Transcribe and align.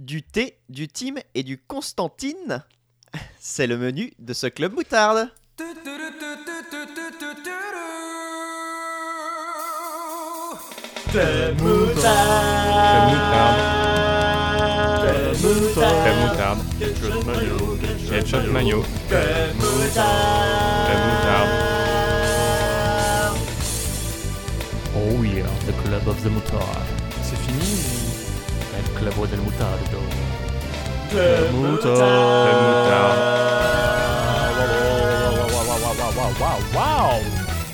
du 0.00 0.22
thé, 0.22 0.58
du 0.70 0.88
team 0.88 1.18
et 1.34 1.42
du 1.42 1.58
Constantine. 1.58 2.64
C'est 3.38 3.66
le 3.66 3.76
menu 3.76 4.12
de 4.18 4.32
ce 4.32 4.46
club 4.46 4.72
moutarde. 4.74 5.30
Club 5.56 5.86
Club 11.10 11.60
moutarde. 11.60 12.80
Moutarde. 15.42 16.00
Oh 24.96 25.22
yeah, 25.22 25.46
the 25.66 25.72
club 25.84 26.08
of 26.08 26.22
the 26.22 26.30
mutard. 26.30 26.86
C'est 27.22 27.36
fini 27.36 27.89
Del 31.10 31.52
mutardo. 31.52 32.20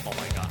Oh 0.04 0.10
my 0.14 0.28
god. 0.34 0.50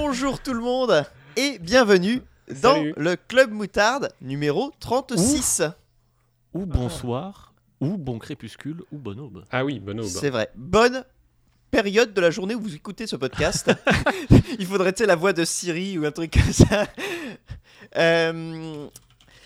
Bonjour 0.00 0.40
tout 0.40 0.54
le 0.54 0.60
monde 0.60 1.04
et 1.36 1.58
bienvenue 1.58 2.22
dans 2.62 2.74
Salut. 2.74 2.94
le 2.96 3.16
club 3.16 3.50
moutarde 3.52 4.10
numéro 4.22 4.72
36. 4.80 5.62
Ou 6.54 6.64
bonsoir, 6.66 7.47
ou 7.80 7.96
bon 7.96 8.18
crépuscule, 8.18 8.82
ou 8.92 8.98
bonne 8.98 9.20
aube. 9.20 9.44
Ah 9.50 9.64
oui, 9.64 9.78
bonne 9.78 10.00
aube. 10.00 10.06
C'est 10.06 10.30
vrai. 10.30 10.50
Bonne 10.56 11.04
période 11.70 12.12
de 12.14 12.20
la 12.20 12.30
journée 12.30 12.54
où 12.54 12.60
vous 12.60 12.74
écoutez 12.74 13.06
ce 13.06 13.16
podcast. 13.16 13.70
Il 14.58 14.66
faudrait, 14.66 14.92
tu 14.92 15.04
la 15.06 15.16
voix 15.16 15.32
de 15.32 15.44
Siri 15.44 15.98
ou 15.98 16.04
un 16.06 16.10
truc 16.10 16.32
comme 16.32 16.52
ça. 16.52 16.86
Euh, 17.96 18.86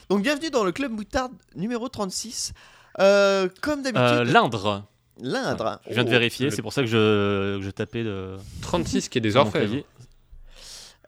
Donc, 0.08 0.22
bienvenue 0.22 0.50
dans 0.50 0.64
le 0.64 0.72
club 0.72 0.92
moutarde 0.92 1.32
numéro 1.56 1.88
36. 1.88 2.52
Euh, 3.00 3.48
comme 3.60 3.80
Euh, 3.80 3.82
d'habitude, 3.90 4.32
L'Indre. 4.32 4.84
l'Indre. 5.20 5.80
Je 5.88 5.94
viens 5.94 6.04
de 6.04 6.08
Oh. 6.08 6.12
vérifier, 6.12 6.46
le- 6.46 6.50
c'est 6.52 6.62
pour 6.62 6.72
ça 6.72 6.82
que 6.82 6.86
je, 6.88 7.58
que 7.58 7.62
je 7.64 7.70
tapais 7.70 8.02
de 8.04 8.36
36 8.60 9.08
qui 9.08 9.18
est 9.18 9.20
des 9.20 9.36
orfèvres. 9.36 9.76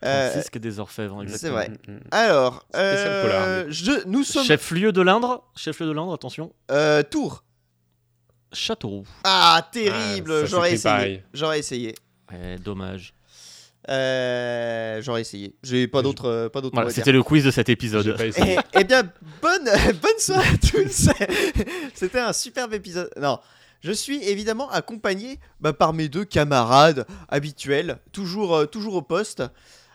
Clavier. 0.05 0.27
Euh, 0.27 0.31
36 0.33 0.51
qui 0.51 0.59
est 0.59 0.61
des 0.61 0.79
orfèvres, 0.81 1.17
c'est 1.21 1.33
exactement. 1.33 1.55
vrai. 1.55 1.69
Mm, 1.89 1.93
mm. 1.93 2.01
Alors, 2.11 2.65
Spécial 2.73 3.11
euh, 3.13 3.67
je, 3.69 4.07
nous 4.07 4.25
sommes 4.25 4.45
Chef-lieu 4.45 4.93
de 4.93 5.03
l'Indre, 5.03 5.45
chef-lieu 5.57 5.87
de 5.87 5.93
l'Indre, 5.93 6.13
attention. 6.15 6.53
euh, 6.71 7.03
Tours. 7.03 7.43
Châteauroux. 8.53 9.05
Ah, 9.25 9.69
terrible. 9.73 10.33
Ah, 10.33 10.41
ça 10.43 10.47
J'aurais 10.47 10.73
essayé. 10.75 11.25
J'aurais 11.33 11.59
essayé. 11.59 11.95
Ouais, 12.33 12.57
dommage. 12.59 13.13
Euh, 13.91 15.03
J'aurais 15.03 15.21
essayé. 15.23 15.55
J'ai 15.63 15.87
pas 15.89 16.03
d'autres. 16.03 16.27
euh, 16.29 16.49
Pas 16.49 16.61
d'autres. 16.61 16.75
Voilà, 16.75 16.91
c'était 16.91 17.13
le 17.13 17.23
quiz 17.23 17.45
de 17.45 17.51
cet 17.51 17.69
épisode. 17.69 18.17
pas 18.17 18.27
essayé. 18.27 18.57
Eh, 18.75 18.79
eh 18.81 18.85
bien, 18.85 19.03
bonne, 19.43 19.65
bonne 20.03 20.19
soirée 20.19 20.49
à 20.49 20.57
tous. 20.59 21.09
C'était 21.95 22.21
un 22.21 22.33
superbe 22.33 22.73
épisode. 22.73 23.11
Non, 23.21 23.41
je 23.83 23.93
suis 23.93 24.23
évidemment 24.25 24.71
accompagné 24.71 25.39
bah, 25.61 25.73
par 25.75 25.93
mes 25.93 26.09
deux 26.09 26.25
camarades 26.25 27.07
habituels, 27.29 27.99
toujours, 28.13 28.55
euh, 28.57 28.65
toujours 28.67 28.95
au 28.95 29.03
poste. 29.03 29.43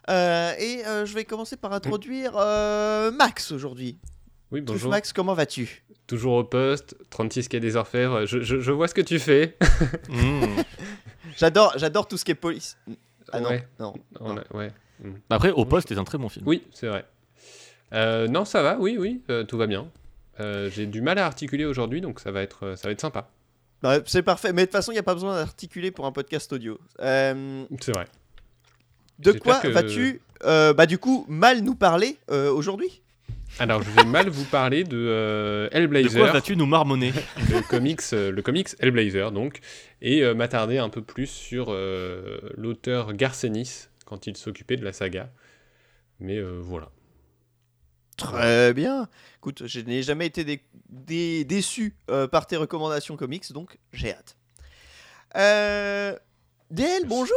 Euh, 0.09 0.53
et 0.57 0.85
euh, 0.85 1.05
je 1.05 1.13
vais 1.13 1.25
commencer 1.25 1.57
par 1.57 1.73
introduire 1.73 2.33
euh, 2.35 3.11
Max 3.11 3.51
aujourd'hui. 3.51 3.97
Oui, 4.51 4.61
Touche 4.63 4.75
bonjour. 4.75 4.91
Max, 4.91 5.13
comment 5.13 5.33
vas-tu? 5.33 5.83
Toujours 6.07 6.33
au 6.33 6.43
poste, 6.43 6.95
36 7.11 7.47
qui 7.47 7.55
est 7.55 7.59
des 7.59 7.75
orfèvres. 7.75 8.25
Je, 8.25 8.41
je, 8.41 8.59
je 8.59 8.71
vois 8.71 8.87
ce 8.87 8.93
que 8.95 9.01
tu 9.01 9.19
fais. 9.19 9.57
Mmh. 10.09 10.63
J'adore, 11.37 11.73
j'adore 11.77 12.07
tout 12.07 12.17
ce 12.17 12.25
qui 12.25 12.31
est 12.31 12.35
police. 12.35 12.77
Ah 13.31 13.39
non, 13.39 13.49
Ouais. 13.49 13.67
non. 13.79 13.93
On 14.19 14.35
a- 14.37 14.43
ouais. 14.55 14.71
Après, 15.29 15.51
Au 15.51 15.63
Poste 15.65 15.91
est 15.91 15.97
un 15.97 16.03
très 16.03 16.17
bon 16.17 16.27
film. 16.29 16.45
Oui, 16.47 16.63
c'est 16.73 16.87
vrai. 16.87 17.05
Euh, 17.93 18.27
non, 18.27 18.43
ça 18.45 18.61
va, 18.63 18.77
oui, 18.79 18.97
oui, 18.99 19.21
euh, 19.29 19.43
tout 19.43 19.57
va 19.57 19.67
bien. 19.67 19.87
Euh, 20.39 20.69
J'ai 20.71 20.85
du 20.87 21.01
mal 21.01 21.19
à 21.19 21.25
articuler 21.25 21.65
aujourd'hui, 21.65 22.01
donc 22.01 22.19
ça 22.19 22.31
va 22.31 22.41
être, 22.41 22.75
ça 22.75 22.87
va 22.87 22.91
être 22.91 22.99
sympa. 23.01 23.29
Bah, 23.81 23.99
c'est 24.05 24.23
parfait, 24.23 24.51
mais 24.51 24.63
de 24.63 24.65
toute 24.65 24.73
façon, 24.73 24.91
il 24.91 24.95
n'y 24.95 24.99
a 24.99 25.03
pas 25.03 25.13
besoin 25.13 25.35
d'articuler 25.35 25.91
pour 25.91 26.05
un 26.05 26.11
podcast 26.11 26.51
audio. 26.51 26.79
Euh, 27.01 27.63
C'est 27.79 27.93
vrai. 27.93 28.05
De 29.19 29.31
quoi 29.33 29.59
que- 29.59 29.67
vas-tu, 29.67 30.21
euh, 30.45 30.73
bah, 30.73 30.85
du 30.85 30.97
coup, 30.97 31.25
mal 31.27 31.61
nous 31.61 31.75
parler 31.75 32.17
euh, 32.31 32.51
aujourd'hui? 32.51 33.01
Alors, 33.57 33.81
je 33.81 33.89
vais 33.89 34.03
mal 34.05 34.29
vous 34.29 34.45
parler 34.45 34.83
de 34.83 34.95
euh, 34.95 35.65
De 35.65 35.69
quoi 35.69 35.77
Hellblazer, 35.79 36.31
vas-tu 36.33 36.55
nous 36.55 36.67
marmonner? 36.67 37.11
Le 37.49 37.67
comics, 37.67 37.99
euh, 38.13 38.31
le 38.31 38.41
comics 38.41 38.69
Hellblazer, 38.79 39.31
donc, 39.31 39.59
et 40.01 40.21
euh, 40.23 40.33
m'attarder 40.35 40.77
un 40.77 40.89
peu 40.89 41.01
plus 41.01 41.25
sur 41.27 41.67
euh, 41.69 42.39
l'auteur 42.55 43.13
Garcenis 43.13 43.87
quand 44.05 44.27
il 44.27 44.37
s'occupait 44.37 44.77
de 44.77 44.85
la 44.85 44.93
saga. 44.93 45.31
Mais 46.19 46.37
euh, 46.37 46.59
voilà. 46.61 46.89
Très 48.17 48.73
bien. 48.73 49.07
Écoute, 49.37 49.63
je 49.65 49.79
n'ai 49.79 50.03
jamais 50.03 50.25
été 50.27 50.43
dé- 50.43 50.61
dé- 50.89 51.43
déçu 51.45 51.95
euh, 52.11 52.27
par 52.27 52.45
tes 52.47 52.57
recommandations 52.57 53.15
comics, 53.17 53.51
donc 53.51 53.77
j'ai 53.93 54.11
hâte. 54.13 54.35
Euh... 55.35 56.15
DL, 56.71 57.05
bonjour 57.07 57.35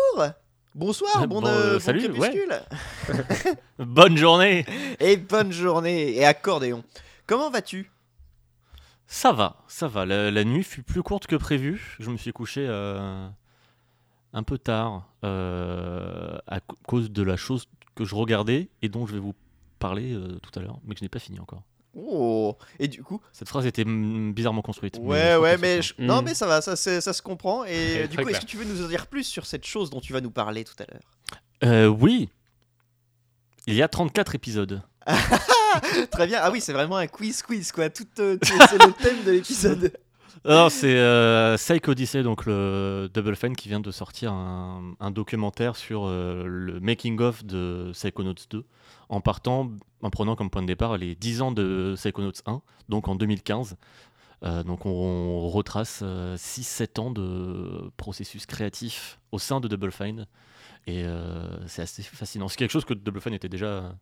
Bonsoir, 0.74 1.12
Ah, 1.16 1.26
bon, 1.26 1.42
bon, 1.42 1.46
euh, 1.48 1.50
euh, 1.50 1.72
bon 1.74 1.80
salut. 1.80 2.08
Bonne 3.78 4.16
journée 4.16 4.64
Et 5.00 5.18
bonne 5.18 5.52
journée, 5.52 6.16
et 6.16 6.24
accordéon. 6.24 6.82
Comment 7.26 7.50
vas-tu? 7.50 7.90
Ça 9.06 9.32
va, 9.32 9.56
ça 9.68 9.86
va. 9.88 10.06
La, 10.06 10.30
la 10.30 10.44
nuit 10.44 10.64
fut 10.64 10.82
plus 10.82 11.02
courte 11.02 11.26
que 11.26 11.36
prévu. 11.36 11.96
Je 12.00 12.10
me 12.10 12.16
suis 12.16 12.32
couché 12.32 12.66
euh, 12.66 13.28
un 14.32 14.42
peu 14.42 14.56
tard 14.56 15.08
euh, 15.24 16.38
à 16.46 16.60
cause 16.86 17.10
de 17.10 17.22
la 17.22 17.36
chose 17.36 17.66
que 17.94 18.04
je 18.06 18.14
regardais 18.14 18.68
et 18.80 18.88
dont 18.88 19.06
je 19.06 19.12
vais 19.12 19.20
vous 19.20 19.34
parler 19.78 20.16
tout 20.42 20.58
à 20.58 20.62
l'heure, 20.62 20.78
mais 20.84 20.94
que 20.94 21.00
je 21.00 21.04
n'ai 21.04 21.10
pas 21.10 21.18
fini 21.18 21.38
encore. 21.38 21.62
Oh 21.94 22.31
Et 22.78 22.88
du 22.88 23.02
coup 23.02 23.20
Cette 23.32 23.48
phrase 23.48 23.66
était 23.66 23.84
bizarrement 23.84 24.62
construite. 24.62 24.98
Ouais, 25.00 25.36
ouais, 25.36 25.56
mais... 25.58 25.82
je- 25.82 25.94
Non, 25.98 26.22
Mm. 26.22 26.24
mais 26.26 26.34
ça 26.34 26.46
va, 26.46 26.60
ça, 26.60 26.76
se 26.76 27.22
comprend. 27.22 27.64
Et 27.64 28.06
du 28.08 28.16
coup, 28.16 28.28
est-ce 28.28 28.40
que 28.40 28.46
tu 28.46 28.56
veux 28.56 28.64
nous 28.64 28.84
en 28.84 28.88
dire 28.88 29.06
plus 29.06 29.24
sur 29.24 29.46
cette 29.46 29.66
chose 29.66 29.90
dont 29.90 30.00
tu 30.00 30.12
vas 30.12 30.20
nous 30.20 30.30
parler 30.30 30.64
tout 30.64 30.74
à 30.80 30.84
l'heure? 30.92 31.02
Euh, 31.64 31.86
oui 31.86 32.28
Il 33.66 33.74
y 33.74 33.82
a 33.82 33.88
34 33.88 34.34
épisodes. 34.34 34.82
Très 36.10 36.26
bien. 36.26 36.40
Ah 36.42 36.50
oui, 36.50 36.60
c'est 36.60 36.72
vraiment 36.72 36.96
un 36.96 37.06
quiz 37.06 37.42
quiz 37.42 37.72
quoi. 37.72 37.88
Tout, 37.90 38.06
euh, 38.18 38.36
tout- 38.36 38.58
c'est 38.70 38.84
le 38.84 38.92
thème 39.02 39.22
de 39.24 39.32
l'épisode. 39.32 39.92
Alors, 40.44 40.72
c'est 40.72 40.96
euh, 40.96 41.56
Psych 41.56 41.86
Odyssey, 41.86 42.22
donc 42.22 42.46
le 42.46 43.08
Double 43.14 43.36
Fine, 43.36 43.54
qui 43.54 43.68
vient 43.68 43.80
de 43.80 43.90
sortir 43.92 44.32
un, 44.32 45.10
documentaire 45.12 45.76
sur 45.76 46.04
euh, 46.04 46.44
le 46.46 46.80
making-of 46.80 47.44
de 47.44 47.90
Psychonauts 47.92 48.34
2, 48.50 48.64
en 49.08 49.20
partant, 49.20 49.70
en 50.02 50.10
prenant 50.10 50.34
comme 50.34 50.50
point 50.50 50.62
de 50.62 50.66
départ 50.66 50.98
les 50.98 51.14
10 51.14 51.42
ans 51.42 51.52
de 51.52 51.94
Psychonauts 51.96 52.32
1, 52.46 52.60
donc 52.88 53.06
en 53.08 53.14
2015. 53.14 53.76
Euh, 54.44 54.64
donc 54.64 54.86
on, 54.86 55.48
retrace 55.48 56.02
6-7 56.02 57.00
ans 57.00 57.10
de 57.10 57.90
processus 57.96 58.46
créatif 58.46 59.20
au 59.30 59.38
sein 59.38 59.60
de 59.60 59.68
Double 59.68 59.92
Fine. 59.92 60.26
Et 60.86 61.04
euh, 61.04 61.66
c'est 61.68 61.82
assez 61.82 62.02
fascinant. 62.02 62.48
C'est 62.48 62.56
quelque 62.56 62.70
chose 62.70 62.84
que 62.84 62.94
Double 62.94 63.20
Fine 63.20 63.34
était 63.34 63.48
déjà 63.48 63.94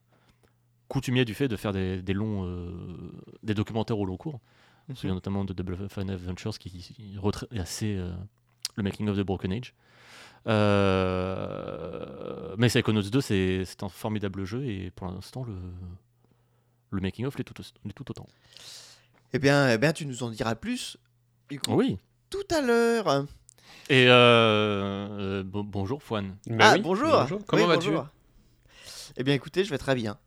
coutumier 0.89 1.25
du 1.25 1.35
fait 1.35 1.47
de 1.47 1.57
faire 1.57 1.73
des, 1.73 2.01
longs 2.13 2.45
euh, 2.47 3.13
des 3.43 3.55
documentaires 3.55 3.99
au 3.99 4.07
long 4.07 4.17
cours. 4.17 4.41
Je 4.91 4.95
me 4.95 4.97
souviens 4.97 5.15
notamment 5.15 5.45
de 5.45 5.53
Double 5.53 5.89
Fine 5.89 6.11
Adventures 6.11 6.59
qui, 6.59 6.69
qui 6.71 7.17
retrace 7.17 7.49
assez 7.57 7.95
euh, 7.97 8.11
le 8.75 8.83
making 8.83 9.09
of 9.09 9.17
the 9.17 9.21
Broken 9.21 9.53
Age. 9.53 9.73
Euh, 11.21 12.57
mais 12.59 12.67
Psychonauts 12.67 13.03
2, 13.03 13.21
c'est 13.21 13.63
c'est 13.67 13.85
un 13.85 13.89
formidable 13.89 14.45
jeu 14.45 14.65
et 14.67 14.91
pour 14.91 15.07
l'instant, 15.07 15.45
le, 15.45 15.55
le 16.91 17.01
making 17.01 17.25
of 17.25 17.39
l'est 17.39 17.45
tout, 17.45 17.55
l'est 17.85 17.93
tout 17.93 18.11
autant. 18.11 18.27
Eh 19.33 19.39
bien, 19.39 19.71
eh 19.73 19.79
bien, 19.79 19.93
tu 19.93 20.07
nous 20.07 20.25
en 20.25 20.31
diras 20.31 20.57
plus. 20.57 20.97
du 21.49 21.61
coup, 21.61 21.73
Oui. 21.75 21.99
Tout 22.29 22.43
à 22.51 22.61
l'heure. 22.61 23.27
Et 23.91 24.09
euh, 24.09 24.11
euh, 24.11 25.43
bon- 25.45 25.63
bonjour, 25.63 26.03
Fouane. 26.03 26.37
Bah 26.49 26.71
ah, 26.71 26.73
oui, 26.75 26.81
bonjour. 26.81 27.27
Comment 27.47 27.63
Oui, 27.63 27.69
vas-tu. 27.69 27.91
Eh 29.17 29.23
bien, 29.23 29.35
écoutez, 29.35 29.63
je 29.63 29.71
vais 29.71 29.79
très 29.79 29.95
bien. 29.95 30.19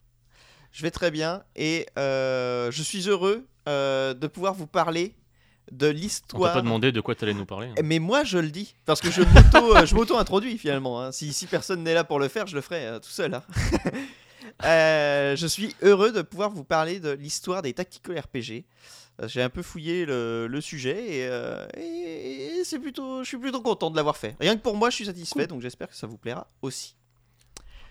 Je 0.72 0.84
vais 0.84 0.92
très 0.92 1.12
bien 1.12 1.44
et 1.58 1.86
euh, 2.00 2.72
je 2.72 2.82
suis 2.82 3.10
heureux 3.10 3.46
euh, 3.68 4.14
de 4.14 4.28
pouvoir 4.28 4.54
vous 4.54 4.68
parler 4.68 5.16
de 5.72 5.88
On 5.88 5.90
t'a 5.90 5.94
l'histoire. 5.94 6.54
pas 6.54 6.62
demandé 6.62 6.92
de 6.92 7.00
quoi 7.02 7.16
tu 7.16 7.24
allais 7.24 7.34
nous 7.34 7.46
parler. 7.46 7.68
hein. 7.70 7.76
Mais 7.84 8.00
moi, 8.00 8.24
je 8.24 8.38
le 8.38 8.50
dis 8.50 8.76
parce 8.86 9.00
que 9.02 9.10
je 9.12 9.22
euh, 9.22 9.86
m'auto-introduis 9.96 10.58
finalement. 10.58 11.02
hein. 11.02 11.12
Si, 11.12 11.32
si 11.34 11.48
personne 11.48 11.84
n'est 11.84 11.94
là 11.94 12.04
pour 12.04 12.20
le 12.20 12.28
faire, 12.28 12.48
je 12.48 12.56
le 12.56 12.62
ferai 12.62 12.86
euh, 12.86 13.00
tout 13.00 13.10
seul. 13.10 13.34
hein. 13.34 13.44
Euh, 14.66 15.36
je 15.38 15.48
suis 15.48 15.74
heureux 15.82 16.12
de 16.12 16.22
pouvoir 16.22 16.50
vous 16.50 16.66
parler 16.66 17.00
de 17.00 17.12
l'histoire 17.12 17.62
des 17.62 17.74
tactical 17.74 18.20
RPG. 18.20 18.66
J'ai 19.28 19.42
un 19.42 19.50
peu 19.50 19.62
fouillé 19.62 20.06
le, 20.06 20.48
le 20.48 20.62
sujet 20.62 20.98
et, 21.20 21.28
euh, 21.28 21.66
et- 21.78 22.58
et 22.60 22.64
c'est 22.66 22.80
plutôt, 22.80 23.24
je 23.24 23.28
suis 23.30 23.38
plutôt 23.38 23.62
content 23.62 23.90
de 23.90 23.96
l'avoir 23.96 24.18
fait. 24.18 24.36
Rien 24.42 24.56
que 24.58 24.62
pour 24.62 24.76
moi, 24.76 24.90
je 24.90 24.96
suis 24.96 25.06
satisfait, 25.06 25.48
donc 25.48 25.62
j'espère 25.62 25.88
que 25.88 25.96
ça 25.96 26.08
vous 26.08 26.18
plaira 26.18 26.48
aussi. 26.62 26.96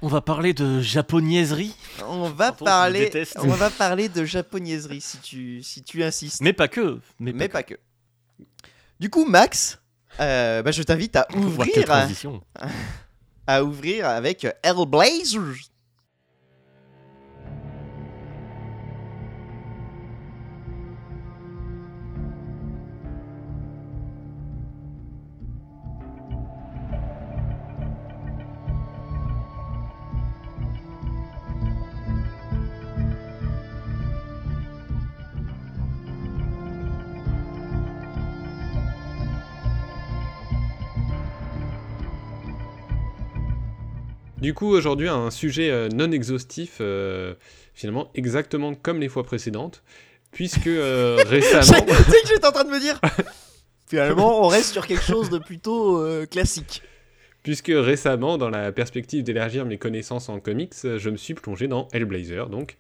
On 0.05 0.09
va 0.09 0.21
parler 0.21 0.53
de 0.53 0.81
japonaiserie, 0.81 1.75
On 2.09 2.29
va 2.29 2.47
Pardon, 2.51 2.65
parler, 2.65 3.01
déteste. 3.05 3.37
on 3.41 3.47
va 3.49 3.71
parler 3.71 4.09
de 4.09 4.25
japonaiserie 4.25 5.01
si 5.01 5.19
tu, 5.19 5.63
si 5.63 5.83
tu 5.83 6.03
insistes, 6.03 6.41
mais 6.41 6.53
pas 6.53 6.67
que. 6.69 6.99
Mais, 7.21 7.33
mais 7.33 7.49
pas 7.49 7.59
pas 7.59 7.63
que. 7.63 7.75
Du 8.99 9.09
coup, 9.11 9.25
Max, 9.25 9.79
Euh, 10.21 10.63
bah, 10.63 10.73
je 10.73 10.83
t'invite 10.83 11.17
à 11.17 11.27
ouvrir, 11.37 11.91
à, 11.91 12.07
à 13.47 13.65
ouvrir 13.65 14.07
avec 14.09 14.47
Hellblazers. 14.63 15.71
Du 44.43 44.55
coup, 44.55 44.67
aujourd'hui, 44.67 45.07
un 45.07 45.31
sujet 45.31 45.71
euh, 45.71 45.89
non 45.89 46.11
exhaustif, 46.11 46.79
euh, 46.81 47.35
finalement 47.75 48.11
exactement 48.17 48.75
comme 48.75 48.99
les 48.99 49.09
fois 49.09 49.23
précédentes, 49.23 49.85
puisque 50.33 50.67
euh, 50.67 51.19
Tu 51.23 51.29
récemment, 51.29 51.63
sais 51.63 51.83
que 51.85 52.29
j'étais 52.29 52.45
en 52.45 52.51
train 52.51 52.65
de 52.65 52.71
me 52.71 52.81
dire. 52.81 53.01
Finalement, 53.87 54.45
on 54.45 54.49
reste 54.49 54.73
sur 54.73 54.89
quelque 54.89 55.05
chose 55.05 55.31
de 55.31 55.39
plutôt 55.39 56.01
euh, 56.01 56.27
classique. 56.27 56.83
puisque 57.45 57.71
récemment, 57.73 58.37
dans 58.37 58.51
la 58.51 58.73
perspective 58.73 59.23
d'élargir 59.23 59.65
mes 59.65 59.79
connaissances 59.79 60.29
en 60.29 60.41
comics, 60.41 60.75
je 60.83 61.09
me 61.09 61.17
suis 61.17 61.35
plongé 61.35 61.69
dans 61.69 61.87
Hellblazer. 61.93 62.49
Donc, 62.49 62.79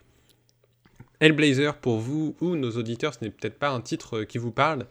Hellblazer, 1.20 1.76
pour 1.76 2.00
vous 2.00 2.34
ou 2.40 2.56
nos 2.56 2.72
auditeurs, 2.72 3.14
ce 3.14 3.24
n'est 3.24 3.30
peut-être 3.30 3.60
pas 3.60 3.68
un 3.70 3.80
titre 3.80 4.24
qui 4.24 4.38
vous 4.38 4.50
parle, 4.50 4.86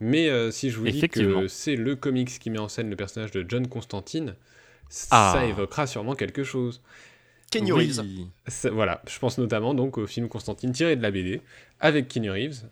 mais 0.00 0.28
euh, 0.28 0.50
si 0.50 0.70
je 0.70 0.78
vous 0.78 0.88
dis 0.88 1.08
que 1.08 1.46
c'est 1.46 1.76
le 1.76 1.94
comics 1.94 2.40
qui 2.40 2.50
met 2.50 2.58
en 2.58 2.68
scène 2.68 2.90
le 2.90 2.96
personnage 2.96 3.30
de 3.30 3.44
John 3.48 3.68
Constantine, 3.68 4.34
Ah. 5.10 5.32
ça 5.36 5.44
évoquera 5.46 5.86
sûrement 5.86 6.14
quelque 6.14 6.44
chose. 6.44 6.80
Kenny 7.50 7.72
Oui. 7.72 7.86
Reeves. 7.92 8.70
Voilà, 8.72 9.02
je 9.08 9.18
pense 9.18 9.38
notamment 9.38 9.72
donc 9.74 9.96
au 9.98 10.06
film 10.06 10.28
Constantine 10.28 10.72
tiré 10.72 10.96
de 10.96 11.02
la 11.02 11.10
BD 11.10 11.40
avec 11.80 12.08
Keanu 12.08 12.30
Reeves. 12.30 12.64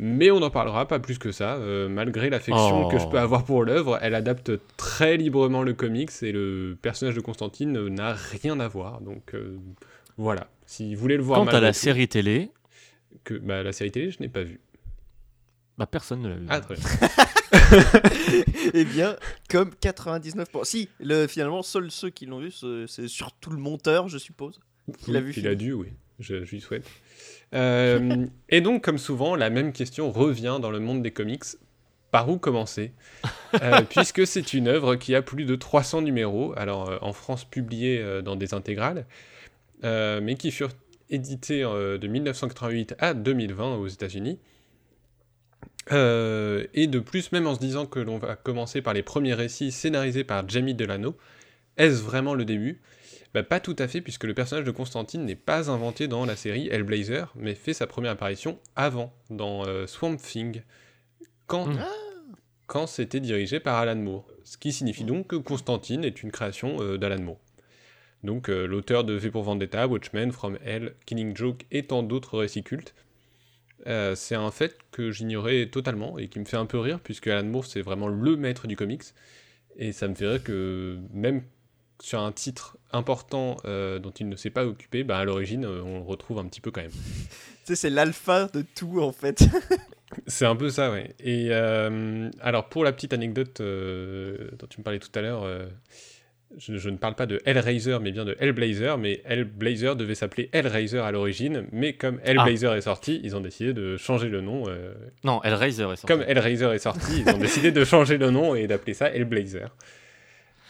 Mais 0.00 0.30
on 0.30 0.38
n'en 0.38 0.50
parlera 0.50 0.86
pas 0.86 1.00
plus 1.00 1.18
que 1.18 1.32
ça, 1.32 1.56
euh, 1.56 1.88
malgré 1.88 2.30
l'affection 2.30 2.86
Oh. 2.86 2.88
que 2.88 2.98
je 3.00 3.06
peux 3.08 3.18
avoir 3.18 3.44
pour 3.44 3.64
l'œuvre, 3.64 3.98
elle 4.00 4.14
adapte 4.14 4.52
très 4.76 5.16
librement 5.16 5.62
le 5.64 5.72
comics 5.74 6.12
et 6.22 6.30
le 6.30 6.76
personnage 6.80 7.16
de 7.16 7.20
Constantine 7.20 7.88
n'a 7.88 8.12
rien 8.14 8.60
à 8.60 8.68
voir. 8.68 9.00
Donc 9.00 9.34
euh, 9.34 9.56
voilà, 10.16 10.46
si 10.66 10.94
vous 10.94 11.00
voulez 11.00 11.16
le 11.16 11.22
voir 11.24 11.40
Quant 11.40 11.46
à 11.46 11.60
la 11.60 11.72
tout, 11.72 11.78
série 11.80 12.06
télé, 12.06 12.50
que, 13.24 13.34
bah, 13.34 13.64
la 13.64 13.72
série 13.72 13.90
télé, 13.90 14.10
je 14.12 14.18
n'ai 14.20 14.28
pas 14.28 14.42
vu. 14.44 14.60
bah, 15.78 15.86
personne 15.86 16.22
ne 16.22 16.28
l'a 16.28 16.36
vu. 16.36 16.46
Ah, 16.48 16.60
très 16.60 16.74
bien. 16.76 16.84
Eh 18.74 18.84
bien, 18.84 19.16
comme 19.48 19.70
99%. 19.80 20.64
Si, 20.64 20.88
le, 21.00 21.26
finalement, 21.26 21.62
seuls 21.62 21.90
ceux 21.90 22.10
qui 22.10 22.26
l'ont 22.26 22.40
vu, 22.40 22.50
ce- 22.50 22.86
c'est 22.86 23.08
surtout 23.08 23.50
le 23.50 23.56
monteur, 23.58 24.08
je 24.08 24.18
suppose. 24.18 24.60
Il 25.06 25.16
a 25.16 25.20
vu 25.20 25.32
Il 25.36 25.46
a 25.48 25.54
dû, 25.54 25.72
oui. 25.72 25.88
Je, 26.20 26.44
je 26.44 26.50
lui 26.50 26.60
souhaite. 26.60 26.84
Euh, 27.54 28.26
et 28.48 28.60
donc, 28.60 28.82
comme 28.84 28.98
souvent, 28.98 29.36
la 29.36 29.50
même 29.50 29.72
question 29.72 30.10
revient 30.10 30.58
dans 30.60 30.70
le 30.70 30.80
monde 30.80 31.02
des 31.02 31.10
comics. 31.12 31.44
Par 32.10 32.28
où 32.30 32.38
commencer? 32.38 32.92
Euh, 33.62 33.82
Puisque 33.90 34.26
c'est 34.26 34.54
une 34.54 34.66
œuvre 34.68 34.96
qui 34.96 35.14
a 35.14 35.22
plus 35.22 35.44
de 35.44 35.54
300 35.54 36.02
numéros, 36.02 36.54
alors 36.56 36.88
euh, 36.88 36.98
en 37.02 37.12
France 37.12 37.44
publiée 37.44 38.22
dans 38.22 38.34
des 38.36 38.54
intégrales, 38.54 39.06
mais 39.82 40.34
qui 40.38 40.50
furent 40.50 40.72
édités 41.10 41.62
de 41.62 42.06
1988 42.06 42.94
à 42.98 43.14
2020 43.14 43.76
aux 43.76 43.88
États-Unis. 43.88 44.38
Euh, 45.92 46.66
et 46.74 46.86
de 46.86 46.98
plus, 46.98 47.32
même 47.32 47.46
en 47.46 47.54
se 47.54 47.60
disant 47.60 47.86
que 47.86 47.98
l'on 48.00 48.18
va 48.18 48.36
commencer 48.36 48.82
par 48.82 48.94
les 48.94 49.02
premiers 49.02 49.34
récits 49.34 49.72
scénarisés 49.72 50.24
par 50.24 50.48
Jamie 50.48 50.74
Delano, 50.74 51.16
est-ce 51.76 52.02
vraiment 52.02 52.34
le 52.34 52.44
début? 52.44 52.80
Bah, 53.34 53.42
Pas 53.42 53.60
tout 53.60 53.76
à 53.78 53.88
fait, 53.88 54.00
puisque 54.00 54.24
le 54.24 54.34
personnage 54.34 54.64
de 54.64 54.70
Constantine 54.70 55.24
n'est 55.24 55.34
pas 55.36 55.70
inventé 55.70 56.08
dans 56.08 56.24
la 56.24 56.36
série 56.36 56.68
Hellblazer, 56.68 57.32
mais 57.36 57.54
fait 57.54 57.72
sa 57.74 57.86
première 57.86 58.12
apparition 58.12 58.58
avant, 58.76 59.12
dans 59.30 59.66
euh, 59.66 59.86
Swamp 59.86 60.16
Thing, 60.16 60.62
quand, 61.46 61.66
Mm. 61.66 61.78
quand 62.66 62.86
c'était 62.86 63.20
dirigé 63.20 63.60
par 63.60 63.76
Alan 63.76 63.96
Moore. 63.96 64.26
Ce 64.44 64.56
qui 64.58 64.72
signifie 64.72 65.04
donc 65.04 65.28
que 65.28 65.36
Constantine 65.36 66.04
est 66.04 66.22
une 66.22 66.30
création 66.30 66.76
euh, 66.80 66.98
d'Alan 66.98 67.22
Moore. 67.22 67.40
Donc 68.24 68.48
l'auteur 68.48 69.04
de 69.04 69.12
V 69.14 69.30
pour 69.30 69.44
Vendetta, 69.44 69.86
Watchmen, 69.86 70.32
From 70.32 70.58
Hell, 70.64 70.94
Killing 71.06 71.36
Joke 71.36 71.66
et 71.70 71.86
tant 71.86 72.02
d'autres 72.02 72.36
récits 72.38 72.64
cultes. 72.64 72.92
Euh, 73.86 74.14
c'est 74.14 74.34
un 74.34 74.50
fait 74.50 74.76
que 74.90 75.10
j'ignorais 75.10 75.66
totalement 75.66 76.18
et 76.18 76.28
qui 76.28 76.38
me 76.40 76.44
fait 76.44 76.56
un 76.56 76.66
peu 76.66 76.78
rire, 76.78 77.00
puisque 77.00 77.28
Alan 77.28 77.44
Moore 77.44 77.66
c'est 77.66 77.82
vraiment 77.82 78.08
le 78.08 78.36
maître 78.36 78.66
du 78.66 78.76
comics. 78.76 79.04
Et 79.76 79.92
ça 79.92 80.08
me 80.08 80.14
fait 80.14 80.26
rire 80.26 80.42
que 80.42 80.98
même 81.12 81.42
sur 82.00 82.20
un 82.20 82.32
titre 82.32 82.76
important 82.92 83.56
euh, 83.64 83.98
dont 83.98 84.10
il 84.10 84.28
ne 84.28 84.36
s'est 84.36 84.50
pas 84.50 84.66
occupé, 84.66 85.04
bah, 85.04 85.18
à 85.18 85.24
l'origine 85.24 85.64
euh, 85.64 85.82
on 85.82 85.98
le 85.98 86.04
retrouve 86.04 86.38
un 86.38 86.44
petit 86.46 86.60
peu 86.60 86.70
quand 86.70 86.82
même. 86.82 86.90
Tu 87.64 87.74
sais, 87.74 87.82
c'est 87.82 87.90
l'alpha 87.90 88.46
de 88.46 88.64
tout, 88.74 89.02
en 89.02 89.12
fait. 89.12 89.44
C'est 90.26 90.46
un 90.46 90.56
peu 90.56 90.70
ça, 90.70 90.90
ouais. 90.90 91.14
Et 91.20 91.52
alors, 91.52 92.70
pour 92.70 92.82
la 92.82 92.92
petite 92.92 93.12
anecdote 93.12 93.60
dont 93.60 94.66
tu 94.66 94.80
me 94.80 94.82
parlais 94.82 95.00
tout 95.00 95.10
à 95.14 95.20
l'heure, 95.20 95.46
je, 96.56 96.76
je 96.78 96.88
ne 96.88 96.96
parle 96.96 97.14
pas 97.14 97.26
de 97.26 97.40
Hellraiser, 97.44 97.98
mais 98.00 98.10
bien 98.10 98.24
de 98.24 98.36
Hellblazer. 98.40 98.96
Mais 98.98 99.20
Hellblazer 99.26 99.94
devait 99.96 100.14
s'appeler 100.14 100.48
Hellraiser 100.52 100.98
à 100.98 101.10
l'origine, 101.12 101.66
mais 101.72 101.92
comme 101.92 102.20
Hellblazer 102.24 102.74
est 102.74 102.80
sorti, 102.82 103.20
ils 103.22 103.36
ont 103.36 103.40
décidé 103.40 103.72
de 103.74 103.96
changer 103.96 104.28
le 104.28 104.40
nom. 104.40 104.64
euh, 104.68 104.94
Non, 105.24 105.42
Hellraiser 105.44 105.82
est 105.84 105.96
sorti. 105.96 106.06
comme 106.06 106.22
Hellraiser 106.22 106.66
est 106.72 106.78
sorti, 106.78 107.22
ils 107.26 107.30
ont 107.34 107.38
décidé 107.38 107.70
de 107.70 107.84
changer 107.84 108.16
le 108.18 108.30
nom 108.30 108.54
et 108.54 108.66
d'appeler 108.66 108.94
ça 108.94 109.10
Hellblazer. 109.10 109.68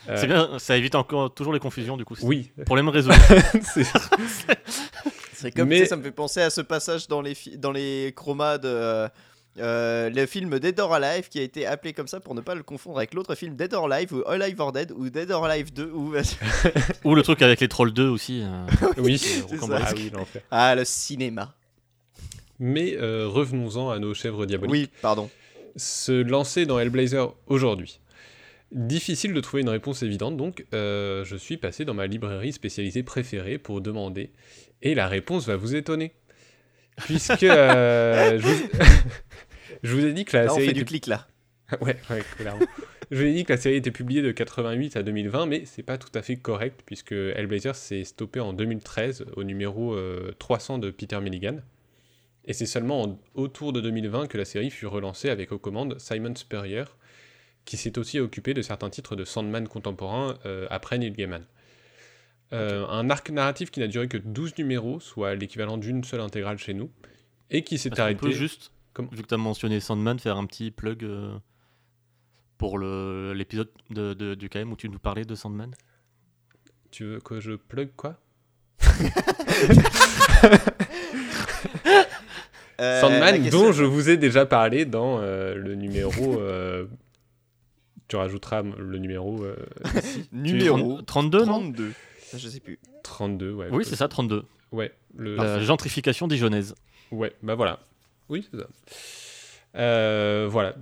Euh, 0.08 0.16
C'est 0.16 0.26
bien, 0.26 0.58
ça 0.58 0.76
évite 0.76 0.94
encore 0.94 1.32
toujours 1.34 1.52
les 1.52 1.58
confusions 1.60 1.96
du 1.96 2.04
coup. 2.04 2.16
Oui, 2.22 2.50
Problème 2.64 2.88
résolu. 2.88 3.14
c'est 5.32 5.50
comme, 5.52 5.68
Mais- 5.68 5.80
sais, 5.80 5.86
ça 5.86 5.96
me 5.96 6.02
fait 6.02 6.10
penser 6.10 6.40
à 6.40 6.50
ce 6.50 6.60
passage 6.60 7.08
dans 7.08 7.20
les, 7.20 7.34
fi- 7.34 7.58
dans 7.58 7.72
les 7.72 8.12
chromas 8.16 8.58
de 8.58 9.06
euh, 9.58 10.10
le 10.10 10.26
film 10.26 10.58
Dead 10.58 10.78
or 10.80 10.94
Alive 10.94 11.28
qui 11.28 11.38
a 11.38 11.42
été 11.42 11.66
appelé 11.66 11.92
comme 11.92 12.08
ça 12.08 12.20
pour 12.20 12.34
ne 12.34 12.40
pas 12.40 12.54
le 12.54 12.62
confondre 12.62 12.98
avec 12.98 13.14
l'autre 13.14 13.34
film 13.34 13.56
Dead 13.56 13.72
or 13.74 13.90
Alive 13.92 14.12
ou 14.12 14.22
Alive 14.26 14.60
or 14.60 14.72
Dead 14.72 14.92
ou 14.92 15.08
Dead 15.10 15.30
or 15.30 15.44
Alive 15.44 15.72
2 15.72 15.90
ou... 15.92 16.14
Ou 17.04 17.14
le 17.14 17.22
truc 17.22 17.42
avec 17.42 17.60
les 17.60 17.68
trolls 17.68 17.92
2 17.92 18.08
aussi. 18.08 18.42
euh, 18.82 18.92
oui, 18.98 19.18
c'est 19.18 19.56
ça. 19.56 19.78
Ah 19.80 19.92
oui, 19.94 20.10
l'enfer. 20.12 20.42
Ah, 20.50 20.74
le 20.74 20.84
cinéma. 20.84 21.54
Mais 22.58 22.96
euh, 22.96 23.28
revenons-en 23.28 23.90
à 23.90 23.98
nos 23.98 24.14
chèvres 24.14 24.46
diaboliques. 24.46 24.72
Oui, 24.72 24.90
pardon. 25.00 25.30
se 25.76 26.12
lancer 26.22 26.66
dans 26.66 26.78
Hellblazer 26.78 27.34
aujourd'hui. 27.46 28.00
Difficile 28.72 29.32
de 29.32 29.40
trouver 29.40 29.62
une 29.62 29.68
réponse 29.70 30.02
évidente, 30.02 30.36
donc 30.36 30.66
euh, 30.74 31.24
je 31.24 31.36
suis 31.36 31.56
passé 31.56 31.86
dans 31.86 31.94
ma 31.94 32.06
librairie 32.06 32.52
spécialisée 32.52 33.02
préférée 33.02 33.56
pour 33.56 33.80
demander, 33.80 34.30
et 34.82 34.94
la 34.94 35.08
réponse 35.08 35.46
va 35.46 35.56
vous 35.56 35.74
étonner. 35.74 36.12
Puisque 36.98 37.44
euh, 37.44 38.38
je, 38.42 38.46
vous... 38.46 38.68
je 39.82 39.94
vous 39.94 40.04
ai 40.04 40.12
dit 40.12 40.24
que 40.24 40.36
la 40.36 40.44
Là, 40.44 40.52
on 40.52 40.54
série 40.56 40.66
fait 40.68 40.72
du 40.74 40.80
était- 40.80 40.88
clic 40.88 41.06
là. 41.06 41.26
ouais, 41.82 41.96
ouais, 42.10 42.22
clairement. 42.36 42.64
je 43.10 43.16
vous 43.16 43.22
ai 43.24 43.32
dit 43.34 43.44
que 43.44 43.52
la 43.52 43.58
série 43.58 43.76
était 43.76 43.90
publiée 43.90 44.22
de 44.22 44.32
88 44.32 44.96
à 44.96 45.02
2020, 45.02 45.46
mais 45.46 45.64
c'est 45.66 45.82
pas 45.82 45.98
tout 45.98 46.08
à 46.14 46.22
fait 46.22 46.36
correct, 46.36 46.80
puisque 46.86 47.12
Hellblazer 47.12 47.74
s'est 47.76 48.04
stoppé 48.04 48.40
en 48.40 48.52
2013 48.54 49.26
au 49.36 49.44
numéro 49.44 49.94
euh, 49.94 50.32
300 50.38 50.78
de 50.78 50.90
Peter 50.90 51.20
Milligan. 51.20 51.58
Et 52.46 52.54
c'est 52.54 52.64
seulement 52.66 53.02
en- 53.02 53.20
autour 53.34 53.72
de 53.74 53.80
2020 53.82 54.28
que 54.28 54.38
la 54.38 54.46
série 54.46 54.70
fut 54.70 54.86
relancée 54.86 55.28
avec 55.28 55.52
aux 55.52 55.58
commandes 55.58 55.98
Simon 55.98 56.34
Spurrier, 56.34 56.84
qui 57.66 57.76
s'est 57.76 57.98
aussi 57.98 58.18
occupé 58.18 58.54
de 58.54 58.62
certains 58.62 58.88
titres 58.88 59.14
de 59.14 59.24
Sandman 59.26 59.68
contemporain 59.68 60.38
euh, 60.46 60.66
après 60.70 60.96
Neil 60.96 61.10
Gaiman. 61.12 61.44
Euh, 62.54 62.86
Un 62.86 63.10
arc 63.10 63.28
narratif 63.28 63.70
qui 63.70 63.80
n'a 63.80 63.88
duré 63.88 64.08
que 64.08 64.16
12 64.16 64.56
numéros, 64.56 65.00
soit 65.00 65.34
l'équivalent 65.34 65.76
d'une 65.76 66.02
seule 66.02 66.22
intégrale 66.22 66.56
chez 66.58 66.72
nous, 66.72 66.90
et 67.50 67.62
qui 67.62 67.76
s'est 67.76 68.00
arrêté. 68.00 68.20
peut 68.20 68.30
juste, 68.30 68.72
Comme- 68.98 69.08
vu 69.12 69.22
que 69.22 69.28
tu 69.28 69.34
as 69.34 69.38
mentionné 69.38 69.78
Sandman, 69.78 70.18
faire 70.18 70.36
un 70.36 70.44
petit 70.44 70.72
plug 70.72 71.04
euh, 71.04 71.38
pour 72.58 72.80
l'épisode 72.80 73.68
de, 73.90 74.12
de- 74.12 74.34
du 74.34 74.48
KM 74.48 74.72
où 74.72 74.76
tu 74.76 74.88
nous 74.88 74.98
parlais 74.98 75.24
de 75.24 75.36
Sandman? 75.36 75.72
Tu 76.90 77.04
veux 77.04 77.20
que 77.20 77.38
je 77.38 77.52
plug 77.52 77.90
quoi? 77.96 78.16
Euh, 82.80 83.00
Sandman, 83.00 83.48
dont 83.50 83.72
je 83.72 83.82
vous 83.82 84.08
ai 84.08 84.16
déjà 84.16 84.46
parlé 84.46 84.84
dans 84.84 85.18
euh, 85.20 85.56
le 85.56 85.74
numéro. 85.74 86.40
euh, 86.40 86.86
tu 88.06 88.14
rajouteras 88.14 88.62
le 88.62 88.98
numéro 88.98 89.42
euh, 89.42 89.56
Numéro 90.32 91.02
32, 91.02 91.38
non? 91.40 91.44
32. 91.60 91.92
Je 92.36 92.48
sais 92.48 92.60
plus. 92.60 92.78
32, 93.02 93.52
ouais. 93.52 93.66
Oui, 93.72 93.84
c'est 93.84 93.96
ça, 93.96 94.06
32. 94.06 94.44
Ouais, 94.70 94.92
le... 95.16 95.34
La 95.34 95.60
gentrification 95.60 96.28
dijonnaise. 96.28 96.76
ouais, 97.10 97.32
bah 97.42 97.56
voilà. 97.56 97.80
Oui, 98.28 98.46
c'est 98.50 98.58
ça. 98.58 98.66
Euh, 99.76 100.46
voilà. 100.50 100.74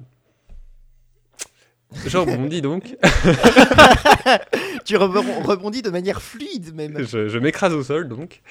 Je 2.07 2.17
rebondis 2.19 2.61
donc. 2.63 2.97
Tu 4.85 4.97
rebond- 4.97 5.43
rebondis 5.45 5.83
de 5.83 5.91
manière 5.91 6.21
fluide 6.21 6.75
même. 6.75 6.99
je 7.07 7.29
je 7.29 7.39
m'écrase 7.39 7.73
au 7.73 7.83
sol 7.83 8.09
donc. 8.09 8.43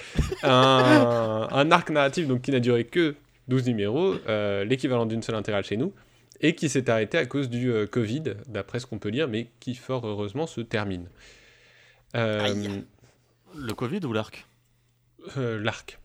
Un, 0.43 1.47
un 1.51 1.71
arc 1.71 1.89
narratif 1.89 2.27
donc, 2.27 2.41
qui 2.41 2.51
n'a 2.51 2.59
duré 2.59 2.85
que 2.85 3.15
12 3.47 3.65
numéros, 3.67 4.15
euh, 4.27 4.63
l'équivalent 4.63 5.05
d'une 5.05 5.21
seule 5.21 5.35
intégrale 5.35 5.63
chez 5.65 5.77
nous, 5.77 5.93
et 6.41 6.55
qui 6.55 6.69
s'est 6.69 6.89
arrêté 6.89 7.17
à 7.17 7.25
cause 7.25 7.49
du 7.49 7.71
euh, 7.71 7.85
Covid, 7.85 8.23
d'après 8.47 8.79
ce 8.79 8.85
qu'on 8.85 8.99
peut 8.99 9.09
lire, 9.09 9.27
mais 9.27 9.49
qui 9.59 9.75
fort 9.75 10.05
heureusement 10.07 10.47
se 10.47 10.61
termine. 10.61 11.07
Euh, 12.15 12.39
Aïe. 12.45 12.83
Le 13.55 13.73
Covid 13.73 13.99
ou 14.05 14.13
l'arc? 14.13 14.45
euh, 15.37 15.59
l'arc. 15.61 15.99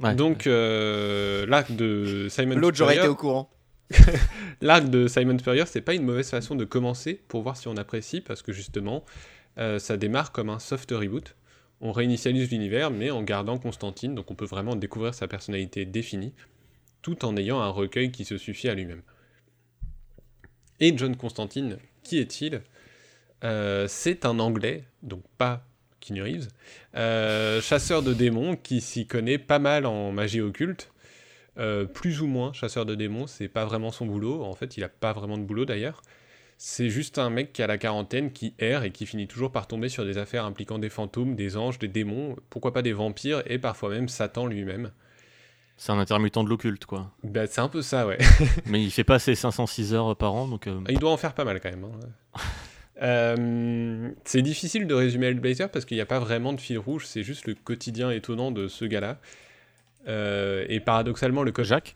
Ouais. 0.00 0.14
Donc 0.14 0.46
euh, 0.46 1.46
l'arc 1.46 1.70
de 1.72 2.26
Simon 2.28 2.56
L'autre, 2.56 2.76
j'aurais 2.76 2.94
été 2.94 3.02
Spurrier, 3.02 3.12
au 3.12 3.16
courant. 3.16 3.50
l'arc 4.60 4.88
de 4.88 5.06
Simon 5.06 5.38
Spurrier, 5.38 5.64
c'est 5.66 5.80
pas 5.80 5.94
une 5.94 6.04
mauvaise 6.04 6.28
façon 6.28 6.56
de 6.56 6.64
commencer 6.64 7.20
pour 7.28 7.42
voir 7.42 7.56
si 7.56 7.68
on 7.68 7.76
apprécie, 7.76 8.20
parce 8.20 8.42
que 8.42 8.52
justement, 8.52 9.04
euh, 9.58 9.78
ça 9.78 9.96
démarre 9.96 10.32
comme 10.32 10.50
un 10.50 10.58
soft 10.58 10.90
reboot. 10.90 11.36
On 11.80 11.92
réinitialise 11.92 12.50
l'univers, 12.50 12.90
mais 12.90 13.10
en 13.10 13.22
gardant 13.22 13.58
Constantine, 13.58 14.14
donc 14.14 14.30
on 14.30 14.34
peut 14.34 14.46
vraiment 14.46 14.74
découvrir 14.74 15.14
sa 15.14 15.28
personnalité 15.28 15.84
définie, 15.84 16.32
tout 17.02 17.24
en 17.24 17.36
ayant 17.36 17.60
un 17.60 17.68
recueil 17.68 18.10
qui 18.10 18.24
se 18.24 18.38
suffit 18.38 18.68
à 18.68 18.74
lui-même. 18.74 19.02
Et 20.80 20.96
John 20.96 21.16
Constantine, 21.16 21.78
qui 22.02 22.18
est-il? 22.18 22.62
Euh, 23.44 23.86
C'est 23.88 24.24
un 24.24 24.38
Anglais, 24.38 24.84
donc 25.02 25.22
pas 25.36 25.66
Keanu 26.06 26.22
Reeves, 26.22 26.48
euh, 26.96 27.60
chasseur 27.60 28.02
de 28.02 28.12
démons 28.12 28.56
qui 28.56 28.80
s'y 28.80 29.06
connaît 29.06 29.38
pas 29.38 29.58
mal 29.58 29.86
en 29.86 30.12
magie 30.12 30.40
occulte. 30.40 30.90
Euh, 31.56 31.84
plus 31.84 32.20
ou 32.20 32.26
moins 32.26 32.52
chasseur 32.52 32.84
de 32.84 32.94
démons, 32.96 33.26
c'est 33.28 33.46
pas 33.48 33.64
vraiment 33.64 33.92
son 33.92 34.06
boulot. 34.06 34.42
En 34.42 34.54
fait, 34.54 34.76
il 34.76 34.82
a 34.84 34.88
pas 34.88 35.12
vraiment 35.12 35.38
de 35.38 35.44
boulot 35.44 35.64
d'ailleurs. 35.64 36.02
C'est 36.58 36.88
juste 36.88 37.18
un 37.18 37.30
mec 37.30 37.52
qui 37.52 37.62
a 37.62 37.66
la 37.66 37.78
quarantaine, 37.78 38.32
qui 38.32 38.54
erre 38.58 38.84
et 38.84 38.90
qui 38.90 39.06
finit 39.06 39.26
toujours 39.28 39.50
par 39.52 39.66
tomber 39.66 39.88
sur 39.88 40.04
des 40.04 40.18
affaires 40.18 40.44
impliquant 40.44 40.78
des 40.78 40.88
fantômes, 40.88 41.34
des 41.36 41.56
anges, 41.56 41.78
des 41.78 41.88
démons, 41.88 42.36
pourquoi 42.50 42.72
pas 42.72 42.82
des 42.82 42.92
vampires 42.92 43.42
et 43.46 43.58
parfois 43.58 43.90
même 43.90 44.08
Satan 44.08 44.46
lui-même. 44.46 44.90
C'est 45.76 45.90
un 45.90 45.98
intermittent 45.98 46.38
de 46.38 46.48
l'occulte, 46.48 46.86
quoi. 46.86 47.10
Bah, 47.24 47.46
c'est 47.48 47.60
un 47.60 47.68
peu 47.68 47.82
ça, 47.82 48.06
ouais. 48.06 48.18
Mais 48.66 48.82
il 48.82 48.90
fait 48.92 49.02
pas 49.04 49.18
ses 49.18 49.34
506 49.34 49.92
heures 49.94 50.16
par 50.16 50.32
an, 50.32 50.46
donc. 50.46 50.68
euh, 50.68 50.80
Il 50.88 50.98
doit 51.00 51.10
en 51.10 51.16
faire 51.16 51.34
pas 51.34 51.44
mal 51.44 51.60
quand 51.60 51.70
même. 51.70 51.84
hein. 51.84 52.38
Euh, 53.02 54.10
c'est 54.24 54.42
difficile 54.42 54.86
de 54.86 54.94
résumer 54.94 55.26
Hellblazer 55.26 55.68
parce 55.70 55.84
qu'il 55.84 55.96
n'y 55.96 56.00
a 56.00 56.06
pas 56.06 56.20
vraiment 56.20 56.52
de 56.52 56.60
fil 56.60 56.78
rouge, 56.78 57.06
c'est 57.06 57.22
juste 57.22 57.46
le 57.46 57.54
quotidien 57.54 58.10
étonnant 58.10 58.50
de 58.52 58.68
ce 58.68 58.84
gars-là. 58.84 59.18
Euh, 60.06 60.64
et 60.68 60.80
paradoxalement, 60.80 61.42
le 61.42 61.52
co- 61.52 61.64
Jacques 61.64 61.94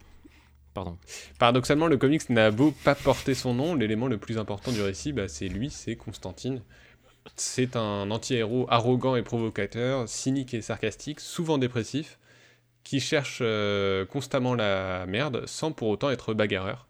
Pardon. 0.75 0.97
paradoxalement, 1.39 1.87
le 1.89 1.97
comics 1.97 2.29
n'a 2.31 2.51
beau 2.51 2.73
pas 2.85 2.95
porter 2.95 3.35
son 3.35 3.55
nom, 3.55 3.75
l'élément 3.75 4.07
le 4.07 4.19
plus 4.19 4.39
important 4.39 4.71
du 4.71 4.81
récit, 4.81 5.13
bah, 5.13 5.27
c'est 5.29 5.49
lui, 5.49 5.71
c'est 5.71 5.97
Constantine. 5.97 6.63
C'est 7.37 7.77
un 7.77 8.11
anti-héros 8.11 8.67
arrogant 8.71 9.17
et 9.17 9.23
provocateur, 9.23 10.09
cynique 10.09 10.55
et 10.55 10.63
sarcastique, 10.63 11.21
souvent 11.21 11.59
dépressif, 11.59 12.19
qui 12.85 13.01
cherche 13.01 13.41
euh, 13.43 14.07
constamment 14.07 14.55
la 14.55 15.05
merde 15.07 15.45
sans 15.47 15.73
pour 15.73 15.89
autant 15.89 16.11
être 16.11 16.33
bagarreur. 16.33 16.87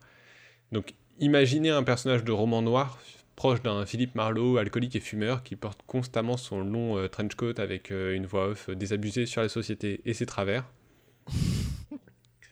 Donc 0.70 0.94
imaginez 1.18 1.70
un 1.70 1.82
personnage 1.82 2.24
de 2.24 2.30
roman 2.32 2.62
noir 2.62 2.98
proche 3.38 3.62
d'un 3.62 3.86
Philippe 3.86 4.16
Marlowe, 4.16 4.58
alcoolique 4.58 4.96
et 4.96 5.00
fumeur, 5.00 5.44
qui 5.44 5.54
porte 5.54 5.78
constamment 5.86 6.36
son 6.36 6.60
long 6.60 6.98
euh, 6.98 7.06
trench 7.06 7.36
coat 7.36 7.54
avec 7.58 7.92
euh, 7.92 8.16
une 8.16 8.26
voix 8.26 8.48
off 8.48 8.68
euh, 8.68 8.74
désabusée 8.74 9.26
sur 9.26 9.40
la 9.40 9.48
société 9.48 10.00
et 10.04 10.12
ses 10.12 10.26
travers. 10.26 10.64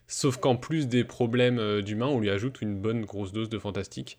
Sauf 0.07 0.37
qu'en 0.37 0.55
plus 0.55 0.87
des 0.87 1.03
problèmes 1.03 1.83
d'humains, 1.83 2.07
on 2.07 2.21
lui 2.21 2.31
ajoute 2.31 2.63
une 2.63 2.77
bonne 2.77 3.05
grosse 3.05 3.33
dose 3.33 3.49
de 3.49 3.59
fantastique. 3.59 4.17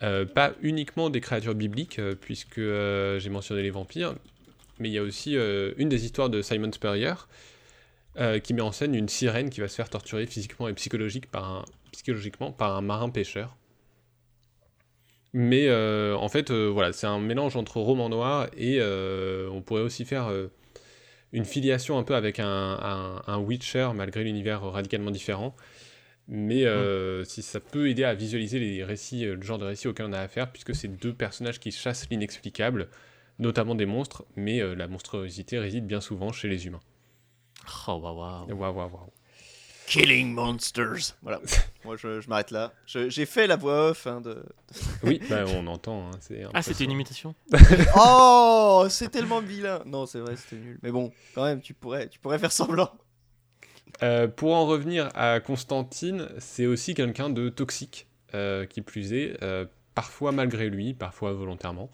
Pas 0.00 0.54
uniquement 0.62 1.10
des 1.10 1.20
créatures 1.20 1.54
bibliques, 1.54 2.00
puisque 2.22 2.58
j'ai 2.58 3.28
mentionné 3.28 3.60
les 3.62 3.68
vampires, 3.68 4.14
mais 4.78 4.88
il 4.88 4.92
y 4.92 4.98
a 4.98 5.02
aussi 5.02 5.34
une 5.34 5.90
des 5.90 6.06
histoires 6.06 6.30
de 6.30 6.40
Simon 6.40 6.72
Spurrier 6.72 7.12
qui 8.42 8.54
met 8.54 8.62
en 8.62 8.72
scène 8.72 8.94
une 8.94 9.10
sirène 9.10 9.50
qui 9.50 9.60
va 9.60 9.68
se 9.68 9.74
faire 9.74 9.90
torturer 9.90 10.24
physiquement 10.24 10.68
et 10.68 10.72
psychologiquement 10.72 12.52
par 12.52 12.74
un 12.74 12.80
marin 12.80 13.10
pêcheur. 13.10 13.57
Mais 15.32 15.68
euh, 15.68 16.16
en 16.16 16.28
fait, 16.28 16.50
euh, 16.50 16.68
voilà, 16.68 16.92
c'est 16.92 17.06
un 17.06 17.18
mélange 17.20 17.56
entre 17.56 17.78
roman 17.80 18.08
noir 18.08 18.48
et 18.56 18.78
euh, 18.80 19.48
on 19.50 19.60
pourrait 19.62 19.82
aussi 19.82 20.04
faire 20.04 20.30
une 21.32 21.44
filiation 21.44 21.98
un 21.98 22.02
peu 22.02 22.14
avec 22.14 22.40
un, 22.40 22.46
un- 22.46 23.22
un 23.26 23.38
Witcher, 23.38 23.90
malgré 23.94 24.24
l'univers 24.24 24.62
radicalement 24.62 25.10
différent. 25.10 25.54
Mais 26.28 26.64
euh, 26.66 27.24
si 27.24 27.42
ça 27.42 27.60
peut 27.60 27.88
aider 27.88 28.04
à 28.04 28.14
visualiser 28.14 28.58
les 28.58 28.84
récits, 28.84 29.24
le 29.24 29.40
genre 29.42 29.58
de 29.58 29.64
récits 29.64 29.88
auxquels 29.88 30.06
on 30.06 30.12
a 30.12 30.20
affaire, 30.20 30.50
puisque 30.52 30.74
c'est 30.74 30.88
deux 30.88 31.14
personnages 31.14 31.58
qui 31.60 31.70
chassent 31.72 32.06
l'inexplicable, 32.10 32.88
notamment 33.38 33.74
des 33.74 33.86
monstres, 33.86 34.24
mais 34.36 34.60
euh, 34.60 34.74
la 34.74 34.88
monstruosité 34.88 35.58
réside 35.58 35.86
bien 35.86 36.00
souvent 36.00 36.32
chez 36.32 36.48
les 36.48 36.66
humains. 36.66 36.80
Oh, 37.86 37.94
waouh, 37.94 38.16
waouh. 38.18 38.46
Waouh, 38.54 38.74
waouh, 38.76 38.90
waouh. 38.92 39.12
Killing 39.88 40.32
Monsters. 40.34 41.16
Voilà. 41.22 41.40
Moi, 41.84 41.96
je, 41.96 42.20
je 42.20 42.28
m'arrête 42.28 42.50
là. 42.50 42.72
J'ai 42.86 43.24
fait 43.26 43.46
la 43.46 43.56
voix 43.56 43.90
off 43.90 44.06
hein, 44.06 44.20
de. 44.20 44.44
Oui, 45.02 45.20
bah, 45.30 45.44
on 45.54 45.66
entend. 45.66 46.08
hein, 46.08 46.18
c'est 46.20 46.44
Ah, 46.52 46.62
c'était 46.62 46.84
une 46.84 46.90
imitation 46.90 47.34
Oh, 47.96 48.86
c'est 48.90 49.08
tellement 49.10 49.40
vilain. 49.40 49.82
Non, 49.86 50.04
c'est 50.06 50.20
vrai, 50.20 50.36
c'était 50.36 50.56
nul. 50.56 50.78
Mais 50.82 50.90
bon, 50.90 51.10
quand 51.34 51.44
même, 51.44 51.60
tu 51.60 51.72
pourrais, 51.74 52.08
tu 52.08 52.18
pourrais 52.18 52.38
faire 52.38 52.52
semblant. 52.52 52.90
Euh, 54.02 54.28
pour 54.28 54.54
en 54.54 54.66
revenir 54.66 55.08
à 55.14 55.40
Constantine, 55.40 56.28
c'est 56.38 56.66
aussi 56.66 56.94
quelqu'un 56.94 57.30
de 57.30 57.48
toxique, 57.48 58.06
euh, 58.34 58.66
qui 58.66 58.82
plus 58.82 59.12
est, 59.14 59.42
euh, 59.42 59.64
parfois 59.94 60.30
malgré 60.32 60.68
lui, 60.68 60.92
parfois 60.94 61.32
volontairement. 61.32 61.90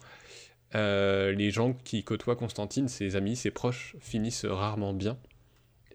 Euh, 0.75 1.31
les 1.31 1.49
gens 1.51 1.73
qui 1.73 2.03
côtoient 2.03 2.35
Constantine, 2.35 2.89
ses 2.89 3.15
amis, 3.15 3.37
ses 3.37 3.51
proches, 3.51 3.95
finissent 4.01 4.45
rarement 4.45 4.93
bien. 4.93 5.17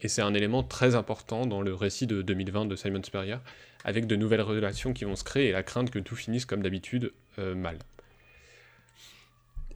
Et 0.02 0.08
c'est 0.08 0.22
un 0.22 0.34
élément 0.34 0.62
très 0.62 0.94
important 0.94 1.46
dans 1.46 1.62
le 1.62 1.74
récit 1.74 2.06
de 2.06 2.22
2020 2.22 2.66
de 2.66 2.76
Simon 2.76 3.02
Spurrier, 3.02 3.36
avec 3.84 4.06
de 4.06 4.16
nouvelles 4.16 4.42
relations 4.42 4.92
qui 4.92 5.04
vont 5.04 5.16
se 5.16 5.24
créer 5.24 5.48
et 5.48 5.52
la 5.52 5.62
crainte 5.62 5.90
que 5.90 5.98
tout 5.98 6.16
finisse 6.16 6.46
comme 6.46 6.62
d'habitude 6.62 7.12
euh, 7.38 7.54
mal. 7.54 7.78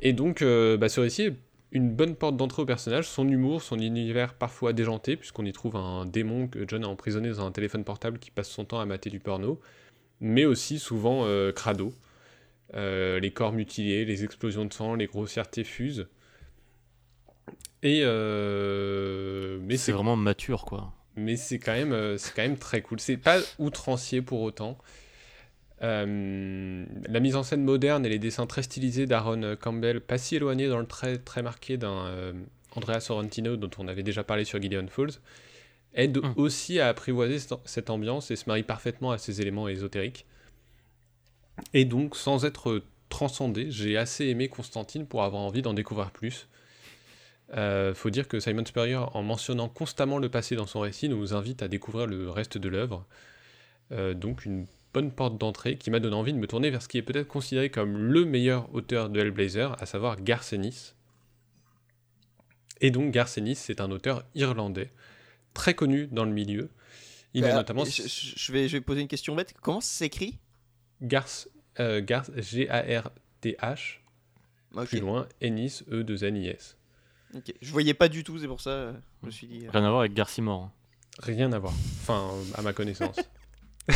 Et 0.01 0.13
donc, 0.13 0.43
euh, 0.43 0.77
bah, 0.77 0.89
ce 0.89 1.01
récit 1.01 1.23
est 1.23 1.37
une 1.73 1.91
bonne 1.91 2.15
porte 2.15 2.37
d'entrée 2.37 2.63
au 2.63 2.67
personnage, 2.67 3.07
son 3.07 3.29
humour, 3.29 3.63
son 3.63 3.79
univers 3.79 4.35
parfois 4.35 4.73
déjanté, 4.73 5.17
puisqu'on 5.17 5.45
y 5.45 5.53
trouve 5.53 5.77
un 5.77 6.07
démon 6.07 6.49
que 6.49 6.65
John 6.67 6.85
a 6.85 6.89
emprisonné 6.89 7.31
dans 7.31 7.47
un 7.47 7.53
téléphone 7.53 7.85
portable 7.85 8.19
qui 8.19 8.31
passe 8.31 8.49
son 8.49 8.65
temps 8.65 8.81
à 8.81 8.87
mater 8.87 9.11
du 9.11 9.21
porno, 9.21 9.61
mais 10.21 10.45
aussi 10.45 10.79
souvent 10.79 11.25
euh, 11.25 11.53
crado. 11.53 11.93
Les 12.77 13.31
corps 13.33 13.53
mutilés, 13.53 14.05
les 14.05 14.25
explosions 14.25 14.65
de 14.65 14.73
sang, 14.73 14.97
les 14.97 15.07
grossièretés 15.07 15.63
fusent. 15.63 16.09
Et 17.83 18.01
euh, 18.05 19.59
mais 19.63 19.77
C'est 19.77 19.93
vraiment 19.93 20.17
mature, 20.17 20.65
quoi. 20.65 20.93
mais 21.17 21.37
c'est 21.37 21.59
quand 21.59 21.73
même 21.73 21.93
euh, 21.93 22.17
c'est 22.19 22.35
quand 22.35 22.43
même 22.43 22.57
très 22.59 22.81
cool. 22.83 22.99
C'est 23.01 23.17
pas 23.19 23.39
outrancier 23.59 24.23
pour 24.23 24.41
autant. 24.43 24.79
Euh, 25.83 26.85
la 27.09 27.21
mise 27.21 27.37
en 27.37 27.43
scène 27.43 27.63
moderne 27.65 28.07
et 28.07 28.09
les 28.09 28.19
dessins 28.19 28.47
très 28.47 28.63
stylisés 28.63 29.07
d'Aaron 29.07 29.57
Campbell, 29.61 30.01
pas 30.01 30.19
si 30.19 30.37
éloignés 30.37 30.69
dans 30.69 30.79
le 30.79 30.87
trait 30.87 31.19
très 31.19 31.43
marqué 31.43 31.77
d'un 31.77 32.07
euh, 32.07 32.33
Andrea 32.75 33.01
Sorrentino 33.01 33.57
dont 33.57 33.71
on 33.79 33.89
avait 33.89 34.03
déjà 34.03 34.25
parlé 34.25 34.45
sur 34.45 34.63
Gideon 34.63 34.87
Falls, 34.89 35.11
aident 35.95 36.23
Mm. 36.23 36.33
aussi 36.37 36.81
à 36.81 36.89
apprivoiser 36.89 37.39
cette- 37.39 37.59
cette 37.67 37.91
ambiance 37.91 38.31
et 38.31 38.37
se 38.37 38.45
marient 38.49 38.63
parfaitement 38.63 39.11
à 39.11 39.19
ces 39.19 39.41
éléments 39.43 39.69
ésotériques. 39.69 40.25
Et 41.75 41.85
donc, 41.85 42.17
sans 42.17 42.45
être 42.45 42.83
transcendé, 43.11 43.71
j'ai 43.71 43.97
assez 43.97 44.27
aimé 44.27 44.49
Constantine 44.49 45.07
pour 45.07 45.23
avoir 45.23 45.43
envie 45.43 45.63
d'en 45.63 45.75
découvrir 45.75 46.11
plus. 46.13 46.49
Euh, 47.53 47.95
faut 47.95 48.11
dire 48.11 48.27
que 48.27 48.41
Simon 48.41 48.65
Spurrier, 48.65 48.97
en 48.97 49.23
mentionnant 49.23 49.69
constamment 49.69 50.19
le 50.19 50.29
passé 50.29 50.57
dans 50.57 50.67
son 50.67 50.81
récit, 50.81 51.09
nous 51.09 51.35
invite 51.35 51.63
à 51.63 51.69
découvrir 51.69 52.07
le 52.07 52.31
reste 52.31 52.59
de 52.59 52.69
l'œuvre. 52.69 53.07
Euh, 53.93 54.15
donc 54.15 54.45
une 54.45 54.67
bonne 54.95 55.11
porte 55.13 55.37
d'entrée 55.39 55.77
qui 55.77 55.91
m'a 55.91 56.01
donné 56.01 56.17
envie 56.17 56.33
de 56.33 56.39
me 56.39 56.47
tourner 56.47 56.71
vers 56.71 56.81
ce 56.81 56.89
qui 56.89 56.99
est 56.99 57.03
peut-être 57.03 57.29
considéré 57.29 57.69
comme 57.69 57.97
le 57.97 58.25
meilleur 58.25 58.73
auteur 58.75 59.11
de 59.11 59.21
Hellblazer, 59.21 59.77
à 59.81 59.87
savoir 59.87 60.21
Garth 60.21 60.53
Ennis. 60.53 60.95
Et 62.81 62.91
donc 62.91 63.13
Garth 63.13 63.37
Ennis, 63.37 63.57
c'est 63.57 63.81
un 63.81 63.91
auteur 63.91 64.25
irlandais, 64.35 64.91
très 65.53 65.75
connu 65.75 66.07
dans 66.07 66.25
le 66.25 66.33
milieu. 66.33 66.71
Il 67.35 67.45
a 67.45 67.49
Bah, 67.49 67.55
notamment 67.57 67.85
je, 67.85 68.53
vais, 68.53 68.69
je 68.69 68.77
vais 68.77 68.81
poser 68.81 69.01
une 69.01 69.09
question 69.09 69.35
bête. 69.35 69.55
Comment 69.61 69.81
ça 69.81 69.99
s'écrit? 69.99 70.39
Garth, 71.03 71.49
euh, 71.81 72.01
Garth, 72.01 72.31
G-A-R-T-H, 72.41 74.01
plus 74.87 75.01
loin, 75.01 75.29
Ennis, 75.41 75.83
E-2-N-I-S. 75.91 76.77
Ok. 77.35 77.53
Je 77.61 77.71
voyais 77.73 77.95
pas 77.95 78.09
du 78.09 78.25
tout, 78.25 78.39
c'est 78.39 78.47
pour 78.47 78.61
ça. 78.61 78.71
euh, 78.71 78.93
Je 79.23 79.27
me 79.27 79.31
suis 79.31 79.47
dit. 79.47 79.67
euh, 79.67 79.71
Rien 79.73 79.85
à 79.85 79.89
voir 79.89 80.01
avec 80.01 80.15
Garcimore. 80.15 80.71
Rien 81.21 81.53
à 81.53 81.59
voir. 81.59 81.73
Enfin, 82.03 82.31
à 82.55 82.63
ma 82.63 82.73
connaissance. 82.73 83.17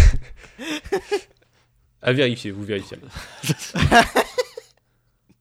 à 2.02 2.12
vérifier, 2.12 2.50
vous 2.50 2.64
vérifiez. 2.64 2.98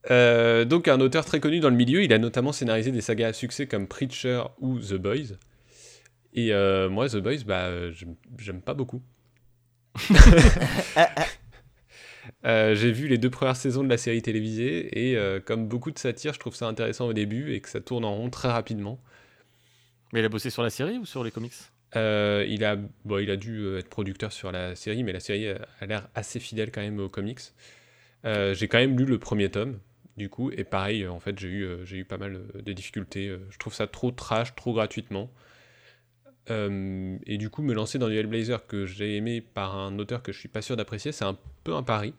Euh, 0.10 0.64
donc 0.64 0.88
un 0.88 1.02
auteur 1.02 1.26
très 1.26 1.42
connu 1.42 1.60
dans 1.60 1.70
le 1.70 1.76
milieu, 1.76 2.02
il 2.02 2.14
a 2.14 2.18
notamment 2.18 2.54
scénarisé 2.54 2.94
des 2.94 3.02
sagas 3.02 3.28
à 3.28 3.34
succès 3.34 3.68
comme 3.68 3.88
Preacher 3.88 4.42
ou 4.62 4.80
The 4.80 4.94
Boys. 4.94 5.36
Et 6.34 6.54
euh, 6.54 6.88
moi, 6.90 7.10
The 7.10 7.18
Boys, 7.18 7.44
bah, 7.46 7.92
j'aime- 7.92 8.16
j'aime 8.38 8.62
pas 8.62 8.74
beaucoup. 8.74 9.02
Euh, 12.46 12.76
J'ai 12.76 12.92
vu 12.92 13.08
les 13.08 13.18
deux 13.18 13.30
premières 13.30 13.56
saisons 13.56 13.84
de 13.84 13.90
la 13.90 13.98
série 13.98 14.22
télévisée 14.22 15.10
et 15.10 15.18
euh, 15.18 15.40
comme 15.40 15.68
beaucoup 15.68 15.92
de 15.92 16.00
satires, 16.00 16.34
je 16.34 16.40
trouve 16.40 16.56
ça 16.56 16.68
intéressant 16.68 17.08
au 17.08 17.14
début 17.14 17.54
et 17.54 17.62
que 17.62 17.70
ça 17.70 17.82
tourne 17.82 18.06
en 18.06 18.16
rond 18.16 18.30
très 18.30 18.50
rapidement. 18.50 19.00
Mais 20.14 20.20
il 20.20 20.26
a 20.26 20.30
bossé 20.30 20.50
sur 20.50 20.64
la 20.64 20.70
série 20.70 20.98
ou 20.98 21.06
sur 21.06 21.24
les 21.24 21.32
comics? 21.32 21.54
Euh, 21.96 22.46
il, 22.48 22.64
a, 22.64 22.76
bon, 23.06 23.18
il 23.20 23.30
a 23.32 23.38
dû 23.38 23.78
être 23.78 23.90
producteur 23.90 24.32
sur 24.32 24.52
la 24.52 24.76
série, 24.76 25.04
mais 25.04 25.14
la 25.14 25.20
série 25.20 25.50
a, 25.50 25.86
l'air 25.86 26.10
assez 26.16 26.40
fidèle 26.40 26.72
quand 26.72 26.82
même 26.82 27.00
aux 27.00 27.10
comics. 27.10 27.40
J'ai 28.24 28.68
quand 28.68 28.78
même 28.78 28.98
lu 28.98 29.06
le 29.06 29.20
premier 29.20 29.50
tome, 29.50 29.80
du 30.18 30.30
coup, 30.30 30.52
et 30.52 30.66
pareil, 30.66 31.08
en 31.08 31.20
fait, 31.22 31.40
j'ai 31.40 31.48
eu, 31.48 31.68
j'ai 31.86 31.98
eu 31.98 32.06
pas 32.06 32.18
mal 32.18 32.42
de 32.54 32.74
difficultés. 32.74 33.34
Je 33.50 33.58
trouve 33.58 33.74
ça 33.74 33.88
trop 33.88 34.12
trash, 34.12 34.54
trop 34.56 34.74
gratuitement. 34.74 35.32
Euh, 36.50 37.18
et 37.26 37.38
du 37.38 37.50
coup, 37.50 37.62
me 37.62 37.74
lancer 37.74 38.00
dans 38.00 38.08
du 38.08 38.16
Hellblazer 38.18 38.66
que 38.68 38.86
j'ai 38.86 39.18
aimé 39.18 39.42
par 39.42 39.76
un 39.76 39.98
auteur 40.00 40.24
que 40.24 40.32
je 40.32 40.40
suis 40.40 40.48
pas 40.50 40.62
sûr 40.62 40.78
d'apprécier, 40.78 41.12
c'est 41.12 41.26
un 41.26 41.38
peu 41.64 41.76
un 41.76 41.84
pari. 41.84 42.14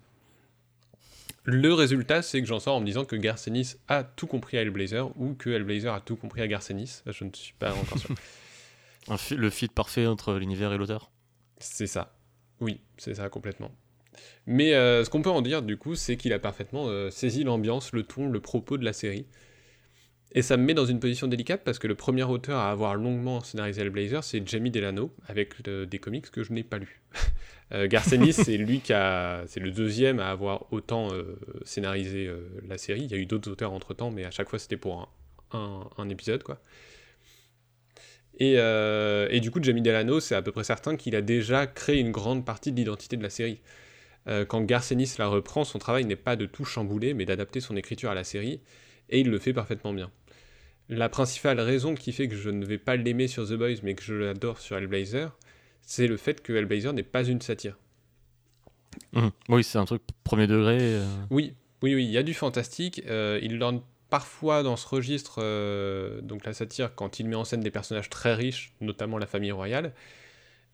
Le 1.44 1.72
résultat, 1.72 2.20
c'est 2.20 2.40
que 2.42 2.46
j'en 2.46 2.60
sors 2.60 2.76
en 2.76 2.80
me 2.80 2.84
disant 2.86 3.04
que 3.06 3.16
Garcenis 3.16 3.76
a 3.88 4.04
tout 4.04 4.26
compris 4.26 4.58
à 4.58 4.62
Hellblazer 4.62 5.10
ou 5.18 5.32
que 5.34 5.48
Hellblazer 5.50 5.94
a 5.94 6.00
tout 6.00 6.16
compris 6.16 6.42
à 6.42 6.46
Garcenis. 6.48 7.02
Je 7.06 7.24
ne 7.24 7.30
suis 7.32 7.54
pas 7.58 7.72
encore 7.72 7.98
sûr. 7.98 8.14
Un 9.08 9.16
fi- 9.16 9.36
le 9.36 9.48
fit 9.48 9.68
parfait 9.68 10.06
entre 10.06 10.34
l'univers 10.34 10.72
et 10.74 10.76
l'auteur? 10.76 11.10
C'est 11.58 11.86
ça. 11.86 12.14
Oui, 12.60 12.80
c'est 12.98 13.14
ça 13.14 13.30
complètement. 13.30 13.70
Mais 14.46 14.74
euh, 14.74 15.04
ce 15.04 15.10
qu'on 15.10 15.22
peut 15.22 15.30
en 15.30 15.40
dire 15.40 15.62
du 15.62 15.78
coup, 15.78 15.94
c'est 15.94 16.16
qu'il 16.18 16.32
a 16.34 16.38
parfaitement 16.38 16.88
euh, 16.88 17.08
saisi 17.10 17.44
l'ambiance, 17.44 17.92
le 17.92 18.02
ton, 18.02 18.28
le 18.28 18.40
propos 18.40 18.76
de 18.76 18.84
la 18.84 18.92
série. 18.92 19.24
Et 20.32 20.42
ça 20.42 20.58
me 20.58 20.64
met 20.64 20.74
dans 20.74 20.84
une 20.84 21.00
position 21.00 21.26
délicate 21.26 21.62
parce 21.64 21.78
que 21.78 21.86
le 21.86 21.94
premier 21.94 22.22
auteur 22.22 22.58
à 22.58 22.70
avoir 22.70 22.94
longuement 22.96 23.40
scénarisé 23.40 23.80
Hellblazer, 23.80 24.22
c'est 24.22 24.46
Jamie 24.46 24.70
Delano, 24.70 25.10
avec 25.26 25.62
des 25.62 25.98
comics 25.98 26.30
que 26.30 26.44
je 26.44 26.52
n'ai 26.52 26.62
pas 26.62 26.78
lus. 26.78 27.00
euh, 27.72 27.88
c'est 28.02 28.56
lui 28.58 28.80
qui 28.80 28.92
a, 28.92 29.44
c'est 29.46 29.60
le 29.60 29.70
deuxième 29.70 30.20
à 30.20 30.28
avoir 30.28 30.70
autant 30.70 31.08
euh, 31.12 31.38
scénarisé 31.64 32.26
euh, 32.26 32.46
la 32.68 32.76
série. 32.76 33.04
Il 33.04 33.10
y 33.10 33.14
a 33.14 33.16
eu 33.16 33.24
d'autres 33.24 33.50
auteurs 33.50 33.72
entre 33.72 33.94
temps, 33.94 34.10
mais 34.10 34.24
à 34.24 34.30
chaque 34.30 34.50
fois 34.50 34.58
c'était 34.58 34.76
pour 34.76 35.10
un, 35.52 36.08
épisode, 36.10 36.42
quoi. 36.42 36.60
Et, 38.38 38.54
euh, 38.58 39.26
et 39.30 39.40
du 39.40 39.50
coup, 39.50 39.60
Jamie 39.62 39.82
Delano, 39.82 40.20
c'est 40.20 40.34
à 40.34 40.42
peu 40.42 40.52
près 40.52 40.62
certain 40.62 40.96
qu'il 40.96 41.16
a 41.16 41.22
déjà 41.22 41.66
créé 41.66 41.98
une 41.98 42.12
grande 42.12 42.44
partie 42.44 42.70
de 42.70 42.76
l'identité 42.76 43.16
de 43.16 43.22
la 43.22 43.30
série. 43.30 43.60
Quand 44.48 44.60
Garcenis 44.60 45.14
la 45.18 45.26
reprend, 45.26 45.64
son 45.64 45.78
travail 45.78 46.04
n'est 46.04 46.14
pas 46.14 46.36
de 46.36 46.44
tout 46.44 46.66
chambouler, 46.66 47.14
mais 47.14 47.24
d'adapter 47.24 47.60
son 47.60 47.78
écriture 47.78 48.10
à 48.10 48.14
la 48.14 48.24
série, 48.24 48.60
et 49.08 49.20
il 49.20 49.30
le 49.30 49.38
fait 49.38 49.54
parfaitement 49.54 49.94
bien. 49.94 50.10
La 50.88 51.08
principale 51.08 51.60
raison 51.60 51.94
qui 51.94 52.12
fait 52.12 52.28
que 52.28 52.36
je 52.36 52.48
ne 52.50 52.64
vais 52.64 52.78
pas 52.78 52.96
l'aimer 52.96 53.28
sur 53.28 53.46
The 53.46 53.52
Boys, 53.54 53.76
mais 53.82 53.94
que 53.94 54.02
je 54.02 54.14
l'adore 54.14 54.58
sur 54.58 54.76
Hellblazer, 54.78 55.36
c'est 55.82 56.06
le 56.06 56.16
fait 56.16 56.42
que 56.42 56.52
Hellblazer 56.52 56.92
n'est 56.92 57.02
pas 57.02 57.24
une 57.24 57.40
satire. 57.42 57.76
Mhm. 59.12 59.30
Oui, 59.50 59.64
c'est 59.64 59.78
un 59.78 59.84
truc 59.84 60.02
premier 60.24 60.46
degré. 60.46 60.78
euh, 60.80 61.04
Oui, 61.30 61.54
oui, 61.82 61.94
oui, 61.94 62.04
il 62.04 62.10
y 62.10 62.16
a 62.18 62.22
du 62.22 62.32
fantastique. 62.34 63.02
euh, 63.06 63.38
il 63.42 63.58
lorne 63.58 63.82
parfois 64.08 64.62
dans 64.62 64.76
ce 64.76 64.88
registre, 64.88 65.40
euh, 65.42 66.22
donc 66.22 66.46
la 66.46 66.54
satire, 66.54 66.94
quand 66.94 67.20
il 67.20 67.28
met 67.28 67.36
en 67.36 67.44
scène 67.44 67.60
des 67.60 67.70
personnages 67.70 68.08
très 68.08 68.34
riches, 68.34 68.72
notamment 68.80 69.18
la 69.18 69.26
famille 69.26 69.52
royale. 69.52 69.92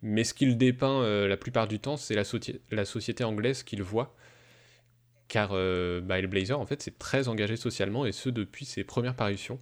Mais 0.02 0.23
ce 0.23 0.35
qu'il 0.35 0.56
dépeint 0.59 1.26
la 1.26 1.37
plupart 1.37 1.66
du 1.66 1.80
temps, 1.80 1.97
c'est 1.97 2.14
la, 2.14 2.23
soci- 2.25 2.61
la 2.71 2.85
société 2.85 3.25
anglaise 3.25 3.62
qu'il 3.64 3.83
voit. 3.83 4.14
Car 5.28 5.50
euh, 5.54 6.00
bah, 6.00 6.18
Hellblazer, 6.18 6.61
en 6.61 6.66
fait, 6.66 6.83
c'est 6.83 6.99
très 6.99 7.26
engagé 7.26 7.56
socialement, 7.56 8.04
et 8.06 8.12
ce 8.12 8.28
depuis 8.28 8.64
ses 8.66 8.85
premières 8.85 9.16
parutions. 9.16 9.59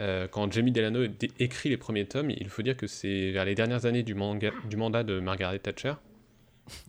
Euh, 0.00 0.26
quand 0.28 0.50
Jamie 0.52 0.72
Delano 0.72 1.04
écrit 1.38 1.68
les 1.68 1.76
premiers 1.76 2.06
tomes, 2.06 2.30
il 2.30 2.48
faut 2.48 2.62
dire 2.62 2.76
que 2.76 2.86
c'est 2.88 3.30
vers 3.30 3.44
les 3.44 3.54
dernières 3.54 3.86
années 3.86 4.02
du, 4.02 4.14
manga- 4.14 4.52
du 4.68 4.76
mandat 4.76 5.04
de 5.04 5.20
Margaret 5.20 5.58
Thatcher. 5.60 5.94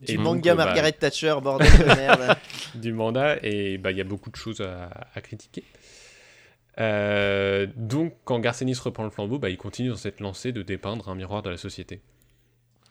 Du 0.01 0.13
Et 0.13 0.15
donc, 0.15 0.23
manga 0.23 0.53
euh, 0.53 0.55
bah, 0.55 0.65
Margaret 0.65 0.91
Thatcher, 0.93 1.35
bordel 1.43 1.67
de 1.77 1.83
merde. 1.95 2.37
du 2.75 2.93
mandat 2.93 3.37
et 3.43 3.77
bah, 3.77 3.91
il 3.91 3.97
y 3.97 4.01
a 4.01 4.05
beaucoup 4.05 4.31
de 4.31 4.35
choses 4.35 4.61
à, 4.61 4.89
à 5.13 5.21
critiquer. 5.21 5.63
Euh, 6.79 7.67
donc 7.75 8.15
quand 8.25 8.39
Garcenis 8.39 8.75
reprend 8.83 9.03
le 9.03 9.09
flambeau, 9.09 9.37
bah, 9.39 9.49
il 9.49 9.57
continue 9.57 9.89
dans 9.89 9.95
cette 9.95 10.19
lancée 10.19 10.51
de 10.51 10.61
dépeindre 10.61 11.07
un 11.09 11.15
miroir 11.15 11.41
de 11.41 11.49
la 11.49 11.57
société. 11.57 12.01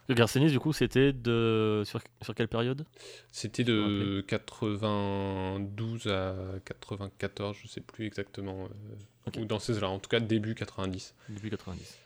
Le 0.08 0.14
Garcenis, 0.14 0.50
du 0.50 0.60
coup, 0.60 0.74
c'était 0.74 1.14
de. 1.14 1.82
Sur, 1.86 1.98
sur 2.22 2.34
quelle 2.34 2.48
période? 2.48 2.84
C'était 3.32 3.64
de 3.64 4.22
92 4.28 6.08
à 6.08 6.34
94, 6.66 7.56
je 7.62 7.68
sais 7.68 7.80
plus 7.80 8.06
exactement, 8.06 8.68
ou 9.38 9.44
dans 9.44 9.58
ces 9.58 9.80
là 9.80 9.88
en 9.88 9.98
tout 9.98 10.08
cas 10.08 10.20
début 10.20 10.54
90. 10.54 11.14
Début 11.28 11.50
90. 11.50 11.98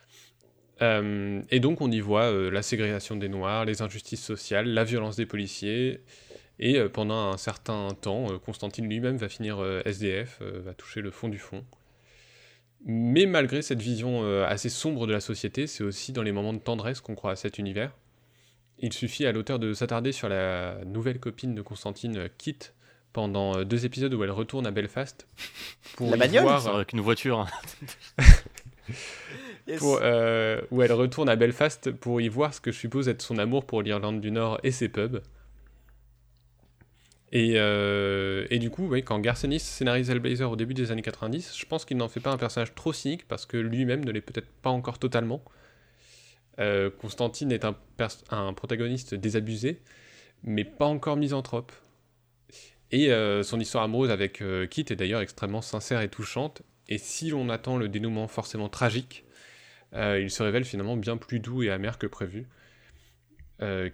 Euh, 0.80 1.42
et 1.50 1.60
donc 1.60 1.80
on 1.80 1.90
y 1.90 2.00
voit 2.00 2.30
euh, 2.30 2.50
la 2.50 2.62
ségrégation 2.62 3.16
des 3.16 3.28
Noirs, 3.28 3.64
les 3.64 3.82
injustices 3.82 4.24
sociales, 4.24 4.68
la 4.68 4.84
violence 4.84 5.16
des 5.16 5.26
policiers. 5.26 6.00
Et 6.60 6.76
euh, 6.76 6.88
pendant 6.88 7.30
un 7.30 7.36
certain 7.36 7.88
temps, 8.00 8.32
euh, 8.32 8.38
Constantine 8.38 8.88
lui-même 8.88 9.16
va 9.16 9.28
finir 9.28 9.64
SDF, 9.84 10.40
va 10.42 10.74
toucher 10.74 11.00
le 11.00 11.10
fond 11.10 11.28
du 11.28 11.38
fond. 11.38 11.64
Mais 12.84 13.26
malgré 13.26 13.60
cette 13.60 13.82
vision 13.82 14.24
assez 14.44 14.68
sombre 14.68 15.08
de 15.08 15.12
la 15.12 15.18
société, 15.18 15.66
c'est 15.66 15.82
aussi 15.82 16.12
dans 16.12 16.22
les 16.22 16.30
moments 16.30 16.52
de 16.52 16.60
tendresse 16.60 17.00
qu'on 17.00 17.16
croit 17.16 17.32
à 17.32 17.36
cet 17.36 17.58
univers. 17.58 17.92
Il 18.78 18.92
suffit 18.92 19.26
à 19.26 19.32
l'auteur 19.32 19.58
de 19.58 19.72
s'attarder 19.72 20.12
sur 20.12 20.28
la 20.28 20.84
nouvelle 20.84 21.18
copine 21.18 21.56
de 21.56 21.62
Constantine, 21.62 22.28
Kit, 22.38 22.70
pendant 23.12 23.56
euh, 23.58 23.64
deux 23.64 23.84
épisodes 23.86 24.12
où 24.14 24.22
elle 24.24 24.30
retourne 24.30 24.66
à 24.66 24.70
Belfast. 24.70 25.26
Pour 25.96 26.10
La 26.10 26.16
y 26.16 26.18
bagnole 26.20 26.42
voir, 26.42 26.66
Avec 26.76 26.92
une 26.92 27.00
voiture. 27.00 27.40
hein. 27.40 27.48
Yes. 29.66 29.80
pour, 29.80 29.98
euh, 30.00 30.62
où 30.70 30.80
elle 30.82 30.92
retourne 30.92 31.28
à 31.28 31.36
Belfast 31.36 31.90
pour 31.92 32.22
y 32.22 32.28
voir 32.28 32.54
ce 32.54 32.60
que 32.60 32.72
je 32.72 32.78
suppose 32.78 33.06
être 33.10 33.20
son 33.20 33.36
amour 33.36 33.66
pour 33.66 33.82
l'Irlande 33.82 34.20
du 34.22 34.30
Nord 34.30 34.58
et 34.62 34.70
ses 34.70 34.88
pubs. 34.88 35.20
Et, 37.32 37.54
euh, 37.56 38.46
et 38.48 38.58
du 38.58 38.70
coup, 38.70 38.86
oui, 38.88 39.02
quand 39.02 39.18
Garcenis 39.18 39.60
scénarise 39.60 40.08
Hellblazer 40.08 40.50
au 40.50 40.56
début 40.56 40.72
des 40.72 40.90
années 40.90 41.02
90, 41.02 41.54
je 41.54 41.66
pense 41.66 41.84
qu'il 41.84 41.98
n'en 41.98 42.08
fait 42.08 42.20
pas 42.20 42.30
un 42.30 42.38
personnage 42.38 42.74
trop 42.74 42.94
cynique 42.94 43.28
parce 43.28 43.44
que 43.44 43.58
lui-même 43.58 44.02
ne 44.06 44.10
l'est 44.10 44.22
peut-être 44.22 44.48
pas 44.62 44.70
encore 44.70 44.98
totalement. 44.98 45.42
Euh, 46.58 46.88
Constantine 46.90 47.52
est 47.52 47.66
un 47.66 48.52
protagoniste 48.54 49.14
désabusé, 49.14 49.82
mais 50.44 50.64
pas 50.64 50.86
encore 50.86 51.16
misanthrope. 51.18 51.72
Et 52.90 53.10
euh, 53.10 53.42
son 53.42 53.60
histoire 53.60 53.84
amoureuse 53.84 54.10
avec 54.10 54.40
euh, 54.40 54.66
Kit 54.66 54.86
est 54.88 54.96
d'ailleurs 54.96 55.20
extrêmement 55.20 55.62
sincère 55.62 56.00
et 56.00 56.08
touchante. 56.08 56.62
Et 56.88 56.98
si 56.98 57.30
l'on 57.30 57.50
attend 57.50 57.76
le 57.76 57.88
dénouement 57.88 58.28
forcément 58.28 58.68
tragique, 58.68 59.24
euh, 59.94 60.18
il 60.20 60.30
se 60.30 60.42
révèle 60.42 60.64
finalement 60.64 60.96
bien 60.96 61.16
plus 61.16 61.38
doux 61.38 61.62
et 61.62 61.70
amer 61.70 61.98
que 61.98 62.06
prévu. 62.06 62.46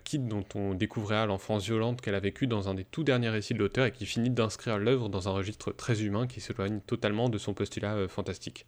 Kit, 0.05 0.19
dont 0.19 0.45
on 0.55 0.75
découvrira 0.75 1.25
l'enfance 1.25 1.65
violente 1.65 2.03
qu'elle 2.03 2.15
a 2.15 2.21
vécue 2.21 2.47
dans 2.47 2.69
un 2.69 2.75
des 2.75 2.85
tout 2.85 3.03
derniers 3.03 3.31
récits 3.31 3.55
de 3.55 3.59
l'auteur 3.59 3.87
et 3.87 3.93
qui 3.93 4.05
finit 4.05 4.29
d'inscrire 4.29 4.77
l'œuvre 4.77 5.09
dans 5.09 5.27
un 5.27 5.33
registre 5.33 5.73
très 5.73 6.03
humain 6.03 6.27
qui 6.27 6.43
s'éloigne 6.43 6.81
totalement 6.81 7.31
de 7.31 7.39
son 7.39 7.55
postulat 7.55 8.07
fantastique. 8.07 8.67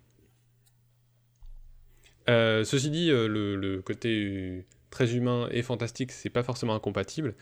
Ceci 2.27 2.89
dit, 2.89 3.11
le 3.11 3.83
côté 3.83 4.65
très 4.89 5.15
humain 5.15 5.51
et 5.51 5.61
fantastique, 5.61 6.13
c'est 6.13 6.31
pas 6.31 6.43
forcément 6.43 6.75
incompatible, 6.75 7.35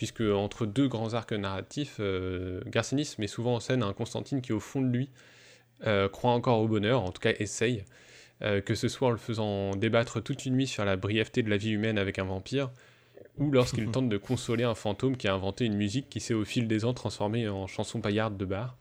puisque 0.00 0.22
entre 0.22 0.64
deux 0.64 0.88
grands 0.88 1.12
arcs 1.12 1.34
narratifs, 1.34 1.98
euh, 2.00 2.62
Garcenis 2.64 3.16
met 3.18 3.26
souvent 3.26 3.56
en 3.56 3.60
scène 3.60 3.82
un 3.82 3.92
Constantine 3.92 4.40
qui, 4.40 4.50
au 4.50 4.58
fond 4.58 4.80
de 4.80 4.86
lui, 4.86 5.10
euh, 5.86 6.08
croit 6.08 6.30
encore 6.30 6.60
au 6.60 6.68
bonheur, 6.68 7.02
en 7.02 7.10
tout 7.10 7.20
cas 7.20 7.34
essaye, 7.38 7.84
euh, 8.40 8.62
que 8.62 8.74
ce 8.74 8.88
soit 8.88 9.08
en 9.08 9.10
le 9.10 9.18
faisant 9.18 9.76
débattre 9.76 10.22
toute 10.22 10.46
une 10.46 10.54
nuit 10.54 10.66
sur 10.66 10.86
la 10.86 10.96
brièveté 10.96 11.42
de 11.42 11.50
la 11.50 11.58
vie 11.58 11.72
humaine 11.72 11.98
avec 11.98 12.18
un 12.18 12.24
vampire, 12.24 12.70
ou 13.36 13.50
lorsqu'il 13.50 13.90
tente 13.92 14.08
de 14.08 14.16
consoler 14.16 14.64
un 14.64 14.74
fantôme 14.74 15.18
qui 15.18 15.28
a 15.28 15.34
inventé 15.34 15.66
une 15.66 15.76
musique 15.76 16.08
qui 16.08 16.20
s'est 16.20 16.32
au 16.32 16.46
fil 16.46 16.66
des 16.66 16.86
ans 16.86 16.94
transformée 16.94 17.46
en 17.50 17.66
chanson 17.66 18.00
paillarde 18.00 18.38
de 18.38 18.46
bar. 18.46 18.78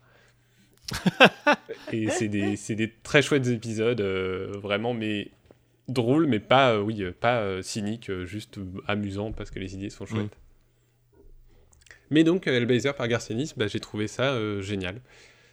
Et 1.91 2.07
c'est 2.11 2.29
des, 2.29 2.93
très 3.03 3.21
chouettes 3.21 3.47
épisodes, 3.47 3.99
euh, 3.99 4.53
vraiment, 4.53 4.93
mais 4.93 5.31
drôles, 5.89 6.27
mais 6.27 6.39
pas, 6.39 6.79
oui, 6.81 7.03
pas 7.19 7.61
cyniques, 7.61 8.09
juste 8.23 8.57
amusants 8.87 9.33
parce 9.33 9.51
que 9.51 9.59
les 9.59 9.75
idées 9.75 9.89
sont 9.89 10.05
chouettes. 10.05 10.37
Mais 12.09 12.23
donc, 12.23 12.47
Hellblazer 12.47 12.95
par 12.95 13.07
Garcenis, 13.07 13.53
bah, 13.55 13.67
j'ai 13.67 13.79
trouvé 13.79 14.07
ça 14.07 14.33
euh, 14.33 14.61
génial. 14.61 15.01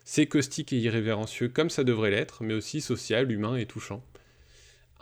C'est 0.04 0.26
caustique 0.26 0.72
et 0.72 0.78
irrévérencieux 0.78 1.48
comme 1.48 1.68
ça 1.70 1.84
devrait 1.84 2.10
l'être, 2.10 2.42
mais 2.42 2.54
aussi 2.54 2.80
social, 2.80 3.30
humain 3.30 3.56
et 3.56 3.66
touchant. 3.66 4.02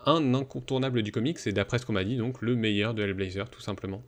Un 0.07 0.35
incontournable 0.35 1.03
du 1.03 1.13
comics, 1.13 1.39
et 1.47 1.53
d'après 1.53 1.79
ce 1.79 1.87
qu'on 1.87 1.93
m'a 1.93 2.05
dit, 2.05 2.17
donc 2.17 2.43
le 2.43 2.57
meilleur 2.57 2.93
de 2.95 3.03
Hellblazer, 3.03 3.49
tout 3.51 3.61
simplement. 3.61 4.03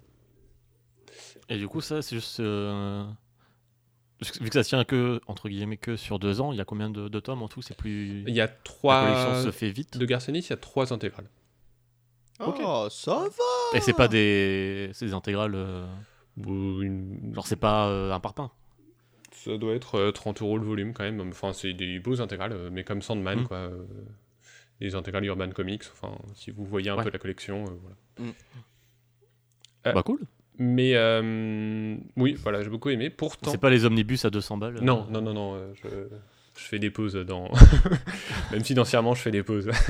Et 1.48 1.56
du 1.58 1.68
coup, 1.68 1.80
ça, 1.80 2.02
c'est 2.02 2.16
juste. 2.16 2.40
euh, 2.40 3.04
Vu 4.40 4.48
que 4.48 4.54
ça 4.54 4.64
tient 4.64 4.82
que, 4.84 5.20
entre 5.26 5.48
guillemets, 5.50 5.76
que 5.76 5.96
sur 5.96 6.18
deux 6.18 6.40
ans, 6.40 6.50
il 6.52 6.56
y 6.58 6.60
a 6.60 6.64
combien 6.64 6.88
de, 6.88 7.08
de 7.08 7.20
tomes 7.20 7.42
en 7.42 7.48
tout? 7.48 7.60
C'est 7.62 7.76
plus. 7.76 8.24
Il 8.26 8.34
y 8.34 8.40
a 8.40 8.46
La 8.46 8.48
trois... 8.48 9.02
collection 9.02 9.44
se 9.44 9.50
fait 9.56 9.70
vite. 9.70 9.98
De 9.98 10.06
Garcenis, 10.06 10.38
il 10.40 10.50
y 10.50 10.52
a 10.54 10.56
trois 10.56 10.92
intégrales. 10.92 11.28
Oh, 12.40 12.88
ça 12.90 13.24
va 13.24 13.78
Et 13.78 13.80
c'est 13.80 13.92
pas 13.92 14.08
des, 14.08 14.90
c'est 14.94 15.06
des 15.06 15.14
intégrales. 15.14 15.54
euh, 15.54 15.86
une- 16.44 17.32
Genre, 17.34 17.46
c'est 17.46 17.56
pas 17.56 17.88
euh, 17.88 18.12
un 18.12 18.20
parpaing. 18.20 18.50
Ça 19.32 19.56
doit 19.58 19.74
être 19.74 19.96
euh, 19.96 20.12
30 20.12 20.40
euros 20.42 20.58
le 20.58 20.64
volume 20.64 20.92
quand 20.94 21.04
même. 21.04 21.20
Enfin, 21.28 21.52
c'est 21.52 21.72
des 21.72 21.98
beaux 21.98 22.20
intégrales, 22.20 22.52
euh, 22.52 22.70
mais 22.72 22.84
comme 22.84 23.02
Sandman, 23.02 23.40
Mm. 23.40 23.46
quoi. 23.46 23.56
euh, 23.58 23.84
des 24.80 24.94
intégrales 24.94 25.24
Urban 25.24 25.50
Comics. 25.50 25.84
Enfin, 25.92 26.16
si 26.34 26.50
vous 26.50 26.64
voyez 26.64 26.90
un 26.90 26.96
Ouais. 26.96 27.04
peu 27.04 27.10
la 27.10 27.18
collection, 27.18 27.64
euh, 27.64 27.70
voilà. 27.82 28.32
Euh, 29.86 29.92
Bah 29.92 30.02
cool. 30.02 30.20
Mais 30.58 30.94
euh, 30.94 31.96
oui, 32.16 32.34
voilà, 32.42 32.62
j'ai 32.62 32.70
beaucoup 32.70 32.88
aimé. 32.88 33.10
Pourtant, 33.10 33.50
C'est 33.50 33.58
pas 33.60 33.68
les 33.70 33.84
omnibus 33.84 34.24
à 34.24 34.30
200 34.30 34.56
balles. 34.56 34.78
euh. 34.78 34.80
non, 34.80 35.06
non, 35.10 35.20
non, 35.20 35.34
non. 35.34 35.54
euh, 35.54 35.72
je, 35.74 35.88
je 36.58 36.64
fais 36.64 36.78
des 36.78 36.90
pauses 36.90 37.14
dans. 37.14 37.50
Même 38.52 38.64
financièrement, 38.64 39.14
je 39.14 39.20
fais 39.22 39.30
des 39.30 39.42
pauses. 39.42 39.70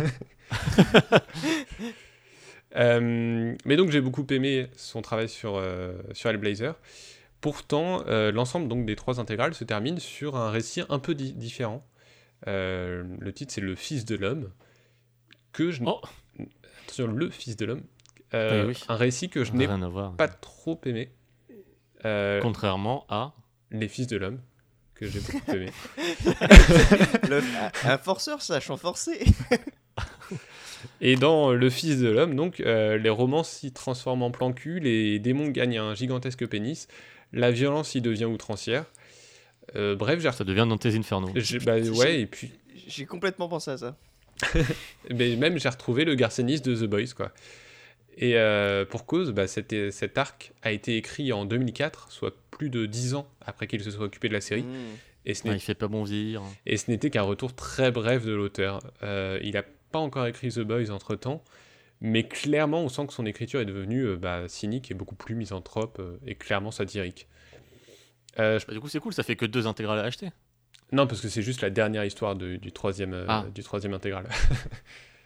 Euh, 2.75 3.55
mais 3.65 3.77
donc 3.77 3.91
j'ai 3.91 4.01
beaucoup 4.01 4.27
aimé 4.31 4.69
son 4.77 5.01
travail 5.03 5.29
sur, 5.29 5.57
euh, 5.57 5.93
sur 6.13 6.29
Hellblazer. 6.31 6.75
Pourtant, 7.41 8.03
euh, 8.09 8.33
l'ensemble 8.33 8.67
donc 8.69 8.87
des 8.87 8.97
trois 8.97 9.21
intégrales 9.21 9.55
se 9.55 9.63
termine 9.65 9.99
sur 10.01 10.37
un 10.37 10.51
récit 10.51 10.83
un 10.89 10.99
peu 10.99 11.15
di- 11.15 11.33
différent. 11.33 11.87
Euh, 12.49 13.05
le 13.21 13.33
titre 13.33 13.53
c'est 13.55 13.61
Le 13.61 13.75
Fils 13.77 14.05
de 14.05 14.17
l'homme. 14.17 14.51
Que 15.53 15.71
je 15.71 15.83
Oh. 15.87 16.01
Attention, 16.85 17.07
Le 17.07 17.31
Fils 17.31 17.57
de 17.57 17.67
l'homme. 17.67 17.83
Euh, 18.35 18.67
Oui, 18.67 18.75
oui. 18.77 18.85
Un 18.89 18.97
récit 18.97 19.29
que 19.31 19.45
je 19.45 19.53
n'ai 19.53 19.67
pas 20.17 20.29
trop 20.29 20.81
aimé. 20.85 21.11
Euh, 22.05 22.41
Contrairement 22.43 23.07
à. 23.09 23.33
Les 23.71 23.89
Fils 23.89 24.07
de 24.07 24.17
l'homme, 24.17 24.41
que 24.95 25.07
j'ai 25.07 25.21
beaucoup 25.21 25.51
aimé. 25.53 25.71
Le- 27.29 27.43
un 27.85 27.99
forceur 27.99 28.43
sachant 28.43 28.77
forcer. 28.77 29.25
Et 31.01 31.17
dans 31.17 31.53
Le 31.53 31.71
Fils 31.71 31.99
de 32.01 32.09
l'homme, 32.09 32.35
donc, 32.37 32.61
euh, 32.61 32.97
les 32.99 33.11
romans 33.11 33.43
s'y 33.45 33.73
transforment 33.73 34.23
en 34.23 34.31
plan 34.31 34.53
cul, 34.53 34.81
les 34.81 35.19
démons 35.19 35.49
gagnent 35.49 35.79
un 35.79 35.95
gigantesque 35.95 36.47
pénis, 36.47 36.89
la 37.33 37.51
violence 37.51 37.95
y 37.95 38.01
devient 38.01 38.25
outrancière. 38.27 38.85
Euh, 39.75 39.97
bref, 39.97 40.21
j'ai 40.21 40.31
Ça 40.33 40.45
devient 40.45 40.67
Dante's 40.69 40.95
Inferno. 40.95 41.29
j'ai- 41.35 41.59
bah, 41.59 41.79
ouais, 41.79 42.21
et 42.21 42.27
puis 42.27 42.53
J'ai 42.87 43.05
complètement 43.07 43.49
pensé 43.49 43.71
à 43.73 43.79
ça. 43.79 43.97
mais 45.11 45.35
même 45.37 45.59
j'ai 45.59 45.69
retrouvé 45.69 46.05
le 46.05 46.15
garçoniste 46.15 46.65
de 46.69 46.77
The 46.77 46.89
Boys, 46.89 47.15
quoi. 47.17 47.33
Et 48.19 48.37
euh, 48.37 48.85
pour 48.85 49.05
cause, 49.07 49.33
bah, 49.33 49.47
cet 49.47 50.19
arc 50.19 50.53
a 50.63 50.73
été 50.73 50.97
écrit 50.97 51.33
en 51.33 51.45
2004, 51.45 52.11
soit 52.11 52.35
plus 52.51 52.71
de 52.71 52.87
10 52.87 53.15
ans 53.15 53.29
après 53.45 53.67
qu'il 53.67 53.83
se 53.83 53.91
soit 53.91 54.07
occupé 54.07 54.29
de 54.29 54.33
la 54.35 54.41
série, 54.41 54.63
Mm. 54.63 54.75
et 55.27 55.35
ce 55.35 55.47
Ouais, 55.49 55.55
il 55.55 55.61
fait 55.61 55.75
pas 55.75 55.89
bon 55.89 56.03
vieillir. 56.05 56.43
et 56.65 56.77
ce 56.79 56.91
n'était 56.91 57.11
qu'un 57.11 57.23
retour 57.23 57.55
très 57.55 57.91
bref 57.91 58.25
de 58.25 58.33
l'auteur. 58.33 58.81
Euh, 59.03 59.39
il 59.43 59.53
n'a 59.53 59.65
pas 59.97 60.01
encore 60.03 60.27
écrit 60.27 60.51
The 60.51 60.61
Boys 60.61 60.91
entre-temps, 60.91 61.43
mais 62.01 62.25
clairement 62.29 62.83
on 62.83 62.89
sent 62.89 63.07
que 63.07 63.13
son 63.15 63.25
écriture 63.27 63.61
est 63.61 63.65
devenue 63.65 64.03
euh, 64.05 64.17
bah, 64.17 64.43
cynique 64.49 64.91
et 64.91 64.95
beaucoup 64.95 65.15
plus 65.15 65.35
misanthrope 65.35 65.97
euh, 66.01 66.19
et 66.27 66.35
clairement 66.35 66.71
satirique. 66.71 67.27
Euh, 68.39 68.59
je- 68.59 68.67
Bah, 68.67 68.75
du 68.75 68.81
coup, 68.81 68.89
c'est 68.89 69.01
cool, 69.01 69.15
ça 69.15 69.23
fait 69.23 69.37
que 69.37 69.47
deux 69.47 69.67
intégrales 69.67 69.99
à 69.99 70.03
acheter. 70.03 70.29
Non, 70.93 71.07
parce 71.07 71.21
que 71.23 71.29
c'est 71.29 71.43
juste 71.43 71.63
la 71.63 71.71
dernière 71.71 72.05
histoire 72.05 72.37
de- 72.37 72.57
du, 72.57 72.71
troisième, 72.73 73.25
Ah. 73.27 73.45
du 73.55 73.63
troisième 73.63 73.95
intégral. 73.95 74.29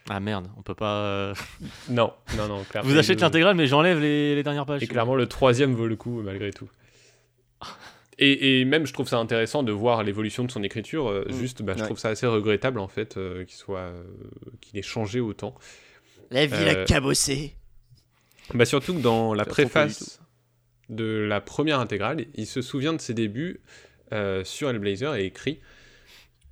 Ah 0.09 0.21
merde, 0.21 0.49
on 0.57 0.63
peut 0.63 0.75
pas. 0.75 1.33
non, 1.91 2.13
non, 2.37 2.49
non. 2.49 2.65
clairement, 2.65 2.89
Vous 2.89 2.97
achetez 2.97 3.15
le- 3.17 3.21
l'intégrale, 3.21 3.57
mais 3.57 3.67
j'enlève 3.67 3.99
les, 4.01 4.35
les 4.37 4.43
dernières 4.43 4.65
pages. 4.67 4.83
Et 4.83 4.87
clairement, 4.87 5.15
le 5.17 5.27
troisième 5.27 5.75
vaut 5.75 5.87
le 5.89 5.97
coup, 5.97 6.23
malgré 6.23 6.51
tout. 6.53 6.69
Et, 8.19 8.61
et 8.61 8.65
même, 8.65 8.87
je 8.87 8.93
trouve 8.93 9.09
ça 9.09 9.19
intéressant 9.19 9.63
de 9.63 9.73
voir 9.73 10.03
l'évolution 10.03 10.45
de 10.45 10.51
son 10.51 10.63
écriture. 10.63 11.09
euh, 11.09 11.25
Mm. 11.29 11.33
Juste, 11.33 11.63
bah, 11.63 11.73
je 11.75 11.81
Ouais. 11.81 11.87
trouve 11.87 11.99
ça 11.99 12.09
assez 12.11 12.27
regrettable, 12.27 12.79
en 12.79 12.89
fait, 12.89 13.17
euh, 13.17 13.45
qu'il 13.45 13.57
soit, 13.57 13.79
euh, 13.81 14.03
qu'il 14.61 14.79
ait 14.79 14.83
changé 14.83 15.21
autant. 15.21 15.55
La 16.31 16.45
ville 16.47 16.69
Euh, 16.69 16.83
a 16.83 16.85
cabossé. 16.85 17.55
Bah, 18.55 18.65
surtout 18.65 18.95
que 18.95 19.01
dans 19.01 19.33
la 19.33 19.45
préface 19.45 20.21
de 20.89 21.05
la 21.05 21.41
première 21.41 21.79
intégrale, 21.81 22.27
il 22.35 22.47
se 22.47 22.63
souvient 22.63 22.93
de 22.93 23.01
ses 23.01 23.15
débuts 23.15 23.61
euh, 24.13 24.45
sur 24.45 24.69
Hellblazer 24.71 25.15
et 25.15 25.25
écrit, 25.25 25.61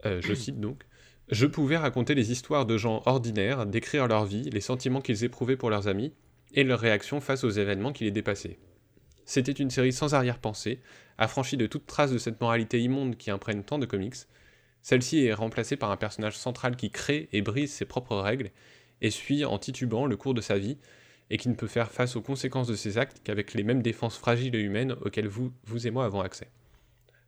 euh, 0.07 0.21
je 0.23 0.33
cite 0.35 0.61
donc, 0.61 0.85
Je 1.31 1.45
pouvais 1.45 1.77
raconter 1.77 2.15
les 2.15 2.31
histoires 2.33 2.65
de 2.65 2.79
gens 2.79 3.03
ordinaires, 3.05 3.67
décrire 3.67 4.07
leur 4.07 4.25
vie, 4.25 4.49
les 4.51 4.61
sentiments 4.61 5.01
qu'ils 5.03 5.25
éprouvaient 5.25 5.57
pour 5.57 5.69
leurs 5.71 5.87
amis, 5.89 6.15
et 6.55 6.65
leurs 6.65 6.81
réactions 6.81 7.21
face 7.21 7.45
aux 7.45 7.51
événements 7.51 7.93
qui 7.93 8.05
les 8.05 8.11
dépassaient. 8.13 8.59
C'était 9.27 9.53
une 9.53 9.69
série 9.71 9.93
sans 9.93 10.15
arrière-pensée, 10.15 10.81
affranchie 11.19 11.57
de 11.57 11.67
toute 11.67 11.87
trace 11.87 12.13
de 12.13 12.19
cette 12.19 12.41
moralité 12.41 12.81
immonde 12.81 13.17
qui 13.17 13.31
imprègne 13.31 13.63
tant 13.63 13.79
de 13.79 13.87
comics. 13.87 14.15
Celle-ci 14.83 15.25
est 15.25 15.35
remplacée 15.35 15.77
par 15.77 15.91
un 15.91 15.97
personnage 15.97 16.37
central 16.37 16.77
qui 16.77 16.91
crée 16.91 17.29
et 17.33 17.43
brise 17.43 17.73
ses 17.73 17.85
propres 17.85 18.17
règles, 18.17 18.51
et 19.01 19.11
suit 19.11 19.45
en 19.45 19.59
titubant 19.59 20.07
le 20.07 20.17
cours 20.17 20.35
de 20.35 20.41
sa 20.41 20.59
vie, 20.59 20.79
et 21.31 21.37
qui 21.37 21.49
ne 21.49 21.55
peut 21.55 21.67
faire 21.67 21.91
face 21.91 22.17
aux 22.17 22.23
conséquences 22.23 22.69
de 22.69 22.75
ses 22.75 22.99
actes 22.99 23.21
qu'avec 23.23 23.55
les 23.55 23.63
mêmes 23.63 23.83
défenses 23.83 24.17
fragiles 24.17 24.55
et 24.55 24.61
humaines 24.61 24.97
auxquelles 25.03 25.29
vous, 25.29 25.53
et 25.85 25.91
moi 25.91 26.05
avons 26.05 26.21
accès. 26.21 26.49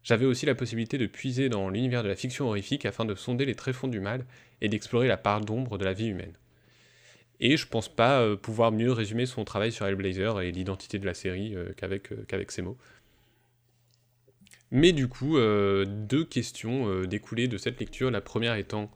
J'avais 0.03 0.25
aussi 0.25 0.47
la 0.47 0.55
possibilité 0.55 0.97
de 0.97 1.07
puiser 1.07 1.51
dans 1.51 1.69
l'univers 1.69 2.03
de 2.03 2.09
la 2.09 2.17
fiction 2.17 2.49
horrifique 2.49 2.87
afin 2.87 3.05
de 3.05 3.15
sonder 3.15 3.45
les 3.45 3.55
tréfonds 3.55 3.89
du 3.89 4.01
mal 4.01 4.25
et 4.63 4.69
d'explorer 4.71 5.09
la 5.09 5.19
part 5.19 5.43
d'ombre 5.43 5.77
de 5.77 5.85
la 5.85 5.93
vie 5.93 6.07
humaine. 6.07 6.33
Et 7.41 7.57
je 7.57 7.67
pense 7.67 7.89
pas 7.89 8.21
euh, 8.21 8.37
pouvoir 8.37 8.71
mieux 8.71 8.93
résumer 8.93 9.27
son 9.27 9.45
travail 9.45 9.73
sur 9.73 9.87
Hellblazer 9.87 10.41
et 10.41 10.53
l'identité 10.53 10.99
de 10.99 11.07
la 11.07 11.15
série 11.15 11.55
euh, 11.55 11.73
euh, 11.83 12.25
qu'avec 12.27 12.51
ces 12.51 12.63
mots. 12.63 12.79
Mais 14.71 14.93
du 14.93 15.09
coup, 15.09 15.37
euh, 15.37 15.85
deux 15.85 16.25
questions 16.25 16.89
euh, 16.89 17.07
découlées 17.07 17.49
de 17.49 17.59
cette 17.59 17.81
lecture. 17.81 18.11
La 18.11 18.21
première 18.21 18.55
étant, 18.55 18.91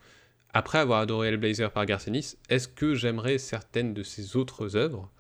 après 0.53 0.79
avoir 0.79 1.01
adoré 1.01 1.29
Hellblazer 1.29 1.73
par 1.73 1.85
Garcenis, 1.85 2.37
est-ce 2.49 2.69
que 2.69 2.95
j'aimerais 2.95 3.39
certaines 3.39 3.93
de 3.93 4.03
ses 4.03 4.37
autres 4.37 4.77
œuvres? 4.77 5.11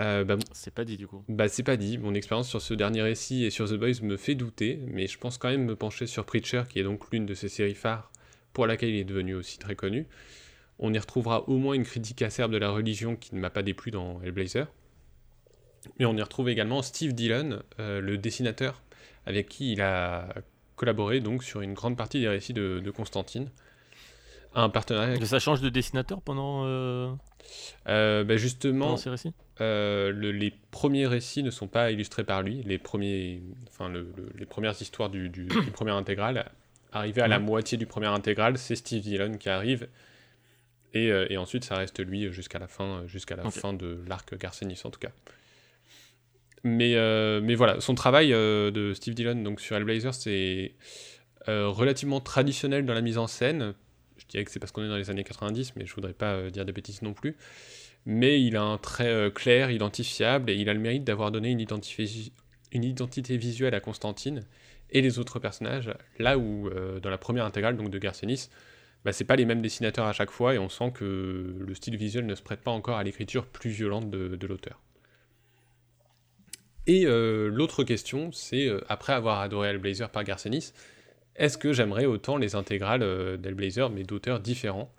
Euh, 0.00 0.24
bah, 0.24 0.36
C'est 0.52 0.74
pas 0.74 0.84
dit 0.84 0.96
du 0.96 1.06
coup. 1.06 1.22
bah, 1.28 1.48
c'est 1.48 1.62
pas 1.62 1.76
dit. 1.76 1.98
Mon 1.98 2.14
expérience 2.14 2.48
sur 2.48 2.60
ce 2.60 2.74
dernier 2.74 3.02
récit 3.02 3.44
et 3.44 3.50
sur 3.50 3.68
The 3.68 3.74
Boys 3.74 4.02
me 4.02 4.16
fait 4.16 4.34
douter, 4.34 4.80
mais 4.88 5.06
je 5.06 5.18
pense 5.18 5.38
quand 5.38 5.48
même 5.48 5.64
me 5.64 5.76
pencher 5.76 6.08
sur 6.08 6.24
Preacher, 6.26 6.64
qui 6.68 6.80
est 6.80 6.82
donc 6.82 7.10
l'une 7.12 7.26
de 7.26 7.34
ses 7.34 7.48
séries 7.48 7.76
phares, 7.76 8.10
pour 8.52 8.66
laquelle 8.66 8.88
il 8.88 8.98
est 8.98 9.04
devenu 9.04 9.34
aussi 9.34 9.58
très 9.58 9.76
connu. 9.76 10.08
On 10.80 10.92
y 10.92 10.98
retrouvera 10.98 11.48
au 11.48 11.58
moins 11.58 11.74
une 11.74 11.84
critique 11.84 12.22
acerbe 12.22 12.50
de 12.50 12.56
la 12.56 12.70
religion 12.70 13.14
qui 13.14 13.36
ne 13.36 13.40
m'a 13.40 13.50
pas 13.50 13.62
déplu 13.62 13.92
dans 13.92 14.20
Hellblazer. 14.22 14.66
Mais 15.98 16.06
on 16.06 16.16
y 16.16 16.22
retrouve 16.22 16.48
également 16.48 16.82
Steve 16.82 17.12
Dillon, 17.12 17.62
euh, 17.78 18.00
le 18.00 18.18
dessinateur, 18.18 18.82
avec 19.26 19.48
qui 19.48 19.72
il 19.72 19.80
a 19.82 20.28
collaboré 20.76 21.20
donc 21.20 21.44
sur 21.44 21.60
une 21.60 21.74
grande 21.74 21.96
partie 21.96 22.20
des 22.20 22.28
récits 22.28 22.52
de, 22.52 22.80
de 22.84 22.90
Constantine. 22.90 23.48
Un 24.54 24.68
partenariat. 24.68 25.24
Ça 25.24 25.38
change 25.40 25.60
de 25.60 25.68
dessinateur 25.68 26.20
pendant, 26.22 26.62
euh, 26.66 27.12
Euh, 27.88 28.24
bah, 28.24 28.36
justement, 28.36 28.86
pendant 28.86 28.96
ces 28.96 29.10
récits? 29.10 29.32
Euh, 29.60 30.10
le- 30.12 30.30
les 30.32 30.52
premiers 30.70 31.06
récits 31.06 31.42
ne 31.42 31.50
sont 31.50 31.66
pas 31.68 31.90
illustrés 31.90 32.24
par 32.24 32.42
lui. 32.42 32.62
Les, 32.62 32.78
premiers, 32.78 33.42
enfin, 33.68 33.88
le- 33.88 34.12
le- 34.16 34.30
les 34.36 34.46
premières 34.46 34.80
histoires 34.80 35.10
du, 35.10 35.28
du, 35.28 35.46
du 35.46 35.70
premier 35.72 35.90
intégral, 35.92 36.50
arrivé 36.92 37.20
à 37.20 37.28
la 37.28 37.38
moitié 37.40 37.76
du 37.78 37.86
premier 37.86 38.06
intégral, 38.06 38.56
c'est 38.58 38.76
Steve 38.76 39.02
Dillon 39.02 39.36
qui 39.38 39.48
arrive. 39.48 39.88
Et, 40.92 41.08
et 41.08 41.36
ensuite, 41.36 41.64
ça 41.64 41.74
reste 41.76 41.98
lui 41.98 42.32
jusqu'à 42.32 42.60
la 42.60 42.68
fin, 42.68 43.04
jusqu'à 43.06 43.34
la 43.34 43.50
fin 43.50 43.72
de 43.72 44.04
l'arc 44.06 44.36
Garcenis 44.38 44.80
en 44.84 44.90
tout 44.90 45.00
cas. 45.00 45.10
Mais, 46.64 46.94
euh, 46.96 47.42
mais 47.42 47.54
voilà, 47.54 47.78
son 47.80 47.94
travail 47.94 48.32
euh, 48.32 48.70
de 48.70 48.94
Steve 48.94 49.14
Dillon 49.14 49.34
donc, 49.34 49.60
sur 49.60 49.76
Hellblazer, 49.76 50.14
c'est 50.14 50.72
euh, 51.48 51.68
relativement 51.68 52.20
traditionnel 52.20 52.86
dans 52.86 52.94
la 52.94 53.02
mise 53.02 53.18
en 53.18 53.26
scène. 53.26 53.74
Je 54.16 54.24
dirais 54.26 54.44
que 54.44 54.50
c'est 54.50 54.58
parce 54.60 54.72
qu'on 54.72 54.82
est 54.82 54.88
dans 54.88 54.96
les 54.96 55.10
années 55.10 55.24
90, 55.24 55.76
mais 55.76 55.84
je 55.84 55.94
voudrais 55.94 56.14
pas 56.14 56.50
dire 56.50 56.64
de 56.64 56.72
bêtises 56.72 57.02
non 57.02 57.12
plus 57.12 57.36
mais 58.06 58.42
il 58.42 58.54
a 58.54 58.62
un 58.62 58.76
trait 58.76 59.32
clair, 59.34 59.70
identifiable, 59.70 60.50
et 60.50 60.56
il 60.56 60.68
a 60.68 60.74
le 60.74 60.78
mérite 60.78 61.04
d'avoir 61.04 61.32
donné 61.32 61.50
une, 61.50 61.60
identité 61.60 63.36
visuelle 63.38 63.74
à 63.74 63.80
Constantine 63.80 64.44
et 64.90 65.00
les 65.00 65.18
autres 65.18 65.38
personnages, 65.38 65.90
là 66.18 66.36
où 66.36 66.68
dans 67.00 67.08
la 67.08 67.16
première 67.16 67.46
intégrale 67.46 67.78
donc 67.78 67.88
de 67.88 67.96
Garcenis, 67.96 68.50
bah, 69.06 69.12
c'est 69.12 69.24
pas 69.24 69.36
les 69.36 69.46
mêmes 69.46 69.62
dessinateurs 69.62 70.04
à 70.04 70.12
chaque 70.12 70.32
fois, 70.32 70.54
et 70.54 70.58
on 70.58 70.68
sent 70.68 70.92
que 70.94 71.56
le 71.58 71.74
style 71.74 71.96
visuel 71.96 72.26
ne 72.26 72.34
se 72.34 72.42
prête 72.42 72.60
pas 72.60 72.72
encore 72.72 72.98
à 72.98 73.04
l'écriture 73.04 73.46
plus 73.46 73.70
violente 73.70 74.10
de 74.10 74.46
l'auteur. 74.46 74.83
Et 76.86 77.06
euh, 77.06 77.48
l'autre 77.48 77.82
question, 77.84 78.30
c'est, 78.32 78.66
euh, 78.66 78.80
après 78.88 79.14
avoir 79.14 79.40
adoré 79.40 79.70
Hellblazer 79.70 80.10
par 80.10 80.24
Garcenis, 80.24 80.72
est-ce 81.36 81.56
que 81.56 81.72
j'aimerais 81.72 82.04
autant 82.04 82.36
les 82.36 82.54
intégrales 82.54 83.02
euh, 83.02 83.36
d'Hellblazer, 83.36 83.90
mais 83.90 84.04
d'auteurs 84.04 84.40
différents? 84.40 84.92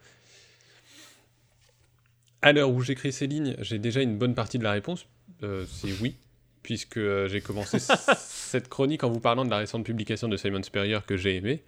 À 2.41 2.51
l'heure 2.53 2.71
où 2.71 2.81
j'écris 2.81 3.11
ces 3.11 3.27
lignes, 3.27 3.55
j'ai 3.59 3.79
déjà 3.79 4.01
une 4.01 4.17
bonne 4.17 4.35
partie 4.35 4.57
de 4.57 4.63
la 4.63 4.71
réponse. 4.71 5.05
Euh, 5.43 5.65
c'est 5.67 5.91
oui, 6.01 6.15
puisque 6.63 6.99
j'ai 7.27 7.41
commencé 7.41 7.77
cette 8.17 8.67
chronique 8.67 9.03
en 9.03 9.09
vous 9.09 9.19
parlant 9.19 9.45
de 9.45 9.49
la 9.49 9.57
récente 9.57 9.85
publication 9.85 10.27
de 10.27 10.37
Simon 10.37 10.63
Spurrier 10.63 10.99
que 11.05 11.17
j'ai 11.17 11.35
aimé. 11.35 11.63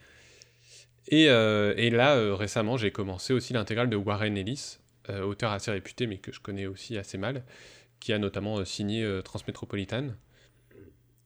Et, 1.09 1.23
et 1.23 1.89
là, 1.89 2.35
récemment, 2.35 2.75
j'ai 2.75 2.91
commencé 2.91 3.31
aussi 3.31 3.53
l'intégrale 3.53 3.89
de 3.89 3.95
Warren 3.95 4.35
Ellis, 4.35 4.77
auteur 5.07 5.53
assez 5.53 5.71
réputé, 5.71 6.05
mais 6.05 6.17
que 6.17 6.33
je 6.33 6.41
connais 6.41 6.65
aussi 6.65 6.97
assez 6.97 7.17
mal, 7.17 7.43
qui 7.99 8.13
a 8.13 8.19
notamment 8.19 8.59
euh, 8.59 8.65
signé 8.65 9.03
euh, 9.03 9.21
Transmétropolitane. 9.21 10.15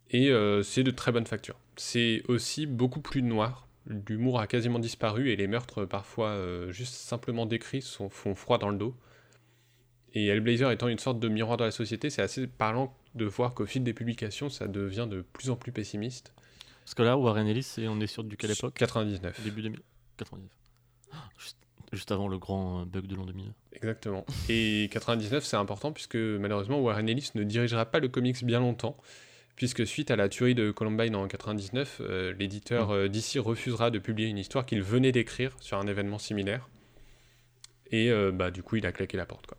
Et 0.09 0.29
euh, 0.29 0.61
c'est 0.63 0.83
de 0.83 0.91
très 0.91 1.11
bonne 1.11 1.25
facture. 1.25 1.57
C'est 1.75 2.23
aussi 2.27 2.65
beaucoup 2.65 3.01
plus 3.01 3.21
noir. 3.21 3.67
L'humour 3.85 4.39
a 4.39 4.47
quasiment 4.47 4.79
disparu 4.79 5.29
et 5.29 5.35
les 5.35 5.47
meurtres, 5.47 5.85
parfois 5.85 6.37
juste 6.69 6.93
simplement 6.93 7.47
décrits, 7.47 7.81
sont, 7.81 8.09
font 8.09 8.35
froid 8.35 8.59
dans 8.59 8.69
le 8.69 8.77
dos. 8.77 8.95
Et 10.13 10.27
Hellblazer 10.27 10.69
étant 10.69 10.87
une 10.87 10.99
sorte 10.99 11.19
de 11.19 11.29
miroir 11.29 11.57
de 11.57 11.63
la 11.63 11.71
société, 11.71 12.09
c'est 12.11 12.21
assez 12.21 12.45
parlant 12.45 12.95
de 13.15 13.25
voir 13.25 13.55
qu'au 13.55 13.65
fil 13.65 13.83
des 13.83 13.93
publications, 13.93 14.49
ça 14.49 14.67
devient 14.67 15.07
de 15.09 15.21
plus 15.21 15.49
en 15.49 15.55
plus 15.55 15.71
pessimiste. 15.71 16.33
Parce 16.83 16.93
que 16.93 17.03
là, 17.03 17.17
Warren 17.17 17.47
Ellis, 17.47 17.75
on 17.79 17.99
est 18.01 18.07
sur 18.07 18.23
du 18.23 18.37
quelle 18.37 18.51
époque? 18.51 18.75
99. 18.75 19.41
Début 19.43 19.61
2099. 19.61 20.51
Ah, 21.13 21.29
Juste, 21.37 21.57
juste 21.91 22.11
avant 22.11 22.27
le 22.27 22.37
grand 22.37 22.81
euh, 22.81 22.85
bug 22.85 23.07
de 23.07 23.15
l'an 23.15 23.25
2000. 23.25 23.51
Exactement. 23.73 24.25
Et 24.49 24.89
99, 24.91 25.43
c'est 25.43 25.57
important 25.57 25.91
puisque 25.91 26.15
malheureusement, 26.15 26.79
Warren 26.79 27.07
Ellis 27.07 27.31
ne 27.35 27.43
dirigera 27.43 27.85
pas 27.85 27.99
le 27.99 28.07
comics 28.07 28.43
bien 28.43 28.59
longtemps. 28.59 28.97
Puisque 29.55 29.85
suite 29.85 30.09
à 30.09 30.15
la 30.15 30.29
tuerie 30.29 30.55
de 30.55 30.71
Columbine 30.71 31.15
en 31.15 31.27
99, 31.27 32.01
euh, 32.01 32.33
l'éditeur 32.33 32.89
euh, 32.89 33.07
d'ici 33.07 33.37
refusera 33.37 33.91
de 33.91 33.99
publier 33.99 34.27
une 34.27 34.37
histoire 34.37 34.65
qu'il 34.65 34.81
venait 34.81 35.11
d'écrire 35.11 35.55
sur 35.59 35.77
un 35.77 35.85
événement 35.85 36.17
similaire. 36.17 36.67
Et 37.91 38.09
euh, 38.09 38.31
bah, 38.31 38.49
du 38.49 38.63
coup, 38.63 38.77
il 38.77 38.85
a 38.85 38.91
claqué 38.91 39.17
la 39.17 39.25
porte. 39.25 39.47
Quoi. 39.47 39.57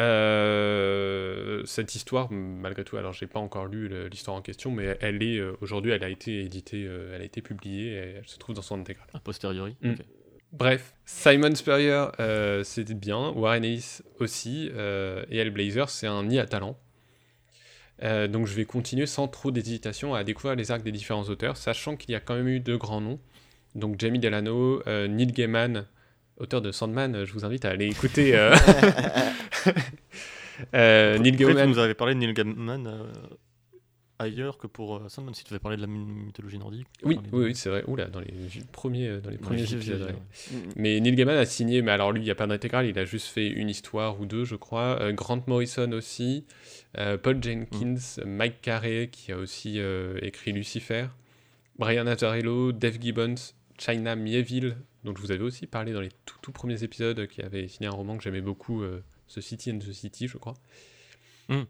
Euh, 0.00 1.62
cette 1.66 1.94
histoire, 1.94 2.30
malgré 2.32 2.84
tout, 2.84 2.96
alors 2.96 3.12
j'ai 3.12 3.26
pas 3.26 3.38
encore 3.38 3.66
lu 3.66 3.88
l'histoire 4.08 4.36
en 4.36 4.42
question, 4.42 4.70
mais 4.70 4.96
elle 5.00 5.22
est 5.22 5.38
euh, 5.38 5.56
aujourd'hui, 5.60 5.92
elle 5.92 6.04
a 6.04 6.08
été 6.08 6.40
éditée, 6.40 6.84
euh, 6.86 7.12
elle 7.14 7.22
a 7.22 7.24
été 7.24 7.42
publiée, 7.42 7.92
et 7.92 8.14
elle 8.18 8.26
se 8.28 8.38
trouve 8.38 8.56
dans 8.56 8.62
son 8.62 8.80
intégrale. 8.80 9.06
A 9.14 9.20
posteriori. 9.20 9.76
Mm. 9.82 9.94
Bref, 10.54 10.94
Simon 11.04 11.52
Spurrier, 11.56 12.06
euh, 12.20 12.62
c'était 12.62 12.94
bien, 12.94 13.30
Warren 13.30 13.64
Ellis 13.64 14.02
aussi, 14.20 14.70
euh, 14.72 15.24
et 15.28 15.38
Hellblazer, 15.38 15.90
c'est 15.90 16.06
un 16.06 16.22
nid 16.22 16.38
à 16.38 16.46
talent. 16.46 16.78
Euh, 18.04 18.28
donc 18.28 18.46
je 18.46 18.54
vais 18.54 18.64
continuer 18.64 19.06
sans 19.06 19.26
trop 19.26 19.50
d'hésitation 19.50 20.14
à 20.14 20.22
découvrir 20.22 20.54
les 20.54 20.70
arcs 20.70 20.84
des 20.84 20.92
différents 20.92 21.24
auteurs, 21.24 21.56
sachant 21.56 21.96
qu'il 21.96 22.12
y 22.12 22.14
a 22.14 22.20
quand 22.20 22.36
même 22.36 22.46
eu 22.46 22.60
deux 22.60 22.76
grands 22.76 23.00
noms. 23.00 23.18
Donc 23.74 23.98
Jamie 23.98 24.20
Delano, 24.20 24.80
euh, 24.86 25.08
Neil 25.08 25.32
Gaiman, 25.32 25.86
auteur 26.36 26.62
de 26.62 26.70
Sandman, 26.70 27.24
je 27.24 27.32
vous 27.32 27.44
invite 27.44 27.64
à 27.64 27.70
aller 27.70 27.86
écouter. 27.86 28.34
euh, 30.74 31.18
Neil 31.18 31.32
Gaiman, 31.36 31.70
vous 31.72 31.78
avez 31.78 31.94
parlé 31.94 32.14
de 32.14 32.20
Neil 32.20 32.32
Gaiman 32.32 32.86
euh, 32.86 33.12
ailleurs 34.18 34.58
que 34.58 34.66
pour 34.66 34.96
euh, 34.96 35.08
Sandman, 35.08 35.34
si 35.34 35.42
tu 35.44 35.50
devais 35.50 35.58
parler 35.58 35.76
de 35.76 35.82
la 35.82 35.88
my- 35.88 35.98
mythologie 36.26 36.58
nordique. 36.58 36.86
oui, 37.02 37.16
de- 37.16 37.22
oui, 37.36 37.54
c'est 37.54 37.68
vrai. 37.68 37.82
Oula, 37.86 38.06
dans 38.06 38.20
les 38.20 38.32
premiers, 38.72 39.08
euh, 39.08 39.20
dans 39.20 39.30
les 39.30 39.38
premiers 39.38 39.62
épisodes. 39.62 39.82
j'ai- 39.82 40.04
ouais. 40.04 40.12
ouais. 40.12 40.58
Mm. 40.66 40.72
Mais 40.76 41.00
Neil 41.00 41.14
Gaiman 41.16 41.36
a 41.36 41.44
signé, 41.46 41.82
mais 41.82 41.90
alors 41.90 42.12
lui, 42.12 42.20
il 42.20 42.24
n'y 42.24 42.30
a 42.30 42.34
pas 42.36 42.46
d'intégrale, 42.46 42.86
il 42.86 42.98
a 42.98 43.04
juste 43.04 43.26
fait 43.28 43.48
une 43.48 43.68
histoire 43.68 44.20
ou 44.20 44.26
deux, 44.26 44.44
je 44.44 44.56
crois. 44.56 44.98
Euh, 45.00 45.12
Grant 45.12 45.42
Morrison 45.46 45.90
aussi, 45.92 46.44
euh, 46.98 47.18
Paul 47.18 47.42
Jenkins, 47.42 47.96
Mike 48.24 48.60
Carey, 48.62 49.08
qui 49.10 49.32
a 49.32 49.36
aussi 49.36 49.74
euh, 49.80 50.18
écrit 50.22 50.52
Lucifer, 50.52 51.06
Brian 51.78 52.06
Azzarello, 52.06 52.70
Dave 52.72 52.98
Gibbons, 53.00 53.34
China 53.78 54.14
Mieville, 54.14 54.76
dont 55.02 55.12
je 55.16 55.20
vous 55.20 55.32
avais 55.32 55.42
aussi 55.42 55.66
parlé 55.66 55.92
dans 55.92 56.00
les 56.00 56.10
tout, 56.24 56.36
tout 56.40 56.52
premiers 56.52 56.84
épisodes, 56.84 57.26
qui 57.26 57.42
avait 57.42 57.66
signé 57.66 57.88
un 57.88 57.92
roman 57.92 58.16
que 58.16 58.22
j'aimais 58.22 58.40
beaucoup, 58.40 58.82
euh, 58.84 59.02
The 59.34 59.40
City 59.40 59.70
and 59.70 59.78
the 59.78 59.92
City, 59.92 60.28
je 60.28 60.38
crois. 60.38 60.54
Mm. 61.48 61.62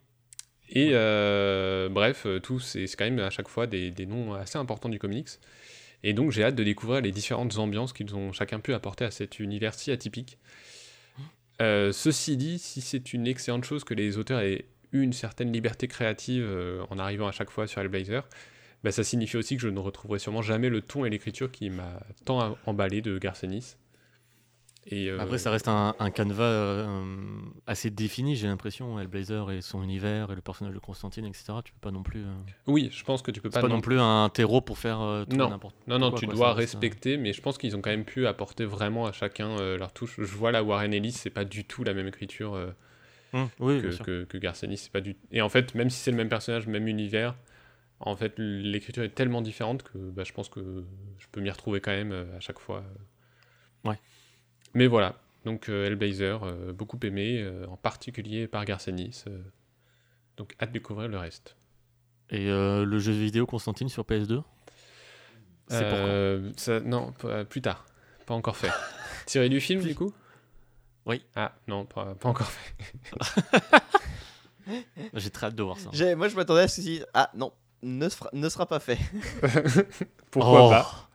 Et 0.70 0.90
euh, 0.92 1.88
bref, 1.88 2.27
tout, 2.42 2.61
c'est 2.61 2.87
c'est 2.87 2.96
quand 2.96 3.05
même 3.05 3.18
à 3.18 3.31
chaque 3.31 3.48
fois 3.48 3.66
des, 3.66 3.90
des 3.90 4.07
noms 4.07 4.35
assez 4.35 4.59
importants 4.59 4.88
du 4.88 4.98
comics. 4.98 5.29
Et 6.03 6.12
donc 6.12 6.33
j'ai 6.33 6.44
hâte 6.44 6.55
de 6.55 6.64
découvrir 6.64 7.00
les 7.00 7.12
différentes 7.12 7.57
ambiances 7.59 7.92
qu'ils 7.92 8.14
ont 8.14 8.33
chacun 8.33 8.61
pu 8.61 8.74
apporter 8.74 9.05
à 9.05 9.11
cet 9.11 9.40
univers 9.40 9.74
si 9.74 9.90
atypique. 9.90 10.38
Euh, 11.62 11.92
ceci 11.92 12.37
dit, 12.37 12.59
si 12.59 12.81
c'est 12.81 13.12
une 13.12 13.27
excellente 13.27 13.64
chose 13.64 13.85
que 13.85 13.94
les 13.94 14.18
auteurs 14.18 14.40
aient 14.40 14.66
eu 14.92 15.03
une 15.03 15.12
certaine 15.12 15.53
liberté 15.53 15.88
créative 15.88 16.44
euh, 16.44 16.85
en 16.90 16.98
arrivant 16.98 17.29
à 17.29 17.33
chaque 17.33 17.50
fois 17.50 17.66
sur 17.66 17.81
Hellblazer, 17.81 18.29
bah, 18.83 18.92
ça 18.92 19.05
signifie 19.05 19.37
aussi 19.37 19.57
que 19.57 19.62
je 19.62 19.68
ne 19.68 19.79
retrouverai 19.79 20.18
sûrement 20.18 20.42
jamais 20.42 20.68
le 20.68 20.83
ton 20.83 21.05
et 21.05 21.11
l'écriture 21.11 21.50
qui 21.50 21.70
m'a 21.70 22.00
tant 22.24 22.59
emballé 22.66 23.00
de 23.00 23.18
Garcenis. 23.18 23.77
Et, 24.87 25.09
euh, 25.09 25.18
Après, 25.18 25.38
ça 25.38 25.51
reste 25.51 25.66
un, 25.68 25.94
un 25.99 26.11
canevas 26.11 26.44
euh, 26.44 27.03
assez 27.66 27.90
défini, 27.90 28.37
j'ai 28.37 28.47
l'impression. 28.47 28.99
Hellblazer 29.01 29.51
et 29.51 29.62
son 29.62 29.83
univers 29.83 30.31
et 30.31 30.35
le 30.35 30.42
personnage 30.42 30.75
de 30.75 30.79
Constantine, 30.79 31.25
etc. 31.25 31.55
Tu 31.64 31.73
peux 31.73 31.81
pas 31.81 31.90
non 31.90 32.03
plus. 32.03 32.20
euh, 32.23 32.35
Oui, 32.66 32.90
je 32.92 33.03
pense 33.03 33.23
que 33.23 33.31
tu 33.31 33.40
peux 33.40 33.49
pas, 33.51 33.62
pas, 33.62 33.68
non 33.68 33.81
plus 33.81 33.99
un 33.99 34.29
terreau 34.29 34.61
pour 34.61 34.77
faire 34.79 35.25
tout 35.29 35.37
Non. 35.37 35.49
n'importe 35.49 35.77
Non, 35.87 35.99
non, 35.99 36.11
quoi, 36.11 36.18
tu 36.20 36.27
quoi, 36.27 36.35
dois 36.35 36.53
respecter, 36.53 37.16
mais 37.16 37.33
je 37.33 37.40
pense 37.40 37.57
qu'ils 37.57 37.77
ont 37.77 37.81
quand 37.81 37.90
même 37.90 38.05
pu 38.05 38.27
apporter 38.27 38.66
vraiment 38.66 39.07
à 39.07 39.12
chacun 39.12 39.57
leur 39.77 39.92
touche. 39.92 40.16
Je 40.18 40.25
vois 40.37 40.53
là 40.53 40.62
Warren 40.62 40.92
Ellis, 40.92 41.12
c'est 41.12 41.31
pas 41.31 41.44
du 41.47 41.64
tout 41.64 41.83
la 41.83 41.94
même 41.94 42.09
écriture 42.09 42.59
oui, 43.59 43.81
que, 43.81 44.03
que, 44.03 44.25
que 44.25 44.38
Garcenis, 44.38 44.77
c'est 44.77 44.92
pas 44.92 45.01
du. 45.01 45.16
Et 45.33 45.40
en 45.40 45.49
fait, 45.49 45.75
même 45.75 45.90
si 45.90 45.99
c'est 45.99 46.11
le 46.11 46.16
même 46.16 46.29
personnage, 46.29 46.66
même 46.66 46.87
univers, 46.87 47.35
en 48.01 48.16
fait, 48.16 48.35
l'écriture 48.38 49.03
est 49.03 49.14
tellement 49.14 49.40
différente 49.40 49.83
que 49.83 49.97
bah, 49.97 50.25
je 50.25 50.33
pense 50.33 50.49
que 50.51 50.85
je 51.18 51.27
peux 51.33 51.40
m'y 51.40 51.51
retrouver 51.51 51.81
quand 51.81 51.90
même 51.92 52.12
à 52.37 52.40
chaque 52.40 52.59
fois. 52.59 52.85
Ouais. 53.85 53.99
Mais 54.74 54.87
voilà, 54.87 55.14
donc 55.44 55.68
euh, 55.68 55.87
Hellblazer, 55.87 56.42
euh, 56.44 56.72
beaucoup 56.72 56.98
aimé, 57.02 57.40
euh, 57.42 57.66
en 57.68 57.76
particulier 57.76 58.46
par 58.48 58.64
Garcenis. 58.64 59.24
euh. 59.28 59.40
donc 60.37 60.54
hâte 60.60 60.70
de 60.70 60.74
découvrir 60.74 61.08
le 61.08 61.18
reste. 61.18 61.56
Et 62.30 62.48
euh, 62.50 62.84
le 62.84 62.98
jeu 62.98 63.12
vidéo 63.12 63.46
Constantine 63.46 63.88
sur 63.88 64.02
PS2 64.04 64.42
C'est 65.68 65.88
pour 65.88 66.52
ça- 66.58 66.80
Non, 66.80 67.12
plus 67.48 67.60
tard. 67.62 67.87
Pas 68.26 68.34
encore 68.34 68.56
fait. 68.56 68.70
Tiré 69.26 69.48
du 69.48 69.60
film, 69.60 69.82
du 69.82 69.94
coup? 69.94 70.12
Oui. 71.06 71.22
Ah, 71.37 71.52
non, 71.68 71.84
pas, 71.84 72.14
pas 72.14 72.28
encore 72.30 72.48
fait. 72.50 72.74
J'ai 75.14 75.30
très 75.30 75.46
hâte 75.48 75.54
de 75.54 75.62
voir 75.62 75.78
ça. 75.78 75.90
J'ai- 75.92 76.14
Moi, 76.14 76.28
je 76.28 76.37
m'attendais 76.37 76.62
à 76.62 76.68
ce 76.68 76.80
que 76.80 77.06
Ah 77.12 77.30
non, 77.34 77.52
ne, 77.82 78.08
sera- 78.08 78.30
ne 78.32 78.48
sera 78.48 78.66
pas 78.66 78.80
fait. 78.80 78.98
Pourquoi 80.30 80.66
Oh. 80.66 80.70
pas? 80.70 80.90
Oh, 80.90 81.06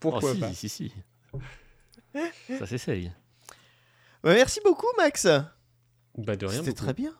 Pourquoi 0.00 0.32
si, 0.34 0.40
pas? 0.40 0.52
si, 0.54 0.68
si. 0.70 0.92
Ça 2.58 2.66
s'essaye. 2.66 3.12
Merci 4.22 4.60
beaucoup, 4.64 4.86
Max. 4.96 5.26
Bah 6.16 6.36
de 6.36 6.46
rien. 6.46 6.60
C'était 6.60 6.72
très 6.72 6.94
bien. 6.94 7.12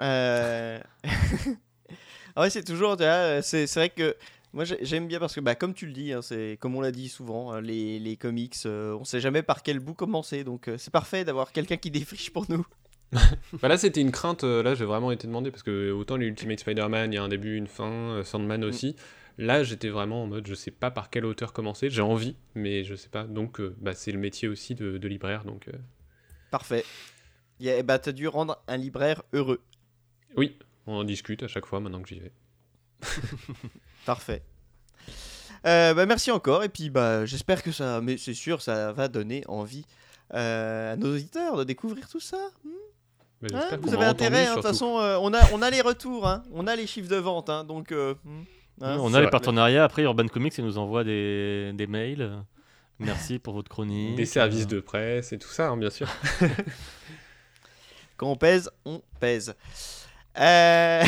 Euh... 0.00 0.80
ah 2.36 2.40
ouais, 2.42 2.50
c'est 2.50 2.64
toujours, 2.64 2.96
vois, 2.96 3.40
c'est 3.42 3.66
c'est 3.66 3.80
vrai 3.80 3.90
que 3.90 4.16
moi 4.52 4.64
j'ai- 4.64 4.78
j'aime 4.84 5.06
bien 5.06 5.18
parce 5.18 5.34
que, 5.34 5.40
bah, 5.40 5.54
comme 5.54 5.74
tu 5.74 5.86
le 5.86 5.92
dis, 5.92 6.12
hein, 6.12 6.22
c'est 6.22 6.56
comme 6.60 6.74
on 6.74 6.80
l'a 6.80 6.90
dit 6.92 7.08
souvent, 7.08 7.52
hein, 7.52 7.60
les, 7.60 7.98
les 7.98 8.16
comics, 8.16 8.56
euh, 8.66 8.96
on 8.98 9.04
sait 9.04 9.20
jamais 9.20 9.42
par 9.42 9.62
quel 9.62 9.78
bout 9.78 9.94
commencer, 9.94 10.42
donc 10.44 10.68
euh, 10.68 10.78
c'est 10.78 10.90
parfait 10.90 11.24
d'avoir 11.24 11.52
quelqu'un 11.52 11.76
qui 11.76 11.90
défriche 11.90 12.30
pour 12.32 12.46
nous. 12.50 12.64
Bah 13.60 13.66
là, 13.68 13.76
c'était 13.76 14.00
une 14.00 14.12
crainte. 14.12 14.44
euh, 14.44 14.62
Là, 14.62 14.74
j'ai 14.76 14.84
vraiment 14.84 15.10
été 15.10 15.26
demandé 15.26 15.50
parce 15.50 15.64
que 15.64 15.90
autant 15.90 16.16
les 16.16 16.26
Ultimate 16.26 16.60
Spider-Man, 16.60 17.12
il 17.12 17.16
y 17.16 17.18
a 17.18 17.22
un 17.24 17.28
début, 17.28 17.56
une 17.56 17.66
fin, 17.66 17.90
euh, 17.90 18.24
Sandman 18.24 18.62
aussi. 18.64 18.94
Là, 19.40 19.62
j'étais 19.64 19.88
vraiment 19.88 20.22
en 20.24 20.26
mode, 20.26 20.46
je 20.46 20.54
sais 20.54 20.70
pas 20.70 20.90
par 20.90 21.08
quelle 21.08 21.24
hauteur 21.24 21.52
commencer. 21.54 21.88
J'ai 21.88 22.02
envie, 22.02 22.36
mais 22.54 22.84
je 22.84 22.94
sais 22.94 23.08
pas. 23.08 23.24
Donc, 23.24 23.58
euh, 23.58 23.74
bah, 23.80 23.94
c'est 23.94 24.12
le 24.12 24.18
métier 24.18 24.48
aussi 24.48 24.74
de, 24.74 24.98
de 24.98 25.08
libraire. 25.08 25.44
Donc, 25.44 25.68
euh, 25.68 25.72
Parfait. 26.50 26.84
Y 27.58 27.70
a- 27.70 27.82
bah, 27.82 27.98
t'as 27.98 28.12
dû 28.12 28.28
rendre 28.28 28.62
un 28.68 28.76
libraire 28.76 29.22
heureux. 29.32 29.62
oui, 30.36 30.58
on 30.86 30.96
en 30.96 31.04
discute 31.04 31.42
à 31.42 31.48
chaque 31.48 31.64
fois 31.66 31.80
maintenant 31.80 32.02
que 32.02 32.08
j'y 32.10 32.20
vais. 32.20 32.32
Parfait. 34.06 34.42
Euh, 35.66 35.94
bah, 35.94 36.06
merci 36.06 36.30
encore, 36.30 36.62
et 36.64 36.68
puis 36.68 36.88
bah, 36.90 37.26
j'espère 37.26 37.62
que 37.62 37.70
ça, 37.72 38.00
mais 38.00 38.16
c'est 38.16 38.34
sûr, 38.34 38.62
ça 38.62 38.92
va 38.92 39.08
donner 39.08 39.42
envie 39.46 39.84
à 40.30 40.96
nos 40.96 41.14
auditeurs 41.14 41.56
de 41.56 41.64
découvrir 41.64 42.08
tout 42.08 42.20
ça. 42.20 42.38
Hmm 42.64 42.70
Bah, 43.42 43.48
Hein, 43.72 43.76
vous 43.82 43.94
avez 43.94 44.04
intérêt, 44.06 44.46
hein, 44.46 44.50
de 44.50 44.54
toute 44.56 44.62
façon, 44.64 44.86
on, 44.86 45.32
a, 45.34 45.50
on 45.52 45.60
a 45.62 45.70
les 45.70 45.80
retours, 45.80 46.26
hein, 46.26 46.42
on 46.52 46.66
a 46.66 46.76
les 46.76 46.86
chiffres 46.86 47.08
de 47.10 47.16
vente, 47.16 47.48
hein, 47.50 47.64
donc. 47.64 47.90
hmm, 47.90 48.42
hein, 48.80 48.98
on 49.00 49.14
a 49.14 49.18
les 49.18 49.24
vrai. 49.24 49.30
partenariats. 49.30 49.84
Après, 49.84 50.02
Urban 50.02 50.26
Comics, 50.26 50.56
ils 50.58 50.64
nous 50.64 50.78
envoie 50.78 51.04
des, 51.04 51.72
des 51.74 51.86
mails. 51.86 52.42
Merci 53.00 53.38
pour 53.38 53.54
votre 53.54 53.70
chronique. 53.70 54.16
Des 54.16 54.26
services 54.26 54.66
de 54.66 54.80
presse 54.80 55.32
et 55.32 55.38
tout 55.38 55.48
ça, 55.48 55.70
hein, 55.70 55.76
bien 55.76 55.90
sûr. 55.90 56.06
Quand 58.18 58.30
on 58.30 58.36
pèse, 58.36 58.70
on 58.84 59.00
pèse. 59.18 59.54
Euh... 60.38 61.02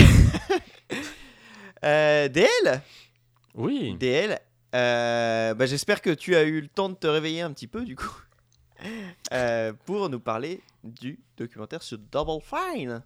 euh, 1.85 2.29
DL 2.29 2.83
Oui. 3.55 3.95
DL, 3.99 4.39
euh, 4.75 5.53
bah, 5.55 5.67
j'espère 5.67 6.01
que 6.01 6.11
tu 6.11 6.35
as 6.35 6.45
eu 6.45 6.63
le 6.63 6.69
temps 6.69 6.89
de 6.89 6.95
te 6.95 7.07
réveiller 7.07 7.43
un 7.43 7.53
petit 7.53 7.67
peu, 7.67 7.85
du 7.85 7.95
coup, 7.95 8.23
euh, 9.33 9.75
pour 9.85 10.09
nous 10.09 10.21
parler 10.21 10.63
du 10.83 11.21
documentaire 11.37 11.83
sur 11.83 11.99
Double 11.99 12.43
Fine. 12.43 13.03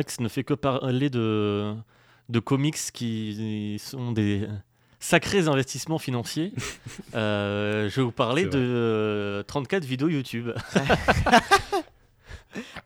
Max 0.00 0.18
ne 0.20 0.28
fait 0.28 0.44
que 0.44 0.54
parler 0.54 1.10
de, 1.10 1.74
de 2.30 2.38
comics 2.40 2.78
qui 2.94 3.78
sont 3.84 4.12
des 4.12 4.48
sacrés 4.98 5.46
investissements 5.46 5.98
financiers, 5.98 6.54
euh, 7.14 7.90
je 7.90 7.96
vais 7.96 8.02
vous 8.02 8.12
parler 8.12 8.46
de 8.46 8.58
euh, 8.58 9.42
34 9.42 9.84
vidéos 9.84 10.08
YouTube. 10.08 10.48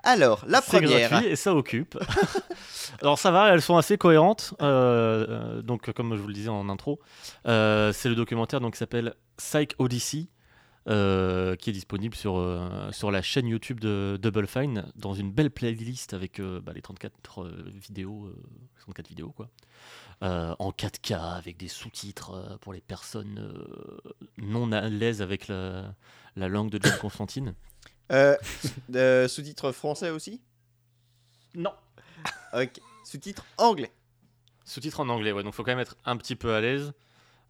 Alors, 0.02 0.44
la 0.48 0.60
première. 0.60 1.08
gratuit 1.08 1.28
et 1.28 1.36
ça 1.36 1.54
occupe. 1.54 1.96
Alors 3.00 3.16
ça 3.18 3.30
va, 3.30 3.54
elles 3.54 3.62
sont 3.62 3.76
assez 3.76 3.96
cohérentes. 3.96 4.54
euh, 4.60 5.24
euh, 5.28 5.62
donc 5.62 5.90
comme 5.92 6.16
je 6.16 6.20
vous 6.20 6.26
le 6.28 6.34
disais 6.34 6.50
en 6.50 6.68
intro, 6.68 6.98
euh, 7.46 7.92
c'est 7.92 8.08
le 8.08 8.16
documentaire 8.16 8.60
donc, 8.60 8.72
qui 8.72 8.78
s'appelle 8.78 9.14
Psych 9.36 9.74
Odyssey. 9.78 10.26
Euh, 10.88 11.56
qui 11.56 11.70
est 11.70 11.72
disponible 11.72 12.14
sur, 12.14 12.36
euh, 12.36 12.90
sur 12.92 13.10
la 13.10 13.22
chaîne 13.22 13.46
YouTube 13.46 13.80
de 13.80 14.18
Double 14.20 14.46
Fine 14.46 14.84
dans 14.96 15.14
une 15.14 15.32
belle 15.32 15.50
playlist 15.50 16.12
avec 16.12 16.40
euh, 16.40 16.60
bah, 16.60 16.72
les 16.74 16.82
34 16.82 17.42
euh, 17.42 17.64
vidéos, 17.74 18.26
euh, 18.26 18.36
34 18.80 19.08
vidéos 19.08 19.30
quoi, 19.30 19.48
Euh, 20.22 20.54
en 20.58 20.70
4K 20.70 21.36
avec 21.36 21.56
des 21.56 21.68
sous-titres 21.68 22.30
euh, 22.34 22.56
pour 22.58 22.72
les 22.72 22.80
personnes 22.80 23.38
euh, 23.38 24.14
non 24.38 24.70
à 24.72 24.88
l'aise 24.88 25.22
avec 25.22 25.48
la, 25.48 25.94
la 26.36 26.48
langue 26.48 26.70
de 26.70 26.78
John 26.82 26.96
Constantine. 27.00 27.54
Euh, 28.12 28.36
euh, 28.94 29.26
Sous-titres 29.28 29.72
français 29.72 30.10
aussi? 30.10 30.42
Non. 31.54 31.72
Ok. 32.52 32.80
Sous-titres 33.04 33.44
anglais. 33.58 33.92
Sous-titres 34.64 35.00
en 35.00 35.08
anglais, 35.08 35.32
ouais, 35.32 35.42
donc 35.42 35.54
faut 35.54 35.62
quand 35.62 35.72
même 35.72 35.78
être 35.80 35.96
un 36.04 36.16
petit 36.16 36.36
peu 36.36 36.54
à 36.54 36.60
l'aise. 36.60 36.92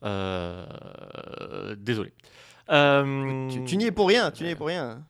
Euh, 0.05 1.77
désolé. 1.77 2.12
Tu, 2.68 3.64
tu 3.64 3.77
n'y 3.77 3.87
es 3.87 3.92
pour 3.92 4.09
rien, 4.09 4.31
tu 4.31 4.44
n'y 4.44 4.50
es 4.50 4.55
pour 4.57 4.66
rien. 4.68 5.03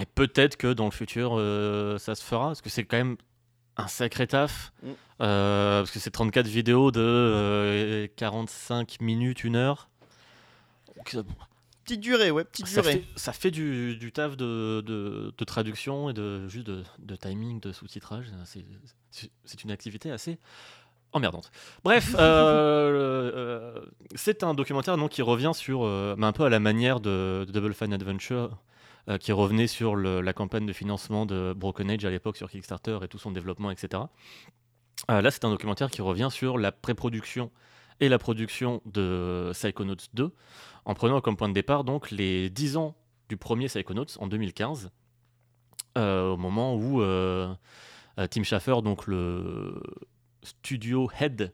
Et 0.00 0.06
peut-être 0.06 0.56
que 0.56 0.72
dans 0.72 0.86
le 0.86 0.90
futur, 0.90 1.34
euh, 1.36 1.98
ça 1.98 2.14
se 2.14 2.22
fera, 2.24 2.46
parce 2.48 2.62
que 2.62 2.70
c'est 2.70 2.84
quand 2.84 2.96
même 2.96 3.16
un 3.76 3.88
sacré 3.88 4.26
taf. 4.26 4.72
Mm. 4.82 4.88
Euh, 5.20 5.80
parce 5.82 5.90
que 5.90 5.98
c'est 5.98 6.10
34 6.10 6.46
vidéos 6.46 6.90
de 6.90 7.00
euh, 7.00 8.06
45 8.16 9.00
minutes, 9.00 9.44
une 9.44 9.56
heure. 9.56 9.88
Donc, 10.96 11.08
ça, 11.10 11.22
Petite 11.84 12.00
durée, 12.00 12.30
ouais, 12.30 12.44
petite 12.44 12.68
ça 12.68 12.80
durée. 12.80 12.92
fait, 12.92 13.04
ça 13.16 13.32
fait 13.32 13.50
du, 13.50 13.96
du 13.96 14.12
taf 14.12 14.36
de, 14.36 14.82
de- 14.86 15.34
de 15.36 15.44
traduction 15.44 16.08
et 16.10 16.12
de, 16.12 16.46
juste 16.48 16.66
de, 16.66 16.84
de 17.00 17.16
timing, 17.16 17.58
de 17.60 17.72
sous-titrage. 17.72 18.26
C'est 19.44 19.64
une 19.64 19.70
activité 19.72 20.10
assez 20.12 20.38
emmerdante. 21.12 21.50
Bref, 21.84 22.14
euh, 22.18 23.32
euh, 23.34 23.80
c'est 24.14 24.42
un 24.42 24.54
documentaire 24.54 24.96
donc, 24.96 25.10
qui 25.10 25.22
revient 25.22 25.52
sur, 25.54 25.84
euh, 25.84 26.14
bah, 26.18 26.26
un 26.26 26.32
peu 26.32 26.44
à 26.44 26.48
la 26.48 26.60
manière 26.60 27.00
de, 27.00 27.46
Double 27.48 27.74
Fine 27.74 27.92
Adventure, 27.92 28.58
euh, 29.08 29.18
qui 29.18 29.32
revenait 29.32 29.66
sur 29.66 29.96
la 29.96 30.32
campagne 30.32 30.66
de 30.66 30.72
financement 30.72 31.26
de 31.26 31.52
Broken 31.56 31.90
Age 31.90 32.04
à 32.04 32.10
l'époque 32.10 32.36
sur 32.36 32.50
Kickstarter 32.50 32.98
et 33.02 33.08
tout 33.08 33.18
son 33.18 33.30
développement, 33.30 33.70
etc. 33.70 34.04
Là, 35.08 35.30
c'est 35.30 35.44
un 35.44 35.50
documentaire 35.50 35.90
qui 35.90 36.00
revient 36.00 36.28
sur 36.30 36.58
la 36.58 36.70
pré-production 36.70 37.50
et 38.00 38.08
la 38.08 38.18
production 38.18 38.80
de 38.86 39.50
Psychonauts 39.52 39.96
2, 40.14 40.30
en 40.84 40.94
prenant 40.94 41.20
comme 41.20 41.36
point 41.36 41.48
de 41.48 41.54
départ 41.54 41.82
donc 41.82 42.10
les 42.10 42.50
10 42.50 42.76
ans 42.76 42.94
du 43.28 43.36
premier 43.36 43.66
Psychonauts 43.66 44.18
en 44.18 44.28
2015, 44.28 44.90
euh, 45.98 46.30
au 46.30 46.36
moment 46.36 46.76
où 46.76 47.02
Tim 48.16 48.42
Schafer, 48.44 48.80
donc 48.82 49.08
le 49.08 49.82
studio 50.42 51.08
head 51.20 51.52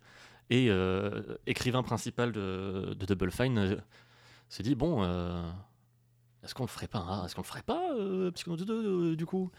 et 0.50 0.68
euh, 0.70 1.36
écrivain 1.46 1.82
principal 1.82 2.32
de, 2.32 2.94
de 2.98 3.06
Double 3.06 3.30
Fine, 3.30 3.58
euh, 3.58 3.76
se 4.48 4.62
dit 4.62 4.74
bon, 4.74 5.02
euh, 5.02 5.42
est-ce 6.42 6.54
qu'on 6.54 6.62
le 6.64 6.68
ferait 6.68 6.86
pas 6.88 7.00
hein 7.00 7.24
Est-ce 7.26 7.34
qu'on 7.34 7.42
le 7.42 7.46
ferait 7.46 7.62
pas 7.62 7.92
euh, 7.94 8.30
Psychonauts 8.30 8.64
2 8.64 9.10
euh, 9.12 9.16
du 9.16 9.26
coup? 9.26 9.50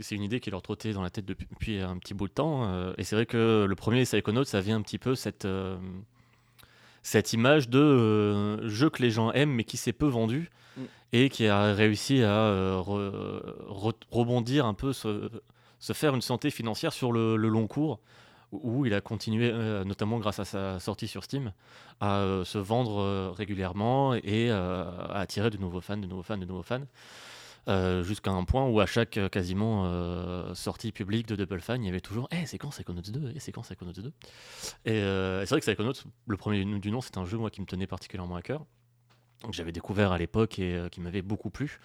C'est 0.00 0.16
une 0.16 0.22
idée 0.22 0.40
qui 0.40 0.50
leur 0.50 0.62
trottait 0.62 0.92
dans 0.92 1.02
la 1.02 1.10
tête 1.10 1.24
depuis, 1.26 1.46
depuis 1.48 1.80
un 1.80 1.96
petit 1.98 2.14
bout 2.14 2.26
de 2.26 2.32
temps. 2.32 2.64
euh, 2.64 2.92
et 2.98 3.04
c'est 3.04 3.14
vrai 3.14 3.26
que 3.26 3.66
le 3.68 3.74
premier 3.76 4.02
Psychonauts, 4.02 4.42
ça 4.44 4.60
vient 4.60 4.76
un 4.76 4.82
petit 4.82 4.98
peu 4.98 5.14
cette 5.14 5.46
cette 7.02 7.32
image 7.32 7.68
de 7.68 8.68
jeu 8.68 8.88
que 8.90 9.02
les 9.02 9.10
gens 9.10 9.32
aiment 9.32 9.50
mais 9.52 9.64
qui 9.64 9.76
s'est 9.76 9.92
peu 9.92 10.06
vendu 10.06 10.50
Mm. 10.74 10.82
et 11.12 11.28
qui 11.28 11.46
a 11.48 11.74
réussi 11.74 12.22
à 12.22 12.80
re- 12.80 13.12
re- 13.68 13.92
rebondir 14.10 14.64
un 14.64 14.72
peu, 14.72 14.94
se, 14.94 15.28
se 15.80 15.92
faire 15.92 16.14
une 16.14 16.22
santé 16.22 16.48
financière 16.50 16.94
sur 16.94 17.12
le, 17.12 17.36
le 17.36 17.48
long 17.50 17.66
cours 17.66 18.00
où 18.52 18.86
il 18.86 18.94
a 18.94 19.00
continué, 19.00 19.50
euh, 19.50 19.84
notamment 19.84 20.18
grâce 20.18 20.38
à 20.38 20.44
sa 20.44 20.78
sortie 20.78 21.08
sur 21.08 21.24
Steam, 21.24 21.52
à 22.00 22.18
euh, 22.18 22.44
se 22.44 22.58
vendre 22.58 23.00
euh, 23.00 23.30
régulièrement 23.30 24.14
et 24.14 24.50
à 24.50 25.18
attirer 25.18 25.50
de 25.50 25.56
nouveaux 25.56 25.80
fans, 25.80 25.96
de 25.96 26.06
nouveaux 26.06 26.22
fans, 26.22 26.38
de 26.38 26.44
nouveaux 26.44 26.62
fans. 26.62 26.86
Jusqu'à 28.02 28.32
un 28.32 28.44
point 28.44 28.66
où 28.66 28.80
à 28.80 28.86
chaque 28.86 29.20
quasiment 29.30 30.52
sortie 30.54 30.90
publique 30.90 31.28
de 31.28 31.36
Double 31.36 31.60
Fine, 31.60 31.84
il 31.84 31.86
y 31.86 31.88
avait 31.88 32.00
toujours 32.00 32.28
Eh, 32.32 32.44
c'est 32.44 32.58
quand 32.58 32.70
Psychonauts 32.70 33.02
2 33.02 33.32
Eh, 33.36 33.38
c'est 33.38 33.52
quand 33.52 33.62
Psychonauts 33.62 33.92
2 33.92 34.12
Et 34.84 35.00
c'est 35.00 35.48
vrai 35.48 35.60
que 35.60 35.66
Psychonauts, 35.66 35.92
le 36.26 36.36
premier 36.36 36.64
du 36.64 36.90
nom, 36.90 37.00
c'est 37.00 37.18
un 37.18 37.24
jeu 37.24 37.38
moi, 37.38 37.50
qui 37.50 37.60
me 37.60 37.66
tenait 37.66 37.86
particulièrement 37.86 38.34
à 38.34 38.42
cœur 38.42 38.66
que 39.42 39.52
j'avais 39.52 39.72
découvert 39.72 40.12
à 40.12 40.18
l'époque 40.18 40.58
et 40.58 40.74
euh, 40.74 40.88
qui 40.88 41.00
m'avait 41.00 41.22
beaucoup 41.22 41.50
plu. 41.50 41.80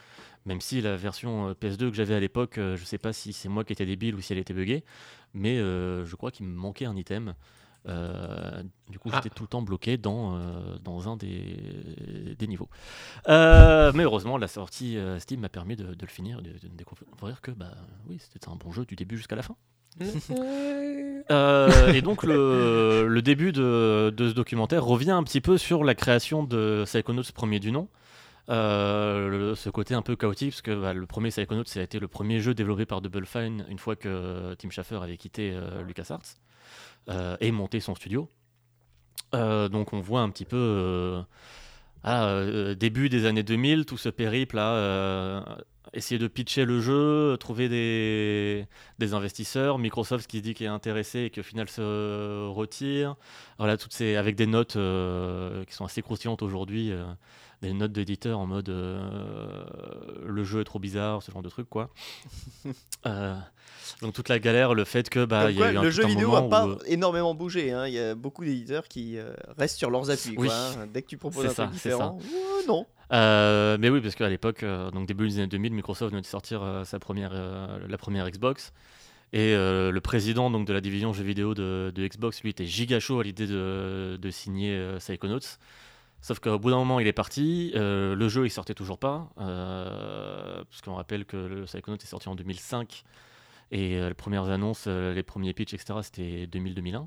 Même 0.45 0.61
si 0.61 0.81
la 0.81 0.95
version 0.95 1.49
euh, 1.49 1.53
PS2 1.53 1.89
que 1.89 1.93
j'avais 1.95 2.13
à 2.15 2.19
l'époque, 2.19 2.57
euh, 2.57 2.75
je 2.77 2.85
sais 2.85 2.97
pas 2.99 3.13
si 3.13 3.33
c'est 3.33 3.49
moi 3.49 3.63
qui 3.63 3.73
étais 3.73 3.85
débile 3.85 4.15
ou 4.15 4.21
si 4.21 4.33
elle 4.33 4.39
était 4.39 4.53
buggée, 4.53 4.83
mais 5.33 5.57
je 5.57 6.15
crois 6.15 6.31
qu'il 6.31 6.45
me 6.45 6.55
manquait 6.55 6.85
un 6.85 6.95
item. 6.95 7.33
Du 8.89 8.99
coup, 8.99 9.09
Ah. 9.11 9.21
j'étais 9.23 9.33
tout 9.33 9.43
le 9.43 9.47
temps 9.47 9.61
bloqué 9.61 9.97
dans, 9.97 10.37
dans 10.79 11.09
un 11.09 11.15
des, 11.15 12.35
des 12.37 12.47
niveaux. 12.47 12.69
Mais 13.27 14.03
heureusement, 14.03 14.37
la 14.37 14.47
sortie 14.47 14.97
Steam 15.19 15.39
m'a 15.41 15.49
permis 15.49 15.75
de, 15.75 15.93
de 15.93 16.01
le 16.05 16.11
finir, 16.11 16.41
de, 16.41 16.51
de 16.51 16.67
découvrir 16.67 17.41
que 17.41 17.51
bah, 17.51 17.71
oui, 18.07 18.17
c'était 18.19 18.49
un 18.49 18.55
bon 18.55 18.71
jeu 18.71 18.85
du 18.85 18.95
début 18.95 19.17
jusqu'à 19.17 19.35
la 19.35 19.43
fin. 19.43 19.55
Euh, 21.29 21.91
et 21.91 22.01
donc 22.01 22.23
le, 22.23 23.19
début 23.21 23.51
de, 23.51 24.13
ce 24.17 24.31
documentaire 24.31 24.85
revient 24.85 25.11
un 25.11 25.23
petit 25.23 25.41
peu 25.41 25.57
sur 25.57 25.83
la 25.83 25.93
création 25.93 26.43
de 26.43 26.83
Psychonauts 26.85 27.23
premier 27.33 27.59
du 27.59 27.73
nom. 27.73 27.89
Euh, 28.49 29.53
ce 29.55 29.69
côté 29.69 29.93
un 29.93 30.01
peu 30.01 30.15
chaotique, 30.15 30.51
parce 30.51 30.61
que 30.61 30.73
bah, 30.73 30.93
le 30.93 31.05
premier 31.05 31.29
Psychonauts, 31.29 31.65
ça 31.65 31.81
a 31.81 31.83
été 31.83 31.99
le 31.99 32.07
premier 32.07 32.39
jeu 32.39 32.53
développé 32.53 32.85
par 32.85 33.01
Double 33.01 33.25
Fine 33.25 33.65
une 33.69 33.77
fois 33.77 33.97
que 33.97 34.55
Tim 34.55 34.69
Schafer 34.69 35.03
avait 35.03 35.17
quitté 35.17 35.51
euh, 35.53 35.83
LucasArts 35.83 36.37
euh, 37.09 37.35
et 37.41 37.51
monté 37.51 37.81
son 37.81 37.93
studio. 37.93 38.29
Euh, 39.33 39.67
donc 39.67 39.91
on 39.93 39.99
voit 39.99 40.21
un 40.21 40.29
petit 40.29 40.45
peu 40.45 40.55
euh, 40.55 41.21
ah, 42.03 42.27
euh, 42.27 42.75
début 42.75 43.09
des 43.09 43.25
années 43.25 43.43
2000, 43.43 43.85
tout 43.85 43.97
ce 43.97 44.09
périple 44.09 44.57
à 44.57 44.73
euh, 44.75 45.41
essayer 45.93 46.19
de 46.19 46.27
pitcher 46.27 46.65
le 46.65 46.79
jeu, 46.81 47.37
trouver 47.39 47.69
des, 47.69 49.13
investisseurs, 49.13 49.79
Microsoft 49.79 50.27
qui 50.29 50.37
se 50.37 50.43
dit 50.43 50.53
qu'il 50.53 50.65
est 50.65 50.69
intéressé 50.69 51.19
et 51.21 51.29
qui 51.29 51.39
au 51.39 51.43
final 51.43 51.69
se 51.69 52.47
retire. 52.49 53.15
Voilà, 53.57 53.77
toutes 53.77 53.93
ces, 53.93 54.15
avec 54.15 54.35
des 54.35 54.47
notes 54.47 54.75
euh, 54.75 55.63
qui 55.65 55.73
sont 55.73 55.85
assez 55.85 56.01
croustillantes 56.01 56.41
aujourd'hui, 56.41 56.91
euh, 56.91 57.05
des 57.61 57.73
notes 57.73 57.91
d'éditeurs 57.91 58.39
en 58.39 58.45
mode 58.45 58.69
euh, 58.69 59.65
le 60.25 60.43
jeu 60.43 60.61
est 60.61 60.63
trop 60.63 60.79
bizarre, 60.79 61.23
ce 61.23 61.31
genre 61.31 61.41
de 61.41 61.49
truc 61.49 61.69
quoi. 61.69 61.89
Euh, 63.05 63.35
donc 64.01 64.13
toute 64.13 64.27
la 64.27 64.37
galère, 64.39 64.73
le 64.73 64.83
fait 64.83 65.07
que 65.09 65.23
bah 65.23 65.43
Comme 65.43 65.51
il 65.51 65.55
y 65.55 65.57
quoi, 65.59 65.67
a 65.67 65.71
eu 65.71 65.77
un, 65.77 65.81
le 65.83 65.91
jeu 65.91 66.05
vidéo 66.05 66.31
n'a 66.33 66.41
pas 66.41 66.65
où, 66.67 66.71
euh, 66.71 66.77
énormément 66.87 67.33
bougé. 67.35 67.71
hein. 67.71 67.87
Il 67.87 67.93
y 67.93 67.99
a 67.99 68.15
beaucoup 68.15 68.43
d'éditeurs 68.43 68.87
qui 68.89 69.17
euh, 69.17 69.31
restent 69.57 69.77
sur 69.77 69.89
leurs 69.89 70.09
appuis. 70.09 70.35
Oui. 70.37 70.47
quoi, 70.47 70.55
hein. 70.55 70.87
Dès 70.93 71.03
que 71.03 71.07
tu 71.07 71.17
proposes 71.17 71.45
un 71.45 71.49
ça, 71.49 71.67
truc 71.67 71.79
c'est 71.79 71.89
différent, 71.89 72.17
euh, 72.21 72.67
non. 72.67 72.85
Mais 73.79 73.89
oui, 73.89 74.01
parce 74.01 74.15
qu'à 74.15 74.27
l'époque, 74.27 74.65
donc 74.93 75.07
début 75.07 75.29
des 75.29 75.37
années 75.37 75.47
2000, 75.47 75.73
Microsoft 75.73 76.11
venait 76.11 76.21
de 76.21 76.25
sortir 76.27 76.81
sa 76.83 76.99
première, 76.99 77.31
la 77.87 77.97
première 77.97 78.29
Xbox. 78.29 78.73
Et 79.33 79.53
euh, 79.53 79.91
le 79.91 80.01
président 80.01 80.49
donc, 80.49 80.65
de 80.67 80.73
la 80.73 80.81
division 80.81 81.11
jeux 81.13 81.23
vidéo 81.23 81.53
de, 81.53 81.91
de 81.93 82.07
Xbox, 82.07 82.41
lui, 82.43 82.49
était 82.49 82.65
giga 82.65 82.99
chaud 82.99 83.19
à 83.19 83.23
l'idée 83.23 83.47
de, 83.47 84.17
de 84.21 84.31
signer 84.31 84.71
euh, 84.75 84.97
Psychonauts. 84.99 85.39
Sauf 86.27 86.41
qu'au 86.41 86.59
bout 86.59 86.71
d'un 86.71 86.75
moment, 86.75 86.99
il 86.99 87.07
est 87.07 87.13
parti. 87.13 87.71
euh, 87.75 88.13
le 88.13 88.27
jeu, 88.27 88.45
il 88.45 88.49
sortait 88.49 88.73
toujours 88.73 88.97
pas. 88.97 89.29
Euh, 89.39 90.61
parce 90.69 90.81
qu'on 90.81 90.95
rappelle 90.95 91.23
que 91.23 91.37
le 91.37 91.63
Psychonauts 91.63 91.95
est 91.95 92.05
sorti 92.05 92.27
en 92.27 92.35
2005. 92.35 93.05
Et 93.71 93.95
euh, 93.95 94.09
les 94.09 94.13
premières 94.13 94.49
annonces, 94.49 94.87
les 94.87 95.23
premiers 95.23 95.53
pitchs, 95.53 95.73
etc., 95.73 95.99
c'était 96.01 96.45
2000-2001. 96.51 97.05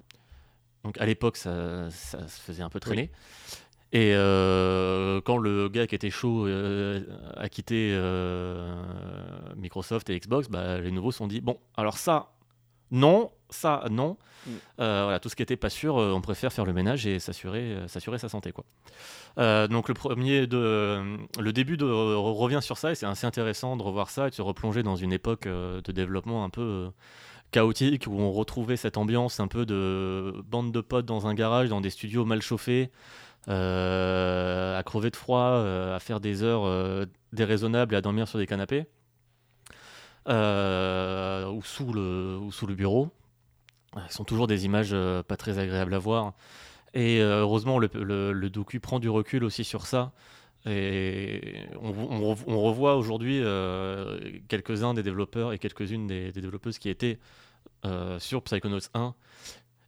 Donc 0.85 0.99
à 0.99 1.05
l'époque, 1.05 1.37
ça, 1.37 1.91
ça 1.91 2.27
se 2.29 2.41
faisait 2.41 2.63
un 2.63 2.71
peu 2.71 2.81
traîner. 2.81 3.11
Et 3.93 4.13
quand 5.27 5.37
le 5.37 5.69
gars 5.69 5.87
qui 5.87 5.97
était 5.97 6.09
chaud 6.09 6.47
a 6.47 7.49
quitté 7.51 7.95
Microsoft 9.55 10.09
et 10.09 10.19
Xbox, 10.19 10.49
bah, 10.49 10.81
les 10.81 10.93
nouveaux 10.93 11.13
se 11.13 11.19
sont 11.19 11.27
dit 11.27 11.43
bon, 11.43 11.59
alors 11.77 11.99
ça, 11.99 12.33
non, 12.91 13.31
ça, 13.51 13.85
non. 13.91 14.17
Mm. 14.47 14.51
Euh, 14.81 15.01
voilà, 15.05 15.21
tout 15.21 15.29
ce 15.29 15.37
qui 15.37 15.43
était 15.43 15.57
pas 15.57 15.71
sûr, 15.71 15.99
euh, 15.99 16.13
on 16.13 16.21
préfère 16.21 16.53
faire 16.53 16.65
le 16.65 16.73
ménage 16.73 17.07
et 17.07 17.19
s'assurer, 17.19 17.75
euh, 17.75 17.89
s'assurer 17.89 18.19
sa 18.19 18.29
santé, 18.29 18.53
quoi. 18.53 18.65
Euh, 19.39 19.69
donc 19.69 19.89
le 19.89 19.95
premier 19.95 20.47
de, 20.47 21.19
le 21.39 21.53
début 21.53 21.77
de 21.77 21.85
revient 21.87 22.61
sur 22.63 22.79
ça 22.79 22.91
et 22.91 22.95
c'est 22.95 23.07
assez 23.07 23.27
intéressant 23.27 23.77
de 23.77 23.83
revoir 23.83 24.11
ça 24.11 24.27
et 24.27 24.31
de 24.31 24.35
se 24.35 24.43
replonger 24.43 24.83
dans 24.83 24.97
une 24.97 25.13
époque 25.13 25.47
de 25.47 25.93
développement 25.93 26.45
un 26.45 26.51
peu 26.51 26.91
chaotique 27.53 28.07
où 28.09 28.19
on 28.19 28.33
retrouvait 28.33 28.77
cette 28.77 28.97
ambiance 28.97 29.39
un 29.39 29.47
peu 29.47 29.67
de 29.67 30.35
bande 30.49 30.73
de 30.73 30.81
potes 30.81 31.07
dans 31.07 31.29
un 31.29 31.35
garage, 31.35 31.69
dans 31.69 31.81
des 31.81 31.91
studios 31.91 32.25
mal 32.25 32.43
chauffés, 32.43 32.91
euh, 33.49 34.77
à 34.77 34.83
crever 34.83 35.11
de 35.11 35.17
froid, 35.17 35.63
à 35.95 35.99
faire 36.01 36.19
des 36.19 36.43
heures 36.43 37.07
déraisonnables 37.33 37.95
et 37.95 37.99
à 37.99 38.01
dormir 38.01 38.27
sur 38.27 38.41
des 38.41 38.47
canapés 38.47 38.87
ou, 40.27 41.63
sous 41.63 41.93
le, 41.93 42.39
ou 42.41 42.53
sous 42.53 42.67
le 42.67 42.75
bureau. 42.75 43.11
Euh, 43.97 44.01
Ce 44.09 44.15
sont 44.15 44.25
toujours 44.25 44.47
des 44.47 44.65
images 44.65 44.91
euh, 44.93 45.23
pas 45.23 45.37
très 45.37 45.59
agréables 45.59 45.95
à 45.95 45.99
voir. 45.99 46.35
Et 46.95 47.21
euh, 47.21 47.41
heureusement, 47.41 47.79
le, 47.79 47.89
le- 47.95 48.51
docu 48.51 48.81
prend 48.81 48.99
du 48.99 49.09
recul 49.09 49.45
aussi 49.45 49.65
sur 49.65 49.87
ça. 49.87 50.13
Et 50.67 51.55
on, 51.81 51.91
on 51.91 52.21
rev- 52.35 52.45
on 52.47 52.61
revoit 52.61 52.97
aujourd'hui 52.97 53.41
euh, 53.43 54.21
quelques-uns 54.49 54.93
des 54.93 55.03
développeurs 55.03 55.53
et 55.53 55.59
quelques-unes 55.59 56.07
des, 56.07 56.33
développeuses 56.33 56.79
qui 56.79 56.91
étaient 56.91 57.19
euh, 57.87 58.19
sur 58.19 58.43
Psychonauts 58.43 58.91
1 58.93 59.15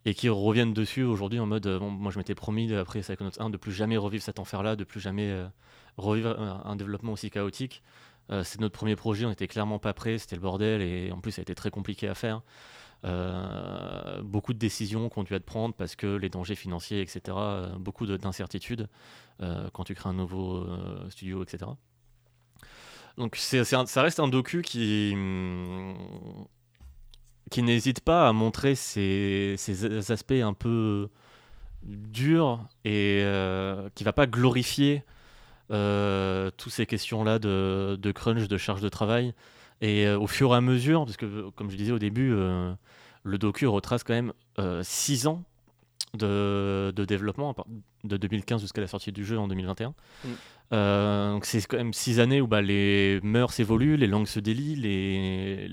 et 0.07 0.15
qui 0.15 0.29
reviennent 0.31 0.73
dessus 0.73 1.03
aujourd'hui 1.03 1.41
en 1.41 1.47
mode 1.47 1.69
bon, 1.69 1.91
moi 1.91 2.11
je 2.11 2.19
m'étais 2.19 2.35
promis 2.35 2.73
après 2.75 3.01
Psychonauts 3.01 3.39
1 3.39 3.51
de 3.51 3.57
plus 3.59 3.73
jamais 3.73 3.99
revivre 3.99 4.25
cet 4.25 4.39
enfer-là, 4.39 4.77
de 4.77 4.85
plus 4.85 5.01
jamais 5.01 5.37
revivre 5.99 6.41
un, 6.41 6.75
développement 6.77 7.13
aussi 7.13 7.31
chaotique. 7.31 7.83
C'est 8.31 8.61
notre 8.61 8.75
premier 8.75 8.97
projet, 8.97 9.27
on 9.27 9.31
était 9.31 9.49
clairement 9.49 9.79
pas 9.79 9.93
prêt, 9.93 10.17
c'était 10.17 10.37
le 10.37 10.43
bordel 10.43 10.81
et 10.81 11.13
en 11.13 11.21
plus 11.21 11.33
ça 11.33 11.41
a 11.41 11.43
été 11.43 11.55
très 11.55 11.71
compliqué 11.71 12.09
à 12.09 12.15
faire. 12.15 12.43
Euh, 13.05 14.23
beaucoup 14.23 14.53
de 14.53 14.59
décisions 14.59 15.09
qu'on 15.09 15.25
dû 15.25 15.35
être 15.35 15.45
prendre 15.45 15.75
parce 15.75 15.97
que 15.97 16.07
les 16.07 16.29
dangers 16.29 16.55
financiers, 16.55 17.01
etc., 17.01 17.21
euh, 17.31 17.69
beaucoup 17.77 18.07
d'incertitudes 18.07 18.89
euh, 19.41 19.69
quand 19.73 19.83
tu 19.85 19.95
crées 19.95 20.11
un 20.11 20.15
nouveau 20.15 20.67
studio, 21.11 21.43
etc. 21.43 21.71
Donc 23.19 23.37
ça 23.37 24.03
reste 24.03 24.21
un 24.21 24.29
docu 24.29 24.63
qui, 24.63 25.15
mm, 25.17 25.95
qui 27.51 27.63
n'hésite 27.63 28.01
pas 28.01 28.29
à 28.29 28.33
montrer 28.33 28.75
ces, 28.77 29.57
ces, 29.59 30.13
aspects 30.13 30.33
un 30.33 30.55
peu 30.55 31.11
durs 31.83 32.61
et 32.85 33.25
qui 33.95 34.05
va 34.05 34.13
pas 34.13 34.27
glorifier 34.27 35.05
toutes 35.73 36.73
ces 36.73 36.87
questions-là 36.87 37.39
de, 37.39 37.99
de, 38.01 38.13
crunch, 38.13 38.49
de 38.49 38.57
charge 38.57 38.81
de 38.81 38.89
travail. 38.89 39.35
Et 39.81 40.09
au 40.09 40.27
fur 40.29 40.53
et 40.53 40.57
à 40.57 40.61
mesure, 40.61 41.05
parce 41.05 41.17
que 41.17 41.51
comme 41.51 41.71
je 41.71 41.77
disais 41.77 41.93
au 41.93 41.99
début, 41.99 42.35
le 43.25 43.39
docu 43.39 43.67
retrace 43.67 44.05
quand 44.05 44.15
même 44.15 44.33
6 44.83 45.27
euh, 45.27 45.31
ans 45.31 45.45
de, 46.15 47.05
développement, 47.05 47.55
de 48.05 48.17
2015 48.17 48.61
jusqu'à 48.61 48.81
la 48.81 48.87
sortie 48.87 49.13
du 49.13 49.25
jeu 49.25 49.39
en 49.39 49.49
2021. 49.49 49.91
Mm. 49.91 50.29
Euh, 50.73 51.33
donc 51.33 51.45
c'est 51.45 51.65
quand 51.67 51.77
même 51.77 51.93
6 51.93 52.21
années 52.21 52.41
où 52.41 52.47
bah, 52.47 52.63
les 52.63 53.21
mœurs 53.23 53.59
évoluent, 53.61 53.97
les 53.97 54.07
langues 54.07 54.27
se 54.27 54.41
délient, 54.41 54.77
les, 54.77 55.71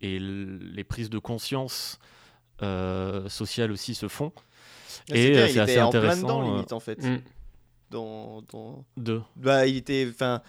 et 0.00 0.18
les 0.18 0.84
prises 0.84 1.10
de 1.10 1.18
conscience 1.18 1.98
euh, 2.62 3.28
sociales 3.28 3.70
aussi 3.70 3.94
se 3.94 4.08
font. 4.08 4.32
et 5.08 5.34
c'est 5.48 5.60
assez 5.60 5.80
en 5.80 5.88
intéressant. 5.88 6.26
Plein 6.26 6.38
dedans, 6.38 6.54
limite, 6.54 6.72
en 6.72 6.80
fait. 6.80 7.02
Mm. 7.02 7.20
Dans, 7.92 8.42
dans... 8.50 8.84
Deux. 8.96 9.22
Bah, 9.36 9.66
il 9.66 9.76
était. 9.76 10.08
Enfin, 10.10 10.42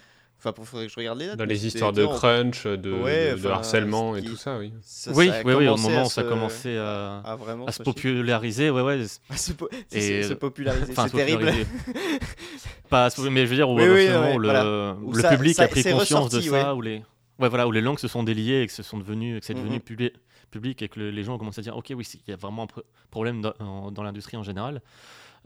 Enfin, 0.45 0.63
faudrait 0.65 0.87
que 0.87 0.91
je 0.91 0.97
regarde 0.97 1.19
les 1.19 1.27
dates. 1.27 1.37
Dans 1.37 1.45
les 1.45 1.65
histoires 1.65 1.93
de 1.93 2.05
crunch, 2.05 2.67
de, 2.67 3.47
harcèlement 3.47 4.15
et 4.17 4.23
tout 4.23 4.35
ça, 4.35 4.57
oui. 4.57 4.73
oui, 5.13 5.31
oui, 5.45 5.53
oui, 5.53 5.67
au 5.67 5.77
moment 5.77 6.03
où 6.03 6.09
ça 6.09 6.21
a 6.21 6.23
commencé 6.25 6.77
à, 6.77 7.19
à, 7.19 7.35
vraiment 7.37 7.71
se 7.71 7.81
populariser, 7.81 8.69
ouais, 8.69 8.81
ouais. 8.81 9.03
À 9.29 9.37
se, 9.37 9.53
et... 9.93 10.23
se 10.23 10.33
populariser, 10.33 10.93
c'est 10.93 11.11
terrible. 11.11 11.49
Pas, 12.89 13.09
mais 13.31 13.45
je 13.45 13.49
veux 13.51 13.55
dire, 13.55 13.69
où, 13.69 13.77
le, 13.77 15.29
public 15.29 15.59
a 15.59 15.67
pris 15.67 15.83
conscience 15.83 16.29
de 16.29 16.41
ça, 16.41 16.75
où 16.75 16.81
les, 16.81 17.01
ouais, 17.39 17.49
voilà, 17.49 17.65
où 17.65 17.71
les 17.71 17.81
langues 17.81 17.99
se 17.99 18.09
sont 18.09 18.23
déliées 18.23 18.63
et 18.63 18.67
que 18.67 18.73
ce 18.73 18.83
sont 18.83 18.97
devenus, 18.97 19.39
que 19.39 19.45
c'est 19.45 19.53
devenu 19.53 19.79
public 19.79 20.81
et 20.81 20.89
que 20.89 20.99
les 20.99 21.23
gens 21.23 21.35
ont 21.35 21.37
commencé 21.37 21.59
à 21.59 21.63
dire, 21.63 21.77
ok, 21.77 21.93
oui, 21.95 22.05
il 22.27 22.31
y 22.31 22.33
a 22.33 22.37
vraiment 22.37 22.63
un 22.63 22.81
problème 23.11 23.41
dans, 23.41 23.91
dans 23.91 24.03
l'industrie 24.03 24.35
en 24.35 24.43
général. 24.43 24.81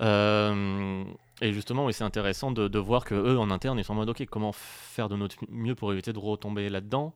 Euh, 0.01 1.03
et 1.41 1.53
justement, 1.53 1.91
c'est 1.91 2.03
intéressant 2.03 2.51
de, 2.51 2.79
voir 2.79 3.05
que 3.05 3.13
eux, 3.13 3.37
en 3.37 3.51
interne, 3.51 3.77
ils 3.77 3.83
sont 3.83 3.93
en 3.93 3.97
mode, 3.97 4.09
ok, 4.09 4.25
comment 4.29 4.51
faire 4.53 5.07
de 5.07 5.15
notre 5.15 5.37
mieux 5.49 5.75
pour 5.75 5.91
éviter 5.93 6.13
de 6.13 6.19
retomber 6.19 6.69
là-dedans? 6.69 7.13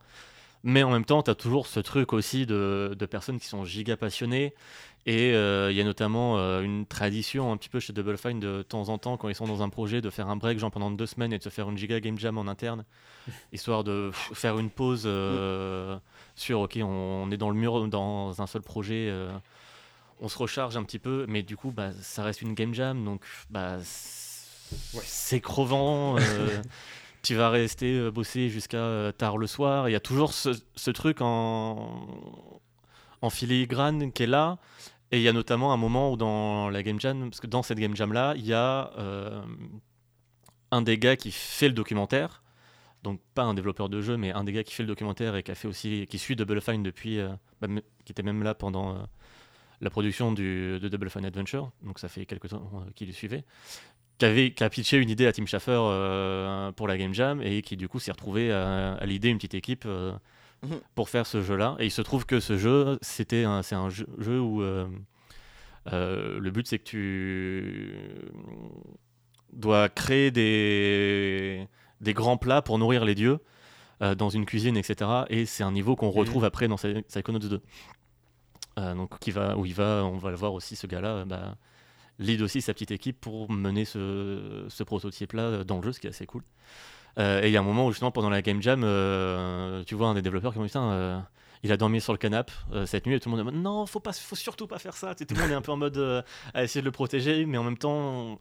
Mais 0.64 0.84
en 0.84 0.92
même 0.92 1.06
temps, 1.06 1.24
tu 1.24 1.32
as 1.32 1.36
toujours 1.36 1.66
ce 1.66 1.80
truc 1.80 2.14
aussi 2.14 2.46
de, 2.46 2.96
personnes 3.10 3.40
qui 3.40 3.48
sont 3.48 3.66
giga 3.66 3.98
passionnées. 3.98 4.54
Et 5.08 5.34
euh, 5.34 5.72
il 5.72 5.78
y 5.78 5.82
a 5.82 5.84
notamment 5.84 6.38
euh, 6.38 6.62
une 6.62 6.86
tradition 6.86 7.52
un 7.52 7.58
petit 7.58 7.70
peu 7.70 7.80
chez 7.80 7.92
Double 7.92 8.20
Fine 8.20 8.40
de 8.40 8.62
temps 8.62 8.90
en 8.90 9.00
temps, 9.00 9.18
quand 9.18 9.30
ils 9.30 9.34
sont 9.34 9.48
dans 9.48 9.64
un 9.64 9.70
projet, 9.70 10.00
de 10.00 10.12
faire 10.12 10.30
un 10.30 10.36
break 10.36 10.60
genre 10.60 10.70
pendant 10.70 10.92
deux 10.92 11.08
semaines 11.08 11.34
et 11.34 11.40
de 11.40 11.44
se 11.44 11.50
faire 11.50 11.68
une 11.68 11.78
giga 11.80 12.00
game 12.00 12.20
jam 12.20 12.38
en 12.38 12.48
interne, 12.48 12.86
histoire 13.52 13.84
de 13.84 14.12
faire 14.14 14.60
une 14.60 14.70
pause 14.70 15.10
sur, 16.36 16.60
ok, 16.60 16.78
on, 16.84 17.32
est 17.32 17.38
dans 17.38 17.50
le 17.50 17.56
mur 17.56 17.88
dans 17.88 18.40
un 18.40 18.46
seul 18.46 18.62
projet 18.62 19.12
on 20.22 20.30
se 20.30 20.38
recharge 20.38 20.78
un 20.78 20.84
petit 20.84 21.00
peu, 21.00 21.26
mais 21.28 21.42
du 21.42 21.58
coup, 21.58 21.72
bah, 21.72 21.92
ça 22.02 22.24
reste 22.24 22.42
une 22.42 22.54
game 22.54 22.74
jam, 22.74 23.04
donc 23.04 23.24
bah, 23.50 23.80
c'est 23.84 25.42
crevant. 25.42 26.18
Euh, 26.20 26.62
tu 27.24 27.36
vas 27.36 27.50
rester 27.50 27.98
euh, 27.98 28.12
bosser 28.12 28.50
jusqu'à 28.50 28.78
euh, 28.78 29.12
tard 29.12 29.38
le 29.38 29.48
soir. 29.48 29.90
Il 29.90 29.92
y 29.92 29.96
a 29.96 30.00
toujours 30.00 30.34
ce, 30.34 30.92
truc 30.92 31.18
en, 31.22 32.62
en 33.22 33.30
filigrane 33.30 34.12
qui 34.12 34.24
est 34.24 34.28
là. 34.28 34.60
Et 35.12 35.18
il 35.18 35.24
y 35.24 35.28
a 35.28 35.34
notamment 35.34 35.74
un 35.74 35.78
moment 35.78 36.14
où 36.14 36.18
dans 36.18 36.70
la 36.70 36.84
game 36.84 37.00
jam, 37.00 37.30
parce 37.30 37.42
que 37.42 37.48
dans 37.48 37.64
cette 37.64 37.80
game 37.80 37.96
jam 37.96 38.14
là, 38.14 38.34
il 38.38 38.46
y 38.46 38.54
a 38.54 38.92
un 40.72 40.82
des 40.82 40.98
gars 40.98 41.18
qui 41.18 41.32
fait 41.32 41.68
le 41.68 41.74
documentaire. 41.74 42.44
Donc 43.04 43.20
pas 43.34 43.44
un 43.44 43.54
développeur 43.54 43.90
de 43.90 44.00
jeu, 44.00 44.16
mais 44.16 44.32
un 44.32 44.46
des 44.46 44.54
gars 44.54 44.64
qui 44.64 44.74
fait 44.74 44.84
le 44.84 44.88
documentaire 44.88 45.36
et 45.36 45.44
qui 45.44 45.52
a 45.52 45.56
fait 45.56 45.68
aussi, 45.68 46.08
qui 46.10 46.18
suit 46.18 46.38
Double 46.38 46.62
Fine 46.62 46.82
depuis, 46.82 47.20
bah, 47.60 47.68
qui 48.06 48.14
était 48.14 48.24
même 48.24 48.42
là 48.42 48.56
pendant 48.56 49.06
la 49.82 49.90
production 49.90 50.32
du, 50.32 50.80
de 50.80 50.88
Double 50.88 51.10
Fine 51.10 51.26
Adventure, 51.26 51.72
donc 51.84 52.00
ça 52.00 52.08
fait 52.08 52.26
quelques 52.26 52.50
temps 52.50 52.72
euh, 52.76 52.92
qu'il 52.96 53.08
le 53.08 53.14
suivait, 53.14 53.44
qui, 54.20 54.26
avait, 54.26 54.52
qui 54.52 54.64
a 54.64 54.70
pitché 54.70 54.98
une 54.98 55.10
idée 55.10 55.26
à 55.26 55.34
Tim 55.34 55.46
Schafer 55.46 55.80
euh, 55.80 56.72
pour 56.72 56.88
la 56.88 56.98
Game 56.98 57.14
Jam 57.14 57.42
et 57.42 57.62
qui 57.64 57.78
du 57.78 57.88
coup 57.90 58.00
s'est 58.00 58.12
retrouvé 58.12 58.52
à, 58.52 59.00
l'idée 59.06 59.30
une 59.30 59.38
petite 59.38 59.56
équipe 59.56 59.86
euh, 59.88 60.14
mhm. 60.64 60.80
pour 60.94 61.10
faire 61.10 61.26
ce 61.26 61.42
jeu-là. 61.42 61.76
Et 61.80 61.86
il 61.86 61.92
se 61.92 62.04
trouve 62.04 62.26
que 62.26 62.40
ce 62.40 62.58
jeu, 62.58 63.00
c'était 63.02 63.46
c'est 63.64 63.76
un 63.76 63.90
jeu, 63.90 64.06
où 64.40 64.62
le 64.62 66.50
but 66.52 66.68
c'est 66.68 66.78
que 66.78 66.84
tu 66.84 67.96
dois 69.52 69.90
créer 69.90 70.30
des, 70.30 71.68
des 72.02 72.14
grands 72.14 72.38
plats 72.38 72.62
pour 72.62 72.78
nourrir 72.78 73.04
les 73.04 73.16
dieux 73.16 73.40
dans 74.00 74.30
une 74.30 74.46
cuisine, 74.46 74.78
etc. 74.78 75.10
Et 75.30 75.46
c'est 75.46 75.64
un 75.64 75.72
niveau 75.72 75.96
qu'on 75.96 76.12
mhm. 76.12 76.18
retrouve 76.20 76.46
après 76.46 76.68
dans 76.68 76.76
Psychonauts 76.76 77.40
2. 77.40 77.62
Euh, 78.80 78.94
donc 78.94 79.20
qui 79.20 79.32
va, 79.32 79.58
où 79.58 79.66
il 79.66 79.74
va, 79.74 80.04
on 80.06 80.18
va 80.18 80.30
le 80.30 80.38
voir 80.38 80.54
aussi, 80.54 80.76
ce 80.76 80.88
gars-là, 80.88 81.10
euh, 81.10 81.26
bah, 81.26 81.56
lead 82.20 82.42
aussi 82.42 82.62
sa 82.62 82.74
petite 82.74 82.92
équipe 82.92 83.20
pour 83.20 83.52
mener 83.52 83.84
ce, 83.84 84.84
prototype-là 84.84 85.64
dans 85.64 85.78
le 85.78 85.84
jeu, 85.84 85.92
ce 85.92 86.00
qui 86.00 86.08
est 86.08 86.12
assez 86.12 86.26
cool. 86.26 86.44
Euh, 87.20 87.42
et 87.42 87.48
il 87.48 87.52
y 87.52 87.58
a 87.58 87.60
un 87.60 87.64
moment 87.64 87.86
où 87.86 87.92
justement 87.92 88.12
pendant 88.12 88.30
la 88.30 88.42
game 88.42 88.62
jam, 88.62 88.82
tu 89.86 89.96
vois 89.96 90.08
un 90.08 90.14
des 90.14 90.22
développeurs 90.22 90.54
qui 90.54 90.60
me 90.60 90.64
dit 90.64 90.70
putain, 90.70 91.28
il 91.64 91.72
a 91.72 91.78
dormi 91.78 92.00
sur 92.00 92.14
le 92.14 92.18
canapé 92.18 92.54
cette 92.86 93.06
nuit 93.06 93.16
et 93.16 93.20
tout 93.20 93.30
le 93.30 93.36
monde 93.36 93.52
dit 93.52 93.58
non, 93.58 93.86
faut 93.86 94.00
pas, 94.00 94.14
faut 94.14 94.38
surtout 94.38 94.68
pas 94.68 94.80
faire 94.80 94.96
ça. 94.96 95.14
tout 95.14 95.26
le 95.30 95.42
monde 95.42 95.52
est 95.52 95.56
un 95.56 95.62
peu 95.62 95.74
en 95.74 95.78
mode 95.78 96.24
à 96.54 96.64
essayer 96.64 96.82
de 96.82 96.86
le 96.86 96.92
protéger, 96.92 97.46
mais 97.46 97.58
en 97.58 97.64
même 97.64 97.78
temps, 97.78 98.40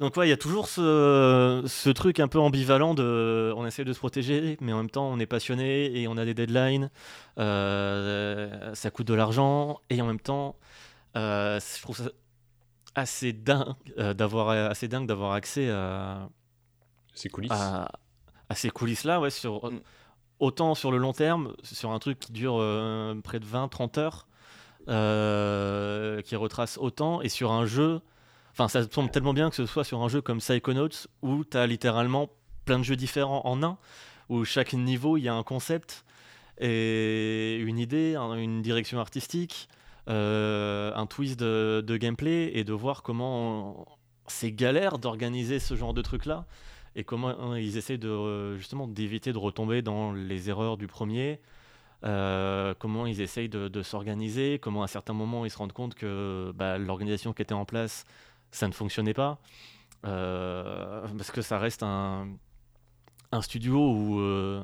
donc 0.00 0.16
ouais, 0.16 0.26
il 0.26 0.30
y 0.30 0.32
a 0.32 0.36
toujours 0.36 0.68
ce, 0.68 1.62
ce, 1.66 1.90
truc 1.90 2.20
un 2.20 2.28
peu 2.28 2.38
ambivalent 2.38 2.94
de 2.94 3.52
on 3.56 3.66
essaie 3.66 3.84
de 3.84 3.92
se 3.92 3.98
protéger, 3.98 4.56
mais 4.60 4.72
en 4.72 4.78
même 4.78 4.90
temps 4.90 5.08
on 5.08 5.18
est 5.18 5.26
passionné 5.26 5.98
et 5.98 6.08
on 6.08 6.16
a 6.16 6.24
des 6.24 6.34
deadlines, 6.34 6.90
euh, 7.38 8.74
ça 8.74 8.90
coûte 8.90 9.06
de 9.06 9.14
l'argent, 9.14 9.80
et 9.90 10.00
en 10.00 10.06
même 10.06 10.20
temps 10.20 10.56
euh, 11.16 11.60
je 11.60 11.82
trouve 11.82 11.96
ça 11.96 12.10
assez 12.94 13.32
dingue 13.32 13.74
euh, 13.98 14.14
d'avoir 14.14 14.48
assez 14.48 14.88
dingue 14.88 15.06
d'avoir 15.06 15.32
accès 15.32 15.70
à 15.70 16.28
ces 17.14 17.28
coulisses. 17.28 17.52
À, 17.52 17.88
ces 18.54 18.70
coulisses 18.70 19.04
là, 19.04 19.20
ouais, 19.20 19.30
sur, 19.30 19.70
mm. 19.70 19.80
autant 20.38 20.74
sur 20.74 20.90
le 20.90 20.98
long 20.98 21.12
terme, 21.12 21.54
sur 21.62 21.90
un 21.90 21.98
truc 21.98 22.18
qui 22.20 22.32
dure 22.32 22.56
près 23.24 23.40
de 23.40 23.46
20-30 23.46 23.98
heures, 23.98 24.26
qui 26.22 26.36
retrace 26.36 26.78
autant, 26.78 27.20
et 27.20 27.28
sur 27.28 27.52
un 27.52 27.66
jeu 27.66 28.00
Enfin, 28.58 28.68
ça 28.68 28.86
tombe 28.86 29.10
tellement 29.10 29.34
bien 29.34 29.50
que 29.50 29.56
ce 29.56 29.66
soit 29.66 29.84
sur 29.84 30.02
un 30.02 30.08
jeu 30.08 30.22
comme 30.22 30.38
Psychonauts 30.38 31.08
où 31.20 31.44
tu 31.44 31.58
as 31.58 31.66
littéralement 31.66 32.30
plein 32.64 32.78
de 32.78 32.84
jeux 32.84 32.96
différents 32.96 33.42
en 33.44 33.62
un, 33.62 33.76
où 34.30 34.46
chaque 34.46 34.72
niveau 34.72 35.18
il 35.18 35.24
y 35.24 35.28
a 35.28 35.34
un 35.34 35.42
concept 35.42 36.06
et 36.58 37.56
une 37.56 37.78
idée, 37.78 38.16
une 38.16 38.62
direction 38.62 38.98
artistique, 38.98 39.68
euh, 40.08 40.90
un 40.94 41.04
twist 41.04 41.38
de, 41.38 41.96
gameplay 41.98 42.50
et 42.54 42.64
de 42.64 42.72
voir 42.72 43.02
comment 43.02 43.84
c'est 44.26 44.52
galère 44.52 44.96
d'organiser 44.98 45.58
ce 45.58 45.76
genre 45.76 45.92
de 45.92 46.00
truc 46.00 46.24
là 46.24 46.46
et 46.94 47.04
comment 47.04 47.28
hein, 47.28 47.58
ils 47.58 47.76
essaient 47.76 47.98
de 47.98 48.56
justement 48.56 48.88
d'éviter 48.88 49.34
de 49.34 49.38
retomber 49.38 49.82
dans 49.82 50.14
les 50.14 50.48
erreurs 50.48 50.78
du 50.78 50.86
premier. 50.86 51.42
Euh, 52.04 52.72
comment 52.78 53.06
ils 53.06 53.20
essayent 53.20 53.50
de, 53.50 53.82
s'organiser, 53.82 54.58
comment 54.58 54.82
à 54.82 54.86
certains 54.86 55.12
moments 55.12 55.44
ils 55.44 55.50
se 55.50 55.58
rendent 55.58 55.72
compte 55.74 55.94
que 55.94 56.52
bah, 56.54 56.78
l'organisation 56.78 57.34
qui 57.34 57.42
était 57.42 57.52
en 57.52 57.66
place 57.66 58.06
ça 58.50 58.68
ne 58.68 58.72
fonctionnait 58.72 59.14
pas. 59.14 59.38
Euh, 60.04 61.06
parce 61.16 61.30
que 61.30 61.42
ça 61.42 61.58
reste 61.58 61.82
un, 61.82 62.28
un 63.32 63.42
studio 63.42 63.76
où 63.76 64.20
euh, 64.20 64.62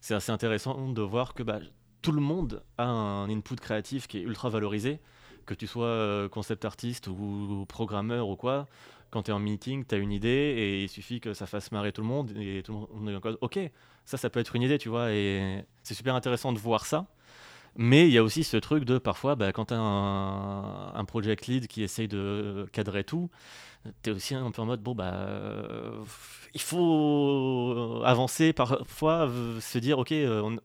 c'est 0.00 0.14
assez 0.14 0.30
intéressant 0.32 0.88
de 0.88 1.02
voir 1.02 1.34
que 1.34 1.42
bah, 1.42 1.58
tout 2.02 2.12
le 2.12 2.20
monde 2.20 2.62
a 2.78 2.84
un 2.84 3.28
input 3.30 3.56
créatif 3.56 4.06
qui 4.06 4.18
est 4.18 4.22
ultra 4.22 4.50
valorisé, 4.50 5.00
que 5.46 5.54
tu 5.54 5.66
sois 5.66 5.86
euh, 5.86 6.28
concept 6.28 6.64
artiste 6.64 7.08
ou 7.08 7.64
programmeur 7.68 8.28
ou 8.28 8.36
quoi. 8.36 8.66
Quand 9.10 9.24
tu 9.24 9.30
es 9.30 9.34
en 9.34 9.38
meeting, 9.38 9.84
tu 9.84 9.94
as 9.94 9.98
une 9.98 10.12
idée 10.12 10.28
et 10.28 10.82
il 10.84 10.88
suffit 10.88 11.20
que 11.20 11.34
ça 11.34 11.46
fasse 11.46 11.70
marrer 11.70 11.92
tout 11.92 12.02
le 12.02 12.08
monde 12.08 12.32
et 12.36 12.62
tout 12.64 12.88
le 12.92 13.00
monde 13.00 13.08
est 13.10 13.26
en. 13.26 13.36
Ok, 13.40 13.58
ça, 14.04 14.16
ça 14.16 14.28
peut 14.28 14.40
être 14.40 14.56
une 14.56 14.62
idée, 14.62 14.78
tu 14.78 14.88
vois, 14.88 15.12
et 15.12 15.64
c'est 15.82 15.94
super 15.94 16.14
intéressant 16.14 16.52
de 16.52 16.58
voir 16.58 16.84
ça. 16.84 17.06
Mais 17.76 18.06
il 18.06 18.12
y 18.12 18.18
a 18.18 18.22
aussi 18.22 18.44
ce 18.44 18.56
truc 18.56 18.84
de 18.84 18.98
parfois, 18.98 19.34
bah, 19.34 19.52
quand 19.52 19.66
tu 19.66 19.74
as 19.74 19.78
un, 19.78 21.04
project 21.06 21.46
lead 21.46 21.66
qui 21.66 21.82
essaye 21.82 22.08
de 22.08 22.66
cadrer 22.72 23.04
tout, 23.04 23.30
tu 24.02 24.10
es 24.10 24.12
aussi 24.12 24.34
un 24.34 24.50
peu 24.50 24.62
en 24.62 24.66
mode 24.66 24.82
bon, 24.82 24.94
bah, 24.94 25.12
euh, 25.14 26.04
il 26.54 26.60
faut 26.60 28.02
avancer 28.04 28.52
parfois, 28.52 29.30
se 29.60 29.78
dire 29.78 29.98
ok, 29.98 30.12
on, 30.12 30.56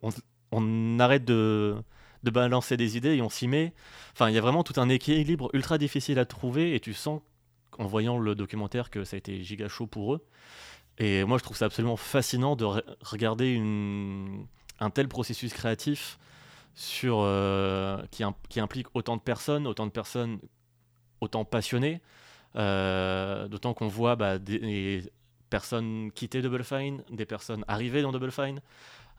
on, 0.52 1.00
arrête 1.00 1.26
de 1.26 1.76
de 2.24 2.32
balancer 2.32 2.78
des 2.78 2.98
idées 2.98 3.16
et 3.16 3.22
on 3.22 3.30
s'y 3.30 3.48
met. 3.48 3.74
Enfin, 4.14 4.30
il 4.30 4.36
y 4.36 4.38
a 4.38 4.42
vraiment 4.42 4.64
tout 4.64 4.80
un 4.80 4.90
équilibre 4.90 5.50
ultra 5.54 5.78
difficile 5.78 6.20
à 6.20 6.26
trouver 6.26 6.76
et 6.76 6.80
tu 6.80 6.94
sens 6.94 7.22
en 7.78 7.86
voyant 7.86 8.18
le 8.20 8.36
documentaire 8.36 8.90
que 8.90 9.04
ça 9.06 9.16
a 9.16 9.18
été 9.20 9.42
giga 9.44 9.68
chaud 9.70 9.88
pour 9.88 10.16
eux. 10.16 10.26
Et 10.98 11.24
moi, 11.24 11.38
je 11.38 11.44
trouve 11.44 11.56
ça 11.56 11.66
absolument 11.66 11.96
fascinant 11.96 12.58
de 12.58 12.66
regarder 13.02 13.52
une, 13.52 14.46
un 14.82 14.90
tel 14.90 15.08
processus 15.08 15.54
créatif 15.54 16.20
sur, 16.80 17.20
euh, 17.20 18.02
qui, 18.10 18.24
implique 18.24 18.88
autant 18.94 19.18
de 19.18 19.22
personnes, 19.22 19.68
autant 19.68 19.86
de 19.86 19.92
personnes 19.92 20.40
autant 21.20 21.44
passionnées. 21.44 22.02
Euh, 22.56 23.50
d'autant 23.50 23.74
qu'on 23.74 23.90
voit 23.90 24.16
bah, 24.16 24.40
des, 24.40 25.04
personnes 25.50 26.10
quitter 26.14 26.42
Double 26.42 26.64
Fine, 26.64 27.04
des 27.12 27.26
personnes 27.26 27.66
arriver 27.68 28.02
dans 28.02 28.14
Double 28.14 28.32
Fine. 28.32 28.62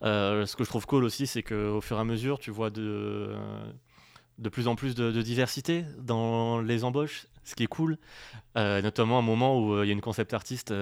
Euh, 0.02 0.46
ce 0.46 0.56
que 0.56 0.64
je 0.64 0.70
trouve 0.70 0.86
cool 0.86 1.04
aussi, 1.04 1.26
c'est 1.26 1.42
qu'au 1.42 1.82
fur 1.82 1.98
et 1.98 2.00
à 2.00 2.04
mesure, 2.04 2.38
tu 2.38 2.50
vois 2.50 2.70
de, 2.70 3.36
de 4.38 4.48
plus 4.48 4.66
en 4.66 4.74
plus 4.74 4.94
de, 4.94 5.20
diversité 5.20 5.84
dans 5.98 6.62
les 6.62 6.82
embauches, 6.82 7.26
ce 7.44 7.54
qui 7.54 7.64
est 7.64 7.66
cool. 7.66 7.98
Notamment 8.56 9.18
un 9.18 9.22
moment 9.22 9.60
où 9.60 9.82
il 9.82 9.86
y 9.86 9.90
a 9.90 9.92
une 9.92 10.00
concept 10.00 10.32
artiste 10.32 10.72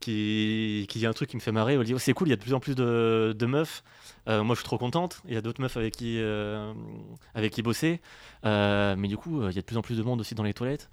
qui, 0.00 0.86
qui 0.88 0.98
dit 0.98 1.06
un 1.06 1.12
truc 1.12 1.30
qui 1.30 1.36
me 1.36 1.40
fait 1.40 1.52
marrer. 1.52 1.74
Elle 1.74 1.84
dit 1.84 1.94
oh, 1.94 1.98
C'est 1.98 2.12
cool, 2.12 2.28
il 2.28 2.30
y 2.30 2.34
a 2.34 2.36
de 2.36 2.42
plus 2.42 2.54
en 2.54 2.60
plus 2.60 2.74
de, 2.74 3.46
meufs. 3.46 3.82
moi, 4.26 4.44
je 4.50 4.54
suis 4.54 4.64
trop 4.64 4.78
contente. 4.78 5.20
Il 5.26 5.34
y 5.34 5.36
a 5.36 5.40
d'autres 5.40 5.60
meufs 5.60 5.76
avec 5.76 5.96
qui, 5.96 6.20
avec 7.34 7.52
qui 7.52 7.62
bosser. 7.62 8.00
mais 8.44 9.08
du 9.08 9.16
coup, 9.16 9.48
il 9.48 9.54
y 9.54 9.58
a 9.58 9.60
de 9.60 9.66
plus 9.66 9.76
en 9.76 9.82
plus 9.82 9.96
de 9.96 10.02
monde 10.02 10.20
aussi 10.20 10.34
dans 10.34 10.44
les 10.44 10.54
toilettes. 10.54 10.88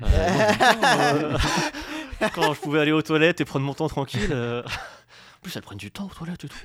quand 2.34 2.54
je 2.54 2.60
pouvais 2.60 2.80
aller 2.80 2.92
aux 2.92 3.02
toilettes 3.02 3.40
et 3.40 3.44
prendre 3.44 3.64
mon 3.64 3.74
temps 3.74 3.88
tranquille. 3.88 4.28
Euh, 4.30 4.62
en 4.62 5.40
plus, 5.42 5.56
elles 5.56 5.62
prennent 5.62 5.78
du 5.78 5.90
temps 5.90 6.06
aux 6.06 6.14
toilettes 6.14 6.44
et 6.44 6.48
tout. 6.48 6.56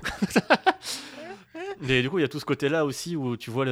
Mais 1.81 2.01
du 2.01 2.09
coup, 2.09 2.19
il 2.19 2.21
y 2.21 2.25
a 2.25 2.27
tout 2.27 2.39
ce 2.39 2.45
côté-là 2.45 2.85
aussi 2.85 3.15
où 3.15 3.37
tu 3.37 3.51
vois 3.51 3.65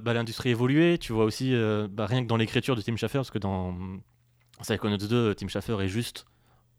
bah, 0.00 0.14
l'industrie 0.14 0.50
évoluer. 0.50 0.98
Tu 0.98 1.12
vois 1.12 1.24
aussi, 1.24 1.54
euh, 1.54 1.88
bah, 1.90 2.06
rien 2.06 2.22
que 2.22 2.28
dans 2.28 2.36
l'écriture 2.36 2.76
de 2.76 2.80
Tim 2.80 2.96
Schafer, 2.96 3.18
parce 3.18 3.30
que 3.30 3.38
dans 3.38 3.74
Psychonauts 4.62 4.96
2, 4.96 5.34
Tim 5.34 5.48
Schafer 5.48 5.80
est 5.80 5.88
juste, 5.88 6.26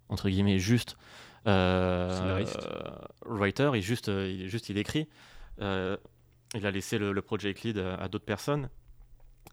entre 0.09 0.29
guillemets, 0.29 0.59
juste. 0.59 0.97
Euh, 1.45 2.45
writer, 3.25 3.71
il, 3.75 3.81
juste, 3.81 4.07
il, 4.07 4.47
juste, 4.47 4.69
il 4.69 4.77
écrit. 4.77 5.07
il 5.59 6.65
a 6.65 6.71
laissé 6.71 6.97
le, 6.97 7.11
le 7.11 7.21
project 7.21 7.63
lead 7.63 7.77
à 7.77 8.07
d'autres 8.07 8.25
personnes. 8.25 8.69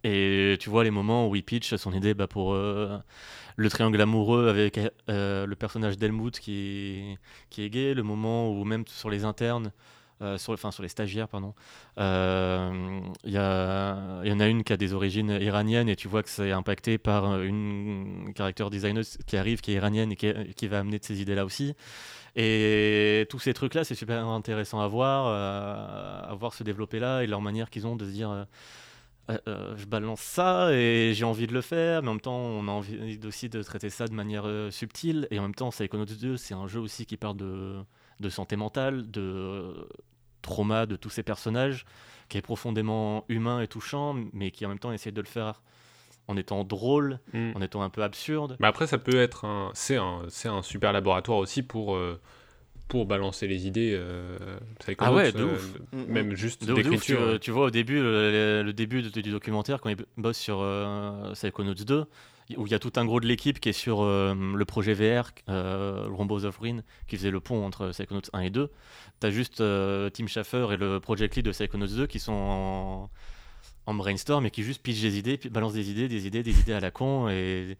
Et 0.02 0.56
tu 0.60 0.70
vois 0.70 0.84
les 0.84 0.90
moments 0.90 1.28
où 1.28 1.36
il 1.36 1.42
pitch 1.42 1.74
son 1.74 1.92
idée 1.92 2.14
bah, 2.14 2.26
pour 2.26 2.54
euh, 2.54 2.98
le 3.56 3.68
triangle 3.68 4.00
amoureux 4.00 4.48
avec 4.48 4.80
euh, 5.10 5.46
le 5.46 5.56
personnage 5.56 5.98
d'Helmut 5.98 6.38
qui, 6.38 7.16
qui 7.50 7.62
est 7.62 7.70
gay, 7.70 7.92
le 7.92 8.02
moment 8.02 8.50
où 8.50 8.64
même 8.64 8.84
sur 8.86 9.10
les 9.10 9.24
internes, 9.24 9.72
euh, 10.22 10.38
sur, 10.38 10.52
enfin, 10.52 10.70
sur 10.70 10.82
les 10.82 10.88
stagiaires, 10.88 11.28
pardon, 11.28 11.54
il 11.96 12.02
y, 13.24 13.34
y, 13.34 13.38
en 13.38 14.40
a 14.40 14.46
une 14.46 14.64
qui 14.64 14.72
a 14.72 14.76
des 14.76 14.92
origines 14.92 15.30
iraniennes 15.40 15.88
et 15.88 15.96
tu 15.96 16.08
vois 16.08 16.22
que 16.22 16.28
c'est 16.28 16.52
impacté 16.52 16.98
par 16.98 17.40
une 17.40 18.32
character 18.36 18.68
designer 18.70 19.04
qui 19.26 19.36
arrive, 19.36 19.60
qui 19.60 19.72
est 19.72 19.76
iranienne 19.76 20.12
et 20.12 20.16
qui, 20.16 20.32
qui 20.56 20.68
va 20.68 20.80
amener 20.80 20.98
de 20.98 21.04
ces 21.04 21.20
idées-là 21.20 21.44
aussi. 21.44 21.74
Et 22.36 23.26
tous 23.28 23.40
ces 23.40 23.54
trucs-là, 23.54 23.84
c'est 23.84 23.94
super 23.94 24.26
intéressant 24.26 24.80
à 24.80 24.86
voir, 24.86 25.26
à 25.26 26.34
voir 26.34 26.54
se 26.54 26.62
développer 26.62 27.00
là 27.00 27.22
et 27.22 27.26
leur 27.26 27.40
manière 27.40 27.70
qu'ils 27.70 27.86
ont 27.86 27.96
de 27.96 28.04
se 28.04 28.10
dire 28.10 28.46
euh, 29.30 29.38
euh, 29.48 29.76
je 29.76 29.86
balance 29.86 30.20
ça 30.20 30.72
et 30.72 31.12
j'ai 31.14 31.24
envie 31.24 31.46
de 31.46 31.52
le 31.52 31.60
faire, 31.60 32.02
mais 32.02 32.08
en 32.08 32.14
même 32.14 32.20
temps, 32.20 32.36
on 32.36 32.66
a 32.68 32.70
envie 32.70 33.18
aussi 33.24 33.48
de 33.48 33.62
traiter 33.62 33.90
ça 33.90 34.06
de 34.06 34.14
manière 34.14 34.46
euh, 34.46 34.70
subtile. 34.70 35.28
Et 35.30 35.38
en 35.38 35.42
même 35.42 35.54
temps, 35.54 35.70
Psychonauts 35.70 36.04
2, 36.04 36.36
c'est 36.36 36.54
un 36.54 36.66
jeu 36.66 36.80
aussi 36.80 37.06
qui 37.06 37.16
parle 37.16 37.36
de, 37.36 37.76
de 38.20 38.28
santé 38.28 38.56
mentale, 38.56 39.10
de 39.10 39.88
trauma 40.42 40.86
de 40.86 40.96
tous 40.96 41.10
ces 41.10 41.22
personnages, 41.22 41.84
qui 42.28 42.38
est 42.38 42.42
profondément 42.42 43.24
humain 43.28 43.60
et 43.60 43.68
touchant, 43.68 44.16
mais 44.32 44.50
qui 44.50 44.64
en 44.66 44.68
même 44.68 44.78
temps 44.78 44.92
essaie 44.92 45.12
de 45.12 45.20
le 45.20 45.26
faire 45.26 45.62
en 46.28 46.36
étant 46.36 46.64
drôle, 46.64 47.18
mm. 47.32 47.52
en 47.56 47.62
étant 47.62 47.82
un 47.82 47.90
peu 47.90 48.02
absurde. 48.02 48.56
Mais 48.60 48.68
après, 48.68 48.86
ça 48.86 48.98
peut 48.98 49.20
être 49.20 49.44
un. 49.44 49.70
C'est 49.74 49.96
un, 49.96 50.22
un 50.44 50.62
super 50.62 50.92
laboratoire 50.92 51.38
aussi 51.38 51.62
pour 51.62 51.98
pour 52.90 53.06
balancer 53.06 53.46
les 53.46 53.66
idées. 53.66 53.94
Euh, 53.94 54.36
ah 54.98 55.12
ouais, 55.14 55.32
de 55.32 55.44
ouf. 55.44 55.78
Mm, 55.92 55.98
mm. 55.98 56.06
Même 56.08 56.34
juste 56.34 56.70
d'écriture. 56.70 57.38
Tu, 57.40 57.50
vois 57.52 57.66
au 57.66 57.70
début, 57.70 58.02
le, 58.02 58.72
début 58.72 59.00
du 59.00 59.30
documentaire, 59.30 59.80
quand 59.80 59.88
il 59.88 59.96
bosse 60.18 60.36
sur 60.36 60.58
euh, 60.60 61.32
Psychonauts 61.32 61.72
2, 61.74 62.04
où 62.56 62.66
il 62.66 62.72
y 62.72 62.74
a 62.74 62.78
tout 62.78 62.92
un 62.96 63.04
gros 63.04 63.20
de 63.20 63.26
l'équipe 63.26 63.60
qui 63.60 63.68
est 63.68 63.72
sur 63.72 64.02
euh, 64.02 64.34
le 64.34 64.64
projet 64.64 64.94
VR, 64.94 65.30
euh, 65.48 66.06
Rombos 66.10 66.44
of 66.44 66.58
Ruin, 66.58 66.82
qui 67.06 67.16
faisait 67.16 67.30
le 67.30 67.40
pont 67.40 67.64
entre 67.64 67.90
Psychonauts 67.90 68.22
1 68.32 68.40
et 68.40 68.50
2. 68.50 68.70
Tu 69.20 69.26
as 69.26 69.30
juste 69.30 69.56
Tim 69.56 70.26
Schafer 70.26 70.72
et 70.72 70.76
le 70.76 71.00
project 71.00 71.36
lead 71.36 71.44
de 71.44 71.50
Psychonauts 71.52 71.86
2 71.86 72.06
qui 72.06 72.18
sont 72.18 73.08
en, 73.86 73.94
brainstorm 73.94 74.46
et 74.46 74.50
qui 74.50 74.62
juste 74.62 74.82
pitchent 74.82 75.02
des 75.02 75.18
idées, 75.18 75.40
balancent 75.50 75.72
des 75.72 75.90
idées, 75.90 76.06
des 76.06 76.26
idées, 76.26 76.42
des 76.42 76.60
idées 76.60 76.74
à 76.74 76.80
la 76.80 76.90
con. 76.90 77.28
Et 77.28 77.76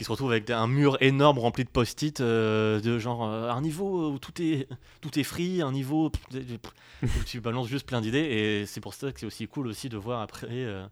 qui 0.00 0.04
se 0.04 0.10
retrouve 0.10 0.30
avec 0.30 0.48
un 0.48 0.66
mur 0.66 0.96
énorme 1.02 1.38
rempli 1.38 1.62
de 1.62 1.68
post-it 1.68 2.22
euh, 2.22 2.80
de 2.80 2.98
genre 2.98 3.22
euh, 3.22 3.50
un 3.50 3.60
niveau 3.60 4.12
où 4.12 4.18
tout 4.18 4.32
est 4.40 4.66
tout 5.02 5.18
est 5.18 5.24
free, 5.24 5.60
un 5.60 5.72
niveau 5.72 6.10
où 6.32 7.06
tu 7.26 7.38
balances 7.42 7.68
juste 7.68 7.86
plein 7.86 8.00
d'idées 8.00 8.20
et 8.20 8.64
c'est 8.64 8.80
pour 8.80 8.94
ça 8.94 9.12
que 9.12 9.20
c'est 9.20 9.26
aussi 9.26 9.46
cool 9.46 9.66
aussi 9.66 9.90
de 9.90 9.98
voir 9.98 10.22
après 10.22 10.46
euh, 10.50 10.86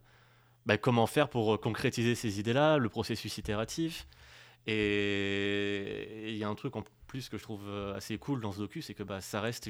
bah, 0.69 0.77
comment 0.77 1.07
faire 1.07 1.29
pour 1.29 1.59
concrétiser 1.59 2.15
ces 2.15 2.39
idées-là, 2.39 2.77
le 2.77 2.89
processus 2.89 3.37
itératif. 3.37 4.07
Et 4.67 6.29
il 6.29 6.37
y 6.37 6.43
a 6.43 6.47
un 6.47 6.55
truc 6.55 6.75
en 6.75 6.83
plus 7.07 7.27
que 7.27 7.37
je 7.37 7.43
trouve 7.43 7.67
assez 7.95 8.17
cool 8.17 8.39
dans 8.39 8.51
ce 8.51 8.59
docu, 8.59 8.81
c'est 8.81 8.93
que 8.93 9.03
bah, 9.03 9.19
ça 9.19 9.41
reste 9.41 9.67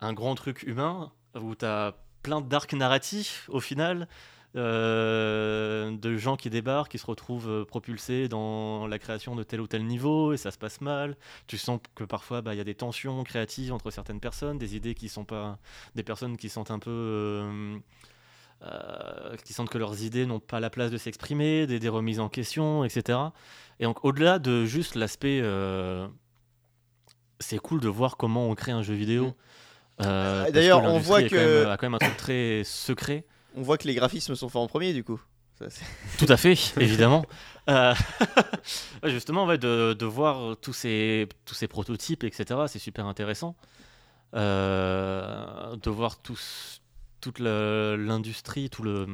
un 0.00 0.12
grand 0.12 0.34
truc 0.34 0.62
humain 0.62 1.12
où 1.34 1.54
tu 1.54 1.64
as 1.64 1.94
plein 2.22 2.40
d'arcs 2.40 2.72
narratifs 2.72 3.48
au 3.52 3.60
final. 3.60 4.08
Euh, 4.56 5.96
de 5.96 6.16
gens 6.16 6.36
qui 6.36 6.48
débarquent, 6.48 6.92
qui 6.92 6.98
se 6.98 7.06
retrouvent 7.06 7.50
euh, 7.50 7.64
propulsés 7.64 8.28
dans 8.28 8.86
la 8.86 9.00
création 9.00 9.34
de 9.34 9.42
tel 9.42 9.60
ou 9.60 9.66
tel 9.66 9.84
niveau, 9.84 10.32
et 10.32 10.36
ça 10.36 10.52
se 10.52 10.58
passe 10.58 10.80
mal. 10.80 11.16
Tu 11.48 11.58
sens 11.58 11.80
que 11.96 12.04
parfois, 12.04 12.40
bah, 12.40 12.54
il 12.54 12.58
y 12.58 12.60
a 12.60 12.64
des 12.64 12.76
tensions 12.76 13.24
créatives 13.24 13.72
entre 13.72 13.90
certaines 13.90 14.20
personnes, 14.20 14.56
des 14.56 14.76
idées 14.76 14.94
qui 14.94 15.08
sont 15.08 15.24
pas... 15.24 15.58
des 15.96 16.04
personnes 16.04 16.36
qui 16.36 16.48
sont 16.48 16.70
un 16.70 16.78
peu... 16.78 16.90
Euh, 16.90 17.78
qui 19.44 19.52
sentent 19.52 19.68
que 19.68 19.78
leurs 19.78 20.02
idées 20.02 20.24
n'ont 20.24 20.40
pas 20.40 20.58
la 20.58 20.70
place 20.70 20.90
de 20.90 20.96
s'exprimer, 20.96 21.66
des, 21.66 21.88
remises 21.88 22.20
en 22.20 22.28
question, 22.28 22.84
etc. 22.84 23.18
Et 23.78 23.84
donc, 23.84 24.04
au-delà 24.04 24.38
de 24.38 24.64
juste 24.64 24.94
l'aspect... 24.94 25.42
c'est 27.40 27.58
cool 27.58 27.80
de 27.80 27.88
voir 27.88 28.16
comment 28.16 28.48
on 28.48 28.54
crée 28.54 28.72
un 28.72 28.82
jeu 28.82 28.94
vidéo. 28.94 29.34
Mm. 29.98 30.50
D'ailleurs, 30.52 30.82
on 30.82 30.98
voit 30.98 31.22
que... 31.22 31.66
a 31.66 31.76
quand 31.76 31.86
même 31.86 31.94
un 31.94 31.98
truc 31.98 32.16
très 32.16 32.62
secret 32.64 33.26
on 33.56 33.62
voit 33.62 33.78
que 33.78 33.86
les 33.86 33.94
graphismes 33.94 34.34
sont 34.34 34.48
faits 34.48 34.60
en 34.60 34.66
premier, 34.66 34.92
du 34.92 35.04
coup. 35.04 35.20
Tout 36.18 36.26
à 36.28 36.36
fait, 36.36 36.58
évidemment. 36.78 37.24
Euh, 37.70 37.94
justement, 39.04 39.46
de, 39.46 40.04
voir 40.04 40.56
tous 40.56 40.72
ces, 40.72 41.28
tous 41.44 41.54
ces 41.54 41.68
prototypes, 41.68 42.24
etc., 42.24 42.60
c'est 42.66 42.78
super 42.78 43.06
intéressant. 43.06 43.56
Euh, 44.34 45.76
de 45.76 45.90
voir 45.90 46.20
tous, 46.20 46.82
toute 47.24 47.38
l'industrie, 47.38 48.68
tout 48.68 48.82
le, 48.82 49.06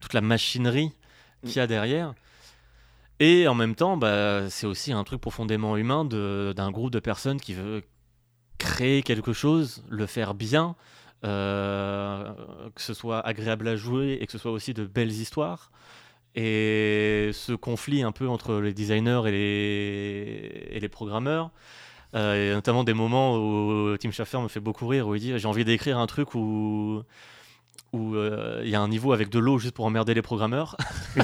toute 0.00 0.14
la 0.14 0.20
machinerie 0.20 0.92
qu'il 1.42 1.56
y 1.56 1.60
a 1.60 1.66
derrière. 1.66 2.14
Et 3.18 3.48
en 3.48 3.54
même 3.54 3.74
temps, 3.74 3.96
bah, 3.96 4.48
c'est 4.48 4.66
aussi 4.66 4.92
un 4.92 5.02
truc 5.02 5.20
profondément 5.20 5.76
humain 5.76 6.04
d'un 6.04 6.70
groupe 6.70 6.92
de 6.92 7.00
personnes 7.00 7.40
qui 7.40 7.54
veut 7.54 7.82
créer 8.58 9.02
quelque 9.02 9.32
chose, 9.32 9.82
le 9.88 10.06
faire 10.06 10.34
bien, 10.34 10.76
euh, 11.24 12.32
que 12.74 12.80
ce 12.80 12.94
soit 12.94 13.20
agréable 13.26 13.66
à 13.66 13.74
jouer 13.74 14.18
et 14.20 14.26
que 14.26 14.32
ce 14.32 14.38
soit 14.38 14.52
aussi 14.52 14.72
de 14.72 14.86
belles 14.86 15.10
histoires. 15.10 15.72
Et 16.36 17.30
ce 17.32 17.52
conflit 17.52 18.04
un 18.04 18.12
peu 18.12 18.28
entre 18.28 18.60
les 18.60 18.72
designers 18.72 19.22
et 19.26 19.32
les, 19.32 20.76
et 20.76 20.78
les 20.78 20.88
programmeurs, 20.88 21.50
euh, 22.14 22.54
notamment 22.54 22.84
des 22.84 22.94
moments 22.94 23.36
où 23.36 23.96
Tim 23.98 24.10
Schafer 24.10 24.40
me 24.40 24.48
fait 24.48 24.60
beaucoup 24.60 24.86
rire, 24.86 25.08
où 25.08 25.14
il 25.14 25.20
dit 25.20 25.38
j'ai 25.38 25.48
envie 25.48 25.64
d'écrire 25.64 25.98
un 25.98 26.06
truc 26.06 26.34
où 26.34 27.02
où 27.92 28.14
euh, 28.14 28.62
il 28.64 28.70
y 28.70 28.74
a 28.76 28.80
un 28.80 28.88
niveau 28.88 29.12
avec 29.12 29.30
de 29.30 29.38
l'eau 29.38 29.58
juste 29.58 29.74
pour 29.74 29.84
emmerder 29.84 30.14
les 30.14 30.22
programmeurs. 30.22 30.76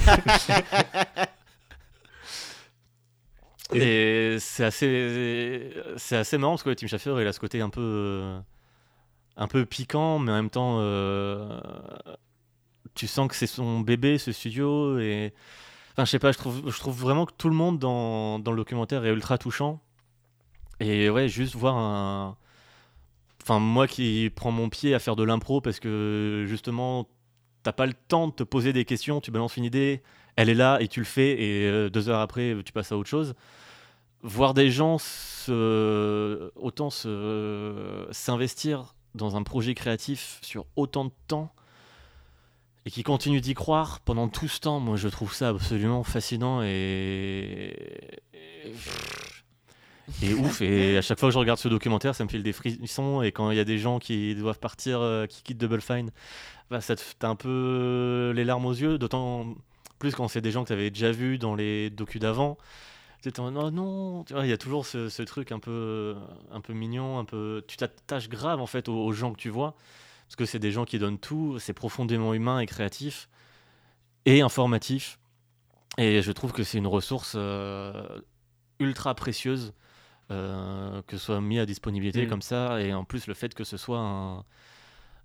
et 3.73 4.37
c'est 4.41 4.65
assez 4.65 5.73
c'est 5.97 6.17
assez 6.17 6.39
marrant 6.39 6.53
parce 6.53 6.63
que 6.65 6.71
Tim 6.75 6.87
Schafer 6.87 7.21
il 7.21 7.27
a 7.27 7.33
ce 7.33 7.41
côté 7.41 7.61
un 7.61 7.71
peu 7.71 8.41
un 9.37 9.49
peu 9.49 9.67
piquant, 9.67 10.19
mais 10.19 10.33
en 10.33 10.37
même 10.37 10.51
temps, 10.51 10.79
euh, 10.81 11.61
tu 12.95 13.07
sens 13.07 13.29
que 13.29 13.35
c'est 13.35 13.47
son 13.47 13.81
bébé, 13.81 14.19
ce 14.19 14.33
studio. 14.33 14.99
Et... 14.99 15.33
Enfin, 15.93 16.05
je 16.05 16.11
sais 16.11 16.19
pas, 16.19 16.33
je 16.33 16.39
trouve, 16.39 16.71
je 16.71 16.79
trouve 16.79 16.99
vraiment 16.99 17.27
que 17.27 17.33
tout 17.37 17.49
le 17.49 17.55
monde 17.55 17.79
dans, 17.79 18.39
dans 18.39 18.51
le 18.51 18.57
documentaire 18.57 19.05
est 19.05 19.11
ultra 19.11 19.39
touchant. 19.39 19.81
Et 20.81 21.11
ouais, 21.11 21.29
juste 21.29 21.55
voir 21.55 21.77
un. 21.77 22.37
Enfin, 23.43 23.61
moi 23.61 23.87
qui 23.87 24.31
prends 24.35 24.51
mon 24.51 24.69
pied 24.69 24.95
à 24.95 24.99
faire 24.99 25.17
de 25.17 25.23
l'impro 25.23 25.61
parce 25.61 25.79
que 25.79 26.45
justement, 26.49 27.09
t'as 27.63 27.73
pas 27.73 27.87
le 27.87 27.95
temps 27.95 28.29
de 28.29 28.33
te 28.33 28.43
poser 28.43 28.73
des 28.73 28.85
questions, 28.85 29.21
tu 29.21 29.31
balances 29.31 29.57
une 29.57 29.65
idée, 29.65 30.03
elle 30.35 30.49
est 30.49 30.55
là 30.55 30.79
et 30.81 30.89
tu 30.89 31.01
le 31.01 31.07
fais, 31.07 31.41
et 31.41 31.67
euh, 31.67 31.89
deux 31.89 32.09
heures 32.09 32.21
après, 32.21 32.57
tu 32.65 32.73
passes 32.73 32.93
à 32.93 32.99
autre 32.99 33.09
chose. 33.09 33.35
Voir 34.23 34.55
des 34.55 34.71
gens 34.71 34.99
se... 34.99 36.51
autant 36.57 36.91
s'investir 36.91 38.95
dans 39.15 39.37
un 39.37 39.43
projet 39.43 39.75
créatif 39.75 40.39
sur 40.43 40.67
autant 40.75 41.05
de 41.05 41.13
temps 41.29 41.53
et 42.85 42.91
qui 42.91 43.03
continue 43.03 43.41
d'y 43.41 43.55
croire 43.55 44.01
pendant 44.01 44.29
tout 44.29 44.49
ce 44.49 44.61
temps, 44.61 44.79
moi 44.79 44.97
je 44.97 45.09
trouve 45.09 45.35
ça 45.35 45.49
absolument 45.49 46.05
fascinant 46.05 46.63
et, 46.63 47.75
ouf. 50.39 50.63
Et 50.63 50.97
à 50.97 51.03
chaque 51.03 51.19
fois 51.19 51.29
que 51.29 51.33
je 51.33 51.39
regarde 51.39 51.59
ce 51.59 51.69
documentaire, 51.69 52.15
ça 52.15 52.25
me 52.25 52.29
file 52.29 52.43
des 52.43 52.53
frissons. 52.53 53.23
Et 53.23 53.33
quand 53.33 53.51
il 53.51 53.57
y 53.57 53.61
a 53.61 53.65
des 53.65 53.79
gens 53.79 53.99
qui 53.99 54.35
doivent 54.35 54.59
partir, 54.59 55.01
euh, 55.01 55.27
qui 55.27 55.43
quittent 55.43 55.59
Double 55.59 55.81
Fine, 55.81 56.11
bah, 56.71 56.81
ça 56.81 56.97
fait 56.97 57.25
un 57.25 57.37
peu 57.37 58.33
les 58.35 58.45
larmes 58.45 58.67
aux 58.67 58.75
yeux, 58.75 58.99
d'autant 58.99 59.55
plus 59.99 60.15
quand 60.15 60.29
c'est 60.29 60.41
des 60.41 60.51
gens 60.51 60.63
que 60.63 60.69
tu 60.69 60.73
avais 60.73 60.91
déjà 60.91 61.11
vus 61.11 61.39
dans 61.39 61.55
les 61.55 61.91
docus 61.91 62.21
d'avant. 62.21 62.59
Oh 63.39 63.51
non, 63.51 64.25
il 64.43 64.47
y 64.47 64.53
a 64.53 64.59
toujours 64.59 64.87
ce, 64.87 65.09
ce, 65.09 65.23
truc 65.23 65.51
un 65.51 65.59
peu, 65.59 66.15
un 66.53 66.61
peu 66.61 66.73
mignon, 66.73 67.19
un 67.19 67.25
peu. 67.25 67.65
Tu 67.67 67.77
t'attaches 67.77 68.29
grave 68.29 68.61
en 68.61 68.67
fait 68.67 68.89
aux, 68.89 69.13
gens 69.13 69.33
que 69.33 69.39
tu 69.39 69.49
vois, 69.49 69.75
parce 70.27 70.37
que 70.37 70.45
c'est 70.45 70.61
des 70.61 70.71
gens 70.71 70.85
qui 70.85 70.99
donnent 70.99 71.19
tout, 71.19 71.59
c'est 71.59 71.73
profondément 71.73 72.35
humain 72.35 72.61
et 72.61 72.67
créatif 72.67 73.29
et 74.27 74.43
informatif. 74.43 75.19
Et 75.99 76.23
je 76.23 76.33
trouve 76.33 76.53
que 76.53 76.63
c'est 76.63 76.79
une 76.79 76.87
ressource 76.87 77.33
euh, 77.37 78.21
ultra 78.79 79.15
précieuse 79.15 79.73
euh, 80.31 81.03
que 81.07 81.17
ce 81.17 81.27
soit 81.27 81.41
mis 81.41 81.59
à 81.59 81.67
disponibilité 81.67 82.27
mm. 82.27 82.29
comme 82.29 82.43
ça. 82.43 82.81
Et 82.81 82.93
en 82.93 83.05
plus, 83.05 83.27
le 83.27 83.35
fait 83.35 83.55
que 83.55 83.65
ce 83.65 83.77
soit 83.77 84.01
un, 84.01 84.45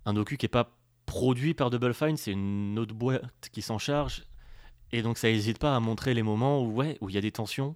un 0.04 0.12
docu 0.14 0.36
qui 0.36 0.44
n'est 0.44 0.50
pas 0.50 0.70
produit 1.06 1.54
par 1.54 1.70
Double 1.70 1.94
Fine, 1.94 2.16
c'est 2.16 2.32
une 2.32 2.78
autre 2.78 2.94
boîte 2.94 3.48
qui 3.52 3.62
s'en 3.62 3.78
charge. 3.78 4.24
Et 4.92 5.02
donc, 5.02 5.18
ça 5.18 5.28
n'hésite 5.28 5.58
pas 5.58 5.74
à 5.74 5.80
montrer 5.80 6.14
les 6.14 6.22
moments 6.22 6.62
où 6.62 6.72
ouais, 6.72 6.98
où 7.00 7.08
il 7.08 7.14
y 7.14 7.18
a 7.18 7.20
des 7.20 7.32
tensions, 7.32 7.74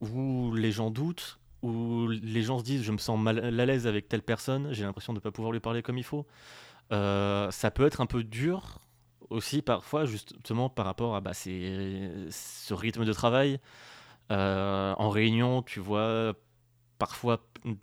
où 0.00 0.54
les 0.54 0.72
gens 0.72 0.90
doutent, 0.90 1.38
où 1.62 2.08
les 2.08 2.42
gens 2.42 2.58
se 2.58 2.64
disent 2.64 2.82
je 2.82 2.92
me 2.92 2.98
sens 2.98 3.18
mal 3.18 3.38
à 3.38 3.66
l'aise 3.66 3.86
avec 3.86 4.08
telle 4.08 4.22
personne, 4.22 4.72
j'ai 4.72 4.84
l'impression 4.84 5.12
de 5.12 5.18
ne 5.18 5.22
pas 5.22 5.30
pouvoir 5.30 5.52
lui 5.52 5.60
parler 5.60 5.82
comme 5.82 5.98
il 5.98 6.04
faut. 6.04 6.26
Euh, 6.92 7.50
ça 7.50 7.70
peut 7.70 7.86
être 7.86 8.00
un 8.00 8.06
peu 8.06 8.22
dur 8.24 8.80
aussi 9.30 9.62
parfois, 9.62 10.04
justement 10.04 10.68
par 10.68 10.86
rapport 10.86 11.16
à 11.16 11.20
bah, 11.20 11.34
ce 11.34 12.74
rythme 12.74 13.04
de 13.04 13.12
travail. 13.12 13.60
Euh, 14.32 14.94
en 14.98 15.08
réunion, 15.08 15.62
tu 15.62 15.78
vois 15.78 16.34
parfois 16.98 17.40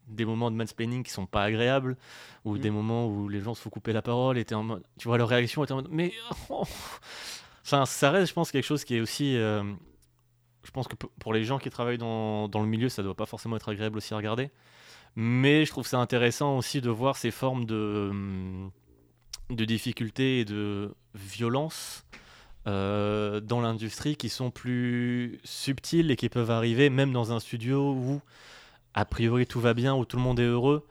des 0.07 0.25
moments 0.25 0.51
de 0.51 0.55
mansplaining 0.55 1.03
qui 1.03 1.11
sont 1.11 1.25
pas 1.25 1.43
agréables 1.43 1.97
ou 2.45 2.55
mm. 2.55 2.59
des 2.59 2.69
moments 2.69 3.07
où 3.07 3.29
les 3.29 3.41
gens 3.41 3.53
se 3.53 3.61
font 3.61 3.69
couper 3.69 3.93
la 3.93 4.01
parole 4.01 4.37
et 4.37 4.45
en 4.53 4.63
mode, 4.63 4.83
tu 4.97 5.07
vois 5.07 5.17
leur 5.17 5.29
réaction 5.29 5.63
était 5.63 5.73
en 5.73 5.77
mode 5.77 5.89
mais 5.91 6.13
enfin 6.49 7.85
ça 7.85 8.11
reste 8.11 8.29
je 8.29 8.33
pense 8.33 8.51
quelque 8.51 8.65
chose 8.65 8.83
qui 8.83 8.95
est 8.95 9.01
aussi 9.01 9.35
euh, 9.37 9.63
je 10.63 10.71
pense 10.71 10.87
que 10.87 10.95
pour 10.95 11.33
les 11.33 11.43
gens 11.43 11.59
qui 11.59 11.69
travaillent 11.69 11.97
dans, 11.97 12.47
dans, 12.47 12.61
le 12.61 12.67
milieu 12.67 12.89
ça 12.89 13.03
doit 13.03 13.15
pas 13.15 13.25
forcément 13.25 13.55
être 13.55 13.69
agréable 13.69 13.97
aussi 13.97 14.13
à 14.13 14.17
regarder 14.17 14.51
mais 15.15 15.65
je 15.65 15.71
trouve 15.71 15.85
ça 15.85 15.99
intéressant 15.99 16.57
aussi 16.57 16.81
de 16.81 16.89
voir 16.89 17.17
ces 17.17 17.31
formes 17.31 17.65
de 17.65 18.07
hum, 18.09 18.71
de 19.49 19.65
difficultés 19.65 20.39
et 20.39 20.45
de 20.45 20.93
violence 21.13 22.05
euh, 22.65 23.41
dans 23.41 23.59
l'industrie 23.59 24.15
qui 24.15 24.29
sont 24.29 24.49
plus 24.49 25.39
subtiles 25.43 26.11
et 26.11 26.15
qui 26.15 26.29
peuvent 26.29 26.51
arriver 26.51 26.89
même 26.89 27.11
dans 27.11 27.33
un 27.33 27.39
studio 27.39 27.91
où 27.91 28.21
a 28.93 29.05
priori 29.05 29.45
tout 29.45 29.59
va 29.59 29.73
bien, 29.73 29.95
où 29.95 30.05
tout 30.05 30.17
le 30.17 30.23
monde 30.23 30.39
est 30.39 30.45
heureux, 30.45 30.85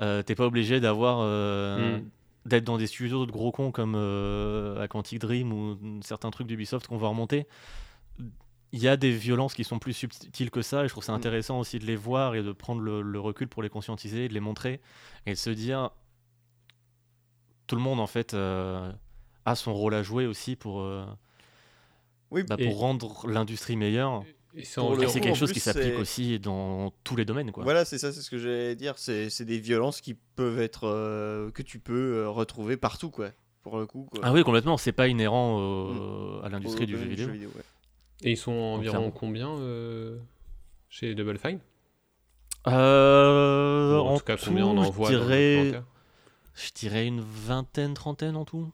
euh, 0.00 0.22
t'es 0.22 0.34
pas 0.34 0.46
obligé 0.46 0.80
d'avoir 0.80 1.20
euh, 1.20 1.98
hmm. 1.98 2.08
d'être 2.44 2.64
dans 2.64 2.76
des 2.76 2.86
studios 2.86 3.24
de 3.24 3.32
gros 3.32 3.50
cons 3.50 3.72
comme 3.72 3.94
euh, 3.96 4.86
Dream 5.12 5.52
ou 5.52 6.00
certains 6.02 6.30
trucs 6.30 6.46
d'Ubisoft 6.46 6.86
qu'on 6.86 6.98
va 6.98 7.08
remonter. 7.08 7.46
Il 8.72 8.82
y 8.82 8.88
a 8.88 8.96
des 8.96 9.12
violences 9.12 9.54
qui 9.54 9.64
sont 9.64 9.78
plus 9.78 9.94
subtiles 9.94 10.50
que 10.50 10.60
ça, 10.60 10.84
et 10.84 10.88
je 10.88 10.92
trouve 10.92 11.04
ça 11.04 11.12
hmm. 11.12 11.16
intéressant 11.16 11.60
aussi 11.60 11.78
de 11.78 11.86
les 11.86 11.96
voir 11.96 12.34
et 12.34 12.42
de 12.42 12.52
prendre 12.52 12.80
le, 12.82 13.20
recul 13.20 13.48
pour 13.48 13.62
les 13.62 13.70
conscientiser, 13.70 14.28
de 14.28 14.34
les 14.34 14.40
montrer, 14.40 14.80
et 15.24 15.30
de 15.30 15.36
se 15.36 15.50
dire 15.50 15.90
tout 17.66 17.76
le 17.76 17.82
monde 17.82 18.00
en 18.00 18.06
fait 18.06 18.34
a 18.34 19.54
son 19.54 19.72
rôle 19.72 19.94
à 19.94 20.02
jouer 20.02 20.26
aussi 20.26 20.56
pour, 20.56 20.84
oui, 22.30 22.42
bah, 22.42 22.56
pour 22.56 22.78
rendre 22.78 23.26
l'industrie 23.28 23.76
meilleure. 23.76 24.24
Et 24.56 24.64
c'est 24.64 25.20
quelque 25.20 25.36
chose 25.36 25.52
qui 25.52 25.60
s'applique 25.60 25.98
aussi 25.98 26.38
dans 26.38 26.92
tous 27.04 27.16
les 27.16 27.24
domaines. 27.24 27.52
Quoi. 27.52 27.64
Voilà, 27.64 27.84
c'est 27.84 27.98
ça, 27.98 28.12
c'est 28.12 28.20
ce 28.20 28.30
que 28.30 28.38
j'allais 28.38 28.74
dire. 28.74 28.94
C'est 28.98 29.44
des 29.44 29.58
violences 29.58 30.00
qui 30.00 30.14
peuvent 30.14 30.60
être. 30.60 30.86
Euh, 30.86 31.50
que 31.50 31.62
tu 31.62 31.78
peux 31.78 32.16
euh, 32.16 32.28
retrouver 32.28 32.76
partout, 32.76 33.10
quoi. 33.10 33.30
Pour 33.62 33.78
le 33.78 33.86
coup. 33.86 34.08
Ah 34.22 34.32
oui, 34.32 34.44
complètement. 34.44 34.76
C'est 34.76 34.92
pas 34.92 35.08
inhérent 35.08 35.58
mm. 35.58 36.44
à 36.44 36.48
l'industrie 36.48 36.86
du 36.86 36.96
jeu 36.96 37.04
vidéo. 37.04 37.28
Et 38.22 38.32
ils 38.32 38.36
sont 38.36 38.52
environ 38.52 39.10
combien 39.10 39.50
euh, 39.58 40.18
chez 40.88 41.14
Double 41.14 41.38
Fine? 41.38 41.60
En, 42.64 44.18
tout 44.18 44.24
cas, 44.24 44.36
combien 44.36 44.66
on 44.66 44.76
en 44.78 44.90
voit 44.90 45.12
je 45.12 45.16
dirais, 45.16 45.82
je 46.54 46.70
dirais 46.74 47.06
une 47.06 47.20
vingtaine, 47.20 47.94
trentaine 47.94 48.36
en 48.36 48.44
tout. 48.44 48.72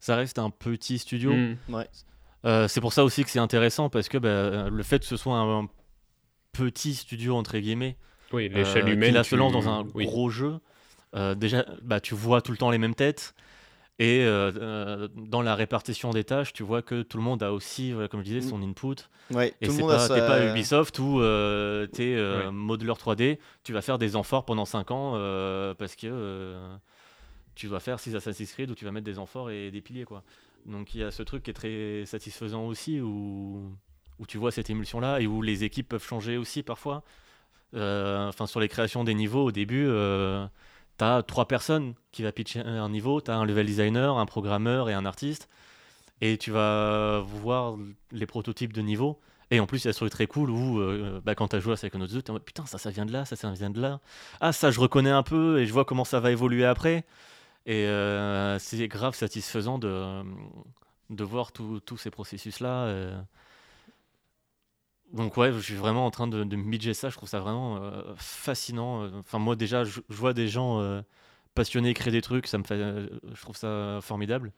Ça 0.00 0.16
reste 0.16 0.38
un 0.38 0.50
petit 0.50 0.98
studio. 0.98 1.32
Mm. 1.32 1.56
Ouais. 1.70 1.88
Euh, 2.46 2.68
c'est 2.68 2.80
pour 2.80 2.92
ça 2.92 3.04
aussi 3.04 3.24
que 3.24 3.30
c'est 3.30 3.40
intéressant 3.40 3.90
parce 3.90 4.08
que 4.08 4.18
bah, 4.18 4.68
le 4.70 4.82
fait 4.82 5.00
que 5.00 5.04
ce 5.04 5.16
soit 5.16 5.36
un, 5.36 5.68
petit 6.52 6.94
studio 6.94 7.36
entre 7.36 7.58
guillemets, 7.58 7.98
oui, 8.32 8.48
l'échelle 8.48 8.88
euh, 8.88 8.92
humaine, 8.92 9.20
qui 9.20 9.28
se 9.28 9.36
lance 9.36 9.52
dans 9.52 9.68
un 9.68 9.84
gros 9.84 10.30
jeu, 10.30 10.58
euh, 11.14 11.34
déjà 11.34 11.66
bah, 11.82 12.00
tu 12.00 12.14
vois 12.14 12.40
tout 12.40 12.50
le 12.50 12.56
temps 12.56 12.70
les 12.70 12.78
mêmes 12.78 12.94
têtes. 12.94 13.34
Et 13.98 14.26
dans 14.26 15.40
la 15.40 15.54
répartition 15.54 16.10
des 16.10 16.22
tâches, 16.22 16.52
tu 16.52 16.62
vois 16.62 16.82
que 16.82 17.00
tout 17.00 17.16
le 17.16 17.22
monde 17.22 17.42
a 17.42 17.52
aussi, 17.52 17.94
comme 18.10 18.20
je 18.20 18.26
disais, 18.26 18.40
son 18.42 18.62
input. 18.62 18.96
Ouais, 19.30 19.54
et 19.62 19.70
c'est 19.70 19.80
pas, 19.80 20.06
pas, 20.08 20.46
Ubisoft 20.50 20.98
où 20.98 21.20
tu 21.94 22.02
es 22.02 22.50
modeleur 22.50 22.98
3D, 22.98 23.38
tu 23.64 23.72
vas 23.72 23.80
faire 23.80 23.98
des 23.98 24.14
amphores 24.14 24.44
pendant 24.44 24.66
5 24.66 24.90
ans 24.90 25.12
parce 25.78 25.96
que 25.96 26.54
tu 27.54 27.68
dois 27.68 27.80
faire 27.80 27.98
6 27.98 28.14
Assassin's 28.14 28.52
Creed 28.52 28.70
où 28.70 28.74
tu 28.74 28.84
vas 28.84 28.92
mettre 28.92 29.06
des 29.06 29.18
amphores 29.18 29.50
et 29.50 29.70
des 29.70 29.80
piliers. 29.80 30.04
quoi. 30.04 30.22
Donc 30.64 30.94
il 30.94 31.00
y 31.00 31.04
a 31.04 31.10
ce 31.10 31.22
truc 31.22 31.42
qui 31.42 31.50
est 31.50 31.54
très 31.54 32.04
satisfaisant 32.06 32.66
aussi, 32.66 33.00
où, 33.00 33.70
tu 34.26 34.38
vois 34.38 34.50
cette 34.50 34.70
émulsion-là, 34.70 35.20
et 35.20 35.26
où 35.26 35.42
les 35.42 35.64
équipes 35.64 35.88
peuvent 35.88 36.04
changer 36.04 36.36
aussi 36.36 36.62
parfois. 36.62 37.04
Euh, 37.74 38.28
enfin, 38.28 38.46
sur 38.46 38.60
les 38.60 38.68
créations 38.68 39.04
des 39.04 39.14
niveaux, 39.14 39.44
au 39.44 39.52
début, 39.52 39.86
euh, 39.86 40.46
tu 40.98 41.04
as 41.04 41.22
trois 41.22 41.46
personnes 41.46 41.94
qui 42.12 42.22
va 42.22 42.32
pitcher 42.32 42.60
un 42.60 42.88
niveau, 42.88 43.20
tu 43.20 43.30
as 43.30 43.36
un 43.36 43.44
level 43.44 43.66
designer, 43.66 44.18
un 44.18 44.26
programmeur 44.26 44.88
et 44.88 44.94
un 44.94 45.04
artiste, 45.04 45.48
et 46.20 46.38
tu 46.38 46.50
vas 46.50 47.20
voir 47.20 47.76
les 48.12 48.26
prototypes 48.26 48.72
de 48.72 48.82
niveaux. 48.82 49.20
Et 49.50 49.60
en 49.60 49.66
plus, 49.66 49.84
il 49.84 49.86
y 49.86 49.90
a 49.90 49.92
ce 49.92 49.98
truc 49.98 50.10
très 50.10 50.26
cool 50.26 50.50
où, 50.50 50.80
euh, 50.80 51.20
bah, 51.24 51.34
quand 51.34 51.48
tu 51.48 51.56
as 51.56 51.60
joué 51.60 51.72
à 51.72 51.76
Psychonauts 51.76 52.08
2, 52.08 52.22
tu 52.22 52.26
es 52.26 52.30
en 52.30 52.32
mode 52.34 52.44
putain, 52.44 52.66
ça, 52.66 52.78
ça 52.78 52.90
vient 52.90 53.06
de 53.06 53.12
là, 53.12 53.24
ça, 53.24 53.36
ça 53.36 53.50
vient 53.52 53.70
de 53.70 53.80
là. 53.80 54.00
Ah, 54.40 54.52
ça, 54.52 54.70
je 54.70 54.80
reconnais 54.80 55.10
un 55.10 55.22
peu 55.22 55.60
et 55.60 55.66
je 55.66 55.72
vois 55.72 55.84
comment 55.84 56.04
ça 56.04 56.18
va 56.18 56.32
évoluer 56.32 56.64
après. 56.64 57.04
Et 57.66 57.86
euh, 57.86 58.58
c'est 58.60 58.86
grave 58.88 59.14
satisfaisant 59.16 59.78
de, 59.78 60.22
de 61.10 61.24
voir 61.24 61.52
tous 61.52 61.96
ces 61.98 62.10
processus-là. 62.10 62.84
Euh. 62.86 63.20
Donc 65.12 65.36
ouais, 65.36 65.52
je 65.52 65.58
suis 65.58 65.74
vraiment 65.74 66.06
en 66.06 66.10
train 66.12 66.28
de, 66.28 66.44
de 66.44 66.56
midger 66.56 66.94
ça, 66.94 67.10
je 67.10 67.16
trouve 67.16 67.28
ça 67.28 67.40
vraiment 67.40 67.78
euh, 67.78 68.14
fascinant. 68.16 69.08
Enfin 69.18 69.38
moi 69.38 69.56
déjà, 69.56 69.84
je, 69.84 70.00
vois 70.08 70.32
des 70.32 70.48
gens 70.48 71.02
passionnés 71.54 71.94
créer 71.94 72.12
des 72.12 72.22
trucs, 72.22 72.46
ça 72.46 72.58
me 72.58 72.64
je 72.64 73.40
trouve 73.42 73.56
ça 73.56 73.98
formidable. 74.00 74.52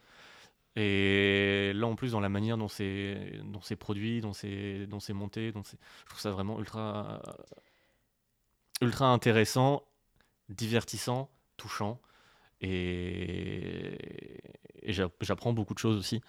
Et 0.77 1.73
là 1.75 1.87
en 1.87 1.97
plus 1.97 2.13
dans 2.13 2.21
la 2.21 2.29
manière 2.29 2.59
dont 2.59 2.69
c'est 2.69 3.41
dont 3.45 3.61
c'est 3.63 3.77
produit, 3.77 4.21
dont 4.21 4.33
c'est 4.35 4.87
dont 4.87 5.01
c'est 5.01 5.15
monté, 5.15 5.51
dont 5.53 5.63
je 5.65 6.07
trouve 6.07 6.21
ça 6.21 6.31
vraiment 6.31 6.59
ultra 6.61 7.23
ultra 8.83 9.07
intéressant, 9.07 9.83
divertissant, 10.51 11.31
touchant 11.57 12.01
et, 12.61 13.99
j'apprends 14.87 15.53
beaucoup 15.53 15.75
de 15.75 15.79
choses 15.79 15.97
aussi. 15.97 16.21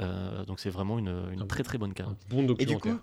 Euh, 0.00 0.44
donc 0.44 0.60
c'est 0.60 0.70
vraiment 0.70 0.98
une, 0.98 1.46
très 1.48 1.62
très 1.62 1.78
bonne 1.78 1.94
carte. 1.94 2.16
Bon 2.28 2.42
documentaire. 2.42 2.96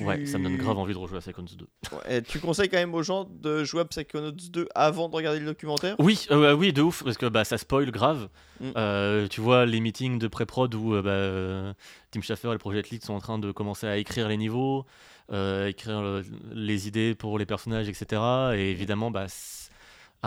Ouais, 0.00 0.26
ça 0.26 0.36
me 0.36 0.44
donne 0.44 0.56
grave 0.56 0.76
envie 0.76 0.92
de 0.92 0.98
rejouer 0.98 1.18
à 1.18 1.20
Psychonauts 1.20 1.48
2. 1.56 1.66
et 2.10 2.20
tu 2.20 2.38
conseilles 2.40 2.68
quand 2.68 2.76
même 2.76 2.92
aux 2.92 3.04
gens 3.04 3.24
de 3.24 3.64
jouer 3.64 3.80
à 3.80 3.84
Psychonauts 3.86 4.32
2 4.32 4.68
avant 4.74 5.08
de 5.08 5.14
regarder 5.14 5.38
le 5.38 5.46
documentaire? 5.46 5.94
Oui, 6.00 6.26
euh, 6.32 6.52
oui, 6.54 6.72
de 6.72 6.82
ouf, 6.82 7.02
parce 7.02 7.16
que 7.16 7.26
bah, 7.26 7.44
ça 7.44 7.56
spoil 7.56 7.90
grave. 7.90 8.28
Mm. 8.60 8.70
Euh, 8.76 9.28
tu 9.28 9.40
vois 9.40 9.64
les 9.64 9.80
meetings 9.80 10.18
de 10.18 10.26
pré-prod 10.26 10.74
où 10.74 11.00
bah, 11.00 11.72
Tim 12.10 12.20
Schafer 12.20 12.48
et 12.48 12.52
le 12.52 12.58
Project 12.58 12.90
Lead 12.90 13.04
sont 13.04 13.14
en 13.14 13.20
train 13.20 13.38
de 13.38 13.52
commencer 13.52 13.86
à 13.86 13.96
écrire 13.96 14.28
les 14.28 14.36
niveaux, 14.36 14.84
écrire 15.32 16.22
les 16.52 16.88
idées 16.88 17.14
pour 17.14 17.38
les 17.38 17.46
personnages, 17.46 17.88
etc. 17.88 18.20
Et 18.54 18.70
évidemment, 18.72 19.10
bah, 19.10 19.28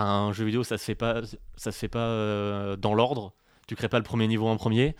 un 0.04 0.34
jeu 0.34 0.46
vidéo, 0.46 0.64
ça 0.64 0.78
se 0.78 0.84
fait 0.84 0.96
pas, 0.96 1.22
ça 1.56 1.72
se 1.72 1.78
fait 1.78 1.88
pas 1.88 2.00
euh, 2.00 2.76
dans 2.76 2.94
l'ordre. 2.94 3.34
Tu 3.68 3.76
crées 3.76 3.90
pas 3.90 4.00
le 4.00 4.04
premier 4.04 4.28
niveau 4.28 4.48
en 4.48 4.58
premier. 4.58 4.96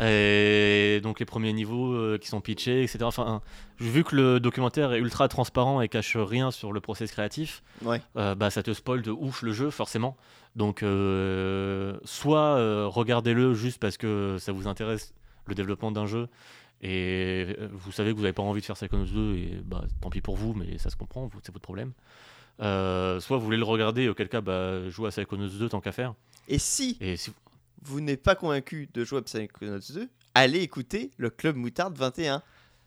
Et 0.00 1.00
donc 1.02 1.20
les 1.20 1.26
premiers 1.26 1.52
niveaux 1.52 1.92
euh, 1.92 2.16
qui 2.16 2.28
sont 2.28 2.40
pitchés, 2.40 2.82
etc. 2.82 3.00
Enfin, 3.02 3.42
vu 3.78 4.02
que 4.02 4.16
le 4.16 4.40
documentaire 4.40 4.94
est 4.94 4.98
ultra 4.98 5.28
transparent 5.28 5.82
et 5.82 5.88
cache 5.88 6.16
rien 6.16 6.50
sur 6.50 6.72
le 6.72 6.80
process 6.80 7.10
créatif, 7.10 7.62
euh, 8.16 8.34
bah, 8.34 8.48
ça 8.48 8.62
te 8.62 8.72
spoil 8.72 9.02
de 9.02 9.10
ouf 9.10 9.42
le 9.42 9.52
jeu, 9.52 9.68
forcément. 9.68 10.16
Donc, 10.56 10.78
soit 12.04 12.88
regardez-le 12.88 13.52
juste 13.52 13.78
parce 13.78 13.98
que 13.98 14.38
ça 14.38 14.52
vous 14.52 14.68
intéresse 14.68 15.12
le 15.46 15.54
développement 15.54 15.92
d'un 15.92 16.06
jeu 16.06 16.28
et 16.80 17.56
vous 17.72 17.92
savez 17.92 18.10
que 18.10 18.16
vous 18.16 18.22
n'avez 18.22 18.34
pas 18.34 18.42
envie 18.42 18.60
de 18.60 18.66
faire 18.66 18.76
Psychonauts 18.76 19.06
2 19.06 19.34
et 19.36 19.60
bah, 19.64 19.84
tant 20.00 20.10
pis 20.10 20.20
pour 20.20 20.36
vous, 20.36 20.52
mais 20.54 20.76
ça 20.78 20.90
se 20.90 20.96
comprend, 20.96 21.30
c'est 21.42 21.52
votre 21.52 21.62
problème. 21.62 21.92
Euh, 22.60 23.18
soit 23.20 23.36
vous 23.38 23.44
voulez 23.44 23.56
le 23.56 23.64
regarder, 23.64 24.08
auquel 24.08 24.28
cas, 24.28 24.40
bah, 24.40 24.88
jouez 24.90 25.08
à 25.08 25.10
Psychonauts 25.10 25.48
2 25.48 25.68
tant 25.68 25.80
qu'à 25.80 25.92
faire. 25.92 26.14
Et 26.48 26.58
si 26.58 26.96
Et 27.00 27.16
si- 27.16 27.32
vous 27.82 28.00
n'êtes 28.00 28.22
pas 28.22 28.34
convaincu 28.36 28.88
de 28.94 29.04
jouer 29.04 29.18
à 29.18 29.22
Psychonauts 29.22 29.78
2, 29.92 30.08
allez 30.34 30.60
écouter 30.60 31.10
le 31.16 31.30
Club 31.30 31.56
Moutarde 31.56 31.96
21. 31.96 32.42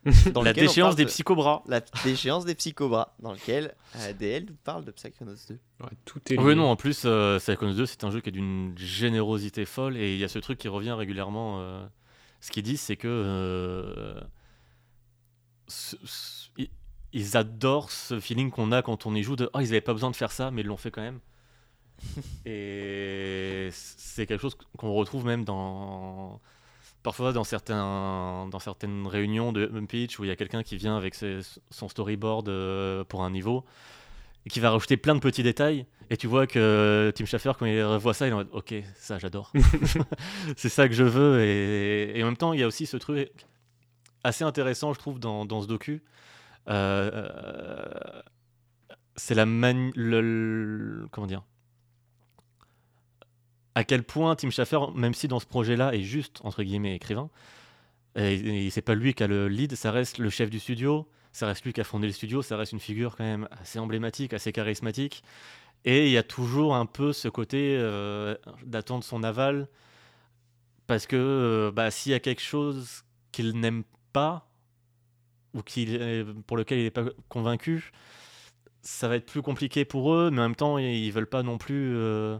dans 0.33 0.41
la 0.43 0.53
déchéance 0.53 0.95
des 0.95 1.03
de- 1.03 1.09
psychobras. 1.09 1.63
La 1.67 1.81
déchéance 2.05 2.45
des 2.45 2.55
psychobras, 2.55 3.13
dans 3.19 3.33
lequel 3.33 3.75
euh, 3.97 4.13
DL 4.13 4.45
nous 4.47 4.55
parle 4.63 4.85
de 4.85 4.91
Psychonauts 4.91 5.33
2. 5.49 5.59
Ouais, 5.81 5.89
tout 6.05 6.21
est. 6.31 6.39
Oui, 6.39 6.55
non, 6.55 6.69
en 6.69 6.75
plus, 6.77 7.01
euh, 7.03 7.39
Psychonauts 7.39 7.73
2, 7.73 7.85
c'est 7.87 8.03
un 8.05 8.11
jeu 8.11 8.21
qui 8.21 8.29
est 8.29 8.31
d'une 8.31 8.73
générosité 8.77 9.65
folle 9.65 9.97
et 9.97 10.13
il 10.13 10.19
y 10.19 10.23
a 10.23 10.29
ce 10.29 10.39
truc 10.39 10.59
qui 10.59 10.69
revient 10.69 10.91
régulièrement. 10.93 11.59
euh, 11.59 11.85
ce 12.39 12.51
qu'ils 12.51 12.63
disent, 12.63 12.79
c'est 12.81 12.95
que. 12.95 13.07
euh, 13.09 14.21
ils- 17.13 17.37
adorent 17.37 17.91
ce 17.91 18.19
feeling 18.19 18.49
qu'on 18.51 18.71
a 18.71 18.81
quand 18.81 19.05
on 19.05 19.15
y 19.15 19.23
joue 19.23 19.35
de 19.35 19.49
Oh, 19.53 19.59
ils 19.59 19.65
n'avaient 19.67 19.81
pas 19.81 19.93
besoin 19.93 20.11
de 20.11 20.15
faire 20.15 20.31
ça, 20.31 20.51
mais 20.51 20.61
ils 20.61 20.67
l'ont 20.67 20.77
fait 20.77 20.91
quand 20.91 21.01
même. 21.01 21.19
et 22.45 23.69
c'est 23.71 24.25
quelque 24.25 24.41
chose 24.41 24.55
qu'on 24.77 24.93
retrouve 24.93 25.25
même 25.25 25.43
dans. 25.45 26.39
Parfois 27.03 27.31
dans, 27.31 27.43
certains, 27.45 28.47
dans 28.51 28.59
certaines 28.59 29.07
réunions 29.07 29.53
de 29.53 29.69
Home 29.73 29.87
Pitch 29.87 30.19
où 30.19 30.25
il 30.25 30.27
y 30.27 30.31
a 30.31 30.35
quelqu'un 30.35 30.63
qui 30.63 30.75
vient 30.77 30.97
avec 30.97 31.15
ses- 31.15 31.39
son 31.69 31.87
storyboard 31.87 32.49
euh, 32.49 33.03
pour 33.05 33.23
un 33.23 33.29
niveau 33.31 33.63
et 34.45 34.49
qui 34.49 34.59
va 34.59 34.71
rajouter 34.71 34.97
plein 34.97 35.15
de 35.15 35.19
petits 35.19 35.43
détails. 35.43 35.85
Et 36.09 36.17
tu 36.17 36.27
vois 36.27 36.47
que 36.47 37.11
Tim 37.15 37.25
Schafer, 37.25 37.53
quand 37.57 37.65
il 37.65 37.81
revoit 37.83 38.13
ça, 38.13 38.27
il 38.27 38.31
est 38.31 38.33
en 38.33 38.37
mode 38.37 38.49
Ok, 38.51 38.73
ça 38.95 39.19
j'adore. 39.19 39.51
c'est 40.57 40.69
ça 40.69 40.87
que 40.89 40.93
je 40.95 41.03
veux. 41.03 41.41
Et, 41.43 42.17
et 42.19 42.23
en 42.23 42.27
même 42.27 42.37
temps, 42.37 42.53
il 42.53 42.59
y 42.59 42.63
a 42.63 42.67
aussi 42.67 42.85
ce 42.85 42.97
truc 42.97 43.29
assez 44.23 44.43
intéressant, 44.43 44.93
je 44.93 44.99
trouve, 44.99 45.19
dans, 45.19 45.45
dans 45.45 45.61
ce 45.61 45.67
docu. 45.67 46.03
Euh, 46.69 47.11
euh, 47.13 48.21
c'est 49.15 49.35
la 49.35 49.45
mani- 49.45 49.91
le, 49.95 51.07
Comment 51.11 51.27
dire? 51.27 51.43
À 53.75 53.83
quel 53.83 54.03
point 54.03 54.35
Tim 54.35 54.49
Schafer, 54.49 54.79
même 54.95 55.13
si 55.13 55.27
dans 55.27 55.39
ce 55.39 55.45
projet-là 55.45 55.93
est 55.93 56.01
juste, 56.01 56.39
entre 56.43 56.63
guillemets, 56.63 56.95
écrivain, 56.95 57.29
et, 58.15 58.69
c'est 58.71 58.81
pas 58.81 58.95
lui 58.95 59.13
qui 59.13 59.23
a 59.23 59.27
le 59.27 59.47
lead, 59.47 59.75
ça 59.75 59.91
reste 59.91 60.17
le 60.17 60.29
chef 60.31 60.49
du 60.49 60.59
studio, 60.59 61.07
ça 61.31 61.45
reste 61.45 61.63
lui 61.63 61.73
qui 61.73 61.81
a 61.81 61.83
fondé 61.83 62.07
le 62.07 62.13
studio, 62.13 62.41
ça 62.41 62.57
reste 62.57 62.71
une 62.71 62.79
figure 62.79 63.15
quand 63.15 63.23
même 63.23 63.47
assez 63.51 63.77
emblématique, 63.77 64.33
assez 64.33 64.51
charismatique. 64.51 65.23
Et 65.85 66.07
il 66.07 66.11
y 66.11 66.17
a 66.17 66.23
toujours 66.23 66.75
un 66.75 66.87
peu 66.87 67.13
ce 67.13 67.27
côté 67.27 67.77
euh, 67.79 68.35
d'attendre 68.65 69.03
son 69.03 69.23
aval, 69.23 69.67
parce 70.87 71.05
que 71.05 71.71
bah, 71.75 71.91
s'il 71.91 72.13
y 72.13 72.15
a 72.15 72.19
quelque 72.19 72.41
chose 72.41 73.03
qu'il 73.31 73.59
n'aime 73.59 73.83
pas, 74.13 74.46
ou 75.53 75.61
est- 75.77 76.25
pour 76.47 76.57
lequel 76.57 76.79
il 76.79 76.83
n'est 76.85 76.91
pas 76.91 77.05
convaincu, 77.29 77.91
ça 78.81 79.07
va 79.07 79.15
être 79.17 79.25
plus 79.25 79.41
compliqué 79.41 79.85
pour 79.85 80.13
eux, 80.13 80.29
mais 80.31 80.39
en 80.39 80.43
même 80.43 80.55
temps, 80.55 80.77
ils 80.77 81.11
veulent 81.11 81.27
pas 81.29 81.43
non 81.43 81.57
plus. 81.57 81.95
euh, 81.95 82.37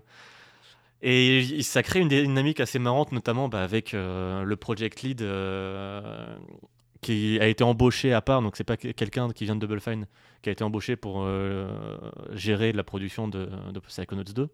Et 1.02 1.62
ça 1.62 1.84
crée 1.84 2.00
une 2.00 2.08
dynamique 2.10 2.60
assez 2.60 2.80
marrante, 2.80 3.12
notamment 3.12 3.50
bah, 3.50 3.64
avec 3.64 3.94
euh, 3.94 4.44
le 4.44 4.56
project 4.56 5.04
lead 5.04 5.22
euh, 5.22 6.36
qui 7.02 7.40
a 7.40 7.48
été 7.48 7.64
embauché 7.64 8.14
à 8.14 8.22
part, 8.22 8.42
donc 8.42 8.58
c'est 8.58 8.64
pas 8.64 8.78
que- 8.78 8.90
quelqu'un 8.92 9.30
qui 9.30 9.46
vient 9.46 9.56
de 9.56 9.60
Double 9.62 9.80
Fine 9.80 10.08
qui 10.42 10.50
a 10.50 10.52
été 10.52 10.64
embauché 10.64 10.96
pour 10.96 11.28
gérer 12.32 12.72
la 12.74 12.84
production 12.84 13.28
de, 13.28 13.50
de 13.74 13.80
Psychonauts 13.80 14.24
2. 14.24 14.50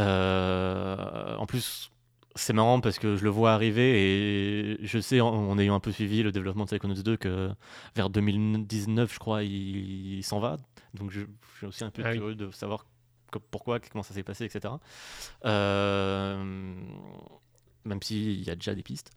Euh, 0.00 1.36
en 1.36 1.46
plus, 1.46 1.90
c'est 2.36 2.52
marrant 2.52 2.80
parce 2.80 2.98
que 2.98 3.16
je 3.16 3.24
le 3.24 3.30
vois 3.30 3.52
arriver 3.52 4.72
et 4.72 4.78
je 4.86 4.98
sais, 5.00 5.20
en, 5.20 5.28
en 5.28 5.58
ayant 5.58 5.74
un 5.74 5.80
peu 5.80 5.92
suivi 5.92 6.22
le 6.22 6.32
développement 6.32 6.64
de 6.64 6.70
Psychonauts 6.70 7.02
2, 7.02 7.16
que 7.16 7.50
vers 7.96 8.08
2019, 8.10 9.12
je 9.12 9.18
crois, 9.18 9.42
il, 9.42 10.18
il 10.18 10.22
s'en 10.24 10.38
va. 10.40 10.56
Donc 10.94 11.10
je, 11.10 11.20
je 11.20 11.56
suis 11.58 11.66
aussi 11.66 11.84
un 11.84 11.90
peu 11.90 12.02
Ah 12.04 12.10
oui. 12.10 12.18
curieux 12.18 12.34
de 12.34 12.50
savoir 12.50 12.86
pourquoi, 13.50 13.78
comment 13.80 14.02
ça 14.02 14.14
s'est 14.14 14.22
passé, 14.24 14.44
etc. 14.44 14.74
Euh, 15.44 16.74
même 17.84 18.02
s'il 18.02 18.42
y 18.42 18.50
a 18.50 18.54
déjà 18.54 18.74
des 18.74 18.82
pistes. 18.82 19.10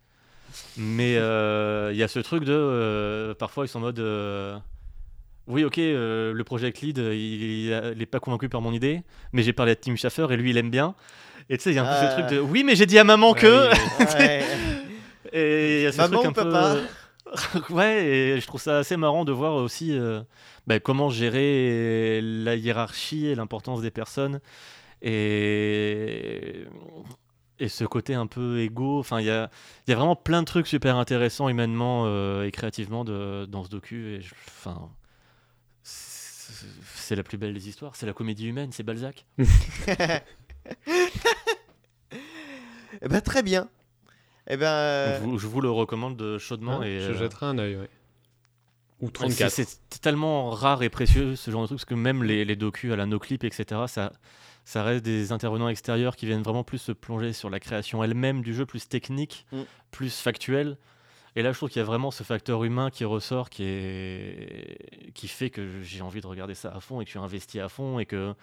Mais 0.78 1.16
euh, 1.18 1.91
il 1.93 1.97
y 1.97 2.03
a 2.03 2.07
ce 2.07 2.20
truc 2.20 2.43
de. 2.43 2.51
euh, 2.53 3.34
parfois, 3.34 3.66
ils 3.66 3.70
sont 3.70 3.80
en 3.80 3.82
mode. 3.82 3.99
Oui, 5.48 5.64
ok, 5.64 5.78
euh, 5.80 6.34
le 6.34 6.44
project 6.44 6.82
lead, 6.82 7.00
euh, 7.00 7.14
il, 7.16 7.70
il 7.96 8.02
est 8.02 8.06
pas 8.06 8.20
convaincu 8.20 8.50
par 8.50 8.62
mon 8.62 8.72
idée, 8.74 9.02
mais 9.34 9.44
j'ai 9.44 9.54
parlé 9.54 9.74
à 9.74 9.76
Tim 9.76 9.96
Schafer 9.96 10.28
et 10.32 10.38
lui, 10.38 10.52
il 10.52 10.58
aime 10.58 10.70
bien. 10.70 10.96
Et 11.50 11.58
tu 11.58 11.64
sais, 11.64 11.72
il 11.72 11.76
y 11.76 11.80
a 11.80 11.84
un 11.84 12.02
peu 12.02 12.08
ce 12.10 12.22
truc 12.22 12.38
de. 12.38 12.39
Oui, 12.41 12.64
mais 12.64 12.76
j'ai 12.76 12.86
dit 12.86 12.98
à 12.98 13.04
maman 13.04 13.34
que. 13.34 13.70
Ouais. 14.18 14.44
Et 15.36 15.78
il 15.80 15.84
y 15.84 15.86
a 15.88 15.91
ce 15.91 15.98
Maman 15.98 16.22
truc 16.22 16.38
un 16.38 16.44
peu... 16.44 16.82
ouais, 17.74 18.06
et 18.06 18.39
je 18.39 18.46
trouve 18.46 18.62
ça 18.62 18.78
assez 18.78 18.96
marrant 18.98 19.26
de 19.26 19.32
voir 19.32 19.56
aussi 19.56 19.98
euh, 19.98 20.22
bah, 20.68 20.80
comment 20.80 21.10
gérer 21.10 22.20
la 22.22 22.56
hiérarchie 22.56 23.26
et 23.26 23.34
l'importance 23.34 23.82
des 23.82 23.89
personnes. 23.89 24.39
Et, 25.02 26.66
et 27.60 27.68
ce 27.68 27.84
côté 27.86 28.14
un 28.14 28.28
peu 28.28 28.60
égo. 28.60 29.00
Enfin, 29.00 29.20
il 29.20 29.26
y 29.26 29.30
a, 29.32 29.50
y 29.88 29.91
a 29.91 29.96
vraiment 29.96 30.16
plein 30.16 30.41
de 30.41 30.46
trucs 30.46 30.68
super 30.68 30.98
intéressants 30.98 31.50
humainement 31.50 32.04
euh, 32.06 32.44
et 32.46 32.52
créativement 32.52 33.04
de, 33.04 33.46
dans 33.46 33.64
ce 33.64 33.70
docu. 33.70 34.16
Et 34.16 34.22
je- 34.22 34.34
enfin, 34.48 34.89
c'est 36.96 37.16
la 37.16 37.24
plus 37.24 37.38
belle 37.38 37.54
des 37.54 37.70
histoires. 37.70 37.96
C'est 37.96 38.06
la 38.06 38.14
comédie 38.14 38.48
humaine, 38.48 38.72
c'est 38.72 38.84
Balzac. 38.84 39.26
Eh 43.02 43.08
ben, 43.08 43.22
très 43.22 43.44
bien. 43.44 43.70
Eh 44.48 44.56
ben, 44.58 44.68
euh, 44.68 45.18
Je, 45.20 45.24
vous, 45.24 45.38
je 45.39 45.48
vous 45.48 45.62
le 45.62 45.70
recommande 45.72 46.38
chaudement. 46.38 46.82
Ah, 46.82 46.88
et, 46.88 47.00
je 47.00 47.12
euh, 47.12 47.18
jetterai 47.18 47.48
un 47.48 47.58
œil, 47.58 47.76
ouais. 47.76 47.89
Ou 49.02 49.06
Ouais, 49.08 49.12
34. 49.12 49.50
C'est 49.52 50.02
tellement 50.02 50.50
rare 50.52 50.84
et 50.84 50.89
précieux 50.89 51.36
ce 51.36 51.50
genre 51.52 51.64
de 51.64 51.68
truc 51.68 51.80
parce 51.80 51.86
que 51.86 51.96
même 51.96 52.24
les, 52.24 52.46
les 52.46 52.56
docus 52.56 52.94
à 52.94 52.96
la 52.96 53.06
noclip, 53.06 53.44
etc., 53.44 53.82
ça, 53.88 54.14
ça 54.64 54.84
reste 54.84 55.04
des 55.04 55.32
intervenants 55.32 55.68
extérieurs 55.70 56.16
qui 56.16 56.26
viennent 56.26 56.44
vraiment 56.44 56.64
plus 56.64 56.78
se 56.78 56.91
plonger 56.91 57.34
sur 57.34 57.50
la 57.50 57.60
création 57.60 58.04
elle-même 58.04 58.41
du 58.44 58.54
jeu, 58.54 58.66
plus 58.66 58.88
technique, 58.88 59.46
Mm. 59.52 59.62
plus 59.91 60.16
factuel. 60.16 60.78
Et 61.36 61.41
là, 61.41 61.51
je 61.51 61.57
trouve 61.57 61.69
qu'il 61.69 61.79
y 61.79 61.81
a 61.81 61.86
vraiment 61.86 62.11
ce 62.11 62.23
facteur 62.23 62.63
humain 62.63 62.89
qui 62.91 63.05
ressort, 63.05 63.49
qui, 63.49 63.63
est... 63.63 65.11
qui 65.13 65.27
fait 65.27 65.49
que 65.49 65.81
j'ai 65.81 66.01
envie 66.01 66.21
de 66.21 66.27
regarder 66.27 66.53
ça 66.53 66.71
à 66.75 66.79
fond 66.79 67.01
et 67.01 67.05
que 67.05 67.09
je 67.09 67.17
suis 67.17 67.19
investi 67.19 67.59
à 67.59 67.69
fond 67.69 67.99
et 67.99 68.05
que 68.05 68.36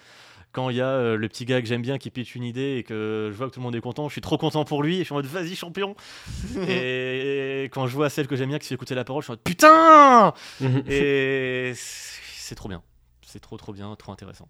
quand 0.53 0.71
il 0.71 0.77
y 0.77 0.81
a 0.81 0.89
euh, 0.89 1.17
le 1.17 1.29
petit 1.29 1.45
gars 1.45 1.61
que 1.61 1.69
j'aime 1.69 1.83
bien 1.83 1.99
qui 1.99 2.11
pitch 2.11 2.35
une 2.35 2.43
idée 2.43 2.77
et 2.79 2.83
que 2.83 3.29
je 3.31 3.37
vois 3.37 3.47
que 3.49 3.55
tout 3.55 3.61
le 3.61 3.65
monde 3.65 3.77
est 3.77 3.81
content, 3.81 4.09
je 4.09 4.15
suis 4.15 4.21
trop 4.21 4.39
content 4.39 4.65
pour 4.65 4.83
lui 4.83 4.97
et 4.97 4.99
je 5.01 5.05
suis 5.05 5.13
en 5.13 5.17
mode 5.17 5.27
vas-y 5.27 5.55
champion. 5.55 5.95
et 6.69 7.69
quand 7.73 7.87
je 7.87 7.95
vois 7.95 8.11
celle 8.11 8.27
que 8.27 8.35
j'aime 8.35 8.49
bien 8.49 8.59
qui 8.59 8.67
fait 8.67 8.75
écouter 8.75 8.97
la 8.97 9.05
parole, 9.05 9.23
je 9.23 9.27
suis 9.27 9.33
en 9.33 9.35
mode 9.35 9.45
putain 9.45 10.35
et 10.91 11.73
c'est 11.77 12.57
trop 12.57 12.69
bien. 12.69 12.83
C'est 13.25 13.41
trop 13.41 13.57
trop 13.57 13.73
bien, 13.73 13.95
trop 13.95 14.11
intéressant. 14.11 14.49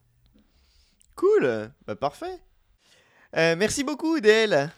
cool. 1.15 1.71
Bah, 1.87 1.97
parfait. 1.97 2.41
Euh, 3.37 3.55
merci 3.57 3.85
beaucoup, 3.85 4.21
DL. 4.21 4.71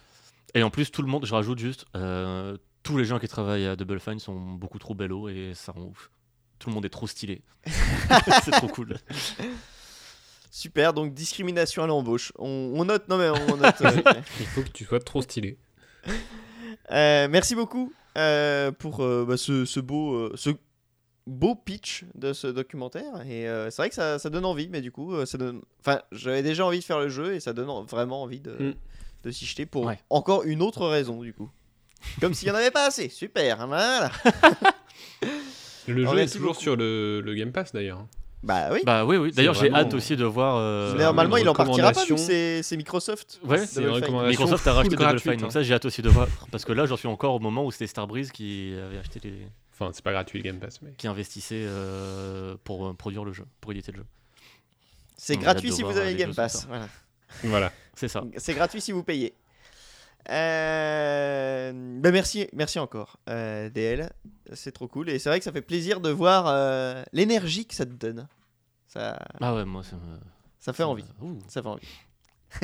Et 0.55 0.63
en 0.63 0.71
plus, 0.71 0.91
tout 0.91 1.03
le 1.03 1.09
monde, 1.09 1.25
je 1.25 1.33
rajoute 1.33 1.59
juste, 1.59 1.87
euh, 1.97 2.57
tous 2.83 2.97
les 2.99 3.05
gens 3.05 3.19
qui 3.19 3.29
travaillent 3.29 3.67
à 3.67 3.77
Double 3.77 4.01
Fine 4.01 4.19
sont 4.19 4.35
beaucoup 4.55 4.79
trop 4.79 4.95
bellos 4.95 5.29
et 5.29 5.53
ça 5.55 5.73
rend 5.73 5.83
ouf. 5.83 6.11
Tout 6.59 6.69
le 6.69 6.75
monde 6.75 6.85
est 6.85 6.91
trop 6.91 7.07
stylé. 7.07 7.43
c'est 8.45 8.51
trop 8.53 8.69
cool. 8.69 8.97
Super, 10.51 10.93
donc 10.93 11.15
discrimination 11.15 11.83
à 11.83 11.87
l'embauche. 11.87 12.33
On, 12.39 12.73
on 12.77 12.85
note, 12.85 13.09
non 13.09 13.17
mais 13.17 13.31
on 13.31 13.57
note. 13.57 13.81
euh, 13.83 14.03
Il 14.41 14.47
faut 14.47 14.63
que 14.63 14.69
tu 14.69 14.85
sois 14.85 15.01
trop 15.01 15.23
stylé. 15.23 15.59
Euh, 16.91 17.27
merci 17.31 17.55
beaucoup 17.55 17.93
euh, 18.19 18.71
pour 18.71 19.01
euh, 19.01 19.25
bah, 19.27 19.37
ce, 19.39 19.65
ce 19.65 19.81
beau, 19.81 20.15
euh, 20.15 20.33
ce 20.35 20.51
beau 21.27 21.55
pitch 21.55 22.05
de 22.15 22.33
ce 22.35 22.49
documentaire. 22.49 23.23
Et 23.27 23.49
euh, 23.49 23.71
c'est 23.71 23.81
vrai 23.81 23.89
que 23.89 23.95
ça, 23.95 24.19
ça 24.19 24.29
donne 24.29 24.45
envie, 24.45 24.69
mais 24.69 24.83
du 24.83 24.93
coup, 24.93 25.25
ça 25.25 25.39
donne. 25.39 25.63
Enfin, 25.81 26.03
j'avais 26.13 26.43
déjà 26.43 26.67
envie 26.67 26.81
de 26.81 26.85
faire 26.85 26.99
le 27.01 27.09
jeu 27.09 27.35
et 27.35 27.41
ça 27.41 27.53
donne 27.55 27.71
en- 27.71 27.85
vraiment 27.85 28.23
envie 28.23 28.41
de, 28.41 28.53
Mm. 28.53 28.75
de 29.25 29.31
s'y 29.31 29.47
jeter 29.47 29.65
pour 29.65 29.87
Ouais. 29.87 29.99
encore 30.11 30.43
une 30.43 30.61
autre 30.61 30.87
raison, 30.87 31.23
du 31.23 31.33
coup. 31.33 31.49
Comme 32.21 32.35
s'il 32.35 32.49
n'y 32.49 32.53
en 32.55 32.59
avait 32.59 32.71
pas 32.71 32.87
assez. 32.87 33.09
Super, 33.09 33.67
voilà. 33.67 34.11
Le 35.89 36.07
jeu 36.07 36.19
est 36.19 36.27
toujours 36.33 36.49
beaucoup. 36.53 36.61
sur 36.61 36.77
le, 36.77 37.21
le 37.21 37.35
Game 37.35 37.51
Pass 37.53 37.73
d'ailleurs. 37.73 37.99
hein. 37.99 38.09
Bah 38.45 38.69
oui. 38.73 38.81
Bah 38.85 39.05
oui, 39.05 39.17
oui. 39.17 39.31
D'ailleurs, 39.33 39.55
j'ai 39.55 39.69
vraiment- 39.69 39.79
hâte 39.87 39.95
aussi 39.95 40.17
de 40.17 40.25
voir. 40.25 40.57
euh, 40.57 40.95
normalement, 40.97 41.37
il 41.37 41.49
en 41.49 41.55
partira 41.55 41.93
pas 41.93 42.01
vu 42.03 42.09
que 42.09 42.13
recommandation. 42.15 42.63
c'est 42.63 42.77
Microsoft. 42.77 43.41
Ouais, 43.45 43.67
C'est 43.67 43.81
Microsoft 43.85 44.67
a 44.67 44.73
racheté 44.73 44.97
Double 44.97 45.21
Fine, 45.21 45.37
donc 45.37 45.45
hein. 45.45 45.51
ça 45.51 45.63
j'ai 45.63 45.75
hâte 45.75 45.85
aussi 45.85 46.03
de 46.03 46.09
voir. 46.09 46.27
Parce 46.51 46.65
que 46.65 46.73
là, 46.73 46.87
j'en 46.87 46.97
suis 46.97 47.07
encore 47.09 47.35
au 47.35 47.39
moment 47.39 47.65
où 47.65 47.71
c'était 47.71 47.87
Starbreeze 47.87 48.33
qui 48.33 48.75
avait 48.85 48.99
acheté 48.99 49.21
les... 49.23 49.47
Enfin, 49.73 49.91
c'est 49.95 50.03
pas 50.05 50.11
gratuit 50.13 50.39
le 50.41 50.45
Game 50.45 50.59
Pass, 50.59 50.81
mais. 50.83 50.91
qui 50.99 51.07
investissait 51.07 51.65
euh, 51.67 52.57
pour 52.65 52.87
euh, 52.89 52.95
produire 52.95 53.25
le 53.25 53.33
jeu, 53.33 53.45
pour 53.61 53.71
éditer 53.73 53.93
le 53.93 53.99
jeu. 53.99 54.07
C'est 55.17 55.37
gratuit 55.37 55.73
si 55.73 55.83
vous 55.83 55.97
avez 55.97 56.15
Game 56.17 56.35
Pass. 56.35 56.67
Voilà. 56.69 56.89
Voilà. 57.45 57.73
C'est 57.95 58.09
ça. 58.09 58.25
C'est 58.39 58.55
gratuit 58.55 58.81
si 58.81 58.91
vous 58.93 59.03
payez. 59.05 59.35
Euh, 60.31 61.73
ben 61.73 62.13
merci, 62.13 62.49
merci 62.53 62.79
encore, 62.79 63.17
euh, 63.29 63.69
DL. 63.71 64.11
C'est 64.53 64.73
trop 64.73 64.89
cool. 64.89 65.11
Et 65.11 65.19
c'est 65.19 65.29
vrai 65.29 65.39
que 65.39 65.45
ça 65.45 65.53
fait 65.53 65.63
plaisir 65.63 66.01
de 66.01 66.11
voir 66.11 66.47
euh, 66.47 67.03
l'énergie 67.13 67.67
que 67.67 67.75
ça 67.75 67.85
te 67.87 67.91
donne. 67.93 68.29
Ça, 68.87 69.19
Ah 69.41 69.55
ouais, 69.55 69.65
moi 69.65 69.83
ça 69.83 69.97
me. 69.97 70.19
ça 70.61 70.73
fait 70.73 70.83
ça 70.85 70.89
envie. 70.89 71.05
Ça 71.49 71.63
fait 71.63 71.69
envie. 71.69 71.89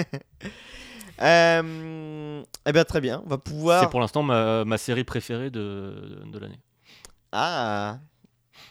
eh 2.66 2.72
bien, 2.72 2.84
très 2.84 3.00
bien. 3.00 3.22
On 3.24 3.28
va 3.28 3.38
pouvoir. 3.38 3.82
C'est 3.82 3.90
pour 3.90 4.00
l'instant 4.00 4.22
ma, 4.22 4.64
ma 4.64 4.78
série 4.78 5.04
préférée 5.04 5.50
de, 5.50 6.22
de 6.30 6.38
l'année. 6.38 6.60
Ah 7.32 7.98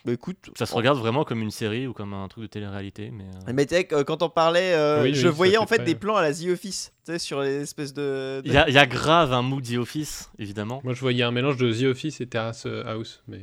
Bah 0.06 0.14
écoute, 0.14 0.50
Ça 0.56 0.66
se 0.66 0.74
regarde 0.74 0.98
vraiment 0.98 1.24
comme 1.26 1.42
une 1.42 1.52
série 1.52 1.86
ou 1.88 1.94
comme 1.94 2.14
un 2.14 2.28
truc 2.28 2.44
de 2.44 2.48
télé-réalité, 2.48 3.12
mais 3.12 3.26
euh, 3.26 3.52
Mais 3.54 3.66
tu 3.66 3.76
sais, 3.76 3.84
que, 3.86 4.04
quand 4.04 4.22
on 4.24 4.30
parlait, 4.30 4.74
euh, 4.74 5.04
Oui, 5.04 5.14
je 5.14 5.28
voyais 5.28 5.58
en 5.58 5.68
fait 5.68 5.84
des 5.84 5.96
plans 5.96 6.16
à 6.16 6.22
la 6.22 6.34
The 6.34 6.46
Office, 6.54 6.94
tu 7.06 7.12
sais, 7.12 7.20
sur 7.20 7.42
les 7.42 7.62
espèces 7.62 7.94
de. 7.94 8.42
de- 8.44 8.48
il 8.48 8.54
y, 8.54 8.58
a- 8.58 8.68
il 8.70 8.74
y 8.74 8.78
a 8.78 8.86
grave 8.86 9.34
un 9.34 9.42
mood 9.42 9.64
The 9.64 9.78
Office, 9.78 10.30
évidemment. 10.40 10.82
Moi, 10.84 10.94
je 10.94 11.00
voyais 11.02 11.24
un 11.24 11.32
mélange 11.32 11.58
de 11.58 11.72
The 11.74 11.84
Office 11.92 12.22
et 12.22 12.28
Terrace 12.28 12.66
House, 12.86 13.22
mais 13.28 13.42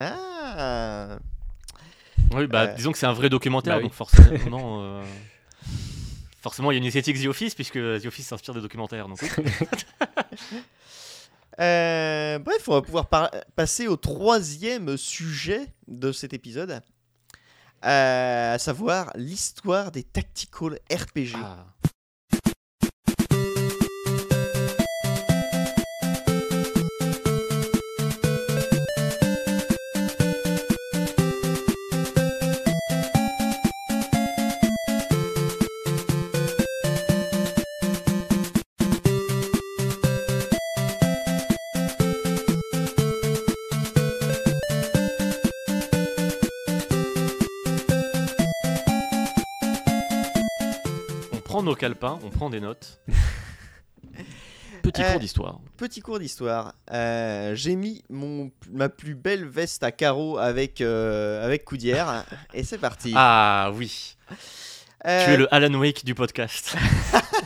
Ah 0.00 1.18
Oui, 2.32 2.46
bah 2.46 2.62
Euh, 2.62 2.74
disons 2.74 2.92
que 2.92 2.98
c'est 2.98 3.06
un 3.06 3.12
vrai 3.12 3.28
documentaire, 3.28 3.74
bah 3.74 3.78
oui. 3.78 3.84
donc 3.84 3.92
forcément, 3.94 4.82
euh, 4.82 5.02
forcément 6.42 6.70
il 6.70 6.74
y 6.74 6.78
a 6.78 6.80
une 6.80 6.86
esthétique 6.86 7.20
The 7.22 7.26
Office 7.26 7.54
puisque 7.54 7.74
The 7.74 8.06
Office 8.06 8.26
s'inspire 8.26 8.54
des 8.54 8.60
documentaires. 8.60 9.08
Donc. 9.08 9.20
Euh, 11.60 12.38
bref, 12.38 12.68
on 12.68 12.72
va 12.72 12.82
pouvoir 12.82 13.08
passer 13.54 13.86
au 13.86 13.96
troisième 13.96 14.96
sujet 14.96 15.66
de 15.88 16.10
cet 16.10 16.32
épisode, 16.32 16.80
euh, 17.84 18.54
à 18.54 18.58
savoir 18.58 19.10
l'histoire 19.14 19.92
des 19.92 20.02
tactical 20.02 20.78
RPG. 20.90 21.34
Ah. 21.36 21.66
Prend 51.60 51.70
nos 51.70 51.76
calepins, 51.76 52.18
on 52.24 52.30
prend 52.30 52.48
des 52.50 52.60
notes. 52.60 53.00
Petit 54.82 55.02
Euh, 55.02 55.10
cours 55.12 55.20
d'histoire. 55.20 55.60
Petit 55.76 56.00
cours 56.00 56.18
d'histoire. 56.18 56.74
Euh, 56.90 57.54
J'ai 57.54 57.76
mis 57.76 58.02
mon, 58.08 58.50
ma 58.72 58.88
plus 58.88 59.14
belle 59.14 59.44
veste 59.44 59.82
à 59.82 59.92
carreaux 59.92 60.38
avec, 60.38 60.80
euh, 60.80 61.44
avec 61.44 61.64
coudière, 61.66 62.24
et 62.54 62.64
c'est 62.64 62.78
parti. 62.78 63.12
Ah 63.14 63.70
oui, 63.74 64.16
Euh, 65.06 65.24
tu 65.24 65.30
es 65.32 65.36
le 65.36 65.54
Alan 65.54 65.74
Wake 65.78 66.04
du 66.04 66.14
podcast. 66.14 66.76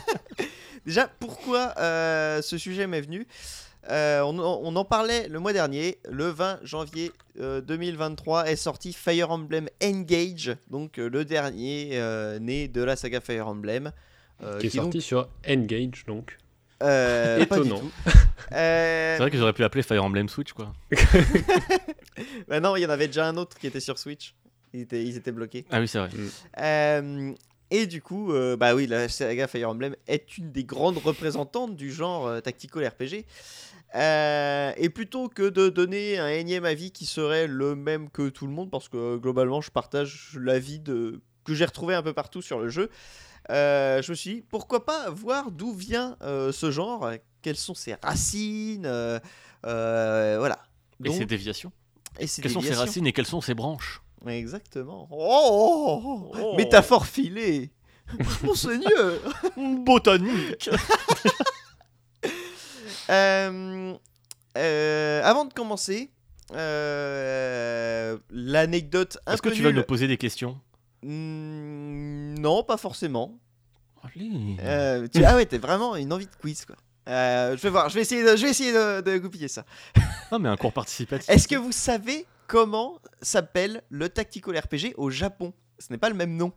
Déjà, 0.85 1.09
pourquoi 1.19 1.73
euh, 1.77 2.41
ce 2.41 2.57
sujet 2.57 2.87
m'est 2.87 3.01
venu? 3.01 3.27
Euh, 3.89 4.21
on, 4.21 4.39
on 4.39 4.75
en 4.75 4.85
parlait 4.85 5.27
le 5.27 5.39
mois 5.39 5.53
dernier, 5.53 5.99
le 6.09 6.25
20 6.29 6.59
janvier 6.63 7.11
euh, 7.39 7.61
2023 7.61 8.47
est 8.49 8.55
sorti 8.55 8.93
Fire 8.93 9.29
Emblem 9.31 9.67
Engage, 9.83 10.55
donc 10.71 10.97
euh, 10.97 11.07
le 11.09 11.23
dernier 11.23 11.89
euh, 11.93 12.39
né 12.39 12.67
de 12.67 12.81
la 12.83 12.95
saga 12.95 13.21
Fire 13.21 13.47
Emblem. 13.47 13.91
euh, 14.43 14.57
qui 14.59 14.67
est 14.67 14.69
sorti 14.71 15.01
sur 15.01 15.27
Engage, 15.47 16.03
donc. 16.07 16.37
euh, 16.83 17.39
Étonnant. 17.39 17.81
Euh, 18.51 19.15
C'est 19.15 19.21
vrai 19.23 19.31
qu'ils 19.31 19.41
auraient 19.41 19.53
pu 19.53 19.63
l'appeler 19.63 19.81
Fire 19.81 20.03
Emblem 20.03 20.29
Switch 20.29 20.53
quoi. 20.53 20.71
bah 22.47 22.59
non, 22.59 22.75
il 22.75 22.81
y 22.81 22.85
en 22.85 22.89
avait 22.89 23.07
déjà 23.07 23.27
un 23.27 23.37
autre 23.37 23.57
qui 23.57 23.65
était 23.67 23.79
sur 23.79 23.97
Switch. 23.97 24.35
Ils 24.73 24.81
étaient, 24.81 25.03
ils 25.03 25.17
étaient 25.17 25.31
bloqués. 25.31 25.65
Ah 25.71 25.79
oui, 25.79 25.87
c'est 25.87 25.97
vrai. 25.99 26.09
Euh, 26.59 27.33
et 27.71 27.87
du 27.87 28.01
coup, 28.01 28.31
euh, 28.33 28.55
bah 28.55 28.75
oui, 28.75 28.85
la 28.87 29.09
saga 29.09 29.47
Fire 29.47 29.69
Emblem 29.69 29.95
est 30.07 30.37
une 30.37 30.51
des 30.51 30.63
grandes 30.63 30.97
représentantes 30.99 31.75
du 31.75 31.91
genre 31.91 32.27
euh, 32.27 32.39
tactical 32.41 32.85
RPG. 32.87 33.25
Euh, 33.95 34.73
et 34.75 34.89
plutôt 34.89 35.29
que 35.29 35.47
de 35.47 35.69
donner 35.69 36.17
un 36.17 36.27
énième 36.27 36.65
avis 36.65 36.91
qui 36.91 37.05
serait 37.05 37.47
le 37.47 37.75
même 37.75 38.09
que 38.09 38.27
tout 38.29 38.45
le 38.45 38.51
monde, 38.51 38.69
parce 38.69 38.89
que 38.89 38.97
euh, 38.97 39.17
globalement 39.17 39.61
je 39.61 39.71
partage 39.71 40.37
l'avis 40.39 40.79
de... 40.79 41.21
que 41.45 41.53
j'ai 41.53 41.65
retrouvé 41.65 41.95
un 41.95 42.03
peu 42.03 42.11
partout 42.11 42.41
sur 42.41 42.59
le 42.59 42.67
jeu, 42.67 42.89
euh, 43.51 44.01
je 44.01 44.11
me 44.11 44.15
suis 44.15 44.35
dit 44.35 44.41
pourquoi 44.41 44.85
pas 44.85 45.09
voir 45.09 45.49
d'où 45.51 45.73
vient 45.73 46.17
euh, 46.23 46.51
ce 46.51 46.71
genre, 46.71 47.09
quelles 47.41 47.55
sont 47.55 47.75
ses 47.75 47.95
racines, 48.03 48.89
voilà. 49.63 50.59
Et 51.03 51.11
ses 51.11 51.25
déviations. 51.25 51.71
et 52.19 52.27
ses 52.27 52.41
Quelles 52.41 52.51
sont 52.51 52.61
ses 52.61 52.73
racines 52.73 53.07
et 53.07 53.13
quelles 53.13 53.25
sont 53.25 53.41
ses 53.41 53.53
branches? 53.53 54.01
Exactement. 54.27 55.07
Oh, 55.11 55.49
oh, 55.51 56.01
oh, 56.03 56.31
Oh. 56.41 56.55
Métaphore 56.57 57.05
filée. 57.05 57.71
Monseigneur. 58.43 59.19
Botanique 59.57 60.69
avant 63.09 63.99
de 65.45 65.53
commencer, 65.53 66.11
euh, 66.53 68.17
l'anecdote 68.29 69.17
un 69.25 69.33
Est-ce 69.33 69.41
que 69.41 69.49
tu 69.49 69.63
vas 69.63 69.71
nous 69.71 69.83
poser 69.83 70.07
des 70.07 70.17
questions? 70.17 70.59
Hmm, 71.03 72.35
Non, 72.39 72.63
pas 72.63 72.77
forcément. 72.77 73.37
Allez. 74.03 74.57
Euh, 74.61 75.07
tu- 75.11 75.23
Ah 75.25 75.35
ouais, 75.35 75.45
t'es 75.45 75.57
vraiment 75.57 75.95
une 75.95 76.13
envie 76.13 76.27
de 76.27 76.35
quiz 76.39 76.65
quoi. 76.65 76.75
Euh, 77.07 77.55
je 77.55 77.61
vais 77.61 77.69
voir, 77.69 77.89
je 77.89 77.95
vais 77.95 78.01
essayer 78.01 78.23
de, 78.23 78.35
je 78.35 78.43
vais 78.43 78.49
essayer 78.49 78.73
de, 78.73 79.01
de 79.01 79.17
goupiller 79.17 79.47
ça. 79.47 79.65
Ah 80.31 80.39
mais 80.39 80.49
un 80.49 80.57
cours 80.57 80.73
participatif. 80.73 81.29
Est-ce 81.29 81.47
que 81.47 81.55
vous 81.55 81.71
savez 81.71 82.25
comment 82.47 82.99
s'appelle 83.21 83.83
le 83.89 84.09
tactical 84.09 84.57
RPG 84.57 84.93
au 84.97 85.11
Japon? 85.11 85.53
Ce 85.77 85.91
n'est 85.91 85.99
pas 85.99 86.09
le 86.09 86.15
même 86.15 86.35
nom. 86.35 86.51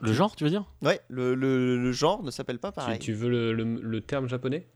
Le 0.00 0.12
genre, 0.12 0.34
tu 0.34 0.44
veux 0.44 0.50
dire? 0.50 0.64
Ouais, 0.82 1.00
le, 1.08 1.34
le- 1.34 1.76
le 1.76 1.92
genre 1.92 2.22
ne 2.22 2.30
s'appelle 2.30 2.58
pas 2.58 2.70
Tu, 2.72 2.76
pareil. 2.76 2.98
tu 2.98 3.12
veux 3.12 3.28
le, 3.28 3.52
le- 3.52 3.64
le 3.80 4.00
terme 4.00 4.28
japonais? 4.28 4.66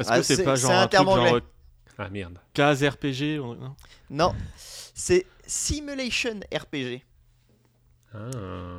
Est-ce 0.00 0.08
Ah, 0.10 0.16
que 0.18 0.22
c'est 0.22 0.36
c'est- 0.36 0.44
pas 0.44 0.54
genre 0.56 0.70
un 0.72 0.74
un, 0.74 0.80
truc 0.82 0.90
terme 0.90 1.06
genre 1.06 1.34
euh, 1.36 1.40
Ah 1.98 2.08
merde. 2.10 2.38
case 2.54 2.82
RPG 2.84 3.38
ou- 3.38 3.54
non? 3.54 3.74
Non, 4.10 4.34
c'est 4.56 5.26
Simulation 5.46 6.40
RPG. 6.52 7.02
Ah. 8.14 8.18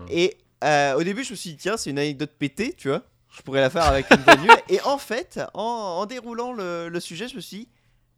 Et 0.10 0.38
euh, 0.64 0.96
au 0.96 1.04
début, 1.04 1.24
je 1.24 1.32
me 1.32 1.36
suis 1.36 1.52
dit, 1.52 1.58
tiens, 1.58 1.78
c'est 1.78 1.90
une 1.90 2.00
anecdote 2.00 2.32
pétée, 2.38 2.74
tu 2.74 2.90
vois. 2.90 3.04
Je 3.30 3.42
pourrais 3.44 3.62
la 3.62 3.70
faire 3.70 3.84
avec 3.84 4.08
une 4.12 4.42
nulle. 4.42 4.52
Et 4.70 4.82
en 4.82 4.98
fait, 4.98 5.40
en, 5.54 5.62
en 5.62 6.06
déroulant 6.06 6.52
le, 6.54 6.90
le 6.90 7.00
sujet, 7.00 7.28
je 7.28 7.36
me 7.36 7.42
suis 7.42 7.58
dit, 7.60 7.68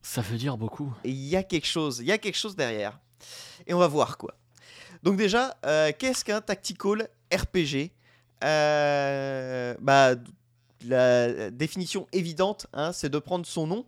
Ça 0.02 0.22
veut 0.22 0.38
dire 0.38 0.58
beaucoup. 0.58 0.94
il 1.04 1.12
y 1.14 1.36
a 1.36 1.44
quelque 1.44 1.68
chose, 1.68 2.00
il 2.00 2.06
y 2.08 2.12
a 2.12 2.18
quelque 2.18 2.38
chose 2.38 2.56
derrière. 2.56 3.00
Et 3.68 3.74
on 3.74 3.78
va 3.78 3.88
voir 3.88 4.18
quoi. 4.18 4.36
Donc 5.04 5.18
déjà, 5.18 5.58
euh, 5.66 5.92
qu'est-ce 5.98 6.24
qu'un 6.24 6.42
tactical 6.42 7.10
RPG 7.34 7.92
Euh, 8.44 9.76
Bah, 9.82 10.16
la 10.86 11.52
définition 11.52 12.08
évidente, 12.12 12.68
hein, 12.74 12.92
c'est 12.92 13.10
de 13.10 13.20
prendre 13.20 13.46
son 13.46 13.68
nom. 13.68 13.86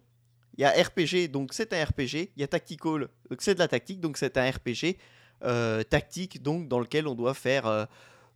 Il 0.58 0.62
y 0.62 0.66
a 0.66 0.72
RPG, 0.72 1.30
donc 1.30 1.54
c'est 1.54 1.74
un 1.74 1.84
RPG. 1.84 2.32
Il 2.36 2.42
y 2.42 2.44
a 2.44 2.48
tactical, 2.48 3.08
donc 3.30 3.42
c'est 3.42 3.56
de 3.56 3.60
la 3.60 3.68
tactique, 3.68 4.00
donc 4.00 4.18
c'est 4.18 4.38
un 4.38 4.50
RPG 4.50 4.98
euh, 5.44 5.82
tactique, 5.84 6.44
donc 6.44 6.68
dans 6.68 6.80
lequel 6.80 7.08
on 7.08 7.16
doit 7.16 7.34
faire 7.34 7.88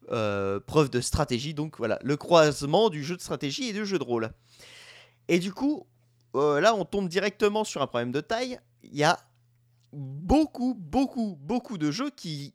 preuve 0.07 0.89
de 0.89 1.01
stratégie. 1.01 1.53
Donc 1.53 1.77
voilà, 1.77 1.99
le 2.01 2.17
croisement 2.17 2.89
du 2.89 3.03
jeu 3.03 3.15
de 3.15 3.21
stratégie 3.21 3.69
et 3.69 3.73
du 3.73 3.85
jeu 3.85 3.99
de 3.99 4.03
rôle. 4.03 4.31
Et 5.27 5.37
du 5.37 5.53
coup, 5.53 5.85
là, 6.33 6.73
on 6.73 6.85
tombe 6.85 7.09
directement 7.09 7.63
sur 7.63 7.81
un 7.83 7.87
problème 7.87 8.11
de 8.11 8.21
taille. 8.21 8.59
Il 8.83 8.97
y 8.97 9.03
a 9.03 9.19
beaucoup, 9.93 10.73
beaucoup, 10.73 11.37
beaucoup 11.39 11.77
de 11.77 11.91
jeux 11.91 12.09
qui 12.09 12.53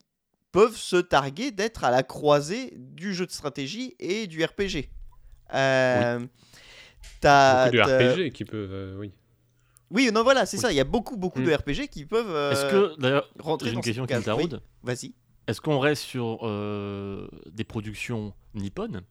peuvent 0.53 0.77
se 0.77 0.97
targuer 0.97 1.51
d'être 1.51 1.83
à 1.85 1.91
la 1.91 2.03
croisée 2.03 2.75
du 2.77 3.15
jeu 3.15 3.27
de 3.27 3.33
stratégie 3.33 3.97
et 3.99 4.27
du 4.27 4.45
RPG. 4.45 4.91
Euh, 5.55 6.21
t'as- 7.21 7.71
Beaucoup 7.71 7.77
de 7.77 7.83
RPG 8.27 8.31
qui 8.33 8.45
peuvent. 8.45 8.71
euh, 8.73 8.97
oui. 8.99 9.13
Oui, 9.91 10.11
non, 10.13 10.23
voilà, 10.23 10.47
c'est 10.47 10.57
Oui. 10.57 10.63
ça. 10.63 10.73
Il 10.73 10.77
y 10.77 10.81
a 10.81 10.85
beaucoup, 10.85 11.17
beaucoup 11.17 11.43
de 11.43 11.53
RPG 11.53 11.89
qui 11.91 12.07
peuvent 12.07 12.31
euh, 12.31 12.53
Est-ce 12.53 12.65
que, 12.71 12.99
d'ailleurs, 13.01 13.29
rentrer 13.39 13.69
j'ai 13.69 13.73
une 13.75 13.81
dans 13.81 13.83
question 13.83 14.07
qui 14.07 14.15
me 14.15 14.21
case. 14.21 14.35
Oui, 14.37 14.49
taraude. 14.49 14.63
Vas-y. 14.83 15.15
Est-ce 15.47 15.61
qu'on 15.61 15.79
reste 15.81 16.03
sur 16.03 16.39
euh, 16.43 17.29
des 17.51 17.65
productions 17.65 18.33
nippones 18.55 19.03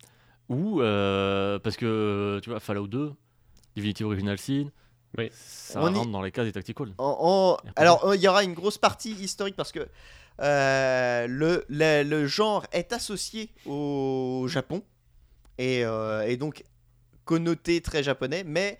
ou 0.49 0.81
euh, 0.81 1.59
parce 1.59 1.77
que 1.77 2.39
tu 2.41 2.49
vois 2.49 2.59
Fallout 2.59 2.87
2, 2.87 3.13
Divinity 3.75 4.03
Original 4.03 4.37
Sin, 4.39 4.69
Oui. 5.17 5.29
ça 5.33 5.81
On 5.83 5.93
y- 5.93 5.97
rentre 5.97 6.09
dans 6.11 6.21
les 6.21 6.31
cases 6.31 6.45
des 6.45 6.51
tactical. 6.51 6.93
En-. 6.97 7.57
Alors, 7.75 8.05
euh, 8.05 8.15
il 8.15 8.21
y 8.21 8.27
aura 8.27 8.43
une 8.43 8.53
grosse 8.53 8.77
partie 8.77 9.11
historique 9.11 9.55
parce 9.55 9.71
que 9.71 9.87
euh, 10.41 11.27
le, 11.27 11.65
le- 11.69 12.03
le 12.03 12.27
genre 12.27 12.65
est 12.71 12.93
associé 12.93 13.49
au 13.65 14.45
Japon 14.49 14.83
et, 15.57 15.85
euh, 15.85 16.21
et 16.27 16.37
donc 16.37 16.63
connoté 17.25 17.81
très 17.81 18.01
japonais, 18.03 18.43
mais 18.45 18.77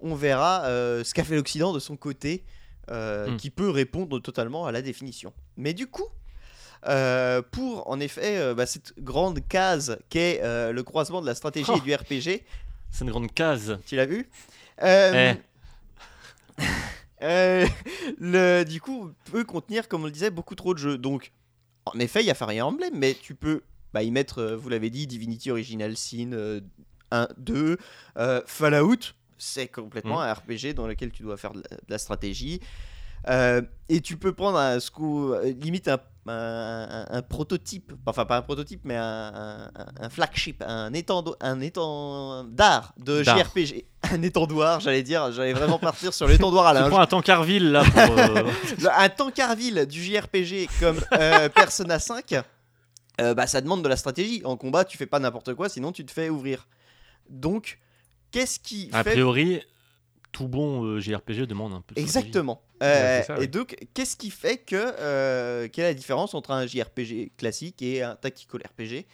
on 0.00 0.14
verra 0.14 0.64
euh, 0.64 1.04
ce 1.04 1.14
qu'a 1.14 1.24
fait 1.24 1.36
l'Occident 1.36 1.72
de 1.72 1.78
son 1.80 1.96
côté 1.96 2.44
Hmm. 2.86 3.36
qui 3.38 3.48
peut 3.48 3.70
répondre 3.70 4.18
totalement 4.20 4.66
à 4.66 4.72
la 4.72 4.82
définition. 4.82 5.32
Mais 5.56 5.72
du 5.72 5.86
coup, 5.86 6.06
pour 6.82 7.88
en 7.88 7.98
effet 7.98 8.54
bah, 8.54 8.66
cette 8.66 8.92
grande 8.98 9.40
case 9.48 9.96
qu'est 10.10 10.42
le 10.44 10.82
croisement 10.82 11.22
de 11.22 11.26
la 11.26 11.34
stratégie 11.34 11.70
Oh. 11.72 11.78
et 11.78 11.80
du 11.80 11.94
RPG, 11.94 12.44
C'est 12.90 13.04
une 13.04 13.10
grande 13.10 13.32
case. 13.32 13.78
tu 13.86 13.96
l'as 13.96 14.04
vu? 14.04 14.28
Eh. 14.84 15.32
euh, 17.24 17.66
le, 18.18 18.64
Du 18.64 18.80
coup, 18.80 19.10
peut 19.32 19.44
contenir, 19.44 19.88
comme 19.88 20.02
on 20.02 20.06
le 20.06 20.10
disait, 20.12 20.30
beaucoup 20.30 20.54
trop 20.54 20.74
de 20.74 20.78
jeux. 20.78 20.98
Donc, 20.98 21.32
en 21.86 21.98
effet, 21.98 22.20
il 22.20 22.26
y 22.26 22.30
a 22.30 22.34
Fire 22.34 22.66
Emblem, 22.66 22.92
mais 22.96 23.14
tu 23.14 23.34
peux 23.34 23.62
bah, 23.92 24.02
y 24.02 24.10
mettre, 24.10 24.38
euh, 24.38 24.56
vous 24.56 24.68
l'avez 24.68 24.90
dit, 24.90 25.06
Divinity 25.06 25.50
Original 25.50 25.96
Sin 25.96 26.32
euh, 26.32 26.60
1, 27.10 27.28
2, 27.38 27.78
euh, 28.18 28.42
Fallout, 28.46 29.14
c'est 29.38 29.68
complètement 29.68 30.20
Mhm. 30.20 30.28
un 30.28 30.32
RPG 30.34 30.74
dans 30.74 30.86
lequel 30.86 31.10
tu 31.10 31.22
dois 31.22 31.36
faire 31.36 31.52
de 31.52 31.62
la, 31.70 31.76
de 31.76 31.82
la 31.88 31.98
stratégie. 31.98 32.60
Et 33.88 34.00
tu 34.02 34.16
peux 34.16 34.32
prendre 34.32 34.58
un, 34.58 34.78
euh, 34.78 35.52
limite 35.52 35.88
un, 35.88 35.98
un- 36.28 37.22
prototype, 37.22 37.92
enfin 38.06 38.24
pas 38.24 38.36
un 38.38 38.42
prototype, 38.42 38.80
mais 38.84 38.96
un, 38.96 39.70
flagship, 40.10 40.62
un 40.66 40.92
étendard, 40.92 42.92
de. 42.98 43.22
JRPG. 43.22 43.86
Un 44.12 44.20
étendoir, 44.20 44.80
j'allais 44.80 45.02
dire, 45.02 45.32
j'allais 45.32 45.54
vraiment 45.54 45.78
partir 45.78 46.12
sur 46.12 46.28
l'étendoir 46.28 46.66
à 46.66 46.74
Tu 46.74 46.80
linge. 46.80 46.90
prends 46.90 47.00
un 47.00 47.06
tankerville 47.06 47.72
là 47.72 47.82
pour. 47.84 48.18
euh, 48.18 48.42
un 48.98 49.08
tankerville 49.08 49.86
du 49.86 50.02
JRPG 50.04 50.68
comme 50.78 51.00
euh, 51.14 51.48
Persona 51.48 51.98
5, 51.98 52.34
euh, 53.22 53.32
bah, 53.32 53.46
ça 53.46 53.62
demande 53.62 53.82
de 53.82 53.88
la 53.88 53.96
stratégie. 53.96 54.42
En 54.44 54.58
combat, 54.58 54.84
tu 54.84 54.98
fais 54.98 55.06
pas 55.06 55.20
n'importe 55.20 55.54
quoi, 55.54 55.70
sinon 55.70 55.90
tu 55.90 56.04
te 56.04 56.12
fais 56.12 56.28
ouvrir. 56.28 56.68
Donc, 57.30 57.78
qu'est-ce 58.30 58.60
qui 58.60 58.90
a 58.92 59.02
fait 59.02 59.12
priori, 59.12 59.62
tout 60.34 60.48
bon 60.48 60.84
euh, 60.84 61.00
JRPG 61.00 61.46
demande 61.46 61.72
un 61.72 61.80
peu 61.80 61.94
de. 61.94 62.00
Exactement. 62.00 62.60
Euh, 62.82 63.22
ça, 63.22 63.38
Et 63.38 63.46
donc, 63.46 63.76
qu'est-ce 63.94 64.16
qui 64.16 64.30
fait 64.30 64.58
que. 64.58 64.74
euh, 64.76 65.68
quelle 65.72 65.84
est 65.84 65.88
la 65.88 65.94
différence 65.94 66.34
entre 66.34 66.50
un 66.50 66.66
JRPG 66.66 67.30
classique 67.38 67.80
et 67.80 68.02
un 68.02 68.16
tactical 68.16 68.60
RPG 68.66 69.06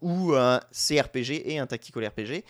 Ou 0.00 0.32
un 0.34 0.60
CRPG 0.72 1.42
et 1.52 1.58
un 1.58 1.66
tactical 1.66 2.06
RPG 2.06 2.42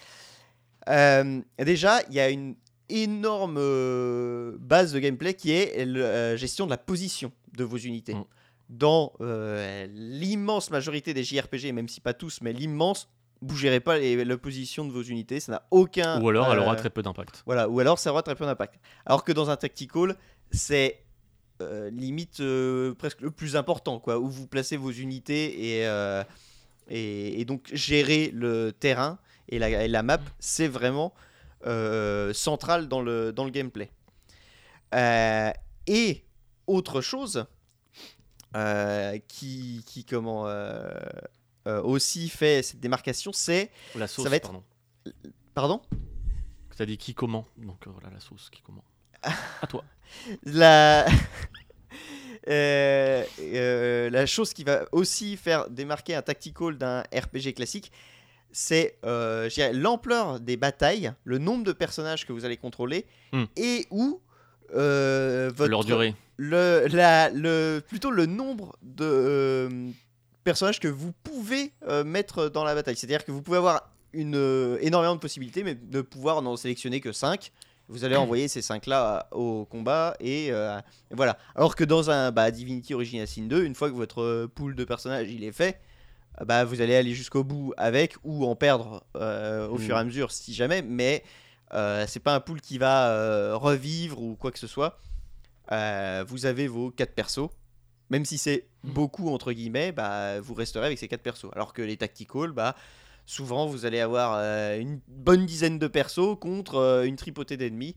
Euh, 0.89 1.41
Déjà, 1.59 2.01
il 2.09 2.15
y 2.15 2.21
a 2.21 2.31
une 2.31 2.55
énorme 2.89 3.57
base 4.59 4.93
de 4.93 5.01
gameplay 5.01 5.35
qui 5.35 5.51
est 5.53 5.85
la 5.85 6.37
gestion 6.37 6.65
de 6.67 6.71
la 6.71 6.79
position 6.79 7.33
de 7.57 7.65
vos 7.65 7.79
unités. 7.79 8.15
Mm. 8.15 8.25
Dans 8.69 9.13
l'immense 9.93 10.71
majorité 10.71 11.13
des 11.13 11.25
JRPG, 11.25 11.73
même 11.73 11.89
si 11.89 12.01
pas 12.01 12.15
tous, 12.15 12.41
mais 12.41 12.53
l'immense, 12.53 13.09
vous 13.43 13.57
gérez 13.57 13.81
pas 13.81 13.99
les- 13.99 14.25
la 14.25 14.39
position 14.39 14.85
de 14.87 14.93
vos 14.93 15.03
unités, 15.03 15.41
ça 15.41 15.53
n'a 15.53 15.63
aucun. 15.71 16.21
Ou 16.23 16.29
alors 16.31 16.51
elle 16.53 16.61
aura 16.61 16.73
euh, 16.73 16.77
très 16.77 16.91
peu 16.91 17.03
d'impact. 17.03 17.43
voilà, 17.45 17.69
ou 17.69 17.79
alors 17.81 17.99
ça 17.99 18.11
aura 18.11 18.23
très 18.23 18.35
peu 18.35 18.47
d'impact. 18.47 18.77
Alors 19.05 19.25
que 19.25 19.33
dans 19.33 19.51
un 19.51 19.57
tactical, 19.57 20.17
c'est 20.51 21.05
euh, 21.61 21.91
limite 21.91 22.41
euh, 22.41 22.95
presque 22.95 23.21
le 23.21 23.31
plus 23.31 23.55
important, 23.57 24.01
quoi, 24.01 24.19
où 24.19 24.29
vous 24.29 24.47
placez 24.47 24.77
vos 24.77 24.91
unités 24.91 25.81
et, 25.81 25.87
et, 26.89 27.41
et 27.41 27.45
donc 27.45 27.69
gérer 27.73 28.31
le 28.35 28.73
terrain 28.73 29.19
et 29.49 29.59
la, 29.59 29.69
et 29.85 29.89
la 29.89 30.03
map, 30.03 30.21
c'est 30.39 30.69
vraiment 30.69 31.13
central 32.33 32.89
dans 32.89 33.03
le, 33.03 33.33
dans 33.33 33.45
le 33.45 33.51
gameplay. 33.51 33.91
Et 35.87 36.25
autre 36.67 37.01
chose 37.01 37.45
euh, 38.57 39.19
qui, 39.29 39.83
qui 39.87 40.05
comment, 40.05 40.47
euh, 40.47 40.91
aussi 41.67 42.29
fait 42.29 42.63
cette 42.63 42.81
démarcation, 42.81 43.33
c'est... 43.33 43.71
La 43.95 44.07
sauce, 44.09 44.27
va 44.27 44.37
être- 44.37 44.51
pardon. 44.51 44.65
Pardon 45.55 45.83
Tu 46.77 46.83
as 46.83 46.87
dit 46.87 46.97
qui 46.99 47.15
comment 47.15 47.47
Donc 47.59 47.87
euh, 47.87 47.91
voilà 47.91 48.11
la 48.11 48.21
sauce 48.21 48.49
qui 48.51 48.63
comment. 48.63 48.85
À 49.23 49.67
toi. 49.67 49.85
la... 50.45 51.07
Euh, 52.49 53.25
euh, 53.41 54.11
la 54.11 54.27
chose 54.27 54.53
qui 54.53 54.65
va 54.65 54.85
aussi 54.91 55.37
faire 55.37 55.71
démarquer 55.71 56.17
un 56.17 56.23
tactical 56.23 56.77
d'un 56.77 57.03
RPG 57.15 57.55
classique, 57.55 57.93
c'est 58.51 58.99
euh, 59.05 59.49
l'ampleur 59.73 60.41
des 60.41 60.57
batailles, 60.57 61.13
le 61.23 61.39
nombre 61.39 61.63
de 61.63 61.71
personnages 61.73 62.27
que 62.27 62.33
vous 62.33 62.45
allez 62.45 62.57
contrôler, 62.57 63.07
Hmm. 63.33 63.45
et 63.57 63.87
euh, 64.75 65.53
votre 65.55 65.71
Leur 65.71 65.85
durée. 65.85 66.17
le, 66.37 66.87
la- 66.91 67.31
le, 67.31 67.79
plutôt 67.87 68.11
le 68.11 68.27
nombre 68.27 68.77
de 68.83 69.69
euh, 70.43 70.45
personnages 70.45 70.81
que 70.81 70.89
vous 70.89 71.13
pouvez 71.23 71.73
euh, 71.89 72.05
mettre 72.05 72.49
dans 72.49 72.65
la 72.65 72.75
bataille. 72.75 72.97
C'est-à-dire 72.97 73.25
que 73.25 73.33
vous 73.33 73.43
pouvez 73.43 73.59
avoir 73.59 73.91
une, 74.13 74.37
euh, 74.37 74.79
énormément 74.81 75.15
de 75.15 75.21
possibilités, 75.21 75.63
mais 75.63 75.75
de 75.75 76.01
pouvoir 76.03 76.43
n'en 76.43 76.57
sélectionner 76.57 77.01
que 77.01 77.13
5. 77.13 77.51
Vous 77.89 78.05
allez 78.05 78.17
envoyer 78.17 78.49
ces 78.49 78.61
5-là 78.61 79.29
au 79.33 79.65
combat 79.65 80.15
et, 80.21 80.49
euh, 80.51 80.79
et 81.11 81.15
voilà. 81.15 81.39
Alors 81.55 81.75
que 81.77 81.85
dans 81.85 82.11
un 82.11 82.31
bah, 82.33 82.51
Divinity 82.51 82.95
Original 82.95 83.27
Sin 83.27 83.43
2, 83.45 83.65
une 83.65 83.75
fois 83.75 83.91
que 83.91 83.95
votre 83.95 84.23
euh, 84.23 84.49
pool 84.53 84.75
de 84.75 84.85
personnages 84.85 85.31
il 85.31 85.45
est 85.45 85.53
fait, 85.53 85.81
euh, 86.41 86.45
bah, 86.45 86.65
vous 86.65 86.81
allez 86.81 86.95
aller 86.95 87.13
jusqu'au 87.15 87.45
bout 87.45 87.73
avec 87.77 88.15
ou 88.25 88.45
en 88.47 88.55
perdre 88.57 89.05
euh, 89.17 89.69
au 89.69 89.77
Mm. 89.77 89.81
fur 89.81 89.97
et 89.97 89.99
à 90.01 90.05
mesure 90.05 90.31
si 90.33 90.53
jamais, 90.55 90.83
mais 90.83 91.23
euh, 91.75 92.05
c'est 92.07 92.21
pas 92.21 92.35
un 92.35 92.41
pool 92.41 92.61
qui 92.61 92.77
va 92.79 93.09
euh, 93.11 93.57
revivre 93.57 94.21
ou 94.23 94.37
quoi 94.37 94.51
que 94.53 94.59
ce 94.59 94.67
soit. 94.67 94.99
Euh, 95.71 96.25
vous 96.27 96.45
avez 96.47 96.69
vos 96.69 96.91
4 96.91 97.15
persos. 97.15 97.49
Même 98.13 98.25
si 98.25 98.37
c'est 98.39 98.67
Mm. 98.85 98.91
beaucoup 98.93 99.29
entre 99.31 99.53
guillemets, 99.53 99.93
bah, 99.93 100.41
vous 100.41 100.55
resterez 100.55 100.87
avec 100.87 100.99
ces 100.99 101.09
4 101.09 101.23
persos. 101.23 101.51
Alors 101.55 101.73
que 101.73 101.83
les 101.83 101.97
tacticals, 101.97 102.53
bah, 102.53 102.75
souvent 103.27 103.67
vous 103.67 103.87
allez 103.87 104.01
avoir 104.01 104.35
euh, 104.37 104.79
une 104.79 105.01
bonne 105.09 105.47
dizaine 105.47 105.79
de 105.79 105.87
persos 105.87 106.37
contre 106.41 106.77
euh, 106.77 107.05
une 107.05 107.17
tripotée 107.17 107.57
d'ennemis. 107.57 107.95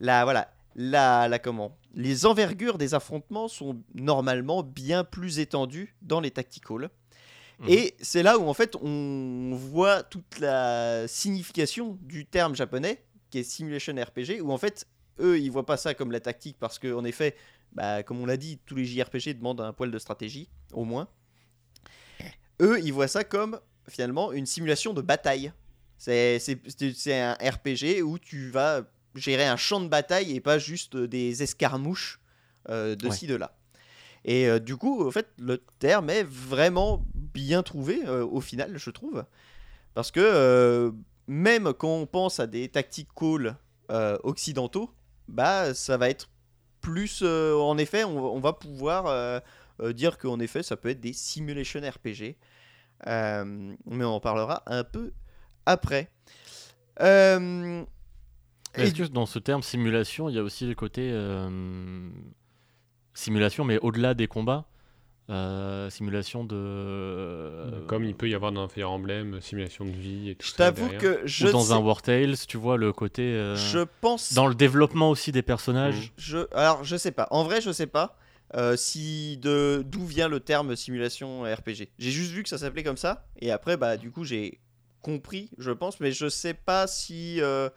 Là, 0.00 0.24
voilà. 0.24 0.50
La, 0.76 1.26
la 1.26 1.40
comment? 1.40 1.76
Les 1.94 2.24
envergures 2.24 2.78
des 2.78 2.94
affrontements 2.94 3.48
sont 3.48 3.82
normalement 3.94 4.62
bien 4.62 5.02
plus 5.02 5.40
étendues 5.40 5.96
dans 6.02 6.20
les 6.20 6.30
tacticals. 6.30 6.88
Mhm. 7.58 7.68
Et 7.68 7.94
c'est 8.00 8.22
là 8.22 8.38
où 8.38 8.48
en 8.48 8.54
fait 8.54 8.76
on 8.80 9.50
voit 9.56 10.04
toute 10.04 10.38
la 10.38 11.08
signification 11.08 11.98
du 12.02 12.26
terme 12.26 12.54
japonais 12.54 13.02
qui 13.30 13.40
est 13.40 13.42
simulation 13.42 13.92
RPG, 13.96 14.40
où 14.40 14.52
en 14.52 14.58
fait 14.58 14.86
eux 15.18 15.40
ils 15.40 15.50
voient 15.50 15.66
pas 15.66 15.76
ça 15.76 15.94
comme 15.94 16.12
la 16.12 16.20
tactique 16.20 16.56
parce 16.60 16.78
que 16.78 16.94
en 16.94 17.04
effet, 17.04 17.34
bah, 17.72 18.02
comme 18.02 18.20
on 18.20 18.26
l'a 18.26 18.36
dit, 18.36 18.58
tous 18.66 18.74
les 18.74 18.84
JRPG 18.84 19.34
demandent 19.34 19.60
un 19.60 19.72
poil 19.72 19.90
de 19.90 19.98
stratégie 19.98 20.48
au 20.72 20.84
moins. 20.84 21.08
Eux 22.60 22.80
ils 22.82 22.92
voient 22.92 23.08
ça 23.08 23.24
comme 23.24 23.60
finalement 23.88 24.32
une 24.32 24.46
simulation 24.46 24.92
de 24.92 25.00
bataille. 25.02 25.52
C'est 25.96 26.40
un 27.08 27.34
RPG 27.34 28.02
où 28.02 28.18
tu 28.18 28.50
vas 28.50 28.82
gérer 29.14 29.46
un 29.46 29.56
champ 29.56 29.80
de 29.80 29.88
bataille 29.88 30.34
et 30.34 30.40
pas 30.40 30.58
juste 30.58 30.96
des 30.96 31.42
escarmouches 31.42 32.20
euh, 32.68 32.94
de 32.96 33.08
Ouais. 33.08 33.14
ci 33.14 33.26
de 33.26 33.34
là. 33.34 33.56
Et 34.24 34.48
euh, 34.48 34.58
du 34.58 34.76
coup, 34.76 35.06
en 35.06 35.10
fait, 35.10 35.28
le 35.38 35.58
terme 35.78 36.10
est 36.10 36.24
vraiment 36.24 37.04
bien 37.14 37.62
trouvé 37.62 38.00
euh, 38.06 38.24
au 38.26 38.40
final, 38.40 38.76
je 38.76 38.90
trouve. 38.90 39.24
Parce 39.94 40.10
que 40.10 40.20
euh, 40.20 40.90
même 41.26 41.72
quand 41.72 41.88
on 41.96 42.06
pense 42.06 42.38
à 42.40 42.46
des 42.46 42.68
tactiques 42.68 43.08
call 43.16 43.56
euh, 43.90 44.18
occidentaux, 44.22 44.90
bah 45.28 45.74
ça 45.74 45.96
va 45.96 46.10
être 46.10 46.28
plus. 46.80 47.20
euh, 47.22 47.54
en 47.54 47.78
effet, 47.78 48.04
on, 48.04 48.34
on 48.34 48.40
va 48.40 48.52
pouvoir 48.52 49.06
euh, 49.06 49.40
euh, 49.80 49.92
dire 49.92 50.18
qu'en 50.18 50.40
effet, 50.40 50.62
ça 50.62 50.76
peut 50.76 50.88
être 50.88 51.00
des 51.00 51.12
simulation 51.12 51.80
RPG. 51.80 52.36
Mais 53.06 54.04
on 54.04 54.14
en 54.14 54.20
parlera 54.20 54.62
un 54.66 54.84
peu 54.84 55.12
après. 55.66 56.10
Est-ce 57.00 58.94
que 58.94 59.04
dans 59.04 59.26
ce 59.26 59.38
terme 59.38 59.62
simulation, 59.62 60.28
il 60.28 60.34
y 60.34 60.38
a 60.38 60.42
aussi 60.42 60.66
le 60.66 60.74
côté 60.74 61.12
simulation, 63.14 63.64
mais 63.64 63.78
au-delà 63.78 64.14
des 64.14 64.26
combats? 64.28 64.66
Euh, 65.30 65.90
Simulation 65.90 66.44
de. 66.44 67.84
Comme 67.86 68.04
il 68.04 68.14
peut 68.14 68.28
y 68.28 68.34
avoir 68.34 68.52
dans 68.52 68.62
un 68.62 68.68
Fire 68.68 68.90
Emblem, 68.90 69.40
simulation 69.40 69.84
de 69.84 69.90
vie 69.90 70.30
et 70.30 70.34
tout 70.34 70.46
je 70.46 70.52
ça. 70.52 70.56
t'avoue 70.58 70.88
que 70.98 71.20
je 71.24 71.46
Ou 71.46 71.50
dans 71.52 71.64
sais- 71.64 71.72
un 71.72 71.78
War 71.78 72.02
Tales, 72.02 72.36
tu 72.46 72.56
vois 72.56 72.76
le 72.76 72.92
côté. 72.92 73.22
euh, 73.22 73.54
je 73.56 73.80
pense 74.00 74.32
Dans 74.32 74.46
le 74.46 74.54
développement 74.54 75.10
aussi 75.10 75.32
des 75.32 75.42
personnages. 75.42 76.12
Je, 76.16 76.38
alors, 76.54 76.84
je 76.84 76.96
sais 76.96 77.12
pas. 77.12 77.28
En 77.30 77.44
vrai, 77.44 77.60
je 77.60 77.70
sais 77.72 77.86
pas 77.86 78.16
euh, 78.54 78.76
si 78.76 79.36
de 79.38 79.82
d'où 79.86 80.06
vient 80.06 80.28
le 80.28 80.40
terme 80.40 80.74
simulation 80.76 81.42
RPG. 81.42 81.90
J'ai 81.98 82.10
juste 82.10 82.32
vu 82.32 82.42
que 82.42 82.48
ça 82.48 82.56
s'appelait 82.58 82.82
comme 82.84 82.96
ça, 82.96 83.26
et 83.40 83.50
après, 83.50 83.76
bah, 83.76 83.96
du 83.98 84.10
coup, 84.10 84.24
j'ai 84.24 84.60
compris, 85.02 85.50
je 85.58 85.70
pense, 85.70 86.00
mais 86.00 86.12
je 86.12 86.28
sais 86.28 86.54
pas 86.54 86.86
si 86.86 87.40
euh, 87.42 87.68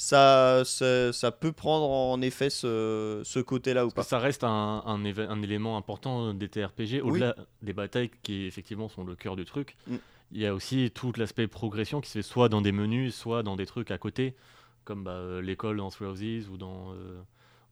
ça, 0.00 0.62
ça, 0.64 1.12
ça 1.12 1.32
peut 1.32 1.50
prendre 1.50 1.90
en 1.90 2.22
effet 2.22 2.50
ce, 2.50 3.20
ce 3.24 3.40
côté-là 3.40 3.84
ou 3.84 3.90
Parce 3.90 4.08
pas. 4.08 4.16
que 4.16 4.20
ça 4.20 4.24
reste 4.24 4.44
un, 4.44 4.84
un, 4.86 5.42
élément 5.42 5.76
important 5.76 6.32
des 6.32 6.48
TRPG, 6.48 7.02
au-delà 7.02 7.34
des 7.62 7.72
batailles 7.72 8.10
qui 8.22 8.46
effectivement 8.46 8.88
sont 8.88 9.02
le 9.02 9.16
cœur 9.16 9.34
du 9.34 9.44
truc. 9.44 9.76
Mm. 9.88 9.96
Il 10.30 10.40
y 10.40 10.46
a 10.46 10.54
aussi 10.54 10.92
tout 10.94 11.12
l'aspect 11.16 11.48
progression 11.48 12.00
qui 12.00 12.08
se 12.08 12.18
fait 12.18 12.22
soit 12.22 12.48
dans 12.48 12.60
des 12.60 12.70
menus, 12.70 13.12
soit 13.12 13.42
dans 13.42 13.56
des 13.56 13.66
trucs 13.66 13.90
à 13.90 13.98
côté, 13.98 14.36
comme 14.84 15.02
bah, 15.02 15.10
euh, 15.10 15.42
l'école 15.42 15.78
dans 15.78 15.90
Three 15.90 16.06
Houses 16.06 16.48
ou 16.48 16.56
dans 16.56 16.92
euh, 16.92 17.20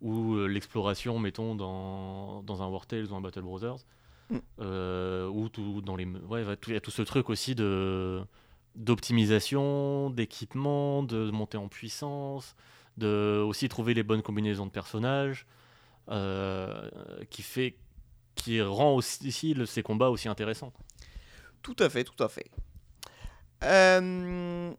ou 0.00 0.34
euh, 0.34 0.46
l'exploration, 0.46 1.20
mettons, 1.20 1.54
dans, 1.54 2.42
dans 2.42 2.60
un 2.60 2.66
War 2.66 2.86
Tales 2.86 3.06
ou 3.06 3.14
un 3.14 3.20
Battle 3.20 3.42
Brothers, 3.42 3.78
Mm. 4.30 4.38
Euh, 4.60 5.28
ou 5.28 5.48
tout 5.48 5.80
dans 5.82 5.94
les 5.96 6.04
ouais, 6.04 6.44
il 6.66 6.72
y 6.72 6.76
a 6.76 6.80
tout 6.80 6.90
ce 6.90 7.02
truc 7.02 7.30
aussi 7.30 7.54
de 7.54 8.22
d'optimisation, 8.76 10.10
d'équipement, 10.10 11.02
de 11.02 11.30
montée 11.30 11.58
en 11.58 11.68
puissance, 11.68 12.54
de 12.96 13.42
aussi 13.46 13.68
trouver 13.68 13.94
les 13.94 14.02
bonnes 14.02 14.22
combinaisons 14.22 14.66
de 14.66 14.70
personnages, 14.70 15.46
euh, 16.10 16.88
qui 17.30 17.42
fait 17.42 17.76
qui 18.36 18.60
rend 18.60 18.94
aussi 18.94 19.56
ces 19.66 19.82
combats 19.82 20.10
aussi 20.10 20.28
intéressants. 20.28 20.72
Tout 21.62 21.76
à 21.78 21.88
fait, 21.88 22.04
tout 22.04 22.22
à 22.22 22.28
fait. 22.28 22.50
Euh, 23.64 24.70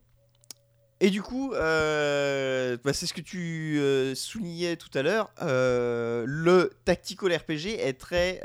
Et 0.99 1.09
du 1.09 1.23
coup, 1.23 1.53
euh, 1.53 2.77
bah, 2.83 2.93
c'est 2.93 3.07
ce 3.07 3.13
que 3.13 3.21
tu 3.21 3.81
soulignais 4.15 4.77
tout 4.77 4.95
à 4.97 5.01
l'heure. 5.01 5.31
le 5.41 6.71
tactical 6.85 7.35
RPG 7.35 7.79
est 7.79 7.99
très, 7.99 8.41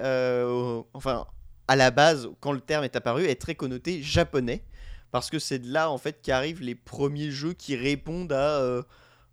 enfin, 0.95 1.27
à 1.69 1.77
la 1.77 1.91
base, 1.91 2.29
quand 2.41 2.53
le 2.53 2.61
terme 2.61 2.85
est 2.85 2.97
apparu, 2.97 3.25
est 3.25 3.41
très 3.41 3.55
connoté 3.55 4.03
japonais, 4.03 4.65
parce 5.13 5.31
que 5.31 5.39
c'est 5.39 5.61
de 5.61 5.73
là 5.73 5.91
en 5.91 5.99
fait 5.99 6.21
qu'arrivent 6.23 6.63
les 6.63 6.75
premiers 6.75 7.31
jeux 7.31 7.53
qui 7.53 7.77
répondent 7.77 8.33
à 8.33 8.59
euh, 8.61 8.83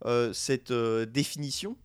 euh, 0.05 0.31
cette 0.33 0.69
euh, 0.71 1.05
définition. 1.07 1.75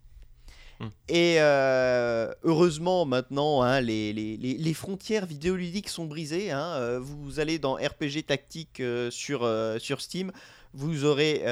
Hmm. 0.79 0.87
Et 1.07 1.37
heureusement, 1.39 3.05
maintenant, 3.05 3.61
hein, 3.61 3.79
les, 3.81 4.11
les- 4.13 4.37
les- 4.37 4.73
frontières 4.73 5.25
vidéoludiques 5.25 5.87
sont 5.89 6.05
brisées. 6.05 6.51
hein. 6.51 6.99
Vous 6.99 7.39
allez 7.39 7.57
dans 7.59 7.75
RPG 7.75 8.23
Tactique 8.27 8.83
sur, 9.09 9.49
sur 9.79 10.01
Steam, 10.01 10.31
vous 10.73 11.05
aurez 11.05 11.43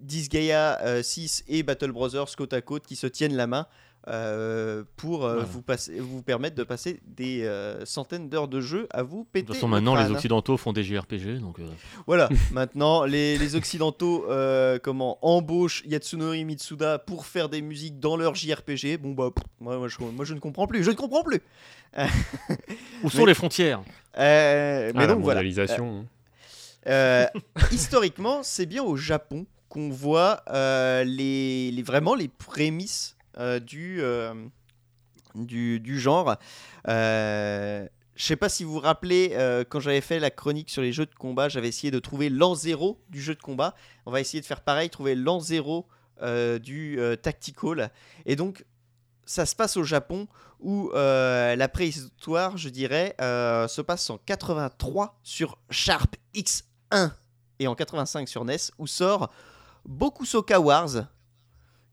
Disgaea 0.00 0.78
euh, 0.82 1.02
6 1.02 1.44
et 1.48 1.62
Battle 1.62 1.92
Brothers 1.92 2.34
côte 2.36 2.52
à 2.52 2.60
côte 2.62 2.86
qui 2.86 2.96
se 2.96 3.06
tiennent 3.06 3.36
la 3.36 3.46
main 3.46 3.66
euh, 4.08 4.82
pour 4.96 5.24
euh, 5.26 5.34
Voilà. 5.34 5.48
vous, 5.48 5.62
passer, 5.62 6.00
vous 6.00 6.22
permettre 6.22 6.56
de 6.56 6.62
passer 6.64 7.00
des 7.06 7.42
euh, 7.44 7.84
centaines 7.84 8.28
d'heures 8.30 8.48
de 8.48 8.60
jeu 8.60 8.86
à 8.90 9.02
vous 9.02 9.24
péter. 9.24 9.42
De 9.42 9.46
toute 9.48 9.56
façon, 9.56 9.68
maintenant, 9.68 9.94
les 9.94 10.02
crâne. 10.04 10.16
Occidentaux 10.16 10.56
font 10.56 10.72
des 10.72 10.82
JRPG, 10.82 11.38
donc 11.40 11.58
Voilà, 12.06 12.28
maintenant 12.52 13.04
les, 13.04 13.36
les 13.38 13.56
Occidentaux 13.56 14.26
comment 14.82 15.18
embauchent 15.20 15.82
Yatsunori 15.86 16.44
Mitsuda 16.44 16.98
pour 16.98 17.26
faire 17.26 17.48
des 17.48 17.60
musiques 17.62 18.00
dans 18.00 18.16
leur 18.16 18.34
JRPG. 18.34 18.96
Bon 18.98 19.12
bah 19.12 19.30
pff, 19.34 19.44
moi, 19.60 19.76
moi, 19.78 19.88
je, 19.88 19.98
moi, 20.00 20.24
je 20.24 20.34
ne 20.34 20.40
comprends 20.40 20.66
plus, 20.66 20.82
je 20.82 20.90
ne 20.90 20.96
comprends 20.96 21.22
plus. 21.22 21.40
où 23.04 23.10
sont 23.10 23.18
Mais- 23.18 23.26
les 23.26 23.34
frontières? 23.34 23.82
Mais 24.16 24.92
Ah, 24.94 25.00
la 25.00 25.06
donc 25.08 25.22
voilà. 25.22 25.40
mondialisation. 25.42 26.04
hein. 26.86 27.26
Historiquement, 27.72 28.42
c'est 28.42 28.66
bien 28.66 28.82
au 28.82 28.96
Japon 28.96 29.46
qu'on 29.68 29.90
voit 29.90 30.42
les, 31.04 31.70
les- 31.70 31.82
vraiment 31.82 32.14
les 32.14 32.28
prémices 32.28 33.16
du, 33.60 34.00
euh, 34.00 34.34
du, 35.34 35.80
du 35.80 35.98
genre. 36.00 36.36
Euh, 36.88 37.86
je 38.20 38.26
sais 38.26 38.36
pas 38.36 38.50
si 38.50 38.64
vous 38.64 38.74
vous 38.74 38.80
rappelez, 38.80 39.30
euh, 39.32 39.64
quand 39.66 39.80
j'avais 39.80 40.02
fait 40.02 40.18
la 40.18 40.30
chronique 40.30 40.68
sur 40.68 40.82
les 40.82 40.92
jeux 40.92 41.06
de 41.06 41.14
combat, 41.14 41.48
j'avais 41.48 41.68
essayé 41.68 41.90
de 41.90 41.98
trouver 41.98 42.28
l'an 42.28 42.54
zéro 42.54 43.00
du 43.08 43.18
jeu 43.18 43.34
de 43.34 43.40
combat. 43.40 43.74
On 44.04 44.10
va 44.10 44.20
essayer 44.20 44.42
de 44.42 44.46
faire 44.46 44.60
pareil, 44.60 44.90
trouver 44.90 45.14
l'an 45.14 45.40
zéro 45.40 45.86
euh, 46.20 46.58
du 46.58 47.00
euh, 47.00 47.16
tactical. 47.16 47.90
Et 48.26 48.36
donc, 48.36 48.66
ça 49.24 49.46
se 49.46 49.56
passe 49.56 49.78
au 49.78 49.84
Japon 49.84 50.28
où 50.58 50.90
euh, 50.92 51.56
la 51.56 51.68
préhistoire, 51.68 52.58
je 52.58 52.68
dirais, 52.68 53.14
euh, 53.22 53.66
se 53.68 53.80
passe 53.80 54.10
en 54.10 54.18
83 54.18 55.18
sur 55.22 55.56
Sharp 55.70 56.14
X1 56.34 57.12
et 57.58 57.68
en 57.68 57.74
85 57.74 58.28
sur 58.28 58.44
NES 58.44 58.56
où 58.78 58.86
sort 58.86 59.30
Bokusoka 59.86 60.60
Wars, 60.60 61.06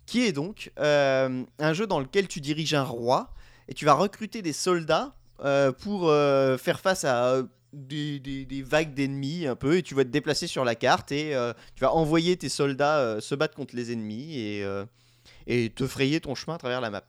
qui 0.07 0.25
est 0.25 0.31
donc 0.31 0.71
euh, 0.79 1.43
un 1.59 1.73
jeu 1.73 1.85
dans 1.85 1.99
lequel 1.99 2.27
tu 2.27 2.41
diriges 2.41 2.73
un 2.73 2.83
roi 2.83 3.29
et 3.67 3.75
tu 3.75 3.85
vas 3.85 3.93
recruter 3.93 4.41
des 4.41 4.53
soldats 4.53 5.13
euh, 5.43 5.71
pour 5.71 6.09
euh, 6.09 6.57
faire 6.57 6.79
face 6.79 7.03
à 7.03 7.43
des, 7.73 8.65
vagues 8.65 8.95
d'ennemis 8.95 9.45
un 9.45 9.55
peu 9.55 9.77
et 9.77 9.83
tu 9.83 9.93
vas 9.93 10.05
te 10.05 10.09
déplacer 10.09 10.47
sur 10.47 10.63
la 10.63 10.73
carte 10.73 11.11
et 11.11 11.35
tu 11.75 11.81
vas 11.81 11.93
envoyer 11.93 12.37
tes 12.37 12.49
soldats 12.49 13.19
se 13.19 13.35
battre 13.35 13.55
contre 13.55 13.75
les 13.75 13.91
ennemis 13.91 14.39
et, 14.39 14.65
et 15.45 15.69
te 15.69 15.85
frayer 15.85 16.21
ton 16.21 16.33
chemin 16.33 16.55
à 16.55 16.57
travers 16.57 16.81
la 16.81 16.89
map. 16.89 17.03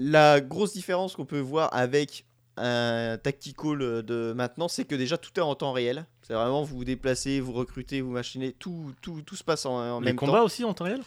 La 0.00 0.40
grosse 0.40 0.74
différence 0.74 1.16
qu'on 1.16 1.24
peut 1.24 1.40
voir 1.40 1.74
avec 1.74 2.24
un 2.60 3.16
tactical 3.18 3.78
de 4.02 4.32
maintenant, 4.36 4.68
c'est 4.68 4.84
que 4.84 4.94
déjà 4.94 5.16
tout 5.18 5.30
est 5.38 5.42
en 5.42 5.54
temps 5.54 5.72
réel. 5.72 6.04
C'est 6.22 6.34
vraiment 6.34 6.62
vous 6.62 6.76
vous 6.78 6.84
déplacez, 6.84 7.40
vous 7.40 7.52
recrutez, 7.52 8.00
vous 8.02 8.10
machinez, 8.10 8.52
tout, 8.52 8.92
tout, 9.00 9.22
tout 9.22 9.36
se 9.36 9.44
passe 9.44 9.64
en, 9.66 9.74
en 9.76 10.00
Les 10.00 10.06
même 10.06 10.16
combats 10.16 10.38
temps. 10.38 10.44
aussi 10.44 10.64
en 10.64 10.74
temps 10.74 10.84
réel? 10.84 11.00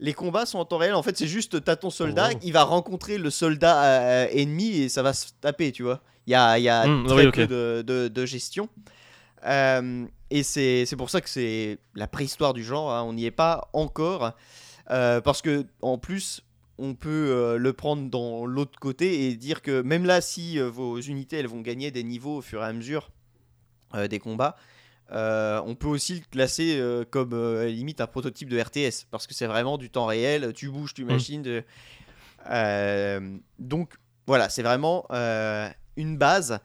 Les 0.00 0.14
combats 0.14 0.46
sont 0.46 0.58
en 0.58 0.64
temps 0.64 0.76
réel. 0.78 0.94
En 0.94 1.02
fait, 1.02 1.16
c'est 1.16 1.26
juste 1.26 1.64
t'as 1.64 1.76
ton 1.76 1.90
soldat, 1.90 2.28
wow. 2.30 2.38
il 2.42 2.52
va 2.52 2.62
rencontrer 2.64 3.18
le 3.18 3.30
soldat 3.30 3.82
euh, 3.84 4.26
ennemi 4.30 4.68
et 4.82 4.88
ça 4.88 5.02
va 5.02 5.12
se 5.12 5.28
taper, 5.40 5.72
tu 5.72 5.82
vois. 5.82 6.00
Il 6.26 6.32
y 6.32 6.34
a, 6.36 6.58
y 6.58 6.68
a 6.68 6.86
Hmm, 6.86 7.06
très 7.06 7.26
oui, 7.26 7.32
peu 7.32 7.46
de, 7.46 7.82
de- 7.86 8.08
de 8.08 8.26
gestion. 8.26 8.68
Euh, 9.46 10.04
et 10.30 10.42
c'est 10.42 10.84
c'est 10.86 10.96
pour 10.96 11.10
ça 11.10 11.20
que 11.20 11.28
c'est 11.28 11.78
la 11.94 12.06
préhistoire 12.06 12.52
du 12.54 12.62
genre. 12.64 12.92
hein, 12.92 13.02
on 13.02 13.12
n'y 13.14 13.24
est 13.24 13.30
pas 13.30 13.68
encore. 13.72 14.32
Euh, 14.90 15.20
parce 15.20 15.42
que 15.42 15.66
en 15.82 15.98
plus, 15.98 16.40
on 16.78 16.94
peut 16.94 17.08
euh, 17.30 17.58
le 17.58 17.72
prendre 17.72 18.08
dans 18.08 18.46
l'autre 18.46 18.78
côté 18.78 19.26
et 19.26 19.36
dire 19.36 19.62
que 19.62 19.82
même 19.82 20.04
là, 20.04 20.20
si 20.20 20.58
euh, 20.58 20.68
vos 20.70 21.00
unités 21.00 21.36
elles 21.38 21.46
vont 21.48 21.60
gagner 21.60 21.90
des 21.90 22.04
niveaux 22.04 22.36
au 22.38 22.40
fur 22.42 22.62
et 22.62 22.66
à 22.66 22.72
mesure 22.72 23.10
euh, 23.94 24.06
des 24.08 24.18
combats, 24.18 24.56
euh, 25.10 25.60
on 25.64 25.74
peut 25.74 25.88
aussi 25.88 26.14
le 26.16 26.20
classer 26.30 26.76
euh, 26.78 27.04
comme 27.08 27.32
euh, 27.32 27.66
limite 27.66 28.00
un 28.00 28.06
prototype 28.06 28.48
de 28.48 28.60
RTS 28.60 29.06
parce 29.10 29.26
que 29.26 29.34
c'est 29.34 29.46
vraiment 29.46 29.78
du 29.78 29.90
temps 29.90 30.06
réel. 30.06 30.52
Tu 30.54 30.68
bouges, 30.70 30.94
tu 30.94 31.04
machines. 31.04 31.42
de- 31.42 31.64
Euh, 32.50 33.36
donc 33.58 33.94
voilà, 34.26 34.48
c'est 34.48 34.62
vraiment 34.62 35.06
une 35.96 36.16
base. 36.16 36.60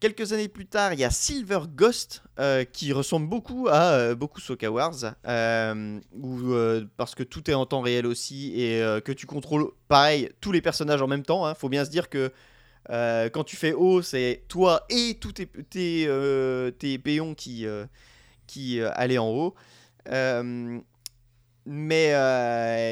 Quelques 0.00 0.32
années 0.32 0.46
plus 0.46 0.66
tard, 0.66 0.92
il 0.92 1.00
y 1.00 1.04
a 1.04 1.10
Silver 1.10 1.62
Ghost 1.74 2.22
euh, 2.38 2.62
qui 2.62 2.92
ressemble 2.92 3.28
beaucoup 3.28 3.66
à 3.68 3.94
euh, 3.94 4.14
beaucoup 4.14 4.40
Soka 4.40 4.70
Wars, 4.70 4.94
euh, 5.26 6.84
parce 6.96 7.16
que 7.16 7.24
tout 7.24 7.50
est 7.50 7.54
en 7.54 7.66
temps 7.66 7.80
réel 7.80 8.06
aussi 8.06 8.52
et 8.60 8.80
que 9.04 9.10
tu 9.10 9.26
contrôles 9.26 9.72
pareil 9.88 10.30
tous 10.40 10.52
les 10.52 10.60
personnages 10.60 11.02
en 11.02 11.08
même 11.08 11.24
temps. 11.24 11.48
Il 11.48 11.56
faut 11.56 11.68
bien 11.68 11.84
se 11.84 11.90
dire 11.90 12.08
que 12.08 12.32
quand 12.88 13.42
tu 13.42 13.56
fais 13.56 13.72
haut, 13.72 14.00
c'est 14.00 14.44
toi 14.46 14.86
et 14.88 15.18
tous 15.20 15.32
tes, 15.32 15.46
tes, 15.46 16.08
tes 16.78 16.98
péons 16.98 17.34
qui, 17.34 17.66
qui 18.46 18.80
allaient 18.80 19.18
en 19.18 19.30
haut. 19.30 19.56
Mais 21.66 22.06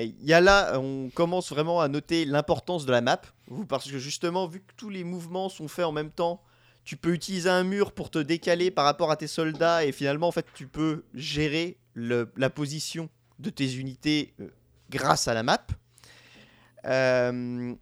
il 0.03 0.25
y 0.25 0.33
a 0.33 0.41
là, 0.41 0.81
on 0.81 1.09
commence 1.15 1.51
vraiment 1.51 1.81
à 1.81 1.87
noter 1.87 2.25
l'importance 2.25 2.85
de 2.85 2.91
la 2.91 3.01
map, 3.01 3.23
parce 3.69 3.89
que 3.89 3.99
justement, 3.99 4.49
vu 4.49 4.59
que 4.59 4.73
tous 4.77 4.91
les 4.91 5.05
mouvements 5.05 5.49
sont 5.49 5.69
faits 5.69 5.85
en 5.85 5.93
même 5.93 6.11
temps, 6.11 6.43
tu 6.87 6.97
peux 6.97 7.13
utiliser 7.13 7.51
un 7.51 7.65
mur 7.65 7.91
pour 7.91 8.11
te 8.11 8.19
décaler 8.19 8.71
par 8.71 8.85
rapport 8.85 9.11
à 9.11 9.17
tes 9.17 9.27
soldats, 9.27 9.85
et 9.85 9.91
finalement, 9.91 10.29
en 10.29 10.33
fait, 10.33 10.47
tu 10.55 10.69
peux 10.69 11.03
gérer 11.15 11.79
la 11.97 12.49
position 12.49 13.11
de 13.41 13.51
tes 13.51 13.75
unités 13.75 14.35
euh, 14.41 14.49
grâce 14.89 15.27
à 15.27 15.35
la 15.35 15.43
map. 15.43 15.67
Euh, 16.85 17.75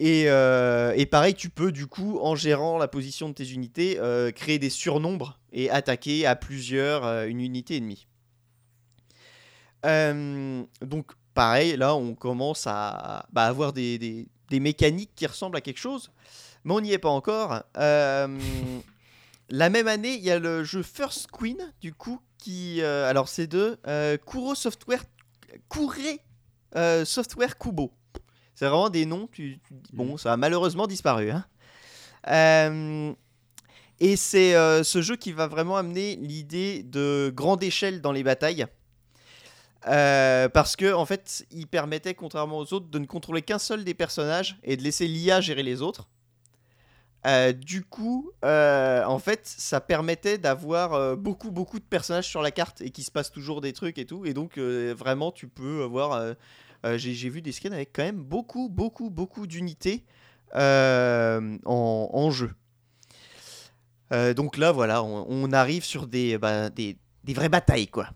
et, 0.00 0.24
euh, 0.26 0.92
et 0.96 1.06
pareil, 1.06 1.34
tu 1.34 1.50
peux 1.50 1.70
du 1.70 1.86
coup, 1.86 2.18
en 2.18 2.34
gérant 2.34 2.78
la 2.78 2.88
position 2.88 3.28
de 3.28 3.34
tes 3.34 3.52
unités, 3.52 3.98
créer 4.34 4.58
des 4.58 4.70
surnombres 4.70 5.38
et 5.52 5.70
attaquer 5.70 6.26
à 6.26 6.34
plusieurs 6.34 7.24
une 7.26 7.40
unité 7.40 7.76
ennemie. 7.76 8.08
Donc 10.82 11.12
pareil, 11.32 11.76
là 11.76 11.94
on 11.94 12.16
commence 12.16 12.66
à 12.66 13.26
bah, 13.32 13.44
avoir 13.44 13.72
des 13.72 14.28
mécaniques 14.50 15.12
qui 15.14 15.26
ressemblent 15.26 15.56
à 15.56 15.60
quelque 15.60 15.78
chose, 15.78 16.10
mais 16.66 16.74
on 16.74 16.80
n'y 16.80 16.92
est 16.92 16.98
pas 16.98 17.08
encore. 17.08 17.62
Euh, 17.78 18.38
la 19.48 19.70
même 19.70 19.86
année, 19.86 20.14
il 20.14 20.22
y 20.22 20.30
a 20.30 20.38
le 20.38 20.64
jeu 20.64 20.82
First 20.82 21.28
Queen, 21.30 21.72
du 21.80 21.94
coup, 21.94 22.20
qui... 22.38 22.82
euh, 22.82 23.08
alors 23.08 23.28
c'est 23.28 23.46
de 23.46 23.78
euh, 23.86 24.18
Kuro 24.18 24.54
Software... 24.54 25.04
Kure 25.70 25.92
euh, 26.74 27.04
Software 27.04 27.56
Kubo. 27.56 27.92
C'est 28.56 28.66
vraiment 28.66 28.90
des 28.90 29.06
noms, 29.06 29.28
tu, 29.30 29.60
tu 29.66 29.74
dis, 29.74 29.90
bon, 29.92 30.16
ça 30.16 30.32
a 30.32 30.36
malheureusement 30.36 30.86
disparu. 30.86 31.30
hein. 31.30 33.14
Et 34.00 34.16
c'est 34.16 34.52
ce 34.82 35.00
jeu 35.02 35.16
qui 35.16 35.32
va 35.32 35.46
vraiment 35.46 35.76
amener 35.76 36.16
l'idée 36.16 36.82
de 36.82 37.32
grande 37.34 37.62
échelle 37.62 38.00
dans 38.02 38.12
les 38.12 38.24
batailles. 38.24 38.66
Euh, 39.86 40.48
parce 40.48 40.74
que 40.74 40.92
en 40.92 41.06
fait, 41.06 41.46
il 41.50 41.66
permettait, 41.68 42.14
contrairement 42.14 42.58
aux 42.58 42.74
autres, 42.74 42.88
de 42.88 42.98
ne 42.98 43.06
contrôler 43.06 43.42
qu'un 43.42 43.58
seul 43.58 43.84
des 43.84 43.94
personnages 43.94 44.58
et 44.64 44.76
de 44.76 44.82
laisser 44.82 45.06
l'IA 45.06 45.40
gérer 45.40 45.62
les 45.62 45.80
autres. 45.80 46.08
Euh, 47.26 47.52
du 47.52 47.82
coup, 47.82 48.30
euh, 48.44 49.04
en 49.04 49.18
fait, 49.18 49.40
ça 49.44 49.80
permettait 49.80 50.38
d'avoir 50.38 50.94
euh, 50.94 51.16
beaucoup, 51.16 51.50
beaucoup 51.50 51.80
de 51.80 51.84
personnages 51.84 52.28
sur 52.28 52.40
la 52.40 52.52
carte 52.52 52.80
et 52.82 52.90
qu'il 52.90 53.02
se 53.02 53.10
passe 53.10 53.32
toujours 53.32 53.60
des 53.60 53.72
trucs 53.72 53.98
et 53.98 54.06
tout. 54.06 54.24
Et 54.26 54.34
donc, 54.34 54.58
vraiment, 54.58 55.32
tu 55.32 55.48
peux 55.48 55.82
avoir. 55.82 56.34
J'ai 56.94 57.28
vu 57.28 57.42
des 57.42 57.50
screens 57.50 57.72
avec 57.72 57.90
quand 57.92 58.04
même 58.04 58.22
beaucoup, 58.22 58.68
beaucoup, 58.68 59.10
beaucoup 59.10 59.46
d'unités 59.46 60.04
en, 60.54 62.30
jeu. 62.30 62.54
Donc 64.10 64.56
là, 64.56 64.70
voilà, 64.70 65.02
on, 65.02 65.52
arrive 65.52 65.84
sur 65.84 66.06
des, 66.06 66.38
bah, 66.38 66.70
des, 66.70 66.96
des 67.24 67.34
vraies 67.34 67.48
batailles, 67.48 67.88
quoi. 67.88 68.08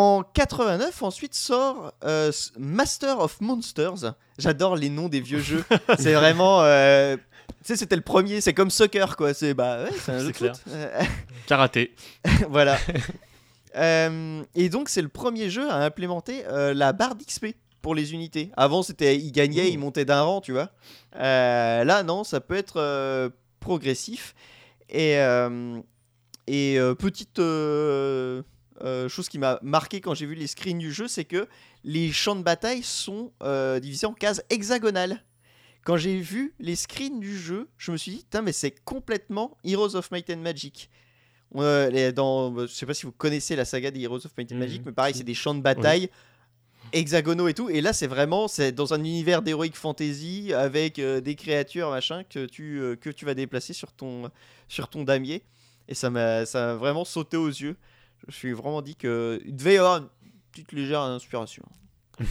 En 0.00 0.22
89, 0.22 1.02
ensuite 1.02 1.34
sort 1.34 1.92
euh, 2.04 2.30
Master 2.56 3.18
of 3.18 3.40
Monsters. 3.40 4.14
J'adore 4.38 4.76
les 4.76 4.90
noms 4.90 5.08
des 5.08 5.20
vieux 5.20 5.40
jeux. 5.40 5.64
c'est 5.98 6.12
vraiment. 6.14 6.62
euh, 6.62 7.16
tu 7.16 7.52
sais, 7.64 7.76
c'était 7.76 7.96
le 7.96 8.02
premier. 8.02 8.40
C'est 8.40 8.54
comme 8.54 8.70
Soccer, 8.70 9.16
quoi. 9.16 9.34
C'est 9.34 9.54
bah, 9.54 9.82
ouais, 9.82 9.90
c'est 10.00 10.12
un 10.12 10.20
jeu 10.20 10.30
clair. 10.30 10.52
Euh, 10.68 11.02
Karaté. 11.48 11.96
voilà. 12.48 12.78
Euh, 13.74 14.44
et 14.54 14.68
donc, 14.68 14.88
c'est 14.88 15.02
le 15.02 15.08
premier 15.08 15.50
jeu 15.50 15.68
à 15.68 15.78
implémenter 15.78 16.44
la 16.48 16.92
barre 16.92 17.16
d'XP 17.16 17.46
pour 17.82 17.96
les 17.96 18.12
unités. 18.12 18.52
Avant, 18.56 18.84
c'était 18.84 19.16
il 19.16 19.32
gagnait, 19.32 19.64
Ouh. 19.64 19.72
il 19.72 19.78
montait 19.80 20.04
d'un 20.04 20.22
rang, 20.22 20.40
tu 20.40 20.52
vois. 20.52 20.70
Là, 21.12 22.04
non, 22.04 22.22
ça 22.22 22.38
peut 22.38 22.54
être 22.56 23.32
progressif. 23.58 24.36
Et, 24.90 25.14
et 26.46 26.78
petite 27.00 27.40
euh, 28.82 29.08
chose 29.08 29.28
qui 29.28 29.38
m'a 29.38 29.58
marqué 29.62 30.00
quand 30.00 30.14
j'ai 30.14 30.26
vu 30.26 30.34
les 30.34 30.46
screens 30.46 30.78
du 30.78 30.92
jeu, 30.92 31.08
c'est 31.08 31.24
que 31.24 31.48
les 31.84 32.12
champs 32.12 32.36
de 32.36 32.42
bataille 32.42 32.82
sont 32.82 33.32
euh, 33.42 33.80
divisés 33.80 34.06
en 34.06 34.14
cases 34.14 34.42
hexagonales. 34.50 35.22
Quand 35.84 35.96
j'ai 35.96 36.18
vu 36.20 36.54
les 36.58 36.76
screens 36.76 37.18
du 37.20 37.38
jeu, 37.38 37.68
je 37.78 37.92
me 37.92 37.96
suis 37.96 38.12
dit, 38.12 38.26
mais 38.42 38.52
c'est 38.52 38.72
complètement 38.84 39.56
Heroes 39.64 39.96
of 39.96 40.10
Might 40.10 40.28
and 40.30 40.38
Magic. 40.38 40.90
Euh, 41.56 42.12
dans, 42.12 42.54
je 42.66 42.66
sais 42.66 42.84
pas 42.84 42.92
si 42.92 43.06
vous 43.06 43.12
connaissez 43.12 43.56
la 43.56 43.64
saga 43.64 43.90
des 43.90 44.00
Heroes 44.02 44.26
of 44.26 44.32
Might 44.36 44.52
and 44.52 44.56
Mhm. 44.56 44.60
Magic, 44.60 44.82
mais 44.84 44.92
pareil, 44.92 45.14
c'est 45.14 45.24
des 45.24 45.34
champs 45.34 45.54
de 45.54 45.62
bataille 45.62 46.10
hexagonaux 46.92 47.48
et 47.48 47.54
tout. 47.54 47.70
Et 47.70 47.80
là, 47.80 47.92
c'est 47.92 48.06
vraiment, 48.06 48.48
c'est 48.48 48.72
dans 48.72 48.92
un 48.94 48.98
univers 48.98 49.42
d'heroic 49.42 49.72
fantasy 49.74 50.52
avec 50.52 50.98
euh, 50.98 51.20
des 51.20 51.34
créatures 51.34 51.90
machin 51.90 52.24
que 52.24 52.46
tu 52.46 52.80
euh, 52.80 52.96
que 52.96 53.10
tu 53.10 53.24
vas 53.24 53.34
déplacer 53.34 53.72
sur 53.72 53.92
ton 53.92 54.30
sur 54.68 54.88
ton 54.88 55.04
damier. 55.04 55.42
Et 55.88 55.94
ça 55.94 56.10
m'a 56.10 56.44
ça 56.46 56.66
m'a 56.66 56.74
vraiment 56.74 57.04
sauté 57.04 57.36
aux 57.36 57.48
yeux. 57.48 57.76
Je 58.20 58.26
me 58.26 58.32
suis 58.32 58.52
vraiment 58.52 58.82
dit 58.82 58.96
que 58.96 59.40
il 59.46 59.54
devait 59.56 59.74
y 59.74 59.78
avoir 59.78 59.98
une 59.98 60.08
petite 60.52 60.72
légère 60.72 61.00
inspiration. 61.00 61.64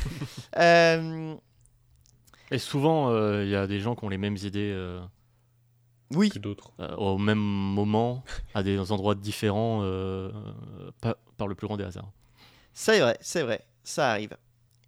Euh, 0.58 1.36
Et 2.52 2.58
souvent, 2.60 3.10
euh, 3.12 3.44
il 3.44 3.50
y 3.50 3.56
a 3.56 3.68
des 3.68 3.80
gens 3.80 3.96
qui 3.96 4.04
ont 4.06 4.10
les 4.10 4.18
mêmes 4.18 4.38
idées 4.38 4.72
euh, 4.74 5.02
oui, 6.12 6.30
Que 6.30 6.40
d'autres. 6.40 6.72
euh, 6.80 6.96
au 6.96 7.18
même 7.18 7.38
moment, 7.40 8.24
à 8.54 8.64
des 8.64 8.92
endroits 8.92 9.16
différents, 9.16 9.82
euh, 9.84 10.32
pas- 11.02 11.18
par 11.38 11.48
le 11.48 11.56
plus 11.56 11.68
grand 11.68 11.78
des 11.78 11.84
hasards. 11.84 12.12
C'est 12.74 13.00
vrai, 13.00 13.18
c'est 13.22 13.44
vrai, 13.44 13.66
ça 13.84 14.12
arrive. 14.12 14.36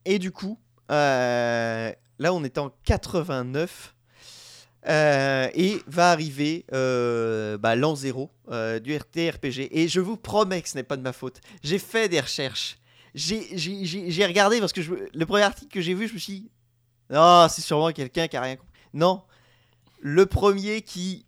Et 0.06 0.20
du 0.20 0.32
coup, 0.32 0.58
euh, 0.92 1.92
là 2.20 2.34
on 2.34 2.44
est 2.44 2.58
en 2.58 2.72
89 2.84 3.96
euh, 4.88 5.50
et 5.54 5.82
va 5.88 6.12
arriver 6.12 6.66
euh, 6.74 7.58
bah, 7.58 7.76
l'an 7.76 7.96
0 7.96 8.30
euh, 8.50 8.80
du 8.80 8.96
RTRPG. 8.96 9.70
Et 9.72 9.88
je 9.88 10.00
vous 10.00 10.16
promets 10.18 10.62
que 10.62 10.70
ce 10.70 10.76
n'est 10.76 10.84
pas 10.84 10.96
de 10.98 11.02
ma 11.02 11.14
faute. 11.14 11.42
J'ai 11.64 11.80
fait 11.80 12.08
des 12.10 12.20
recherches. 12.22 12.78
J'ai- 13.16 13.58
J'ai 13.58 13.86
j'ai- 13.86 14.12
j'ai 14.12 14.26
regardé 14.26 14.60
parce 14.60 14.72
que 14.74 14.82
je, 14.82 14.94
le 15.14 15.26
premier 15.26 15.44
article 15.44 15.72
que 15.74 15.82
j'ai 15.82 15.94
vu, 15.94 16.08
je 16.08 16.14
me 16.14 16.20
suis 16.20 16.34
dit, 16.42 16.52
non, 17.10 17.48
c'est 17.50 17.62
sûrement 17.62 17.92
quelqu'un 17.92 18.28
qui 18.28 18.38
a 18.38 18.42
rien 18.42 18.56
compris. 18.56 18.72
Non, 18.94 19.24
le 20.00 20.26
premier 20.26 20.82
qui 20.82 21.26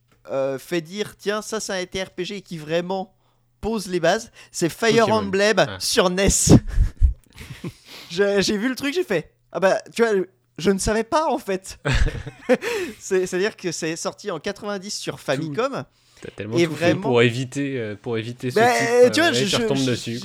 fait 0.59 0.81
dire, 0.81 1.17
tiens, 1.17 1.41
ça 1.41 1.59
c'est 1.59 1.73
un 1.73 1.83
RTRPG 1.83 2.31
et 2.37 2.41
qui 2.41 2.57
vraiment 2.57 3.13
pose 3.59 3.87
les 3.87 3.99
bases, 3.99 4.31
c'est 4.51 4.69
Fire 4.69 5.05
Pokémon. 5.07 5.17
Emblem 5.17 5.55
Ah. 5.59 5.77
sur 5.79 6.09
NES. 6.09 6.29
J'ai 8.09 8.57
vu 8.57 8.67
le 8.69 8.75
truc, 8.75 8.93
j'ai 8.93 9.03
fait, 9.03 9.33
ah 9.51 9.59
bah, 9.59 9.81
tu 9.95 10.03
vois, 10.03 10.11
je 10.57 10.71
ne 10.71 10.77
savais 10.79 11.03
pas 11.03 11.27
en 11.31 11.37
fait. 11.37 11.79
C'est- 12.99 13.25
C'est-à-dire 13.25 13.55
que 13.57 13.71
c'est 13.71 13.95
sorti 13.95 14.29
en 14.31 14.39
90 14.39 14.91
sur 14.97 15.19
Famicom. 15.19 15.83
T'as 16.21 16.29
tellement 16.35 16.55
Et 16.57 16.65
tout 16.65 16.75
fait 16.75 16.85
vraiment- 16.91 17.01
pour 17.01 17.21
éviter, 17.23 17.79
euh, 17.79 17.95
pour 17.99 18.15
éviter 18.17 18.51
ce 18.51 18.55
Bah, 18.55 19.09
tu 19.09 19.19
vois, 19.21 19.29
euh, 19.29 19.33
je, 19.33 19.43
tu 19.43 19.47
je- 19.49 19.57
retombes 19.57 19.77
je- 19.77 19.89
dessus. 19.89 20.19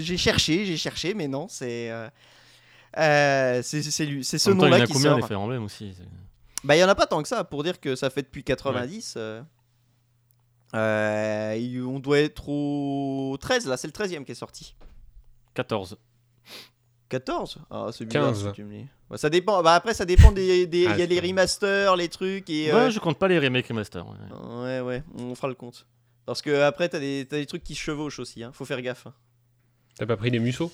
j'ai 0.00 0.16
cherché, 0.18 0.66
j'ai 0.66 0.76
cherché, 0.76 1.14
mais 1.14 1.28
non, 1.28 1.46
c'est 1.48 1.90
euh, 1.90 2.08
euh, 2.98 3.60
c'est 3.62 3.82
c'est 3.82 4.04
lui- 4.04 4.22
c'est 4.22 4.36
ce 4.38 4.50
En 4.50 4.52
même 4.54 4.60
temps, 4.60 4.66
il 4.66 4.68
y 4.68 4.72
en 4.72 4.76
nom-là 4.76 4.84
a 4.84 4.86
qui 4.86 4.92
combien 4.92 5.10
sort. 5.12 5.20
des 5.20 5.26
Fire 5.26 5.40
Emblem 5.40 5.64
aussi 5.64 5.94
Bah, 6.62 6.76
il 6.76 6.80
y 6.80 6.84
en 6.84 6.88
a 6.88 6.94
pas 6.94 7.06
tant 7.06 7.22
que 7.22 7.28
ça 7.28 7.42
pour 7.42 7.62
dire 7.64 7.80
que 7.80 7.96
ça 7.96 8.10
fait 8.10 8.20
depuis 8.22 8.44
90. 8.44 9.14
euh, 9.16 9.40
euh, 10.74 11.56
il- 11.58 11.82
on 11.82 11.98
doit 11.98 12.18
être 12.20 12.48
au 12.50 13.36
13 13.40 13.66
là, 13.66 13.76
c'est 13.78 13.88
le 13.88 13.92
13e 13.92 14.24
qui 14.26 14.32
est 14.32 14.36
sorti. 14.36 14.74
14. 15.54 15.96
14 17.12 17.58
Ah, 17.70 17.88
c'est 17.92 18.04
bizarre 18.06 18.32
15. 18.32 18.46
si 18.48 18.52
tu 18.52 18.64
me 18.64 18.72
dis. 18.78 18.86
Bah, 19.10 19.18
ça 19.18 19.28
dépend. 19.30 19.62
Bah, 19.62 19.74
après, 19.74 19.92
ça 19.94 20.04
dépend 20.04 20.32
des. 20.32 20.66
des- 20.66 20.80
Il 20.82 20.88
Ah, 20.88 20.96
y 20.98 21.02
a 21.02 21.06
les 21.06 21.20
remasters, 21.20 21.94
les 21.96 22.08
trucs. 22.08 22.48
Et, 22.50 22.72
Ouais, 22.72 22.78
euh, 22.80 22.90
je 22.90 22.98
compte 22.98 23.18
pas 23.18 23.28
les 23.28 23.38
remakes 23.38 23.68
remaster. 23.68 24.04
ouais. 24.06 24.64
ouais, 24.64 24.80
ouais, 24.80 25.02
on 25.18 25.34
fera 25.34 25.48
le 25.48 25.54
compte. 25.54 25.86
Parce 26.24 26.40
que 26.40 26.62
après, 26.62 26.88
t'as 26.88 26.98
des, 27.00 27.26
t'as 27.28 27.36
des 27.36 27.46
trucs 27.46 27.62
qui 27.64 27.74
se 27.74 27.80
chevauchent 27.80 28.18
aussi. 28.18 28.42
Hein. 28.42 28.50
Faut 28.54 28.64
faire 28.64 28.80
gaffe. 28.80 29.06
hein. 29.06 29.12
T'as 29.98 30.06
pas 30.06 30.16
pris 30.16 30.30
les 30.30 30.38
museaux 30.38 30.72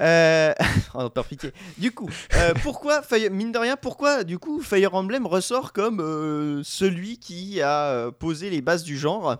Euh... 0.00 0.54
oh, 0.94 1.10
par 1.10 1.24
pitié. 1.26 1.52
Du 1.76 1.90
coup, 1.92 2.08
euh, 2.36 2.54
pourquoi, 2.62 3.02
Fire- 3.02 3.30
mine 3.30 3.52
de 3.52 3.58
rien, 3.58 3.76
pourquoi 3.76 4.22
du 4.24 4.38
coup 4.38 4.62
Fire 4.62 4.94
Emblem 4.94 5.26
ressort 5.26 5.72
comme 5.72 6.00
euh, 6.00 6.62
celui 6.62 7.18
qui 7.18 7.60
a 7.60 7.90
euh, 7.90 8.10
posé 8.12 8.48
les 8.48 8.62
bases 8.62 8.84
du 8.84 8.96
genre? 8.96 9.36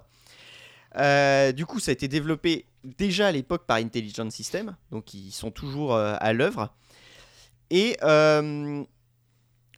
Euh, 0.97 1.53
Du 1.53 1.65
coup, 1.65 1.79
ça 1.81 1.91
a 1.91 1.93
été 1.93 2.09
développé 2.09 2.67
déjà 2.97 3.29
à 3.29 3.33
l'époque 3.33 3.67
par 3.67 3.77
Intelligent 3.79 4.31
System, 4.31 4.77
donc 4.91 5.13
ils 5.15 5.31
sont 5.33 5.51
toujours 5.51 5.95
euh, 5.95 6.15
à 6.19 6.33
l'œuvre. 6.33 6.73
Et 7.71 7.97
euh, 8.03 8.83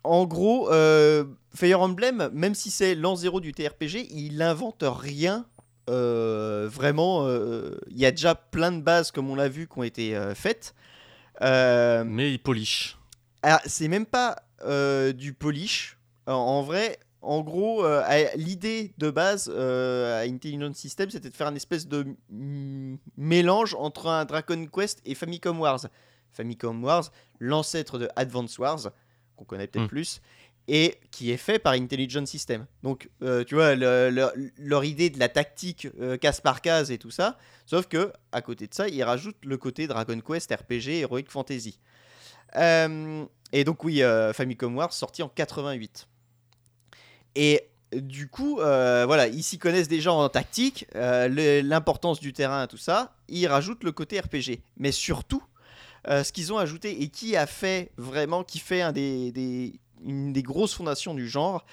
en 0.05 0.25
gros, 0.27 0.71
euh, 0.73 1.25
Fire 1.55 1.81
Emblem, 1.81 2.31
même 2.33 2.55
si 2.55 2.71
c'est 2.71 2.95
l'an 2.95 3.17
zéro 3.17 3.41
du 3.41 3.53
TRPG, 3.53 4.07
il 4.11 4.37
n'invente 4.37 4.85
rien. 4.87 5.47
euh, 5.89 6.69
vraiment, 6.71 7.27
euh, 7.27 7.77
il 7.91 7.99
y 7.99 8.07
a 8.07 8.13
déjà 8.13 8.37
plein 8.37 8.71
de 8.71 8.81
bases, 8.81 9.11
comme 9.11 9.29
on 9.29 9.35
l'a 9.35 9.49
vu, 9.49 9.67
qui 9.67 9.79
ont 9.79 9.83
été 9.83 10.15
euh, 10.17 10.35
faites. 10.37 10.75
Mais 11.41 12.33
il 12.33 12.39
polish. 12.39 12.97
alors, 13.43 13.61
c'est 13.67 13.89
même 13.89 14.07
pas 14.07 14.37
du 15.15 15.33
polish. 15.33 15.97
En, 16.27 16.35
en 16.35 16.63
vrai, 16.63 16.99
en 17.23 17.41
gros, 17.43 17.85
euh, 17.85 18.03
l'idée 18.37 18.93
de 18.99 19.11
base 19.11 19.51
euh, 19.55 20.21
à 20.21 20.25
Intelligent 20.29 20.73
System, 20.73 21.11
c'était 21.11 21.29
de 21.31 21.37
faire 21.37 21.49
une 21.49 21.57
espèce 21.57 21.87
de 21.87 22.07
mélange 23.17 23.75
entre 23.75 24.07
un 24.09 24.25
Dragon 24.25 24.67
Quest 24.67 25.01
et 25.05 25.15
Famicom 25.15 25.59
Wars. 25.61 25.81
Famicom 26.33 26.83
Wars, 26.83 27.11
l'ancêtre 27.39 27.99
de 27.99 28.09
Advance 28.17 28.59
Wars, 28.59 28.91
qu'on 29.37 29.45
connaît 29.45 29.67
peut-être 29.67 29.85
Mm. 29.87 29.89
plus, 29.89 30.21
et 30.69 30.99
qui 31.11 31.31
est 31.33 31.37
fait 31.37 31.59
par 31.59 31.73
Intelligent 31.73 32.25
System. 32.27 32.67
Donc, 32.83 33.11
euh, 33.23 33.43
tu 33.45 33.55
vois, 33.57 33.75
le- 33.75 34.11
le- 34.11 34.53
leur 34.59 34.85
idée 34.85 35.11
de 35.11 35.19
la 35.19 35.29
tactique 35.29 35.89
case 36.21 36.41
par 36.41 36.61
case 36.63 36.91
et 36.93 36.99
tout 36.99 37.11
ça, 37.11 37.37
sauf 37.67 37.87
que 37.87 38.13
à 38.31 38.41
côté 38.41 38.67
de 38.69 38.75
ça, 38.75 38.87
ils 38.89 39.03
rajoutent 39.03 39.45
le 39.45 39.57
côté 39.57 39.87
Dragon 39.89 40.21
Quest, 40.21 40.53
RPG, 40.53 41.01
Heroic 41.01 41.25
Fantasy. 41.29 41.79
Et 43.53 43.65
donc 43.65 43.83
oui, 43.85 44.03
Famicom 44.35 44.77
Wars 44.77 44.93
sorti 44.93 45.23
en 45.23 45.29
88. 45.29 46.07
Et 47.35 47.71
du 47.93 48.29
coup, 48.29 48.61
euh, 48.61 49.05
voilà, 49.07 49.27
ils 49.27 49.43
s'y 49.43 49.59
connaissent 49.59 49.89
déjà 49.89 50.13
en 50.13 50.29
tactique, 50.29 50.87
euh, 50.95 51.63
l'importance 51.63 52.21
du 52.21 52.33
terrain, 52.33 52.67
tout 52.67 52.77
ça. 52.77 53.15
Ils 53.29 53.47
rajoutent 53.47 53.85
le 53.85 53.93
côté 53.93 54.21
RPG. 54.21 54.61
Mais 54.77 54.93
surtout, 54.93 55.43
euh, 56.09 56.23
ce 56.23 56.33
qu'ils 56.33 56.53
ont 56.53 56.59
ajouté 56.59 57.03
et 57.03 57.09
qui 57.09 57.37
a 57.37 57.47
fait 57.47 57.91
vraiment, 57.97 58.45
qui 58.45 58.59
fait 58.59 58.83
une 58.83 60.33
des 60.33 60.43
grosses 60.43 60.75
fondations 60.75 61.15
du 61.15 61.29
genre, 61.29 61.67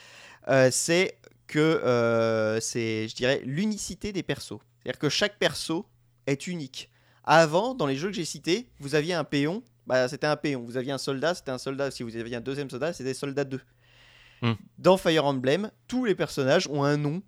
c'est 0.72 1.18
que 1.48 2.60
c'est, 2.62 3.08
je 3.08 3.16
dirais, 3.16 3.42
l'unicité 3.46 4.12
des 4.12 4.24
persos. 4.24 4.60
C'est-à-dire 4.82 5.00
que 5.00 5.10
chaque 5.10 5.38
perso 5.38 5.86
est 6.26 6.48
unique. 6.48 6.90
Avant, 7.24 7.76
dans 7.76 7.86
les 7.86 7.98
jeux 7.98 8.08
que 8.08 8.16
j'ai 8.16 8.26
cités, 8.26 8.68
vous 8.80 8.96
aviez 8.96 9.14
un 9.14 9.26
péon, 9.26 9.62
bah, 9.86 10.08
c'était 10.08 10.28
un 10.28 10.38
péon. 10.38 10.64
Vous 10.64 10.78
aviez 10.78 10.94
un 10.94 10.98
soldat, 10.98 11.36
c'était 11.36 11.52
un 11.52 11.58
soldat. 11.58 11.92
Si 11.92 12.04
vous 12.04 12.16
aviez 12.16 12.38
un 12.38 12.42
deuxième 12.42 12.70
soldat, 12.70 12.94
c'était 12.94 13.14
soldat 13.14 13.44
2. 13.44 13.60
Hmm. 14.42 14.54
Dans 14.78 14.98
Fire 14.98 15.26
Emblem, 15.26 15.72
tous 15.88 16.06
les 16.06 16.14
personnages 16.16 16.68
ont 16.70 16.84
un 16.84 16.98
nom, 16.98 17.22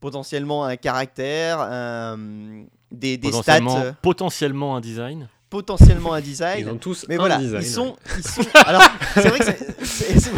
potentiellement 0.00 0.64
un 0.64 0.76
caractère, 0.76 1.60
un- 1.60 2.64
des, 2.90 3.16
des 3.18 3.28
stats, 3.28 3.60
Potentiellement, 3.60 3.78
euh, 3.80 3.92
potentiellement 4.02 4.76
un 4.76 4.80
design. 4.80 5.28
potentiellement 5.50 6.12
un 6.14 6.20
design. 6.22 6.60
Ils 6.66 6.70
ont 6.70 6.76
tous 6.78 7.04
Mais 7.08 7.16
un 7.16 7.18
voilà, 7.18 7.38
design. 7.38 7.62
ils 7.62 7.68
sont, 7.68 7.96
ils 8.16 8.22
sont. 8.28 8.42
Alors, 8.54 8.82
c'est 9.14 9.28
vrai 9.28 9.38
que 9.40 9.44
c'est- 9.84 10.30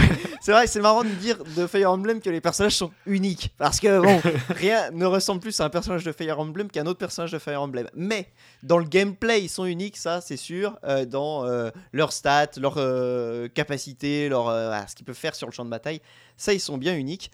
c'est 0.46 0.52
vrai- 0.52 0.68
c'est 0.68 0.80
marrant 0.80 1.02
de 1.02 1.08
dire 1.08 1.42
de 1.56 1.66
Fire 1.66 1.90
Emblem 1.90 2.20
que 2.20 2.30
les 2.30 2.40
personnages 2.40 2.76
sont 2.76 2.92
uniques, 3.04 3.52
parce 3.58 3.80
que 3.80 3.98
bon, 4.00 4.20
rien 4.50 4.92
ne 4.92 5.04
ressemble 5.04 5.40
plus 5.40 5.58
à 5.58 5.64
un 5.64 5.70
personnage 5.70 6.04
de 6.04 6.12
Fire 6.12 6.38
Emblem 6.38 6.70
qu'un 6.70 6.86
autre 6.86 7.00
personnage 7.00 7.32
de 7.32 7.40
Fire 7.40 7.60
Emblem. 7.60 7.88
Mais 7.94 8.28
dans 8.62 8.78
le 8.78 8.84
gameplay, 8.84 9.42
ils 9.42 9.48
sont 9.48 9.64
uniques, 9.64 9.96
ça 9.96 10.20
c'est 10.20 10.36
sûr, 10.36 10.78
euh, 10.84 11.04
dans 11.04 11.44
euh, 11.46 11.70
leurs 11.90 12.12
stats, 12.12 12.52
leurs 12.58 12.76
euh, 12.78 13.48
capacités, 13.48 14.28
leur, 14.28 14.46
ce 14.88 14.94
qu'ils 14.94 15.04
peuvent 15.04 15.16
faire 15.16 15.34
sur 15.34 15.48
le 15.48 15.52
champ 15.52 15.64
de 15.64 15.70
bataille, 15.70 16.00
ça 16.36 16.52
ils 16.52 16.60
sont 16.60 16.78
bien 16.78 16.94
uniques. 16.94 17.32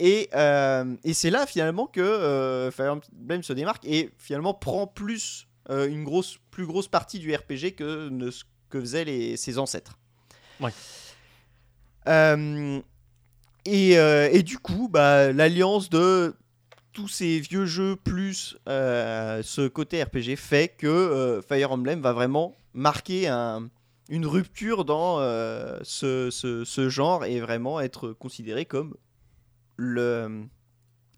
Et, 0.00 0.28
et 1.04 1.14
c'est 1.14 1.30
là 1.30 1.46
finalement 1.46 1.86
que 1.86 2.68
Fire 2.74 2.98
Emblem 3.14 3.44
se 3.44 3.52
démarque 3.52 3.84
et 3.84 4.10
finalement 4.18 4.54
prend 4.54 4.88
plus 4.88 5.46
une 5.68 6.02
grosse, 6.02 6.38
plus 6.50 6.66
grosse 6.66 6.88
partie 6.88 7.20
du 7.20 7.32
RPG 7.32 7.76
que 7.76 8.08
ne, 8.08 8.32
ce 8.32 8.42
que 8.70 8.80
faisaient 8.80 9.04
les, 9.04 9.36
ses 9.36 9.56
ancêtres. 9.56 9.98
Ouais. 10.58 10.72
Euh, 12.08 12.80
et, 13.64 13.98
euh, 13.98 14.28
et 14.32 14.42
du 14.42 14.58
coup, 14.58 14.88
bah, 14.88 15.32
l'alliance 15.32 15.90
de 15.90 16.34
tous 16.92 17.08
ces 17.08 17.38
vieux 17.40 17.66
jeux 17.66 17.94
plus 17.96 18.56
euh, 18.68 19.42
ce 19.44 19.68
côté 19.68 20.02
RPG 20.02 20.36
fait 20.36 20.68
que 20.76 21.40
Fire 21.46 21.70
Emblem 21.72 22.00
va 22.00 22.12
vraiment 22.12 22.56
marquer 22.74 23.28
un- 23.28 23.68
une 24.08 24.26
rupture 24.26 24.84
dans 24.84 25.20
euh, 25.20 25.78
ce, 25.82 26.30
ce- 26.30 26.64
ce 26.64 26.88
genre 26.88 27.24
et 27.24 27.38
vraiment 27.40 27.80
être 27.80 28.10
considéré 28.12 28.64
comme 28.64 28.94
le, 29.76 30.42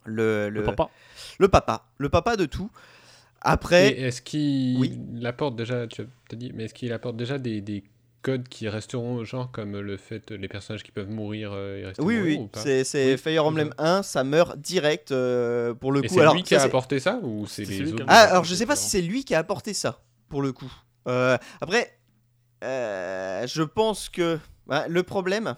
le, 0.05 0.51
Le 0.51 0.63
papa. 0.63 0.91
le 1.39 1.49
papa, 1.49 1.87
le 1.99 2.09
papa 2.11 2.37
de 2.37 2.45
tout. 2.45 2.71
Après, 3.41 3.99
est-ce 3.99 4.21
qu'il 4.23 4.79
Oui. 4.79 5.01
apporte 5.25 5.57
déjà, 5.57 5.87
tu 5.87 6.03
as 6.03 6.37
dit, 6.37 6.53
mais 6.55 6.65
est-ce 6.65 6.75
qu'il 6.75 6.93
apporte 6.93 7.17
déjà 7.17 7.39
des, 7.39 7.61
des 7.61 7.83
codes 8.23 8.49
qui 8.49 8.69
resteront 8.69 9.17
au 9.17 9.25
genre 9.25 9.51
comme 9.51 9.79
le 9.79 9.97
fait 9.97 10.31
les 10.31 10.49
personnages 10.49 10.83
qui 10.83 10.93
peuvent 10.93 11.11
mourir 11.11 11.51
euh, 11.53 11.79
et 11.79 11.87
rester 11.87 12.03
oui, 12.03 12.17
mourir 12.19 12.41
oui, 12.43 12.49
c'est 12.55 12.85
c'est 12.85 13.13
Oui, 13.13 13.19
Fire 13.19 13.45
Emblem 13.47 13.75
c'est 13.77 13.85
1, 13.85 14.03
ça 14.03 14.25
meurt 14.25 14.59
direct 14.59 15.11
euh, 15.13 15.75
pour 15.75 15.93
le 15.93 16.03
Et 16.03 16.09
coup. 16.09 16.15
c'est 16.15 16.21
Alors, 16.21 16.35
lui 16.35 16.43
qui 16.43 16.51
ça, 16.51 16.57
a 16.57 16.61
c'est- 16.61 16.67
apporté 16.69 17.01
ça 17.01 17.19
ou 17.23 17.47
c'est 17.47 17.65
C'est 17.65 17.73
les 17.73 17.93
autres 17.93 18.05
Ah, 18.09 18.21
alors 18.31 18.45
je 18.45 18.55
sais 18.55 18.67
pas 18.67 18.77
si 18.77 18.89
c'est 18.89 19.03
lui 19.03 19.25
qui 19.25 19.35
a 19.35 19.39
apporté 19.41 19.75
ça 19.75 20.01
pour 20.29 20.41
le 20.43 20.53
coup. 20.53 20.73
Euh, 21.09 21.37
après, 21.61 21.99
euh, 22.65 23.47
je 23.47 23.63
pense 23.63 24.09
que 24.09 24.39
bah, 24.67 24.87
le 24.89 25.03
problème, 25.03 25.57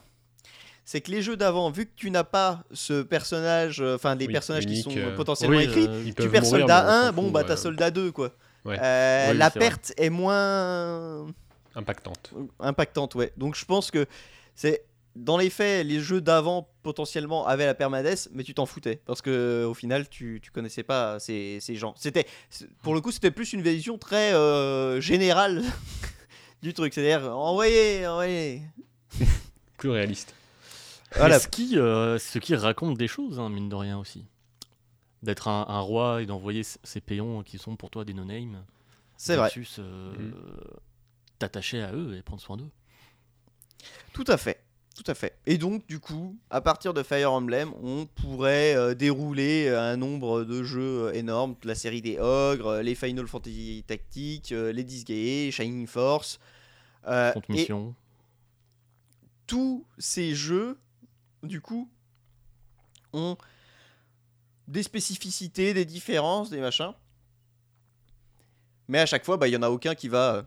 c'est 0.86 1.00
que 1.00 1.10
les 1.10 1.22
jeux 1.22 1.36
d'avant, 1.36 1.70
vu 1.70 1.86
que 1.86 1.92
tu 1.96 2.10
n'as 2.10 2.24
pas 2.24 2.64
ce 2.72 3.02
personnage, 3.02 3.80
euh, 3.82 3.94
enfin 3.96 4.16
des 4.16 4.26
Oui, 4.26 4.32
personnages 4.32 4.66
qui 4.66 4.82
sont 4.82 4.90
euh, 4.96 5.14
potentiellement 5.16 5.58
Oui, 5.58 5.64
écrits, 5.64 5.86
euh, 5.88 6.04
tu 6.18 6.28
perds 6.30 6.42
mourir, 6.42 6.66
soldat 6.66 6.82
mais 6.84 6.88
on 6.88 6.92
s'en 6.92 7.06
1, 7.08 7.12
bon 7.12 7.30
bah 7.30 7.40
euh, 7.40 7.44
t'as 7.44 7.56
soldat 7.56 7.90
2 7.90 8.10
quoi. 8.12 8.32
Ouais. 8.64 8.78
Euh, 8.80 9.32
Oui, 9.32 9.38
la 9.38 9.50
perte 9.50 9.92
est 9.98 10.08
moins 10.10 11.26
impactante. 11.74 12.32
impactante, 12.60 13.14
ouais. 13.14 13.32
Donc 13.36 13.55
je 13.56 13.64
pense 13.64 13.90
que 13.90 14.06
c'est 14.55 14.84
dans 15.16 15.36
les 15.36 15.48
faits, 15.51 15.86
les 15.86 16.01
jeux 16.01 16.20
d'avant 16.20 16.68
potentiellement 16.82 17.46
avaient 17.46 17.66
la 17.66 17.74
permadesse, 17.74 18.28
mais 18.32 18.42
tu 18.42 18.52
t'en 18.55 18.66
foutais 18.66 19.01
parce 19.06 19.22
que 19.22 19.64
au 19.64 19.74
final 19.74 20.09
tu, 20.09 20.40
tu 20.42 20.51
connaissais 20.51 20.82
pas 20.82 21.20
ces, 21.20 21.59
ces 21.60 21.76
gens. 21.76 21.94
C'était 21.96 22.26
pour 22.82 22.94
le 22.94 23.01
coup 23.01 23.12
c'était 23.12 23.30
plus 23.30 23.52
une 23.52 23.62
vision 23.62 23.96
très 23.96 24.34
euh, 24.34 25.01
générale 25.01 25.62
du 26.62 26.74
truc, 26.74 26.92
c'est-à-dire 26.94 27.30
envoyez, 27.36 28.06
envoyez. 28.06 28.62
Plus 29.78 29.90
réaliste. 29.90 30.34
Voilà. 31.16 31.38
Ce 31.38 31.46
qui, 31.46 31.78
euh, 31.78 32.18
ce 32.18 32.38
qui 32.40 32.56
raconte 32.56 32.98
des 32.98 33.06
choses, 33.06 33.38
hein, 33.38 33.48
mine 33.48 33.68
de 33.68 33.74
rien 33.76 33.98
aussi? 33.98 34.24
D'être 35.22 35.46
un, 35.48 35.64
un 35.68 35.80
roi 35.80 36.22
et 36.22 36.26
d'envoyer 36.26 36.62
ces 36.64 37.01
péons 37.01 37.42
qui 37.44 37.59
sont 37.59 37.76
pour 37.76 37.90
toi 37.90 38.05
des 38.05 38.14
no-names. 38.14 38.64
C'est 39.16 39.36
vrai, 39.36 39.51
euh, 39.78 40.12
Mhm. 40.18 40.34
T'attacher 41.44 41.82
à 41.82 41.92
eux 41.92 42.16
et 42.16 42.22
prendre 42.22 42.40
soin 42.40 42.56
d'eux. 42.56 42.70
tout 44.14 44.24
à 44.28 44.38
fait. 44.38 44.64
Tout 44.96 45.04
à 45.08 45.14
fait. 45.14 45.36
Et 45.44 45.58
donc, 45.58 45.86
du 45.88 45.98
coup, 46.00 46.38
à 46.48 46.60
partir 46.62 46.94
de 46.94 47.02
Fire 47.02 47.32
Emblem, 47.32 47.70
on 47.82 48.06
pourrait 48.06 48.74
euh, 48.76 48.94
dérouler 48.94 49.68
un 49.68 49.96
nombre 49.98 50.44
de 50.44 50.62
jeux 50.62 51.08
euh, 51.08 51.12
énormes, 51.12 51.54
la 51.64 51.74
série 51.74 52.00
des 52.00 52.18
Ogres, 52.18 52.68
euh, 52.68 52.82
les 52.82 52.94
Final 52.94 53.26
Fantasy 53.26 53.84
Tactics, 53.86 54.52
euh, 54.52 54.72
les 54.72 54.84
Disgaea, 54.84 55.50
Shining 55.50 55.86
Force. 55.86 56.38
euh, 57.08 57.32
mission. 57.48 57.94
tous 59.46 59.84
ces 59.98 60.34
jeux, 60.34 60.78
du 61.42 61.60
coup, 61.60 61.90
ont 63.12 63.36
des 64.68 64.82
spécificités, 64.84 65.74
des 65.74 65.84
différences, 65.84 66.48
des 66.50 66.60
machins. 66.60 66.92
Mais 68.88 69.00
à 69.00 69.06
chaque 69.06 69.24
fois, 69.24 69.36
bah, 69.36 69.48
il 69.48 69.52
y 69.52 69.56
en 69.56 69.62
a 69.62 69.70
aucun 69.70 69.94
qui 69.94 70.08
va 70.08 70.34
euh, 70.36 70.42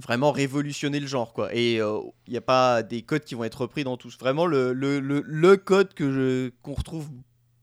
vraiment 0.00 0.30
révolutionner 0.32 1.00
le 1.00 1.06
genre, 1.06 1.32
quoi. 1.32 1.54
Et 1.54 1.74
il 1.76 2.12
n'y 2.28 2.36
a 2.36 2.40
pas 2.42 2.82
des 2.82 3.02
codes 3.02 3.24
qui 3.24 3.34
vont 3.34 3.44
être 3.44 3.62
repris 3.62 3.84
dans 3.84 3.96
tous. 3.96 4.16
Vraiment, 4.18 4.46
le, 4.46 4.72
le, 4.72 5.00
le, 5.00 5.22
le 5.26 5.56
code 5.56 5.92
que 5.94 6.12
je, 6.12 6.50
qu'on 6.62 6.74
retrouve 6.74 7.08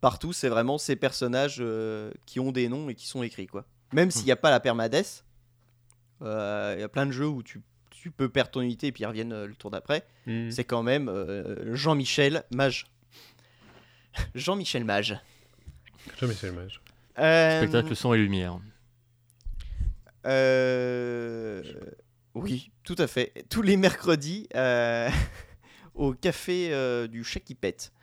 partout, 0.01 0.33
c'est 0.33 0.49
vraiment 0.49 0.77
ces 0.77 0.95
personnages 0.95 1.57
euh, 1.59 2.11
qui 2.25 2.39
ont 2.39 2.51
des 2.51 2.67
noms 2.69 2.89
et 2.89 2.95
qui 2.95 3.07
sont 3.07 3.23
écrits, 3.23 3.47
quoi. 3.47 3.65
Même 3.93 4.11
s'il 4.11 4.25
n'y 4.25 4.31
a 4.31 4.35
pas 4.35 4.49
la 4.51 4.59
permadesse, 4.59 5.23
euh, 6.21 6.73
il 6.77 6.81
y 6.81 6.83
a 6.83 6.89
plein 6.89 7.05
de 7.05 7.11
jeux 7.11 7.27
où 7.27 7.41
tu, 7.43 7.61
tu 7.89 8.11
peux 8.11 8.29
perdre 8.29 8.51
ton 8.51 8.61
unité 8.61 8.87
et 8.87 8.91
puis 8.91 9.03
ils 9.03 9.07
reviennent 9.07 9.33
euh, 9.33 9.47
le 9.47 9.55
tour 9.55 9.71
d'après 9.71 10.05
Hmm. 10.27 10.49
c'est 10.49 10.63
quand 10.63 10.81
même 10.83 11.07
euh, 11.07 11.75
Jean-Michel 11.75 12.43
Mage. 12.51 12.87
Jean-Michel 14.35 14.83
Mage. 14.83 15.19
Le 16.21 16.51
mage. 16.51 16.81
Euh, 17.19 17.57
Spectacle 17.59 17.95
son 17.95 18.13
et 18.13 18.17
lumière. 18.17 18.59
euh, 20.25 21.63
oui, 22.35 22.69
tout 22.83 22.95
à 22.99 23.07
fait. 23.07 23.31
Tous 23.49 23.61
les 23.61 23.77
mercredis 23.77 24.47
euh, 24.55 25.09
au 25.95 26.13
café 26.13 26.67
euh, 26.71 27.07
du 27.07 27.23
chat 27.23 27.39
qui 27.39 27.55
pète. 27.55 27.93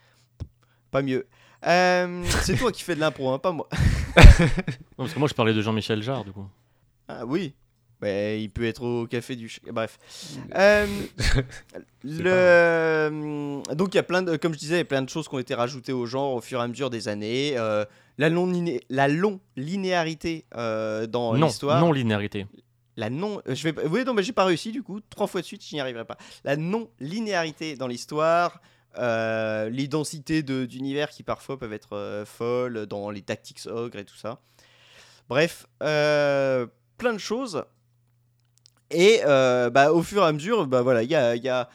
Pas 0.90 1.02
mieux. 1.02 1.26
Euh, 1.66 2.24
c'est 2.42 2.56
toi 2.56 2.72
qui 2.72 2.82
fais 2.82 2.94
de 2.94 3.00
l'impro, 3.00 3.30
hein, 3.30 3.38
pas 3.38 3.52
moi. 3.52 3.68
Non, 4.98 5.04
parce 5.04 5.14
que 5.14 5.18
moi 5.18 5.28
je 5.28 5.34
parlais 5.34 5.54
de 5.54 5.62
Jean-Michel 5.62 6.02
Jarre 6.02 6.24
du 6.24 6.32
coup. 6.32 6.46
Ah 7.08 7.24
oui. 7.26 7.54
Ouais, 8.02 8.42
il 8.42 8.48
peut 8.50 8.64
être 8.66 8.82
au 8.82 9.06
café 9.06 9.36
du. 9.36 9.50
Bref. 9.70 9.98
Le... 12.02 13.62
Donc 13.74 13.94
il 13.94 13.96
y 13.96 14.00
a 14.00 14.02
plein 14.02 14.22
de, 14.22 14.36
comme 14.36 14.52
je 14.54 14.58
disais, 14.58 14.74
il 14.76 14.78
y 14.78 14.82
a 14.82 14.84
plein 14.84 15.02
de 15.02 15.08
choses 15.08 15.28
qui 15.28 15.34
ont 15.34 15.38
été 15.38 15.54
rajoutées 15.54 15.92
au 15.92 16.04
genre 16.06 16.34
au 16.34 16.40
fur 16.40 16.58
et 16.60 16.62
à 16.64 16.68
mesure 16.68 16.90
des 16.90 17.06
années. 17.08 17.54
La 18.18 18.28
liné- 18.28 18.80
la 18.90 19.08
long 19.08 19.40
linéarité 19.56 20.44
dans 20.52 21.34
non, 21.36 21.46
l'histoire. 21.46 21.80
non 21.80 21.92
linéarité. 21.92 22.46
La 22.96 23.08
non, 23.10 23.40
euh, 23.48 23.54
je 23.54 23.68
vais, 23.68 23.86
oui 23.86 24.04
non 24.04 24.12
mais 24.14 24.22
j'ai 24.22 24.32
pas 24.32 24.44
réussi 24.44 24.70
du 24.72 24.82
coup 24.82 25.00
trois 25.08 25.26
fois 25.26 25.40
de 25.40 25.46
suite, 25.46 25.64
je 25.66 25.74
n'y 25.74 25.80
arriverai 25.80 26.04
pas. 26.04 26.18
La 26.44 26.56
non 26.56 26.90
linéarité 27.00 27.76
dans 27.76 27.86
l'histoire. 27.88 28.60
euh, 28.98 29.70
les 29.70 29.88
densités 29.88 30.42
de- 30.42 30.66
d'univers 30.66 31.08
qui 31.08 31.22
parfois 31.22 31.58
peuvent 31.58 31.72
être 31.72 31.96
euh, 31.96 32.26
folles 32.26 32.84
dans 32.86 33.08
les 33.10 33.22
tactics 33.22 33.60
ogre 33.66 33.98
et 33.98 34.04
tout 34.04 34.16
ça. 34.16 34.38
Bref, 35.30 35.66
euh, 35.82 36.66
plein 36.98 37.14
de 37.14 37.18
choses. 37.18 37.64
Et 38.90 39.20
bah, 39.24 39.92
au 39.92 40.02
fur 40.02 40.22
et 40.22 40.26
à 40.26 40.32
mesure, 40.32 40.66
bah, 40.66 40.82
voilà, 40.82 41.02
il 41.02 41.10
y 41.10 41.14
a, 41.16 41.34
y 41.36 41.48
a, 41.48 41.70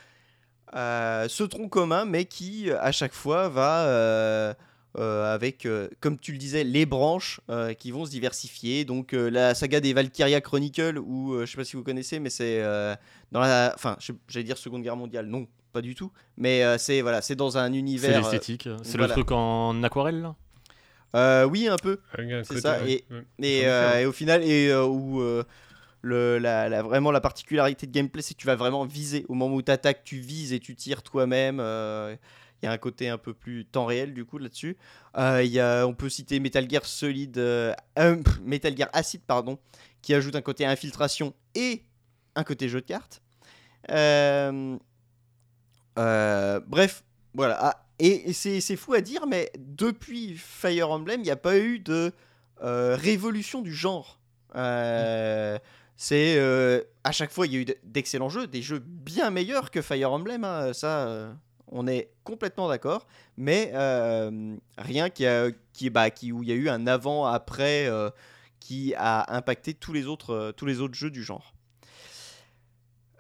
ce 1.27 1.44
tronc 1.44 1.69
commun, 1.69 2.06
mais 2.06 2.26
qui 2.26 2.69
à 2.72 2.91
chaque 2.91 3.14
fois 3.14 3.49
va 3.49 4.56
euh, 4.98 5.34
avec, 5.34 5.65
euh, 5.65 5.88
comme 5.99 6.18
tu 6.18 6.32
le 6.32 6.38
disais, 6.38 6.64
les 6.64 6.86
branches 6.86 7.40
euh, 7.49 7.74
qui 7.74 7.91
vont 7.91 8.06
se 8.06 8.11
diversifier. 8.11 8.86
Donc 8.86 9.14
euh, 9.14 9.30
la 9.30 9.53
saga 9.56 9.80
des 9.80 9.94
Valkyria 9.94 10.41
Chronicle, 10.41 10.98
ou 10.99 11.34
euh, 11.34 11.45
je 11.45 11.52
sais 11.52 11.57
pas 11.57 11.64
si 11.64 11.76
vous 11.76 11.84
connaissez, 11.84 12.19
mais 12.19 12.30
c'est 12.30 12.61
euh, 12.64 12.95
dans 13.32 13.40
la, 13.41 13.72
enfin, 13.76 13.98
j'allais 14.28 14.44
dire 14.44 14.57
Seconde 14.57 14.84
Guerre 14.84 14.95
mondiale, 14.95 15.28
non, 15.28 15.48
pas 15.74 15.82
du 15.82 15.94
tout. 15.95 16.11
Mais 16.38 16.64
euh, 16.64 16.78
c'est 16.78 17.02
voilà, 17.02 17.22
c'est 17.22 17.36
dans 17.36 17.57
un 17.57 17.72
C'est 17.72 17.78
univers. 17.78 18.18
euh, 18.26 18.32
l'esthétique. 18.32 18.68
C'est 18.84 18.98
voilà. 18.98 19.14
le 19.15 19.22
truc 19.22 19.32
en 19.32 19.84
aquarelle 19.84 20.22
là? 20.22 20.36
Euh, 21.15 21.45
oui, 21.45 21.68
un 21.68 21.78
peu. 21.78 21.99
C'est 22.44 22.60
ça, 22.61 22.86
et- 22.86 23.06
ouais. 23.10 23.24
Et, 23.41 23.65
euh, 23.68 24.10
au 24.10 24.11
final, 24.11 24.44
et 24.44 24.68
euh, 24.69 24.86
où 24.86 25.22
euh, 25.22 25.44
le, 26.02 26.38
la, 26.38 26.68
la- 26.69 26.82
vraiment 26.84 27.11
la 27.11 27.22
particularité 27.22 27.88
de 27.88 27.91
gameplay, 27.91 28.22
c'est 28.22 28.34
que 28.34 28.40
tu 28.40 28.45
vas 28.48 28.56
vraiment 28.56 28.86
viser. 28.86 29.26
Au 29.30 29.34
moment 29.34 29.56
où 29.56 29.61
tu 29.61 29.72
attaques, 29.72 30.03
tu 30.03 30.18
vises 30.18 30.52
et 30.53 30.60
tu 30.60 30.76
tires 30.76 31.03
toi-même. 31.03 31.60
Il 32.62 32.66
y 32.66 32.70
a 32.70 32.72
un 32.72 32.78
côté 32.78 33.08
un 33.10 33.18
peu 33.18 33.34
plus 33.34 33.66
temps 33.66 33.86
réel 33.86 34.14
du 34.14 34.26
coup 34.26 34.38
là-dessus. 34.38 34.78
Euh, 35.18 35.84
on 35.84 35.94
peut 35.94 36.10
citer 36.10 36.40
Metal 36.40 36.70
Gear 36.70 36.86
Solid, 36.86 37.38
euh, 37.38 37.74
euh, 38.00 38.22
Metal 38.44 38.76
Gear 38.76 38.90
Acid 38.94 39.22
pardon, 39.22 39.60
qui 40.02 40.14
ajoute 40.14 40.36
un 40.36 40.42
côté 40.42 40.66
infiltration 40.66 41.34
et 41.56 41.84
un 42.36 42.44
côté 42.44 42.68
jeu 42.70 42.82
de 42.82 42.86
cartes. 42.86 43.22
Bref, 45.96 47.04
voilà. 47.34 47.58
Ah, 47.60 47.86
et 48.00 48.34
c'est 48.34 48.76
fou 48.76 48.94
à 48.94 49.02
dire, 49.02 49.26
mais 49.28 49.52
depuis 49.58 50.36
Fire 50.38 50.92
Emblem, 50.92 51.22
il 51.22 51.26
n'y 51.26 51.32
a 51.32 51.36
pas 51.36 51.58
eu 51.58 51.80
de 51.80 52.12
révolution 52.62 53.62
du 53.62 53.74
genre. 53.74 54.20
C'est 55.98 56.36
euh, 56.38 56.84
à 57.04 57.12
chaque 57.12 57.32
fois 57.32 57.48
il 57.48 57.54
y 57.54 57.58
a 57.58 57.60
eu 57.62 57.66
d'excellents 57.84 58.30
jeux, 58.30 58.46
des 58.46 58.62
jeux 58.62 58.78
bien 58.80 59.32
meilleurs 59.32 59.72
que 59.72 59.82
Fire 59.82 60.12
Emblem. 60.12 60.44
hein, 60.44 60.72
ça, 60.72 61.36
on 61.68 61.88
est 61.88 62.10
complètement 62.23 62.68
d'accord. 62.69 63.07
Mais 63.38 63.72
euh, 63.73 64.56
rien 64.77 65.10
qui 65.10 65.26
a, 65.26 65.49
qui, 65.73 65.89
bah, 65.89 66.10
qui 66.10 66.31
où 66.31 66.44
il 66.44 66.49
y 66.49 66.52
a 66.52 66.56
eu 66.56 66.69
un 66.69 66.88
avant-après 66.88 67.88
euh, 67.88 68.10
qui 68.60 68.94
a 68.95 69.35
impacté 69.35 69.73
tous 69.73 69.94
les 69.94 70.07
autres, 70.07 70.34
euh, 70.34 70.52
tous 70.52 70.65
les 70.65 70.81
autres 70.81 70.95
jeux 70.95 71.11
du 71.11 71.23
genre. 71.23 71.53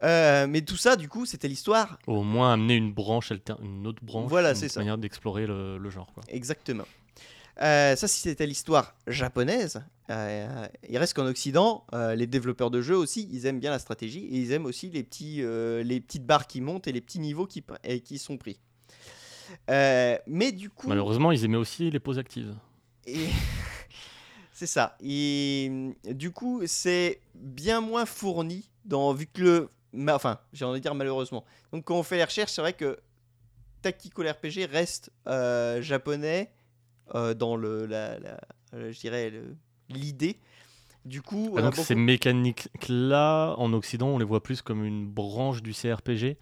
Euh, 0.03 0.45
mais 0.47 0.61
tout 0.61 0.77
ça, 0.77 0.95
du 0.95 1.09
coup, 1.09 1.25
c'était 1.25 1.47
l'histoire 1.47 1.97
Au 2.05 2.21
moins 2.21 2.53
amener 2.53 2.75
une 2.75 2.93
branche, 2.93 3.31
une 3.61 3.87
autre 3.87 4.03
branche. 4.03 4.29
Voilà, 4.29 4.53
une 4.53 4.69
manière 4.75 4.97
d'explorer 4.97 5.47
le, 5.47 5.77
le 5.77 5.89
genre. 5.89 6.11
Quoi. 6.13 6.23
Exactement. 6.27 6.85
Euh, 7.61 7.95
ça, 7.95 8.07
si 8.07 8.19
c'était 8.19 8.45
l'histoire 8.45 8.93
japonaise, 9.07 9.83
euh, 10.09 10.67
il 10.89 10.97
reste 10.97 11.13
qu'en 11.13 11.25
Occident, 11.25 11.85
euh, 11.93 12.15
les 12.15 12.27
développeurs 12.27 12.71
de 12.71 12.81
jeux 12.81 12.95
aussi, 12.95 13.27
ils 13.31 13.45
aiment 13.45 13.59
bien 13.59 13.71
la 13.71 13.79
stratégie 13.79 14.25
et 14.25 14.37
ils 14.37 14.51
aiment 14.53 14.65
aussi 14.65 14.89
les, 14.89 15.03
petits, 15.03 15.41
euh, 15.43 15.83
les 15.83 15.99
petites 15.99 16.25
barres 16.25 16.47
qui 16.47 16.61
montent 16.61 16.87
et 16.87 16.91
les 16.91 17.01
petits 17.01 17.19
niveaux 17.19 17.45
qui, 17.45 17.61
pr- 17.61 17.77
et 17.83 17.99
qui 18.01 18.17
sont 18.17 18.37
pris. 18.37 18.59
Mais 19.69 20.51
du 20.51 20.69
coup, 20.69 20.87
Malheureusement, 20.87 21.31
ils 21.31 21.43
aimaient 21.45 21.57
aussi 21.57 21.89
les 21.89 21.99
pauses 21.99 22.19
actives. 22.19 22.55
et- 23.05 23.27
c'est 24.53 24.65
ça. 24.67 24.97
Et, 25.01 25.91
du 26.05 26.31
coup, 26.31 26.61
c'est 26.65 27.21
bien 27.35 27.79
moins 27.81 28.05
fourni 28.05 28.69
dans 28.85 29.13
vu 29.13 29.27
que 29.27 29.41
le, 29.93 30.09
enfin, 30.13 30.39
j'ai 30.53 30.65
envie 30.65 30.79
de 30.79 30.83
dire 30.83 30.95
malheureusement. 30.95 31.43
Donc, 31.71 31.83
quand 31.85 31.95
on 31.97 32.03
fait 32.03 32.17
les 32.17 32.23
recherches, 32.23 32.51
c'est 32.53 32.61
vrai 32.61 32.73
que 32.73 32.97
Tactical 33.81 34.27
RPG 34.29 34.65
reste 34.71 35.11
japonais 35.81 36.51
dans 37.13 37.55
le, 37.55 37.85
la, 37.85 38.17
la- 38.19 38.39
je 38.73 38.99
dirais 38.99 39.29
le- 39.29 39.55
l'idée. 39.89 40.37
Du 41.05 41.21
coup, 41.21 41.53
Ah, 41.57 41.61
donc 41.61 41.71
beaucoup- 41.75 41.85
ces 41.87 41.95
mécaniques-là, 41.95 43.55
en 43.57 43.71
Occident, 43.73 44.07
on 44.09 44.17
les 44.17 44.25
voit 44.25 44.43
plus 44.43 44.61
comme 44.61 44.83
une 44.83 45.07
branche 45.07 45.61
du 45.61 45.73
CRPG. 45.73 46.37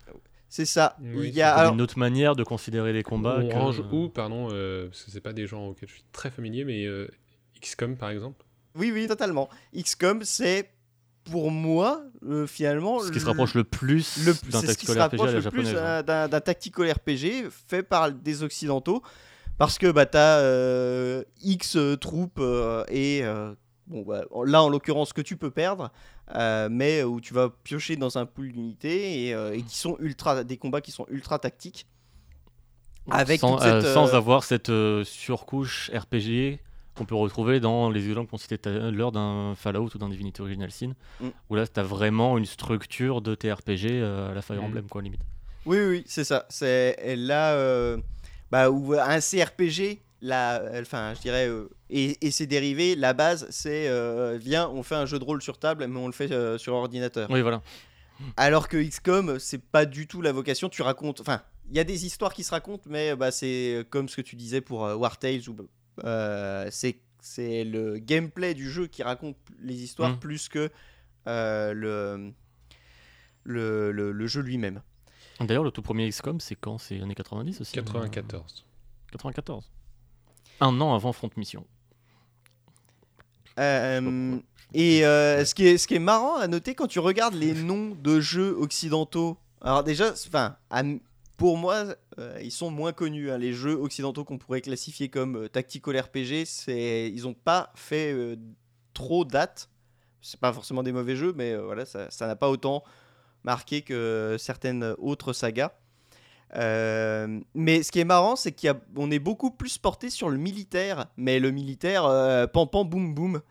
c'est 0.49 0.65
ça. 0.65 0.95
Oui, 1.01 1.27
Il 1.29 1.35
y 1.35 1.41
a 1.41 1.53
alors, 1.53 1.73
une 1.73 1.81
autre 1.81 1.99
manière 1.99 2.35
de 2.35 2.43
considérer 2.43 2.93
les 2.93 3.03
combats. 3.03 3.39
On 3.41 3.47
que- 3.49 3.53
range 3.53 3.83
où, 3.91 4.09
pardon, 4.09 4.47
euh, 4.51 4.87
parce 4.87 5.03
que 5.03 5.11
c'est 5.11 5.21
pas 5.21 5.33
des 5.33 5.47
gens 5.47 5.67
auxquels 5.67 5.89
je 5.89 5.95
suis 5.95 6.03
très 6.11 6.31
familier, 6.31 6.63
mais 6.65 6.85
euh, 6.85 7.07
XCOM 7.61 7.97
par 7.97 8.09
exemple. 8.09 8.43
oui, 8.75 8.91
oui, 8.93 9.07
totalement. 9.07 9.49
XCOM, 9.75 10.23
c'est 10.23 10.69
pour 11.25 11.51
moi 11.51 12.03
euh, 12.27 12.45
finalement 12.47 12.99
Ce 12.99 13.11
qui 13.11 13.19
se 13.19 13.25
rapproche 13.25 13.53
le 13.55 13.63
plus 13.63 14.19
d'un 14.51 14.61
tactical 14.61 15.01
RPG 15.01 15.21
à 15.21 15.31
la 15.31 15.39
japonaise. 15.41 15.73
euh, 15.75 16.27
d'un 16.27 16.39
tactical 16.41 16.91
RPG 16.91 17.49
fait 17.67 17.83
par 17.83 18.11
des 18.11 18.43
occidentaux 18.43 19.01
parce 19.57 19.77
que 19.77 19.91
bah 19.91 20.05
t'as 20.05 20.39
euh, 20.39 21.23
X 21.41 21.75
euh, 21.77 21.95
troupes 21.97 22.39
euh, 22.39 22.83
et 22.89 23.23
bon 23.87 24.01
bah, 24.03 24.23
là 24.45 24.63
en 24.63 24.69
l'occurrence 24.69 25.13
que 25.13 25.21
tu 25.21 25.37
peux 25.37 25.51
perdre 25.51 25.91
euh, 26.35 26.67
mais 26.71 27.03
où 27.03 27.21
tu 27.21 27.33
vas 27.33 27.49
piocher 27.63 27.95
dans 27.95 28.17
un 28.17 28.25
pool 28.25 28.51
d'unités 28.51 29.27
et, 29.27 29.33
euh, 29.33 29.53
et 29.53 29.61
qui 29.61 29.77
sont 29.77 29.95
ultra 29.99 30.43
des 30.43 30.57
combats 30.57 30.81
qui 30.81 30.91
sont 30.91 31.05
ultra 31.09 31.37
tactiques 31.39 31.85
Avec 33.11 33.39
sans, 33.39 33.59
cette, 33.59 33.67
euh, 33.85 33.93
sans 33.93 34.15
avoir 34.15 34.43
cette 34.43 34.71
surcouche 35.03 35.91
RPG 35.93 36.59
qu'on 36.95 37.05
peut 37.05 37.15
retrouver 37.15 37.59
dans 37.59 37.89
les 37.89 38.07
exemples 38.07 38.31
qu'on 38.31 38.37
citait 38.37 38.57
tout 38.57 38.69
à 38.69 38.89
l'heure 38.89 39.11
d'un 39.11 39.53
Fallout 39.55 39.89
ou 39.93 39.97
d'un 39.97 40.07
Divinity 40.09 40.41
Original 40.41 40.71
Sin, 40.71 40.93
Mm. 41.19 41.27
où 41.49 41.55
là, 41.55 41.67
tu 41.67 41.77
as 41.77 41.83
vraiment 41.83 42.37
une 42.37 42.45
structure 42.45 43.21
de 43.21 43.35
TRPG 43.35 44.01
à 44.01 44.33
la 44.33 44.41
Fire 44.41 44.61
Mm. 44.61 44.65
Emblem, 44.65 44.87
quoi, 44.87 45.01
limite. 45.01 45.19
Oui, 45.65 45.77
oui, 45.85 46.03
c'est 46.07 46.23
ça. 46.23 46.45
C'est 46.47 46.95
là, 47.17 47.53
bah, 48.51 48.69
où 48.71 48.93
un 48.93 49.19
CRPG, 49.19 50.01
la, 50.21 50.61
enfin, 50.81 51.13
je 51.15 51.21
dirais, 51.21 51.47
euh, 51.47 51.69
et, 51.89 52.17
et 52.25 52.31
ses 52.31 52.47
dérivés, 52.47 52.95
la 52.95 53.13
base, 53.13 53.47
c'est 53.49 53.87
euh, 53.87 54.37
viens, 54.41 54.67
on 54.69 54.81
fait 54.83 54.95
un 54.95 55.05
jeu 55.05 55.19
de 55.19 55.23
rôle 55.23 55.41
sur 55.41 55.57
table, 55.59 55.85
mais 55.87 55.99
on 55.99 56.07
le 56.07 56.13
fait 56.13 56.31
euh, 56.31 56.57
sur 56.57 56.73
ordinateur. 56.73 57.29
Oui, 57.29 57.41
voilà. 57.41 57.61
Alors 58.37 58.67
que 58.69 58.77
XCOM, 58.77 59.39
c'est 59.39 59.61
pas 59.61 59.85
du 59.85 60.07
tout 60.07 60.21
la 60.21 60.31
vocation. 60.31 60.69
Tu 60.69 60.81
racontes, 60.81 61.19
enfin, 61.19 61.41
il 61.69 61.75
y 61.75 61.79
a 61.79 61.83
des 61.83 62.05
histoires 62.05 62.33
qui 62.33 62.43
se 62.43 62.51
racontent, 62.51 62.83
mais 62.89 63.15
bah, 63.15 63.29
c'est 63.31 63.85
comme 63.89 64.07
ce 64.07 64.15
que 64.15 64.21
tu 64.21 64.35
disais 64.35 64.61
pour 64.61 64.85
euh, 64.85 64.95
War 64.95 65.19
Tales, 65.19 65.47
où 65.49 65.55
euh, 66.05 66.69
c'est 66.71 67.63
le 67.65 67.97
gameplay 67.97 68.53
du 68.53 68.69
jeu 68.71 68.87
qui 68.87 69.03
raconte 69.03 69.35
les 69.61 69.75
histoires 69.83 70.11
Mm. 70.11 70.19
plus 70.19 70.47
que 70.47 70.69
euh, 71.27 71.73
le, 71.73 72.31
le, 73.43 73.91
le, 73.91 74.11
le 74.11 74.27
jeu 74.27 74.41
lui-même. 74.41 74.81
D'ailleurs, 75.39 75.63
le 75.63 75.71
tout 75.71 75.81
premier 75.81 76.09
XCOM, 76.09 76.39
c'est 76.39 76.55
quand? 76.55 76.77
C'est 76.77 77.01
années 77.01 77.15
90 77.15 77.61
aussi 77.61 77.73
94. 77.73 78.65
94. 79.11 79.69
Un 80.61 80.81
an 80.81 80.93
avant 80.95 81.11
Front 81.11 81.29
Mission. 81.35 81.65
Euh, 83.59 84.37
et 84.73 85.05
euh, 85.05 85.45
ce, 85.45 85.55
qui 85.55 85.67
est, 85.67 85.77
ce 85.77 85.87
qui 85.87 85.95
est 85.95 85.99
marrant 85.99 86.35
à 86.37 86.47
noter 86.47 86.75
quand 86.75 86.87
tu 86.87 86.99
regardes 86.99 87.35
les 87.35 87.53
noms 87.63 87.95
de 88.01 88.19
jeux 88.19 88.55
occidentaux, 88.57 89.37
alors 89.61 89.83
déjà, 89.83 90.11
enfin, 90.11 90.57
pour 91.37 91.57
moi, 91.57 91.95
euh, 92.19 92.39
ils 92.41 92.51
sont 92.51 92.69
moins 92.71 92.93
connus. 92.93 93.31
hein, 93.31 93.37
les 93.37 93.53
jeux 93.53 93.73
occidentaux 93.73 94.23
qu'on 94.23 94.37
pourrait 94.37 94.61
classifier 94.61 95.09
comme 95.09 95.35
euh, 95.37 95.49
tactical 95.49 95.99
RPG, 95.99 96.45
c'est, 96.45 97.11
ils 97.13 97.23
n'ont 97.23 97.33
pas 97.33 97.71
fait 97.75 98.13
euh, 98.13 98.35
trop 98.93 99.25
date. 99.25 99.69
C'est 100.21 100.39
pas 100.39 100.53
forcément 100.53 100.81
des 100.83 100.91
mauvais 100.91 101.15
jeux, 101.15 101.33
mais 101.35 101.51
euh, 101.53 101.61
voilà, 101.63 101.85
ça 101.85 102.09
ça 102.09 102.25
n'a 102.25 102.35
pas 102.35 102.49
autant 102.49 102.83
marqué 103.45 103.81
que 103.81 104.35
certaines 104.39 104.95
autres 104.97 105.31
sagas. 105.33 105.71
Euh, 106.55 107.39
mais 107.53 107.83
ce 107.83 107.91
qui 107.91 107.99
est 107.99 108.05
marrant, 108.05 108.35
c'est 108.35 108.51
qu'on 108.53 109.11
est 109.11 109.19
beaucoup 109.19 109.51
plus 109.51 109.77
porté 109.77 110.09
sur 110.09 110.29
le 110.29 110.37
militaire, 110.37 111.07
mais 111.17 111.39
le 111.39 111.51
militaire, 111.51 112.05
euh, 112.05 112.47
pam 112.47 112.67
pam 112.69 112.87
boum 112.87 113.13
boum, 113.13 113.41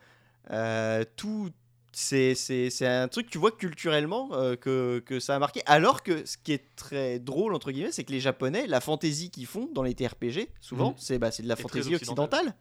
euh, 0.50 1.04
tout, 1.16 1.50
c'est 1.92 2.34
c'est- 2.34 2.70
c'est 2.70 2.86
un 2.86 3.08
truc, 3.08 3.28
tu 3.30 3.38
vois, 3.38 3.50
culturellement, 3.50 4.30
euh, 4.32 4.56
que, 4.56 5.00
que 5.04 5.20
ça 5.20 5.34
a 5.36 5.38
marqué. 5.38 5.60
Alors 5.66 6.02
que 6.02 6.24
ce 6.26 6.36
qui 6.38 6.52
est 6.52 6.64
très 6.76 7.18
drôle, 7.18 7.54
entre 7.54 7.72
guillemets, 7.72 7.92
c'est 7.92 8.04
que 8.04 8.12
les 8.12 8.20
Japonais, 8.20 8.66
la 8.66 8.80
fantaisie 8.80 9.30
qu'ils 9.30 9.46
font 9.46 9.68
dans 9.74 9.82
les 9.82 9.94
TRPG, 9.94 10.48
souvent, 10.60 10.90
Mhm. 10.90 10.96
c'est 10.98 11.18
bah, 11.18 11.30
c'est 11.30 11.42
de 11.42 11.48
la 11.48 11.56
fantaisie 11.56 11.94
occidentale. 11.94 12.48
occidentale. 12.48 12.54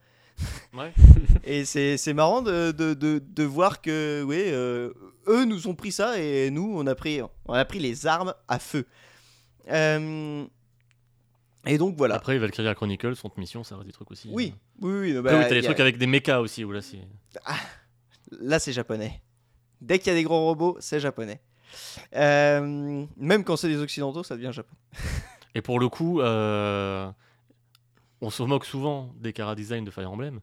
Ouais. 0.73 0.93
Et 1.45 1.64
c'est 1.65 2.14
marrant 2.14 2.41
de, 2.41 2.72
de, 2.72 2.93
de, 2.95 3.22
de 3.26 3.43
voir 3.43 3.81
que, 3.81 4.23
ouais, 4.23 4.51
eux 5.27 5.45
nous 5.45 5.67
ont 5.67 5.75
pris 5.75 5.91
ça 5.91 6.19
et 6.19 6.49
nous, 6.51 6.73
on 6.75 6.85
a 6.87 6.95
pris, 6.95 7.21
on 7.45 7.53
a 7.53 7.65
pris 7.65 7.79
les 7.79 8.07
armes 8.07 8.33
à 8.47 8.59
feu. 8.59 8.85
Euh, 9.69 10.45
et 11.65 11.77
donc 11.77 11.95
voilà. 11.97 12.15
Après, 12.15 12.37
Valkyria 12.37 12.75
Chronicles, 12.75 13.15
Front 13.15 13.31
Mission, 13.37 13.63
ça 13.63 13.75
reste 13.77 13.87
des 13.87 13.93
trucs 13.93 14.11
aussi. 14.11 14.29
oui, 14.31 14.53
euh. 14.83 14.87
oui, 14.87 15.13
oui. 15.15 15.21
bah, 15.21 15.31
oui, 15.33 15.43
t'as 15.43 15.49
des 15.49 15.59
a- 15.59 15.63
trucs 15.63 15.79
avec 15.79 15.97
des 15.97 16.07
mechas 16.07 16.39
aussi, 16.41 16.63
où 16.63 16.71
là, 16.71 16.81
c'est. 16.81 16.99
Là, 18.39 18.59
c'est 18.59 18.73
japonais. 18.73 19.21
Dès 19.79 19.99
qu'il 19.99 20.07
y 20.07 20.15
a 20.15 20.15
des 20.15 20.23
gros 20.23 20.39
robots, 20.45 20.77
c'est 20.79 20.99
japonais. 20.99 21.39
Euh, 22.15 23.05
même 23.17 23.43
quand 23.43 23.55
c'est 23.57 23.67
des 23.67 23.79
occidentaux, 23.81 24.23
ça 24.23 24.35
devient 24.35 24.51
japonais. 24.51 24.79
Et 25.55 25.61
pour 25.61 25.79
le 25.79 25.87
coup, 25.89 26.19
euh, 26.21 27.09
on 28.21 28.29
se 28.29 28.43
moque 28.43 28.65
souvent 28.65 29.13
des 29.19 29.33
cara 29.33 29.55
design 29.55 29.83
de 29.85 29.91
Fire 29.91 30.11
Emblem, 30.11 30.39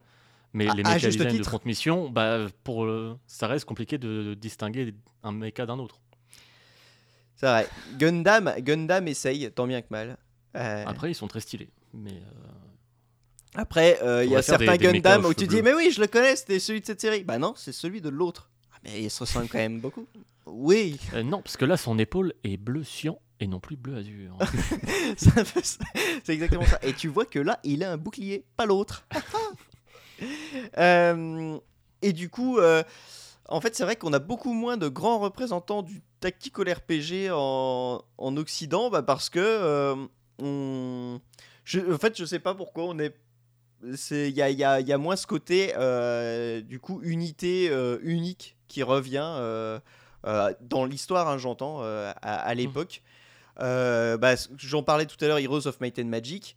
mais 0.53 0.69
À- 0.69 0.75
les 0.75 0.83
à 0.85 0.89
mecha 0.95 0.99
juste 0.99 1.19
design 1.19 1.33
de 1.33 1.37
titre. 1.39 1.49
Front 1.51 1.61
Mission, 1.65 2.11
bah, 2.11 2.47
pour, 2.65 2.85
euh, 2.85 3.19
ça 3.27 3.47
reste 3.47 3.65
compliqué 3.65 3.99
de 3.99 4.35
distinguer 4.35 4.95
un 5.23 5.33
mecha 5.33 5.67
d'un 5.67 5.79
autre. 5.79 6.01
C'est 7.37 7.47
vrai. 7.47 7.69
Gundam, 7.99 8.53
Gundam 8.59 9.09
essaye, 9.09 9.51
tant 9.53 9.67
bien 9.67 9.81
que 9.81 9.87
mal. 9.91 10.19
Euh, 10.57 10.85
Après, 10.87 11.11
ils 11.11 11.15
sont 11.15 11.29
très 11.29 11.41
stylés. 11.41 11.71
Mais 11.95 12.11
euh, 12.13 13.55
Après, 13.55 13.99
il 14.25 14.31
y 14.31 14.37
a 14.37 14.43
certains 14.43 14.77
des- 14.77 14.93
Gundam 14.93 15.25
où 15.25 15.35
tu 15.35 15.47
dis, 15.47 15.63
mais 15.63 15.73
oui, 15.75 15.91
je 15.91 16.01
le 16.01 16.07
connais, 16.07 16.37
c'était 16.37 16.59
celui 16.59 16.81
de 16.81 16.87
cette 16.87 17.01
série. 17.01 17.25
Bah 17.25 17.39
non, 17.39 17.55
c'est 17.57 17.73
celui 17.73 18.01
de 18.01 18.09
l'autre. 18.09 18.51
Ah, 18.73 18.77
mais 18.85 19.03
ils 19.03 19.11
se 19.11 19.21
ressemblent 19.21 19.49
quand 19.49 19.59
même 19.59 19.81
beaucoup. 19.81 20.07
Oui, 20.47 20.99
non, 21.25 21.43
parce 21.43 21.57
que 21.57 21.65
là, 21.65 21.77
son 21.77 21.97
épaule 21.99 22.33
est 22.43 22.57
bleu 22.57 22.83
cyan 22.83 23.21
et 23.39 23.47
non 23.47 23.61
plus 23.61 23.77
bleu 23.77 23.95
azur. 23.99 24.37
C'est 25.17 26.29
exactement 26.33 26.65
ça. 26.67 26.79
Et 26.83 26.93
tu 26.93 27.07
vois 27.09 27.25
que 27.25 27.39
là, 27.39 27.61
il 27.63 27.85
a 27.85 27.93
un 27.93 27.97
bouclier, 27.97 28.45
pas 28.57 28.67
l'autre. 28.67 29.07
Euh, 30.79 31.59
et 32.03 32.13
du 32.13 32.29
coup, 32.31 32.59
euh, 32.59 32.83
en 33.49 33.61
fait, 33.61 33.75
c'est 33.75 33.85
vrai 33.85 33.97
qu'on 33.97 34.13
a 34.13 34.19
beaucoup 34.19 34.53
moins 34.53 34.77
de 34.77 34.89
grands 34.89 35.19
représentants 35.19 35.83
du 35.83 36.03
tactical 36.21 36.73
RPG 36.73 37.31
en, 37.33 38.03
en 38.19 38.37
Occident, 38.37 38.91
bah, 38.91 39.03
parce 39.03 39.29
que 39.31 39.39
euh, 39.41 39.95
on... 40.41 41.21
je, 41.65 41.81
en 41.93 41.99
fait, 41.99 42.17
je 42.17 42.25
sais 42.25 42.39
pas 42.39 42.55
pourquoi 42.55 42.85
on 42.85 42.99
est. 42.99 43.15
c'est- 43.97 44.29
Il 44.31 44.37
y 44.37 44.43
a, 44.43 44.51
il 44.51 44.59
y 44.59 44.65
a- 44.65 44.81
il 44.81 44.89
y 44.89 44.93
a 44.93 44.99
moins 44.99 45.17
ce 45.17 45.27
côté, 45.27 45.73
euh, 45.77 46.61
du 46.61 46.79
coup, 46.81 47.01
unité 47.03 47.69
euh, 47.71 47.99
unique 48.03 48.57
qui 48.69 48.83
revient 48.83 49.25
euh, 49.37 49.79
euh, 50.27 50.53
dans 50.61 50.85
l'histoire, 50.85 51.29
hein, 51.29 51.39
j'entends, 51.39 51.79
euh, 51.83 52.13
à, 52.23 52.35
à 52.41 52.55
l'époque. 52.55 53.03
Euh, 53.61 54.17
bah, 54.17 54.37
c- 54.37 54.49
J'en 54.57 54.83
parlais 54.83 55.07
tout 55.07 55.17
à 55.23 55.27
l'heure, 55.29 55.39
Heroes 55.39 55.67
of 55.67 55.81
Might 55.81 55.99
and 55.99 56.05
Magic. 56.07 56.57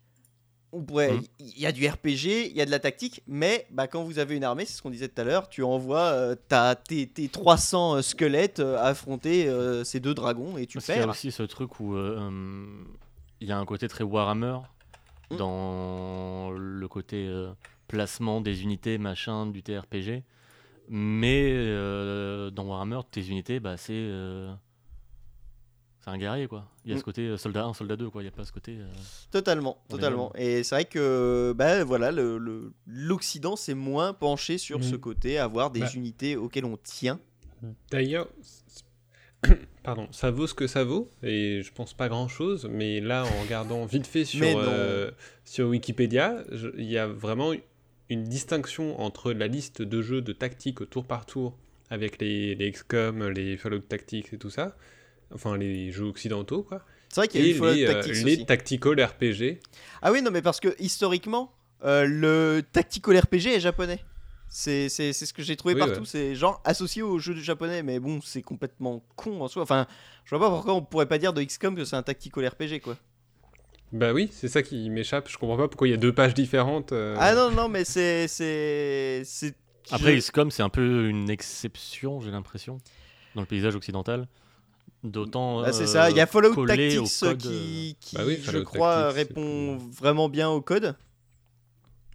Mhm. 0.80 1.22
il 1.40 1.60
y 1.60 1.66
a 1.66 1.72
du 1.72 1.88
RPG, 1.88 2.48
il 2.50 2.56
y 2.58 2.62
a 2.62 2.66
de 2.66 2.72
la 2.72 2.80
tactique, 2.80 3.22
mais 3.28 3.68
bah, 3.72 3.88
quand 3.88 4.04
vous 4.04 4.20
avez 4.20 4.36
une 4.36 4.44
armée, 4.44 4.66
c'est 4.66 4.74
ce 4.78 4.82
qu'on 4.82 4.90
disait 4.90 5.08
tout 5.08 5.22
à 5.22 5.24
l'heure, 5.24 5.48
tu 5.50 5.64
envoies 5.64 6.00
euh, 6.12 6.36
ta- 6.48 6.76
tes, 6.76 7.08
tes 7.08 7.28
300 7.30 8.02
squelettes 8.02 8.60
euh, 8.60 8.78
affronter 8.82 9.48
euh, 9.48 9.84
ces 9.84 10.00
deux 10.00 10.14
dragons 10.14 10.58
et 10.58 10.66
tu 10.66 10.78
Parce 10.78 10.86
qu'il 10.88 10.96
y 10.96 10.98
a 10.98 11.02
perds. 11.02 11.10
aussi 11.12 11.32
ce 11.32 11.44
truc 11.44 11.80
où 11.80 11.96
euh, 11.96 12.18
hum, 12.18 12.88
il 13.42 13.48
y 13.48 13.52
a 13.52 13.58
un 13.58 13.66
côté 13.66 13.88
très 13.88 14.04
Warhammer 14.04 14.58
Mm. 15.32 15.38
dans 15.38 16.52
le 16.52 16.88
côté 16.88 17.26
euh, 17.28 17.52
placement 17.88 18.42
des 18.42 18.62
unités, 18.64 18.98
machin, 18.98 19.46
du 19.48 19.64
TRPG. 19.64 20.22
Mais 20.90 21.50
euh, 21.54 22.50
dans 22.52 22.66
Warhammer, 22.66 23.00
tes 23.10 23.26
unités, 23.30 23.60
bah, 23.62 23.78
c'est. 23.78 23.94
C'est 26.04 26.10
un 26.10 26.18
guerrier, 26.18 26.48
quoi. 26.48 26.68
Il 26.86 26.90
y 26.90 26.94
a 26.94 26.96
Mm. 26.96 27.00
ce 27.00 27.04
côté 27.04 27.22
euh, 27.28 27.38
soldat 27.38 27.64
1, 27.66 27.74
soldat 27.74 27.96
2, 27.96 28.10
quoi. 28.10 28.22
Il 28.22 28.26
n'y 28.26 28.30
a 28.30 28.32
pas 28.36 28.44
ce 28.46 28.52
côté. 28.52 28.78
euh, 28.80 28.86
Totalement, 29.32 29.78
totalement. 29.90 30.34
Et 30.36 30.64
c'est 30.64 30.76
vrai 30.76 30.86
que 30.86 31.54
bah, 31.56 31.84
voilà, 31.84 32.12
le- 32.12 32.38
le- 32.38 32.74
l'Occident 32.88 33.56
s'est 33.56 33.74
moins 33.74 34.14
penché 34.14 34.58
sur 34.58 34.84
ce 34.84 34.96
côté, 34.96 35.38
avoir 35.40 35.72
des 35.72 35.80
Bah. 35.82 35.90
unités 35.96 36.36
auxquelles 36.36 36.66
on 36.66 36.78
tient. 36.78 37.20
D'ailleurs, 37.92 38.28
pardon, 39.84 40.08
ça 40.12 40.32
vaut 40.32 40.48
ce 40.48 40.54
que 40.54 40.68
ça 40.68 40.84
vaut, 40.84 41.10
et 41.22 41.62
je 41.64 41.72
pense 41.74 41.94
pas 41.94 42.08
grand 42.10 42.28
chose, 42.28 42.68
mais 42.70 43.00
là, 43.02 43.24
en 43.26 43.42
regardant 43.44 43.86
vite 43.86 44.08
fait 44.08 44.26
sur, 44.26 44.44
euh, 44.46 45.12
sur 45.46 45.68
Wikipédia, 45.70 46.44
il 46.78 46.86
y 46.90 46.98
a 46.98 47.08
vraiment 47.08 47.52
une 48.10 48.24
distinction 48.26 49.00
entre 49.02 49.32
la 49.34 49.48
liste 49.48 49.82
de 49.82 50.02
jeux 50.02 50.22
de 50.22 50.34
tactique 50.34 50.82
au 50.82 50.86
tour 50.86 51.06
par 51.06 51.26
tour, 51.26 51.58
avec 51.90 52.20
les, 52.22 52.56
les 52.56 52.72
XCOM, 52.72 53.28
les 53.30 53.58
Fallout 53.58 53.80
Tactics 53.80 54.34
et 54.34 54.38
tout 54.38 54.50
ça, 54.50 54.76
enfin 55.34 55.58
les 55.58 55.92
jeux 55.92 56.06
occidentaux, 56.06 56.64
quoi, 56.64 56.82
C'est 57.10 57.22
vrai 57.22 57.28
qu'il 57.28 57.46
y 57.46 57.52
a 57.52 57.56
Fallout 57.58 57.74
les, 57.74 57.86
euh, 57.86 57.94
Tactics 57.94 58.24
les 58.26 58.46
tactical 58.46 59.04
RPG. 59.04 59.60
Ah 60.02 60.12
oui, 60.12 60.22
non, 60.22 60.32
mais 60.32 60.42
parce 60.42 60.60
que 60.60 60.76
historiquement, 60.80 61.52
euh, 61.84 62.06
le 62.06 62.62
tactical 62.72 63.18
RPG 63.18 63.48
est 63.56 63.60
japonais. 63.60 64.00
C'est 64.50 64.88
c'est- 64.90 65.14
c'est 65.14 65.26
ce 65.26 65.34
que 65.34 65.42
j'ai 65.42 65.56
trouvé 65.56 65.74
Oui, 65.74 65.80
partout. 65.80 66.02
ouais. 66.02 66.06
C'est 66.06 66.36
genre 66.36 66.62
associé 66.64 67.02
aux 67.02 67.18
jeux 67.18 67.36
japonais, 67.36 67.82
mais 67.82 68.00
bon, 68.00 68.20
c'est 68.22 68.44
complètement 68.44 69.04
con 69.16 69.42
en 69.42 69.48
soi. 69.48 69.64
Enfin, 69.64 69.88
je 70.26 70.36
vois 70.36 70.48
pas 70.48 70.54
pourquoi 70.54 70.76
on 70.76 70.82
pourrait 70.84 71.08
pas 71.08 71.18
dire 71.18 71.34
de 71.34 71.42
XCOM 71.42 71.76
que 71.76 71.86
c'est 71.86 71.96
un 71.96 72.04
tactical 72.04 72.46
RPG, 72.48 72.80
quoi. 72.82 72.96
Bah 73.92 74.12
oui, 74.14 74.30
c'est 74.32 74.48
ça 74.48 74.62
qui 74.64 74.90
m'échappe, 74.90 75.30
je 75.30 75.38
comprends 75.38 75.58
pas 75.58 75.68
pourquoi 75.68 75.88
il 75.88 75.92
y 75.92 75.94
a 75.94 75.98
deux 75.98 76.14
pages 76.14 76.34
différentes. 76.34 76.92
euh. 76.94 77.16
Ah 77.20 77.34
non, 77.36 77.52
non, 77.52 77.68
mais 77.70 77.84
c'est. 77.86 78.28
c'est 78.28 79.22
c'est- 79.26 79.56
Après, 79.92 80.14
je- 80.14 80.18
XCOM, 80.20 80.50
c'est 80.52 80.64
un 80.64 80.70
peu 80.70 81.08
une 81.10 81.30
exception, 81.30 82.22
j'ai 82.22 82.32
l'impression, 82.32 82.80
dans 83.36 83.42
le 83.42 83.48
paysage 83.48 83.76
occidental. 83.76 84.28
D'autant. 85.04 85.64
Ah, 85.64 85.74
c'est 85.74 85.84
euh, 85.84 85.88
ça, 85.88 86.10
il 86.10 86.16
y 86.16 86.22
a 86.22 86.26
Fallout 86.26 86.66
Tactics 86.66 86.98
euh, 86.98 87.28
code, 87.28 87.38
qui, 87.38 87.98
qui, 88.00 88.16
Bah 88.16 88.24
oui, 88.26 88.40
je 88.42 88.60
crois, 88.60 89.12
Tactics, 89.14 89.16
répond 89.16 89.78
vraiment 89.78 90.30
bien 90.30 90.50
au 90.50 90.62
code. 90.62 90.96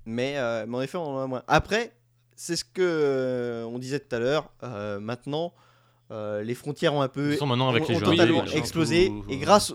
Mais, 0.07 0.39
euh, 0.39 0.65
mais 0.67 0.79
en 0.79 0.81
effet, 0.81 0.97
on 0.97 1.17
en 1.17 1.23
a 1.23 1.27
moins. 1.27 1.43
Après, 1.49 1.93
c'est 2.35 2.57
ce 2.57 2.65
que 2.65 2.81
euh, 2.81 3.65
on 3.65 3.79
disait 3.79 4.01
tout 4.01 4.17
à 4.17 4.19
l'heure. 4.19 4.51
euh, 4.63 4.99
maintenant, 5.01 5.53
euh, 6.11 6.43
les 6.43 6.55
frontières 6.55 6.95
ont 6.95 7.03
un 7.03 7.09
peu 7.09 7.25
toute 7.25 7.33
façon, 7.35 7.47
maintenant, 7.47 7.69
avec 7.69 7.85
ont, 7.85 7.89
les 7.89 7.97
ont 7.97 7.99
jeux 7.99 8.05
totalement 8.07 8.45
explosé. 8.47 9.09
tout, 9.09 9.25
et 9.29 9.37
euh, 9.37 9.41
grâce, 9.41 9.75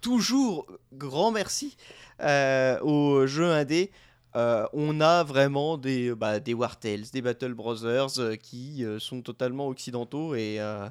toujours, 0.00 0.66
grand 0.92 1.30
merci 1.30 1.76
euh, 2.20 2.80
aux 2.80 3.28
jeux 3.28 3.50
indés. 3.52 3.92
euh, 4.34 4.66
on 4.72 5.00
a 5.00 5.22
vraiment 5.22 5.78
des, 5.78 6.12
bah, 6.16 6.40
des 6.40 6.54
War 6.54 6.80
Tales, 6.80 7.04
des 7.12 7.22
Battle 7.22 7.54
Brothers 7.54 8.18
euh, 8.18 8.34
qui 8.34 8.84
euh, 8.84 8.98
sont 8.98 9.22
totalement 9.22 9.68
occidentaux 9.68 10.34
et, 10.34 10.56
euh, 10.58 10.88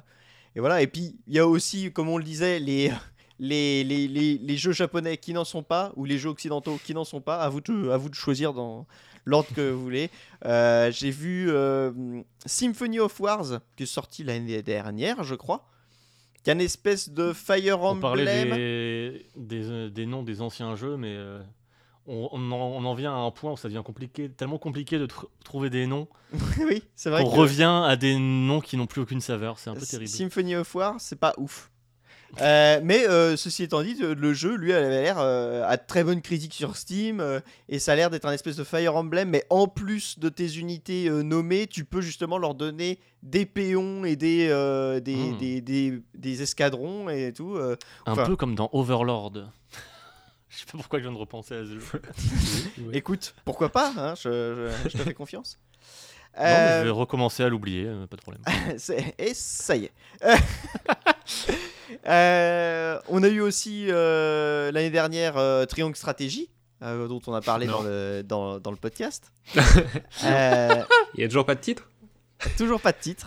et 0.56 0.60
voilà. 0.60 0.82
Et 0.82 0.86
puis 0.86 1.16
il 1.26 1.34
y 1.34 1.38
a 1.38 1.46
aussi, 1.46 1.92
comme 1.92 2.08
on 2.08 2.18
le 2.18 2.24
disait, 2.24 2.58
les, 2.60 2.92
les, 3.38 3.84
les, 3.84 4.08
les, 4.08 4.38
les 4.38 4.56
jeux 4.56 4.72
japonais 4.72 5.16
qui 5.16 5.32
n'en 5.32 5.44
sont 5.44 5.62
pas 5.62 5.92
ou 5.96 6.04
les 6.04 6.18
jeux 6.18 6.30
occidentaux 6.30 6.78
qui 6.84 6.94
n'en 6.94 7.04
sont 7.04 7.20
pas. 7.20 7.38
À 7.40 7.48
vous 7.48 7.60
de, 7.60 7.90
à 7.90 7.96
vous 7.96 8.08
de 8.08 8.14
choisir 8.14 8.52
dans 8.52 8.86
l'ordre 9.24 9.48
que 9.54 9.70
vous 9.70 9.82
voulez. 9.82 10.10
Euh, 10.44 10.90
J'ai 10.92 11.10
vu 11.10 11.50
euh, 11.50 11.92
Symphony 12.46 13.00
of 13.00 13.18
Wars 13.20 13.60
qui 13.76 13.84
est 13.84 13.86
sorti 13.86 14.24
l'année 14.24 14.62
dernière, 14.62 15.22
je 15.24 15.34
crois. 15.34 15.66
Qui 16.42 16.48
est 16.50 16.54
une 16.54 16.60
espèce 16.62 17.10
de 17.10 17.34
Fire 17.34 17.82
On 17.82 17.96
parlait 18.00 18.42
Emblem. 18.44 18.56
des, 18.56 19.26
des, 19.36 19.64
euh, 19.70 19.90
des 19.90 20.06
noms 20.06 20.22
des 20.22 20.40
anciens 20.40 20.74
jeux, 20.74 20.96
mais 20.96 21.14
euh, 21.14 21.38
on, 22.10 22.28
on 22.32 22.52
en, 22.52 22.56
on 22.56 22.84
en 22.84 22.94
vient 22.94 23.12
à 23.12 23.18
un 23.18 23.30
point 23.30 23.52
où 23.52 23.56
ça 23.56 23.68
devient 23.68 23.82
compliqué, 23.84 24.28
tellement 24.28 24.58
compliqué 24.58 24.98
de 24.98 25.06
tr- 25.06 25.26
trouver 25.44 25.70
des 25.70 25.86
noms 25.86 26.08
oui, 26.60 26.82
c'est 26.96 27.08
vrai. 27.10 27.22
que 27.22 27.28
revient 27.28 27.82
à 27.86 27.96
des 27.96 28.16
noms 28.18 28.60
qui 28.60 28.76
n'ont 28.76 28.86
plus 28.86 29.00
aucune 29.00 29.20
saveur. 29.20 29.58
C'est 29.58 29.70
un 29.70 29.74
peu 29.74 29.86
terrible. 29.86 30.08
Symphony 30.08 30.56
of 30.56 30.74
War, 30.74 30.96
c'est 30.98 31.18
pas 31.18 31.34
ouf. 31.38 31.70
Euh, 32.40 32.80
mais 32.84 33.08
euh, 33.08 33.36
ceci 33.36 33.64
étant 33.64 33.82
dit, 33.82 33.96
euh, 34.02 34.14
le 34.14 34.32
jeu, 34.32 34.54
lui, 34.54 34.72
avait 34.72 34.88
l'air 35.02 35.16
euh, 35.18 35.64
à 35.66 35.76
de 35.76 35.82
très 35.84 36.04
bonnes 36.04 36.22
critiques 36.22 36.54
sur 36.54 36.76
Steam 36.76 37.20
et 37.68 37.80
ça 37.80 37.90
a 37.92 37.96
l'air 37.96 38.08
d'être 38.08 38.24
un 38.26 38.32
espèce 38.32 38.54
de 38.54 38.62
Fire 38.62 38.94
Emblem. 38.94 39.28
Mais 39.30 39.44
en 39.50 39.66
plus 39.66 40.16
de 40.20 40.28
tes 40.28 40.56
unités 40.56 41.10
nommées, 41.10 41.66
tu 41.66 41.84
peux 41.84 42.00
justement 42.00 42.38
leur 42.38 42.54
donner 42.54 43.00
des 43.24 43.46
péons 43.46 44.04
et 44.04 44.14
des, 44.14 44.46
des, 45.04 45.16
Hmm. 45.16 45.38
des, 45.38 45.60
des- 45.60 46.02
des 46.14 46.42
escadrons 46.42 47.08
et 47.08 47.32
tout. 47.32 47.56
Un 48.06 48.12
enfin- 48.12 48.24
peu 48.26 48.36
comme 48.36 48.54
dans 48.54 48.70
Overlord. 48.72 49.32
Je 50.50 50.58
sais 50.58 50.64
pas 50.66 50.76
pourquoi 50.78 50.98
je 50.98 51.04
viens 51.04 51.12
de 51.12 51.16
repenser 51.18 51.54
à 51.54 51.64
ce 51.64 51.78
jeu. 51.78 52.02
Écoute, 52.92 53.34
pourquoi 53.44 53.68
pas 53.70 53.92
hein, 53.96 54.14
je, 54.16 54.70
je- 54.84 54.88
je 54.90 54.98
te 54.98 55.02
fais 55.02 55.14
confiance. 55.14 55.58
Non, 56.36 56.44
Euh, 56.44 56.78
je 56.80 56.84
vais 56.84 56.90
recommencer 56.90 57.42
à 57.42 57.48
l'oublier, 57.48 57.86
euh, 57.86 58.06
pas 58.06 58.16
de 58.16 58.20
problème. 58.22 58.42
Et 59.18 59.32
ça 59.34 59.76
y 59.76 59.84
est. 59.86 59.92
Euh, 62.06 63.00
on 63.08 63.22
a 63.24 63.28
eu 63.28 63.40
aussi 63.40 63.86
euh, 63.88 64.70
l'année 64.70 64.90
dernière 64.90 65.36
euh, 65.36 65.66
Triangle 65.66 65.96
Stratégie, 65.96 66.48
euh, 66.82 67.08
dont 67.08 67.20
on 67.26 67.34
a 67.34 67.40
parlé 67.40 67.66
dans 67.66 67.82
le, 67.82 68.22
dans, 68.22 68.60
dans 68.60 68.70
le 68.70 68.76
podcast. 68.76 69.32
Euh, 69.56 70.84
Il 71.14 71.20
y 71.20 71.24
a 71.24 71.28
toujours 71.28 71.44
pas 71.46 71.56
de 71.56 71.60
titre? 71.60 71.88
Toujours 72.56 72.80
pas 72.80 72.92
de 72.92 72.98
titre. 72.98 73.26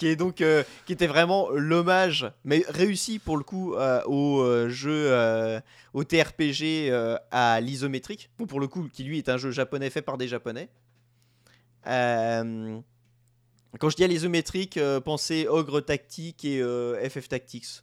Qui 0.00 0.06
est 0.06 0.16
donc 0.16 0.40
euh, 0.40 0.64
qui 0.86 0.94
était 0.94 1.06
vraiment 1.06 1.50
l'hommage, 1.50 2.26
mais 2.42 2.64
réussi 2.70 3.18
pour 3.18 3.36
le 3.36 3.44
coup 3.44 3.74
euh, 3.74 4.02
au 4.06 4.40
euh, 4.40 4.70
jeu 4.70 5.08
euh, 5.12 5.60
au 5.92 6.04
TRPG 6.04 6.90
à 7.30 7.60
l'isométrique. 7.60 8.30
Bon, 8.38 8.46
pour 8.46 8.60
le 8.60 8.66
coup, 8.66 8.88
qui 8.90 9.04
lui 9.04 9.18
est 9.18 9.28
un 9.28 9.36
jeu 9.36 9.50
japonais 9.50 9.90
fait 9.90 10.00
par 10.00 10.16
des 10.16 10.26
japonais. 10.26 10.70
Quand 13.78 13.88
je 13.90 13.96
dis 13.96 14.04
à 14.04 14.06
l'isométrique, 14.06 14.80
pensez 15.04 15.46
Ogre 15.48 15.80
Tactique 15.82 16.44
et 16.46 16.62
FF 17.10 17.28
Tactics. 17.28 17.82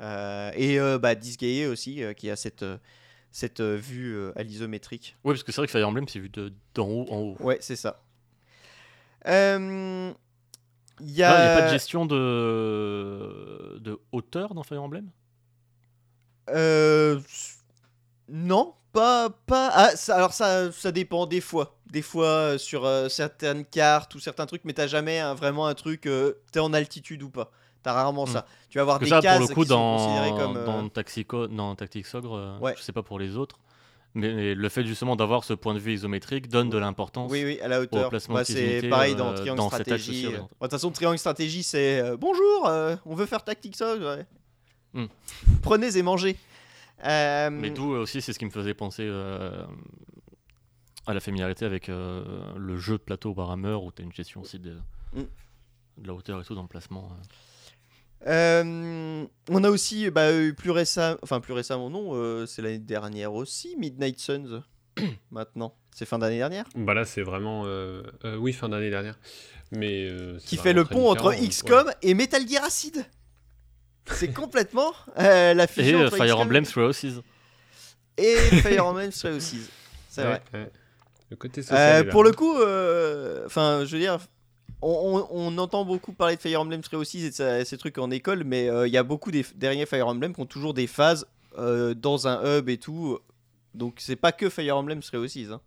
Et 0.00 0.78
bah, 1.00 1.14
Disgaea 1.14 1.68
aussi, 1.70 2.02
qui 2.16 2.28
a 2.30 2.36
cette, 2.36 2.64
cette 3.32 3.60
vue 3.62 4.18
à 4.36 4.42
l'isométrique. 4.42 5.16
Oui, 5.24 5.32
parce 5.32 5.42
que 5.42 5.50
c'est 5.50 5.60
vrai 5.62 5.66
que 5.66 5.72
Fire 5.72 5.88
Emblem, 5.88 6.06
c'est 6.08 6.18
vu 6.20 6.28
de- 6.28 6.52
d'en 6.74 6.86
haut 6.88 7.06
en 7.10 7.16
haut. 7.20 7.36
Ouais, 7.40 7.56
c'est 7.60 7.76
ça. 7.76 8.02
Euh, 9.26 10.12
Il 11.00 11.06
a... 11.06 11.10
n'y 11.12 11.22
a 11.22 11.56
pas 11.60 11.62
de 11.66 11.70
gestion 11.72 12.06
de, 12.06 13.78
de 13.80 13.98
hauteur 14.12 14.54
dans 14.54 14.62
Fire 14.62 14.82
Emblem? 14.82 15.10
Euh, 16.50 17.20
non, 18.28 18.74
pas 18.92 19.30
pas. 19.46 19.70
Ah, 19.72 19.96
ça- 19.96 20.16
alors 20.16 20.32
ça, 20.32 20.70
ça 20.72 20.92
dépend 20.92 21.26
des 21.26 21.40
fois. 21.40 21.76
Des 21.90 22.02
fois 22.02 22.26
euh, 22.26 22.58
sur 22.58 22.84
euh, 22.84 23.08
certaines 23.08 23.64
cartes 23.64 24.14
ou 24.14 24.20
certains 24.20 24.46
trucs, 24.46 24.64
mais 24.64 24.72
t'as 24.72 24.86
jamais 24.86 25.22
vraiment 25.34 25.66
un 25.66 25.74
truc. 25.74 26.08
T'es 26.52 26.60
en 26.60 26.72
altitude 26.72 27.22
ou 27.22 27.30
pas. 27.30 27.50
T'as 27.82 27.92
rarement 27.92 28.24
Hmm. 28.24 28.32
ça. 28.32 28.46
Tu 28.70 28.78
vas 28.78 28.82
avoir 28.82 28.98
Parce 28.98 29.10
des 29.10 29.16
que 29.16 29.22
ça, 29.22 29.28
cases 29.28 29.38
pour 29.40 29.48
le 29.48 29.54
coup, 29.54 29.62
qui 29.62 29.68
sont 29.68 29.74
dans, 29.74 29.96
considérées 29.96 30.30
comme. 30.42 30.64
dans, 30.64 30.88
Taxico, 30.88 31.46
dans 31.46 31.74
Tactics 31.76 32.14
Ogre, 32.14 32.34
euh, 32.36 32.58
Ouais. 32.58 32.74
je 32.76 32.82
sais 32.82 32.92
pas 32.92 33.02
pour 33.02 33.18
les 33.18 33.36
autres, 33.36 33.58
mais, 34.14 34.54
le 34.54 34.68
fait 34.68 34.84
justement 34.84 35.16
d'avoir 35.16 35.44
ce 35.44 35.54
point 35.54 35.74
de 35.74 35.78
vue 35.78 35.94
isométrique 35.94 36.48
donne 36.48 36.70
de 36.70 36.78
l'importance. 36.78 37.30
Oui, 37.30 37.44
oui, 37.44 37.60
à 37.60 37.68
la 37.68 37.80
hauteur. 37.80 38.10
placement 38.10 38.36
Bah, 38.36 38.44
c'est 38.44 38.88
pareil 38.88 39.14
dans 39.14 39.30
euh, 39.30 39.34
Triangle 39.34 39.58
dans 39.58 39.68
axe 39.68 39.82
Stratégie. 39.82 40.24
De 40.24 40.38
toute 40.60 40.70
façon, 40.70 40.90
Triangle 40.90 41.18
Stratégie, 41.18 41.62
c'est 41.62 42.00
euh, 42.00 42.16
bonjour, 42.16 42.68
euh, 42.68 42.96
on 43.06 43.14
veut 43.14 43.26
faire 43.26 43.42
Tactics 43.42 43.76
ouais. 43.80 44.26
Hmm. 44.92 45.06
Prenez 45.62 45.96
et 45.96 46.02
mangez. 46.02 46.36
Euh, 47.04 47.50
Mais 47.50 47.70
d'où 47.70 47.90
aussi, 47.90 48.22
c'est 48.22 48.32
ce 48.32 48.38
qui 48.38 48.44
me 48.44 48.50
faisait 48.50 48.74
penser 48.74 49.08
à 51.06 51.12
la 51.12 51.20
familiarité 51.20 51.64
avec 51.64 51.88
le 51.88 52.76
jeu 52.76 52.92
de 52.94 53.02
plateau 53.02 53.32
Warhammer 53.32 53.74
où 53.74 53.90
tu 53.90 54.02
as 54.02 54.04
une 54.04 54.12
gestion 54.12 54.40
aussi 54.42 54.58
de, 54.58 54.78
Mm. 55.14 55.22
de 55.98 56.06
la 56.08 56.14
hauteur 56.14 56.40
et 56.40 56.44
tout 56.44 56.54
dans 56.54 56.62
le 56.62 56.68
placement. 56.68 57.08
Euh. 58.26 59.24
On 59.50 59.64
a 59.64 59.70
aussi 59.70 60.10
bah, 60.10 60.32
eu 60.34 60.54
plus 60.54 60.70
récemment, 60.70 61.18
enfin 61.22 61.40
plus 61.40 61.52
récemment 61.52 61.90
non, 61.90 62.10
euh, 62.14 62.46
c'est 62.46 62.62
l'année 62.62 62.78
dernière 62.78 63.32
aussi, 63.34 63.76
Midnight 63.78 64.18
Suns. 64.18 64.62
maintenant, 65.30 65.74
c'est 65.94 66.06
fin 66.06 66.18
d'année 66.18 66.38
dernière? 66.38 66.64
Bah 66.76 66.94
là, 66.94 67.04
c'est 67.04 67.22
vraiment. 67.22 67.64
euh, 67.66 68.02
euh, 68.24 68.36
oui, 68.36 68.52
fin 68.52 68.68
d'année 68.68 68.90
dernière. 68.90 69.18
Mais. 69.72 70.08
euh, 70.08 70.38
Qui 70.44 70.56
fait 70.56 70.72
le 70.72 70.84
pont 70.84 71.10
entre 71.10 71.32
XCOM 71.34 71.90
et 72.02 72.14
Metal 72.14 72.46
Gear 72.48 72.64
Acid. 72.64 73.04
C'est 74.06 74.32
complètement 74.32 74.92
euh, 75.18 75.54
la 75.54 75.64
Et 75.64 75.66
fusion 75.66 76.00
entre 76.02 76.16
Fire 76.16 76.26
XCOM 76.26 76.40
Emblem 76.42 76.64
Three 76.66 76.82
Houses. 76.84 77.22
et 78.18 78.36
Fire 78.60 78.86
Emblem 78.86 79.10
Three 79.10 79.30
Houses. 79.34 79.68
C'est 80.10 80.22
ouais, 80.22 80.28
vrai. 80.28 80.42
ouais. 80.52 80.70
Le 81.30 81.36
côté 81.36 81.62
social. 81.62 81.78
Euh, 81.78 82.00
est 82.00 82.04
là. 82.04 82.10
pour 82.12 82.22
le 82.22 82.32
coup, 82.32 82.54
euh, 82.60 83.44
enfin, 83.46 83.84
je 83.86 83.92
veux 83.96 83.98
dire, 83.98 84.18
on, 84.84 85.58
entend 85.58 85.84
beaucoup 85.84 86.12
parler 86.12 86.36
de 86.36 86.40
Fire 86.40 86.60
Emblem 86.60 86.80
Three 86.82 86.96
Houses 86.96 87.40
et 87.40 87.64
ces 87.64 87.78
trucs 87.78 87.98
en 87.98 88.10
école, 88.10 88.44
mais 88.44 88.68
euh, 88.68 88.86
il 88.86 88.92
y 88.92 88.96
a 88.98 89.02
beaucoup 89.02 89.30
des 89.30 89.44
derniers 89.54 89.86
Fire 89.86 90.06
Emblem 90.06 90.34
qui 90.34 90.40
ont 90.40 90.46
toujours 90.46 90.74
des 90.74 90.86
phases 90.86 91.26
euh, 91.58 91.94
dans 91.94 92.28
un 92.28 92.58
hub 92.58 92.68
et 92.68 92.78
tout. 92.78 93.18
Donc 93.72 93.96
c'est 93.98 94.16
pas 94.16 94.32
que 94.32 94.50
Fire 94.50 94.76
Emblem 94.76 95.00
Three 95.00 95.18
Houses. 95.18 95.52
hein. 95.52 95.60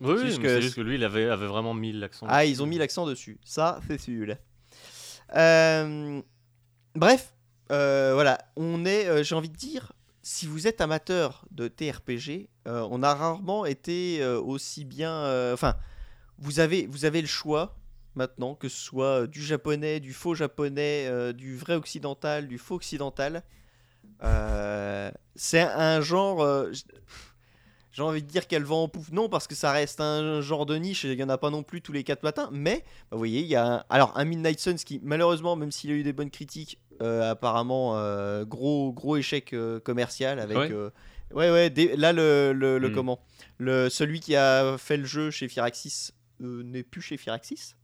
Oui, 0.00 0.14
C'est 0.18 0.26
juste 0.26 0.42
que- 0.42 0.48
c'est 0.48 0.62
juste 0.62 0.76
que 0.76 0.80
lui, 0.80 0.94
il 0.96 1.04
avait, 1.04 1.28
avait 1.28 1.46
vraiment 1.46 1.74
mis 1.74 1.92
l'accent. 1.92 2.26
Ah, 2.28 2.42
dessus. 2.42 2.52
ils 2.52 2.62
ont 2.62 2.66
mis 2.66 2.78
l'accent 2.78 3.06
dessus. 3.06 3.38
Ça, 3.44 3.80
c'est 3.88 4.00
sûr. 4.00 4.34
Euh, 5.34 6.22
bref, 6.94 7.34
euh, 7.72 8.12
voilà, 8.14 8.38
on 8.56 8.84
est, 8.84 9.24
j'ai 9.24 9.34
envie 9.34 9.48
de 9.50 9.56
dire, 9.56 9.92
si 10.22 10.46
vous 10.46 10.66
êtes 10.66 10.80
amateur 10.80 11.44
de 11.50 11.68
TRPG, 11.68 12.48
on 12.66 13.02
a 13.02 13.14
rarement 13.14 13.64
été 13.64 14.24
aussi 14.24 14.84
bien. 14.84 15.52
Enfin, 15.52 15.74
vous 16.38 16.60
avez, 16.60 16.86
vous 16.86 17.04
avez 17.04 17.20
le 17.20 17.26
choix 17.26 17.77
maintenant, 18.18 18.54
que 18.54 18.68
ce 18.68 18.76
soit 18.78 19.26
du 19.26 19.40
japonais, 19.42 20.00
du 20.00 20.12
faux 20.12 20.34
japonais, 20.34 21.06
euh, 21.06 21.32
du 21.32 21.56
vrai 21.56 21.76
occidental, 21.76 22.48
du 22.48 22.58
faux 22.58 22.74
occidental. 22.74 23.42
Euh, 24.22 25.10
c'est 25.36 25.60
un 25.62 26.00
genre. 26.00 26.42
euh, 26.42 26.72
j'ai 27.92 28.02
envie 28.02 28.22
de 28.22 28.28
dire 28.28 28.46
qu'elle 28.46 28.64
vend 28.64 28.82
en 28.84 28.88
poupe. 28.88 29.10
Non, 29.12 29.28
parce 29.28 29.46
que 29.46 29.54
ça 29.54 29.72
reste 29.72 30.00
un 30.00 30.40
genre 30.40 30.66
de 30.66 30.76
niche 30.76 31.04
et 31.04 31.12
il 31.12 31.16
n'y 31.16 31.22
en 31.22 31.28
a 31.28 31.38
pas 31.38 31.50
non 31.50 31.62
plus 31.62 31.80
tous 31.80 31.92
les 31.92 32.04
quatre 32.04 32.22
matins. 32.22 32.48
Mais, 32.52 32.84
bah, 33.10 33.12
vous 33.12 33.18
voyez, 33.18 33.40
il 33.40 33.46
y 33.46 33.56
a 33.56 33.64
un, 33.66 33.84
alors, 33.88 34.16
un 34.18 34.24
Midnight 34.24 34.58
Suns 34.60 34.76
qui, 34.84 35.00
malheureusement, 35.02 35.56
même 35.56 35.70
s'il 35.72 35.90
a 35.90 35.94
eu 35.94 36.02
des 36.02 36.12
bonnes 36.12 36.30
critiques, 36.30 36.78
euh, 37.02 37.30
apparemment, 37.30 37.96
euh, 37.96 38.44
gros, 38.44 38.92
gros 38.92 39.16
échec 39.16 39.52
euh, 39.52 39.80
commercial 39.80 40.38
avec. 40.40 40.58
Ouais. 40.58 40.72
euh, 40.72 40.90
ouais, 41.32 41.50
ouais, 41.50 41.70
des- 41.70 41.96
là, 41.96 42.12
le, 42.12 42.52
le, 42.52 42.78
le 42.78 42.88
Hmm. 42.88 42.92
comment? 42.92 43.20
Le, 43.58 43.88
Celui 43.88 44.20
qui 44.20 44.34
a 44.36 44.76
fait 44.78 44.96
le 44.96 45.04
jeu 45.04 45.30
chez 45.30 45.48
Firaxis 45.48 46.10
euh, 46.42 46.62
n'est 46.64 46.82
plus 46.84 47.02
chez 47.02 47.16
Firaxis? 47.16 47.74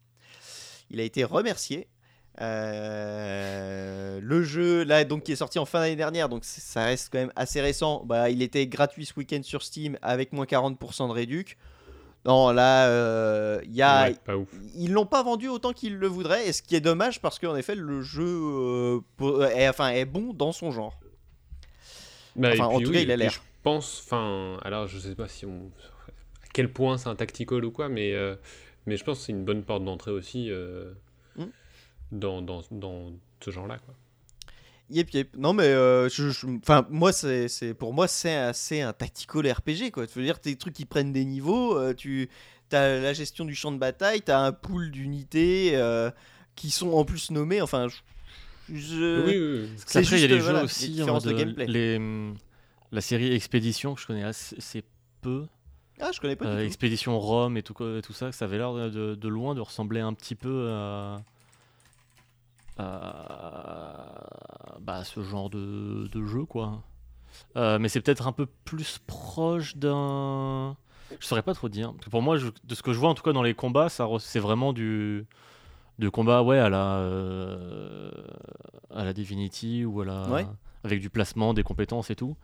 Il 0.91 1.01
a 1.01 1.03
été 1.05 1.25
remercié. 1.25 1.89
Euh, 2.41 4.19
le 4.21 4.43
jeu 4.43 4.83
là 4.85 5.05
donc 5.05 5.23
qui 5.23 5.33
est 5.33 5.37
sorti 5.37 5.59
en 5.61 5.65
fin 5.65 5.79
d'année 5.81 5.95
dernière 5.97 6.29
donc 6.29 6.45
ça 6.45 6.85
reste 6.85 7.11
quand 7.13 7.19
même 7.19 7.33
assez 7.37 7.61
récent 7.61 8.03
bah, 8.05 8.29
il 8.29 8.43
était 8.43 8.67
gratuit 8.67 9.07
ce 9.07 9.15
week-end 9.17 9.41
sur 9.45 9.63
Steam 9.63 9.97
avec 10.03 10.33
moins 10.33 10.45
40% 10.47 11.07
de 11.07 11.13
réduc 11.13 11.57
non 12.27 12.51
là 12.51 12.89
euh, 12.89 13.61
il 13.65 13.75
y 13.75 13.83
a 13.83 14.09
Ouais, 14.09 14.15
pas 14.25 14.37
ouf. 14.37 14.49
ils 14.75 14.93
l'ont 14.93 15.07
pas 15.07 15.23
vendu 15.23 15.49
autant 15.49 15.73
qu'ils 15.73 15.97
le 15.97 16.09
voudraient 16.09 16.49
et 16.49 16.53
ce 16.53 16.63
qui 16.63 16.75
est 16.77 16.81
dommage 16.81 17.21
parce 17.21 17.39
qu'en 17.39 17.57
effet 17.57 17.75
le 17.77 18.03
jeu 18.03 18.25
euh, 18.27 19.01
pour- 19.17 19.45
est, 19.45 19.69
enfin, 19.69 19.91
est 19.91 20.05
bon 20.07 20.33
dans 20.33 20.53
son 20.53 20.73
genre 20.73 20.99
Bah, 22.37 22.51
Enfin, 22.53 22.67
en 22.67 22.81
tout 22.81 22.91
oui, 22.91 22.93
cas, 22.93 23.01
il 23.01 23.11
a 23.11 23.17
l'air. 23.17 23.33
Je 23.33 23.39
pense, 23.63 24.03
enfin, 24.05 24.59
alors 24.63 24.87
je 24.87 24.99
sais 24.99 25.15
pas 25.15 25.29
si 25.29 25.47
on. 25.47 25.71
À 26.43 26.47
quel 26.53 26.73
point 26.73 26.99
c'est 26.99 27.09
un 27.09 27.17
tactical 27.17 27.65
ou 27.65 27.71
quoi, 27.71 27.89
mais, 27.89 28.13
euh, 28.13 28.37
mais 28.87 28.97
je 28.97 29.05
pense 29.05 29.19
que 29.19 29.25
c'est 29.27 29.33
une 29.33 29.45
bonne 29.45 29.63
porte 29.65 29.85
d'entrée 29.85 30.11
aussi 30.11 30.51
euh, 30.51 30.93
Hmm. 31.37 31.47
dans, 32.13 32.43
dans, 32.43 32.63
dans 32.71 33.13
ce 33.41 33.51
genre-là. 33.51 33.79
Quoi. 33.79 33.95
Yep, 34.91 35.11
yep. 35.15 35.37
Non, 35.37 35.53
mais 35.55 35.65
euh, 35.65 36.09
je, 36.11 36.31
je- 36.31 36.47
moi, 36.91 37.13
c'est, 37.13 37.49
c'est, 37.49 37.73
pour 37.75 37.93
moi, 37.95 38.07
c'est 38.07 38.35
un, 38.35 38.53
c'est 38.53 38.83
un 38.83 38.93
tactical 38.93 39.51
RPG, 39.51 39.91
quoi. 39.93 40.07
Tu 40.07 40.19
veux 40.19 40.25
dire, 40.25 40.39
des 40.43 40.57
trucs 40.57 40.75
qui 40.75 40.85
prennent 40.85 41.13
des 41.13 41.25
niveaux, 41.25 41.77
euh, 41.79 41.95
tu 41.95 42.29
as 42.71 42.99
la 43.01 43.13
gestion 43.15 43.45
du 43.45 43.55
champ 43.55 43.73
de 43.73 43.79
bataille, 43.79 44.21
tu 44.23 44.31
as 44.31 44.41
un 44.41 44.53
pool 44.53 44.91
d'unités 44.91 45.71
euh, 45.75 46.11
qui 46.55 46.71
sont 46.71 46.93
en 46.93 47.05
plus 47.05 47.31
nommées. 47.31 47.63
Enfin, 47.63 47.89
je. 47.89 48.75
je- 48.75 49.25
oui, 49.27 49.39
oui, 49.65 49.71
c'est 49.87 49.99
après, 50.01 50.17
il 50.19 50.21
y 50.23 50.25
a 50.25 50.29
les 50.37 50.41
jeux 50.41 50.53
les 50.57 50.63
aussi, 50.65 50.91
différences 50.91 51.25
en 51.25 51.29
de 51.29 51.33
mode, 51.33 51.41
gameplay. 51.45 51.67
les, 51.67 51.97
hum, 51.97 52.37
la 52.93 53.01
série 53.01 53.33
Expédition, 53.35 53.95
que 53.95 54.01
je 54.03 54.07
connais 54.07 54.25
assez, 54.25 54.57
assez 54.59 54.85
peu. 55.23 55.47
Ah, 56.01 56.11
je 56.13 56.21
connais 56.21 56.37
pas 56.37 56.47
Euh, 56.47 56.57
du 56.57 56.61
tout. 56.63 56.67
Expédition 56.67 57.19
Rome 57.19 57.57
et 57.57 57.63
tout, 57.63 57.75
ça, 58.13 58.33
ça 58.33 58.45
avait 58.47 58.59
l'air 58.59 58.73
de, 58.75 59.29
loin 59.29 59.55
de 59.55 59.61
ressembler 59.61 60.01
un 60.01 60.13
petit 60.13 60.35
peu 60.35 60.71
à, 60.73 61.21
à, 62.79 64.79
bah, 64.81 65.05
ce 65.05 65.23
genre 65.23 65.51
de, 65.51 66.09
de 66.13 66.27
jeu, 66.27 66.45
quoi. 66.45 66.83
Euh, 67.57 67.79
mais 67.79 67.89
c'est 67.89 68.01
peut-être 68.01 68.27
un 68.27 68.33
peu 68.33 68.47
plus 68.65 68.99
proche 69.07 69.77
d'un. 69.77 70.77
Je 71.21 71.27
saurais 71.27 71.43
pas 71.43 71.55
trop 71.55 71.69
dire. 71.69 71.93
Parce 71.93 72.07
que 72.07 72.11
pour 72.11 72.23
moi, 72.23 72.37
je- 72.37 72.49
de 72.65 72.75
ce 72.75 72.83
que 72.83 72.93
je 72.93 72.99
vois 72.99 73.09
en 73.11 73.15
tout 73.15 73.23
cas 73.23 73.33
dans 73.33 73.43
les 73.43 73.55
combats, 73.55 73.89
ça 73.89 74.07
c'est 74.19 74.39
vraiment 74.41 74.73
du 74.73 75.27
combat 76.13 76.43
ouais 76.43 76.59
à 76.59 76.69
la 76.69 76.97
euh, 76.99 78.11
à 78.95 79.05
la 79.05 79.13
Divinity 79.13 79.85
ou 79.85 80.01
à 80.01 80.05
la 80.05 80.29
Ouais. 80.31 80.47
avec 80.85 81.01
du 81.01 81.11
placement, 81.11 81.55
des 81.55 81.63
compétences 81.63 82.11
et 82.11 82.17
tout. 82.17 82.37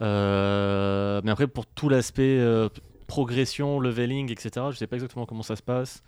Euh, 0.00 1.20
mais 1.24 1.30
après 1.30 1.48
pour 1.48 1.66
tout 1.66 1.88
l'aspect 1.88 2.38
euh, 2.38 2.68
progression, 3.06 3.80
leveling, 3.80 4.30
etc. 4.30 4.66
Je 4.70 4.76
sais 4.76 4.86
pas 4.86 4.96
exactement 4.96 5.26
comment 5.26 5.42
ça 5.42 5.56
se 5.56 5.62
passe. 5.62 6.02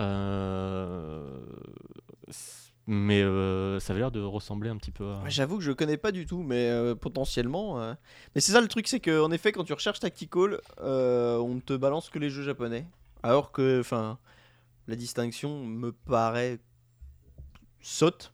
Euh, 0.00 1.40
mais 2.86 3.22
ça 3.80 3.92
avait 3.92 4.00
l'air 4.00 4.10
de 4.10 4.20
ressembler 4.20 4.70
un 4.70 4.76
petit 4.76 4.90
peu 4.90 5.06
à. 5.08 5.22
J'avoue 5.28 5.58
que 5.58 5.64
je 5.64 5.72
connais 5.72 5.96
pas 5.96 6.12
du 6.12 6.26
tout, 6.26 6.42
mais 6.42 6.70
potentiellement. 7.00 7.78
Mais 8.34 8.40
c'est 8.40 8.52
ça 8.52 8.60
le 8.60 8.68
truc, 8.68 8.88
c'est 8.88 9.00
que 9.00 9.20
en 9.20 9.30
effet, 9.30 9.52
quand 9.52 9.64
tu 9.64 9.72
recherches 9.72 10.00
Tactical, 10.00 10.60
on 10.80 11.54
ne 11.54 11.60
te 11.60 11.74
balance 11.74 12.10
que 12.10 12.18
les 12.18 12.30
jeux 12.30 12.42
japonais. 12.42 12.86
Alors 13.22 13.52
que, 13.52 13.78
enfin, 13.78 14.18
la 14.88 14.96
distinction 14.96 15.64
me 15.64 15.92
paraît 15.92 16.58
saute. 17.80 18.32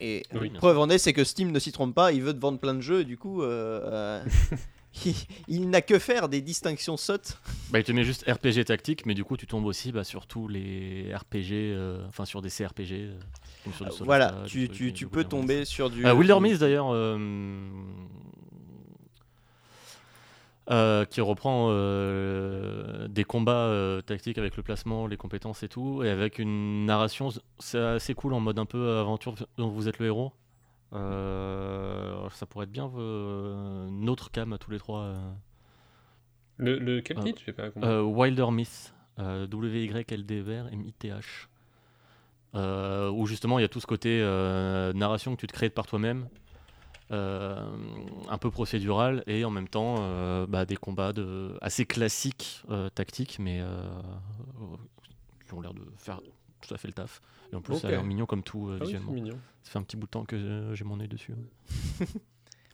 Et, 0.00 0.22
Oui, 0.34 0.50
preuve 0.50 0.78
en 0.78 0.88
est, 0.88 0.98
c'est 0.98 1.12
que 1.12 1.24
Steam 1.24 1.52
ne 1.52 1.58
s'y 1.58 1.72
trompe 1.72 1.94
pas, 1.94 2.12
il 2.12 2.22
veut 2.22 2.32
te 2.32 2.40
vendre 2.40 2.58
plein 2.58 2.74
de 2.74 2.80
jeux, 2.80 3.00
et 3.00 3.04
du 3.04 3.16
coup, 3.16 3.42
euh, 3.42 3.80
euh, 3.84 4.24
il, 5.06 5.14
il 5.48 5.70
n'a 5.70 5.82
que 5.82 5.98
faire 5.98 6.28
des 6.28 6.40
distinctions 6.40 6.96
sautes. 6.96 7.38
Bah, 7.70 7.78
il 7.78 7.84
te 7.84 7.92
met 7.92 8.04
juste 8.04 8.24
RPG 8.30 8.64
tactique, 8.66 9.06
mais 9.06 9.14
du 9.14 9.24
coup, 9.24 9.36
tu 9.36 9.46
tombes 9.46 9.66
aussi 9.66 9.92
bah, 9.92 10.04
sur 10.04 10.26
tous 10.26 10.48
les 10.48 11.14
RPG, 11.14 11.52
euh, 11.52 12.06
enfin 12.08 12.24
sur 12.24 12.42
des 12.42 12.50
CRPG. 12.50 12.92
euh, 12.92 13.18
comme 13.64 13.72
sur 13.72 13.84
du 13.86 13.90
Soul 13.92 14.02
of 14.02 14.06
voilà, 14.06 14.34
tu, 14.46 14.68
peux 15.10 15.24
tomber 15.24 15.64
sur 15.64 15.90
du. 15.90 16.06
Wilder 16.06 16.40
Myth, 16.40 16.58
d'ailleurs, 16.58 16.92
euh, 20.68 21.04
qui 21.04 21.20
reprend 21.20 21.68
euh, 21.70 23.06
des 23.08 23.22
combats 23.22 23.52
euh, 23.52 24.02
tactiques 24.02 24.38
avec 24.38 24.56
le 24.56 24.64
placement, 24.64 25.06
les 25.06 25.16
compétences 25.16 25.62
et 25.62 25.68
tout, 25.68 26.02
et 26.02 26.10
avec 26.10 26.40
une 26.40 26.86
narration, 26.86 27.28
c'est 27.58 27.78
assez 27.78 28.14
cool 28.14 28.34
en 28.34 28.40
mode 28.40 28.58
un 28.58 28.66
peu 28.66 28.98
aventure 28.98 29.36
dont 29.58 29.68
vous 29.68 29.88
êtes 29.88 29.98
le 29.98 30.06
héros. 30.06 30.32
Ça 30.92 32.46
pourrait 32.48 32.64
être 32.64 32.72
bien 32.72 32.90
notre 33.90 34.30
cam 34.30 34.52
à 34.52 34.58
tous 34.58 34.70
les 34.70 34.78
trois. 34.78 35.14
Le, 36.56 36.78
le 36.78 37.00
quel 37.00 37.18
titre? 37.20 37.42
J'ai 37.44 37.52
pas 37.52 37.70
compris. 37.70 37.88
Wilder 37.88 38.50
Myth, 38.50 38.94
euh, 39.18 39.46
W-Y-L-D-E-R-M-I-T-H. 39.46 41.48
Euh, 42.54 43.10
où 43.10 43.26
justement 43.26 43.58
il 43.58 43.62
y 43.62 43.64
a 43.64 43.68
tout 43.68 43.80
ce 43.80 43.86
côté 43.86 44.20
narration 44.94 45.36
que 45.36 45.40
tu 45.40 45.46
te 45.46 45.52
crées 45.52 45.70
par 45.70 45.86
toi-même, 45.86 46.28
un 47.10 48.38
peu 48.40 48.50
procédural, 48.50 49.22
et 49.26 49.44
en 49.44 49.50
même 49.50 49.68
temps 49.68 49.96
euh, 50.00 50.46
bah, 50.46 50.64
des 50.66 50.76
combats 50.76 51.12
de, 51.12 51.56
assez 51.60 51.86
classiques, 51.86 52.62
euh, 52.70 52.88
tactiques, 52.90 53.38
mais 53.38 53.60
euh, 53.60 53.80
qui 55.46 55.54
ont 55.54 55.60
l'air 55.60 55.74
de 55.74 55.82
faire 55.96 56.20
tout 56.66 56.74
à 56.74 56.78
fait 56.78 56.88
le 56.88 56.94
taf. 56.94 57.20
Et 57.52 57.56
en 57.56 57.60
plus, 57.60 57.76
ça 57.78 57.86
a 57.86 57.90
l'air 57.92 58.02
mignon 58.02 58.26
comme 58.26 58.42
tout 58.42 58.68
euh, 58.68 58.72
Ah 58.72 58.78
oui, 58.80 58.86
visuellement. 58.86 59.12
mignon. 59.12 59.38
Ça 59.62 59.70
fait 59.72 59.78
un 59.78 59.82
petit 59.82 59.96
bout 59.96 60.06
de 60.06 60.10
temps 60.10 60.24
que 60.24 60.34
euh, 60.34 60.74
j'ai 60.74 60.84
mon 60.84 60.98
œil 61.00 61.08
dessus. 61.08 61.32
ouais. 61.32 62.06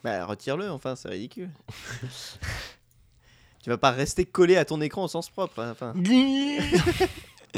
Bah, 0.05 0.25
retire-le, 0.27 0.69
enfin, 0.71 0.97
c'est 0.97 1.09
ridicule. 1.11 1.51
tu 3.63 3.71
vas 3.71 3.79
pas 3.79 3.93
rester 3.93 4.25
collé 4.25 4.57
à 4.57 4.65
ton 4.65 4.81
écran 4.81 5.05
au 5.05 5.09
sens 5.09 5.31
propre. 5.31 5.61
hein, 5.61 5.71
Enfin, 5.71 5.95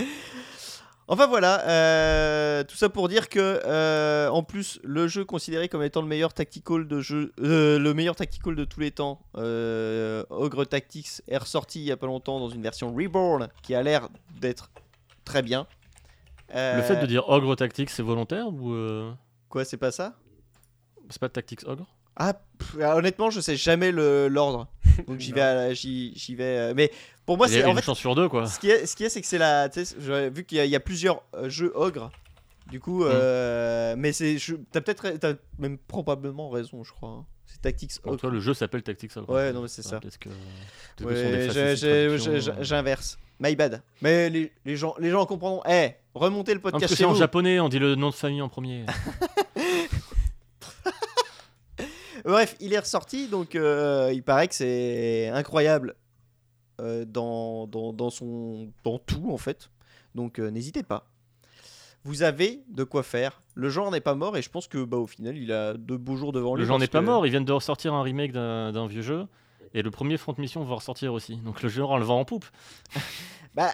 enfin 1.09 1.27
voilà, 1.27 1.67
euh, 1.69 2.65
tout 2.65 2.77
ça 2.77 2.89
pour 2.89 3.09
dire 3.09 3.29
que, 3.29 3.39
euh, 3.65 4.29
en 4.29 4.43
plus, 4.43 4.81
le 4.85 5.07
jeu 5.09 5.25
considéré 5.25 5.69
comme 5.69 5.83
étant 5.83 6.03
le 6.03 6.09
meilleur 6.09 6.33
tactical 6.35 6.87
de 6.89 7.01
jeu, 7.01 7.33
euh, 7.41 7.79
le 7.79 7.95
meilleur 7.95 8.17
tactical 8.17 8.55
de 8.57 8.65
tous 8.65 8.81
les 8.81 8.91
temps, 8.91 9.21
Ogre 9.35 10.65
Tactics 10.65 11.23
est 11.29 11.37
ressorti 11.39 11.81
il 11.81 11.85
y 11.87 11.93
a 11.93 11.97
pas 11.97 12.07
longtemps 12.07 12.41
dans 12.41 12.49
une 12.49 12.63
version 12.63 12.95
Reborn 12.95 13.49
qui 13.63 13.75
a 13.75 13.83
l'air 13.83 14.09
d'être 14.41 14.71
très 15.25 15.43
bien. 15.43 15.67
Le 16.55 16.83
fait 16.83 16.97
de 16.97 17.07
dire 17.07 17.29
ogre 17.29 17.57
tactique, 17.57 17.91
c'est 17.91 18.03
volontaire 18.03 18.47
ou 18.49 18.75
quoi, 19.49 19.65
c'est 19.65 19.77
pas 19.77 19.93
ça? 19.93 20.15
c'est 21.11 21.21
pas 21.21 21.29
tactics 21.29 21.67
ogre? 21.67 21.87
Ah, 22.17 22.35
pff, 22.59 22.77
honnêtement, 22.77 23.29
je 23.31 23.41
sais 23.41 23.57
jamais 23.57 23.91
le- 23.91 24.29
l'ordre. 24.29 24.69
Donc 25.09 25.19
j'y 25.19 25.33
vais, 25.33 25.75
j'y 25.75 26.35
vais. 26.37 26.73
mais 26.75 26.93
pour 27.27 27.37
moi, 27.37 27.47
Il 27.49 27.55
y 27.55 27.57
a 27.57 27.61
c'est 27.61 27.67
en 27.67 27.71
une 27.71 27.77
fait, 27.77 27.83
chance 27.83 27.99
sur 27.99 28.15
deux 28.15 28.29
quoi. 28.29 28.47
ce 28.47 28.59
qui 28.59 28.71
est, 28.71 28.87
ce 28.87 28.95
qui 28.97 29.05
est, 29.05 29.09
c'est 29.09 29.21
que 29.21 29.27
c'est 29.27 29.39
la, 29.39 29.69
vu 30.31 30.45
qu'il 30.45 30.59
y, 30.59 30.61
a- 30.61 30.65
il 30.65 30.71
y 30.71 30.77
a 30.77 30.81
plusieurs 30.81 31.23
euh, 31.35 31.49
jeux 31.49 31.73
ogres. 31.75 32.11
Du 32.71 32.81
coup, 32.81 33.05
euh, 33.05 33.95
mais 33.99 34.13
c'est, 34.13 34.37
t'as 34.73 34.81
peut-être, 34.81 35.09
t'as 35.19 35.35
même 35.59 35.77
probablement 35.79 36.49
raison, 36.49 36.83
je 36.83 36.93
crois. 36.93 37.11
hein. 37.11 37.25
C'est 37.47 37.61
Tactics 37.61 37.93
Ogre. 38.05 38.21
cas, 38.23 38.29
le 38.29 38.41
jeu 38.41 38.55
s'appelle 38.55 38.83
Tactics 38.83 39.15
Ogre. 39.19 39.31
Ouais, 39.31 39.53
non, 39.53 39.61
mais 39.63 39.69
c'est 39.69 39.83
ça. 39.83 40.01
J'inverse. 42.63 43.19
My 43.41 43.55
bad. 43.57 43.83
Mais 44.01 44.31
les, 44.31 44.53
les 44.65 44.77
gens, 44.77 44.95
les 44.99 45.11
gens 45.11 45.27
comprendront. 45.27 45.63
Eh, 45.69 45.91
remontez 46.15 46.55
le 46.55 46.61
podcast 46.61 46.85
que 46.85 46.89
chez 46.91 47.03
c'est 47.03 47.05
en 47.05 47.15
japonais, 47.15 47.61
on 47.61 47.69
dit 47.69 47.79
le 47.79 47.97
nom 47.97 48.09
de 48.11 48.15
famille 48.15 48.41
en 48.43 48.49
premier. 48.49 48.87
Bref, 52.25 52.55
il 52.61 52.73
est 52.73 52.79
ressorti, 52.79 53.29
donc 53.29 53.55
euh, 53.55 54.11
il 54.15 54.23
paraît 54.23 54.49
que 54.49 54.55
c'est 54.55 55.29
incroyable 55.29 55.95
dans, 56.79 57.67
dans, 57.67 57.93
dans 57.93 58.11
son, 58.11 58.71
dans 58.85 58.99
tout 58.99 59.31
en 59.31 59.39
fait. 59.39 59.71
Donc 60.15 60.39
euh, 60.39 60.51
n'hésitez 60.51 60.83
pas. 60.83 61.07
Vous 62.05 62.23
avez 62.23 62.63
de 62.69 62.85
quoi 62.85 63.03
faire. 63.03 63.41
Le 63.55 63.71
genre 63.71 63.91
n'est 63.91 64.01
pas 64.01 64.15
mort 64.15 64.37
et 64.37 64.43
je 64.43 64.51
pense 64.51 64.69
que 64.69 64.85
bah, 64.85 64.99
au 64.99 65.07
final 65.07 65.37
il 65.39 65.51
a 65.53 65.75
de 65.75 65.97
beaux 65.97 66.17
jours 66.17 66.33
devant 66.33 66.55
lui. 66.55 66.63
le 66.63 66.67
genre 66.69 66.79
n'est 66.79 66.87
pas 66.87 67.01
que- 67.01 67.05
mort, 67.07 67.27
ils 67.27 67.31
viennent 67.31 67.45
de 67.47 67.53
ressortir 67.53 67.95
un 67.95 68.03
remake 68.03 68.33
d'un 68.33 68.87
vieux 68.87 69.03
jeu. 69.03 69.27
Et 69.77 69.83
le 69.83 69.91
premier 69.91 70.17
Front 70.19 70.35
Mission 70.39 70.63
va 70.63 70.75
ressortir 70.77 71.13
aussi. 71.13 71.37
Donc 71.39 71.63
le 71.63 71.69
jeu, 71.69 71.83
on 71.83 71.97
le 71.97 72.05
vend 72.05 72.21
en 72.21 72.25
poupe. 72.25 72.47
Bah, 73.55 73.73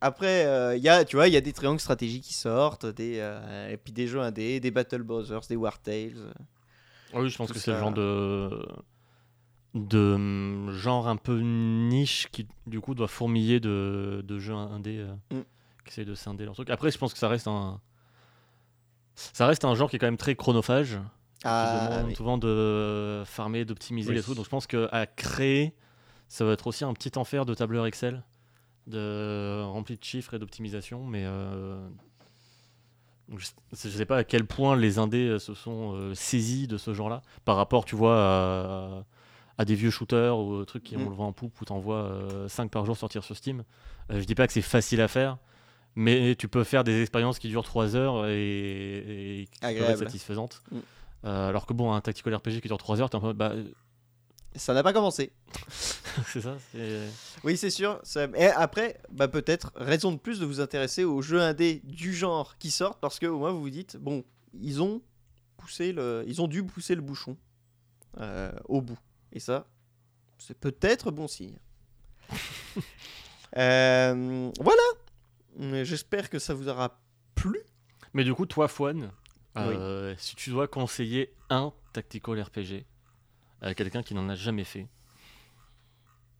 après, 0.00 0.44
euh, 0.44 0.76
il 0.76 0.82
y 0.82 0.88
a, 0.90 1.04
tu 1.06 1.16
vois, 1.16 1.28
il 1.28 1.34
y 1.34 1.36
a 1.36 1.40
des 1.40 1.54
triangles 1.54 1.80
stratégiques 1.80 2.24
qui 2.24 2.34
sortent, 2.34 2.84
des, 2.84 3.16
euh, 3.20 3.70
et 3.70 3.78
puis 3.78 3.92
des 3.92 4.06
jeux 4.06 4.20
indés, 4.20 4.60
des 4.60 4.70
Battle 4.70 5.02
Brothers, 5.02 5.40
des 5.48 5.56
War 5.56 5.78
Tales. 5.80 6.34
Oui, 7.14 7.30
je 7.30 7.36
pense 7.38 7.50
que 7.52 7.58
c'est 7.58 7.72
le 7.72 7.78
genre 7.78 7.92
de 7.92 8.50
de 9.74 10.14
hum, 10.14 10.70
genre 10.72 11.08
un 11.08 11.16
peu 11.16 11.40
niche 11.40 12.28
qui 12.32 12.46
du 12.66 12.80
coup 12.80 12.94
doit 12.94 13.08
fourmiller 13.08 13.58
de, 13.60 14.22
de 14.26 14.38
jeux 14.38 14.54
indés 14.54 14.98
euh, 14.98 15.12
Mm. 15.34 15.40
qui 15.84 15.88
essayent 15.90 16.04
de 16.04 16.14
scinder 16.14 16.44
leur 16.44 16.54
truc. 16.54 16.70
Après, 16.70 16.90
je 16.90 16.98
pense 16.98 17.12
que 17.12 17.18
ça 17.18 17.28
reste 17.28 17.48
un 17.48 17.80
ça 19.14 19.46
reste 19.46 19.64
un 19.64 19.74
genre 19.74 19.88
qui 19.90 19.96
est 19.96 19.98
quand 19.98 20.06
même 20.06 20.16
très 20.16 20.34
chronophage. 20.34 20.98
qui 21.40 21.44
Ah, 21.44 21.88
demande 21.90 22.06
oui. 22.08 22.14
souvent 22.16 22.38
de 22.38 23.22
farmer, 23.26 23.64
d'optimiser 23.64 24.10
Oui. 24.10 24.16
les 24.16 24.22
trucs. 24.22 24.36
Donc 24.36 24.44
je 24.44 24.50
pense 24.50 24.66
qu'à 24.66 25.06
créer, 25.06 25.74
ça 26.28 26.44
va 26.44 26.52
être 26.52 26.66
aussi 26.66 26.84
un 26.84 26.92
petit 26.94 27.16
enfer 27.18 27.44
de 27.44 27.52
tableur 27.54 27.86
Excel, 27.86 28.22
de 28.86 29.62
rempli 29.64 29.96
de 29.98 30.02
chiffres 30.04 30.34
et 30.34 30.38
d'optimisation. 30.38 31.04
Mais 31.04 31.24
euh, 31.26 31.86
donc 33.28 33.38
je, 33.40 33.46
je 33.72 33.88
sais 33.88 34.06
pas 34.06 34.18
à 34.18 34.24
quel 34.24 34.46
point 34.46 34.74
les 34.76 34.98
indés 34.98 35.28
euh, 35.28 35.38
se 35.38 35.54
sont 35.54 35.92
euh, 35.94 36.14
saisis 36.14 36.66
de 36.66 36.76
ce 36.78 36.92
genre-là 36.94 37.22
par 37.44 37.56
rapport, 37.56 37.84
tu 37.84 37.94
vois, 37.94 38.16
à, 38.18 39.04
à 39.58 39.64
des 39.64 39.74
vieux 39.74 39.90
shooters 39.90 40.36
ou 40.38 40.54
euh, 40.54 40.64
trucs 40.64 40.82
qui 40.84 40.96
Mm. 40.96 41.06
ont 41.06 41.10
le 41.10 41.14
vent 41.16 41.26
en 41.28 41.32
poupe 41.32 41.60
où 41.60 41.64
t'envoies 41.64 42.20
5 42.48 42.70
par 42.70 42.84
jour 42.86 42.96
sortir 42.96 43.22
sur 43.24 43.36
Steam. 43.36 43.64
Euh, 44.10 44.20
je 44.20 44.24
dis 44.24 44.34
pas 44.34 44.46
que 44.46 44.52
c'est 44.52 44.62
facile 44.62 45.00
à 45.00 45.08
faire. 45.08 45.38
Mais 45.96 46.34
tu 46.34 46.48
peux 46.48 46.64
faire 46.64 46.82
des 46.82 47.00
expériences 47.02 47.38
qui 47.38 47.48
durent 47.48 47.62
3 47.62 47.94
heures 47.94 48.26
et, 48.26 49.42
et 49.42 49.46
qui 49.46 49.60
peuvent 49.60 49.90
être 49.90 49.98
satisfaisantes. 49.98 50.60
Mm. 50.72 50.78
Euh, 51.26 51.48
alors 51.48 51.66
que 51.66 51.72
bon, 51.72 51.92
un 51.92 52.00
tactical 52.00 52.34
RPG 52.34 52.60
qui 52.60 52.68
dure 52.68 52.78
3 52.78 53.00
heures, 53.00 53.10
t'es 53.10 53.16
un 53.16 53.20
peu. 53.20 53.32
Bah, 53.32 53.52
Ça 54.56 54.74
n'a 54.74 54.82
pas 54.82 54.92
commencé. 54.92 55.32
c'est 56.26 56.40
ça. 56.40 56.56
Oui, 57.44 57.56
c'est 57.56 57.70
sûr. 57.70 58.00
ça- 58.02 58.26
Et 58.34 58.46
après, 58.46 59.00
bah, 59.12 59.28
peut-être 59.28 59.70
raison 59.76 60.10
de 60.12 60.18
plus 60.18 60.40
de 60.40 60.46
vous 60.46 60.60
intéresser 60.60 61.04
aux 61.04 61.22
jeux 61.22 61.40
indés 61.40 61.80
du 61.84 62.12
genre 62.12 62.58
qui 62.58 62.70
sortent 62.72 63.00
parce 63.00 63.18
que 63.20 63.26
au 63.26 63.38
moins 63.38 63.52
vous 63.52 63.60
vous 63.60 63.70
dites, 63.70 63.96
bon, 63.96 64.24
ils 64.60 64.82
ont 64.82 65.00
poussé 65.56 65.92
le, 65.92 66.24
ils 66.26 66.42
ont 66.42 66.48
dû 66.48 66.62
pousser 66.64 66.94
le 66.96 67.02
bouchon 67.02 67.36
euh, 68.20 68.52
au 68.66 68.80
bout. 68.80 68.98
Et 69.34 69.40
ça, 69.40 69.66
c'est 70.38 70.58
peut-être 70.58 71.10
bon 71.10 71.28
signe. 71.28 71.58
Euh, 73.56 74.50
voilà. 74.58 75.84
J'espère 75.84 76.28
que 76.28 76.40
ça 76.40 76.54
vous 76.54 76.66
aura 76.68 76.98
plu. 77.36 77.60
Mais 78.12 78.24
du 78.24 78.34
coup, 78.34 78.46
toi, 78.46 78.66
Fouane, 78.66 79.12
euh, 79.56 80.12
si 80.18 80.34
tu 80.34 80.50
dois 80.50 80.66
conseiller 80.66 81.32
un 81.50 81.72
tactical 81.92 82.42
RPG 82.42 82.84
à 83.60 83.72
quelqu'un 83.74 84.02
qui 84.02 84.12
n'en 84.14 84.28
a 84.28 84.34
jamais 84.34 84.64
fait, 84.64 84.88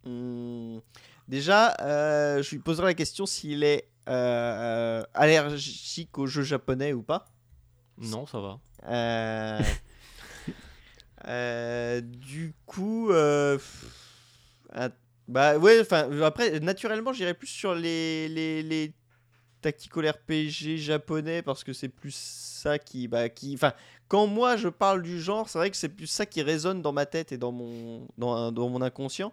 Hum, 0.07 0.83
déjà, 1.29 1.77
euh, 1.83 2.43
je 2.43 2.51
lui 2.51 2.59
poserai 2.59 2.87
la 2.87 2.95
question 2.95 3.27
s'il 3.27 3.63
est 3.63 3.89
allergique 5.15 6.19
aux 6.19 6.27
jeux 6.27 6.43
japonais 6.43 6.93
ou 6.95 7.05
pas. 7.05 7.27
non, 7.99 8.27
ça 8.27 8.41
va. 8.41 8.59
Euh, 11.27 12.01
du 12.01 12.55
coup, 12.67 13.11
euh, 13.11 13.59
ah, 14.73 14.91
bah 15.27 15.57
ouais, 15.57 15.81
enfin 15.81 16.11
après 16.23 16.61
naturellement 16.61 17.15
j'irais 17.15 17.33
plus 17.33 17.47
sur 17.47 17.75
les, 17.75 18.29
les, 18.29 18.63
les 18.63 18.93
tactical 19.63 20.11
RPG 20.11 20.77
japonais 20.77 21.41
parce 21.41 21.65
que 21.65 21.73
c'est 21.73 21.89
plus 21.89 22.15
ça 22.15 22.79
qui, 22.79 23.09
bah, 23.09 23.31
qui, 23.31 23.55
enfin, 23.55 23.73
quand 24.09 24.27
moi 24.27 24.57
je 24.57 24.69
parle 24.69 25.03
du 25.03 25.21
genre, 25.21 25.49
c'est 25.49 25.59
vrai 25.59 25.71
que 25.71 25.77
c'est 25.77 25.89
plus 25.89 26.07
ça 26.07 26.27
qui 26.27 26.43
résonne 26.43 26.83
dans 26.83 26.93
ma 26.93 27.07
tête 27.07 27.33
et 27.33 27.39
dans 27.39 27.53
mon, 27.53 28.07
dans, 28.19 28.53
dans 28.53 28.69
mon 28.69 28.83
inconscient. 28.83 29.33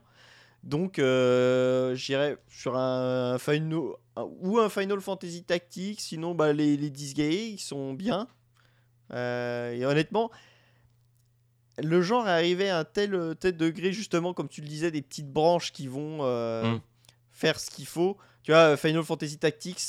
Donc, 0.64 1.00
euh, 1.00 1.96
j'irais 1.96 2.38
sur 2.48 2.78
un, 2.78 3.38
final 3.40 3.80
ou 4.16 4.60
un 4.60 4.70
Final 4.70 5.02
Fantasy 5.02 5.44
Tactics. 5.44 6.00
Sinon, 6.00 6.36
bah, 6.36 6.54
les, 6.54 6.78
les 6.78 6.90
Disgaea, 6.90 7.50
ils 7.54 7.60
sont 7.60 7.94
bien. 7.94 8.28
Euh, 9.12 9.74
et 9.74 9.86
honnêtement, 9.86 10.30
le 11.84 12.02
genre 12.02 12.28
est 12.28 12.32
arrivé 12.32 12.70
à 12.70 12.80
un 12.80 12.84
tel, 12.84 13.36
tel 13.40 13.58
degré, 13.58 13.92
justement, 13.94 14.34
comme 14.34 14.48
tu 14.50 14.62
le 14.62 14.68
disais, 14.68 14.92
des 14.92 15.02
petites 15.02 15.32
branches 15.32 15.72
qui 15.72 15.88
vont 15.88 16.20
euh, 16.22 16.76
Mm. 16.76 16.82
faire 17.32 17.60
ce 17.60 17.70
qu'il 17.70 17.86
faut. 17.88 18.18
Tu 18.44 18.52
vois, 18.52 18.76
Final 18.78 19.04
Fantasy 19.04 19.38
Tactics, 19.38 19.80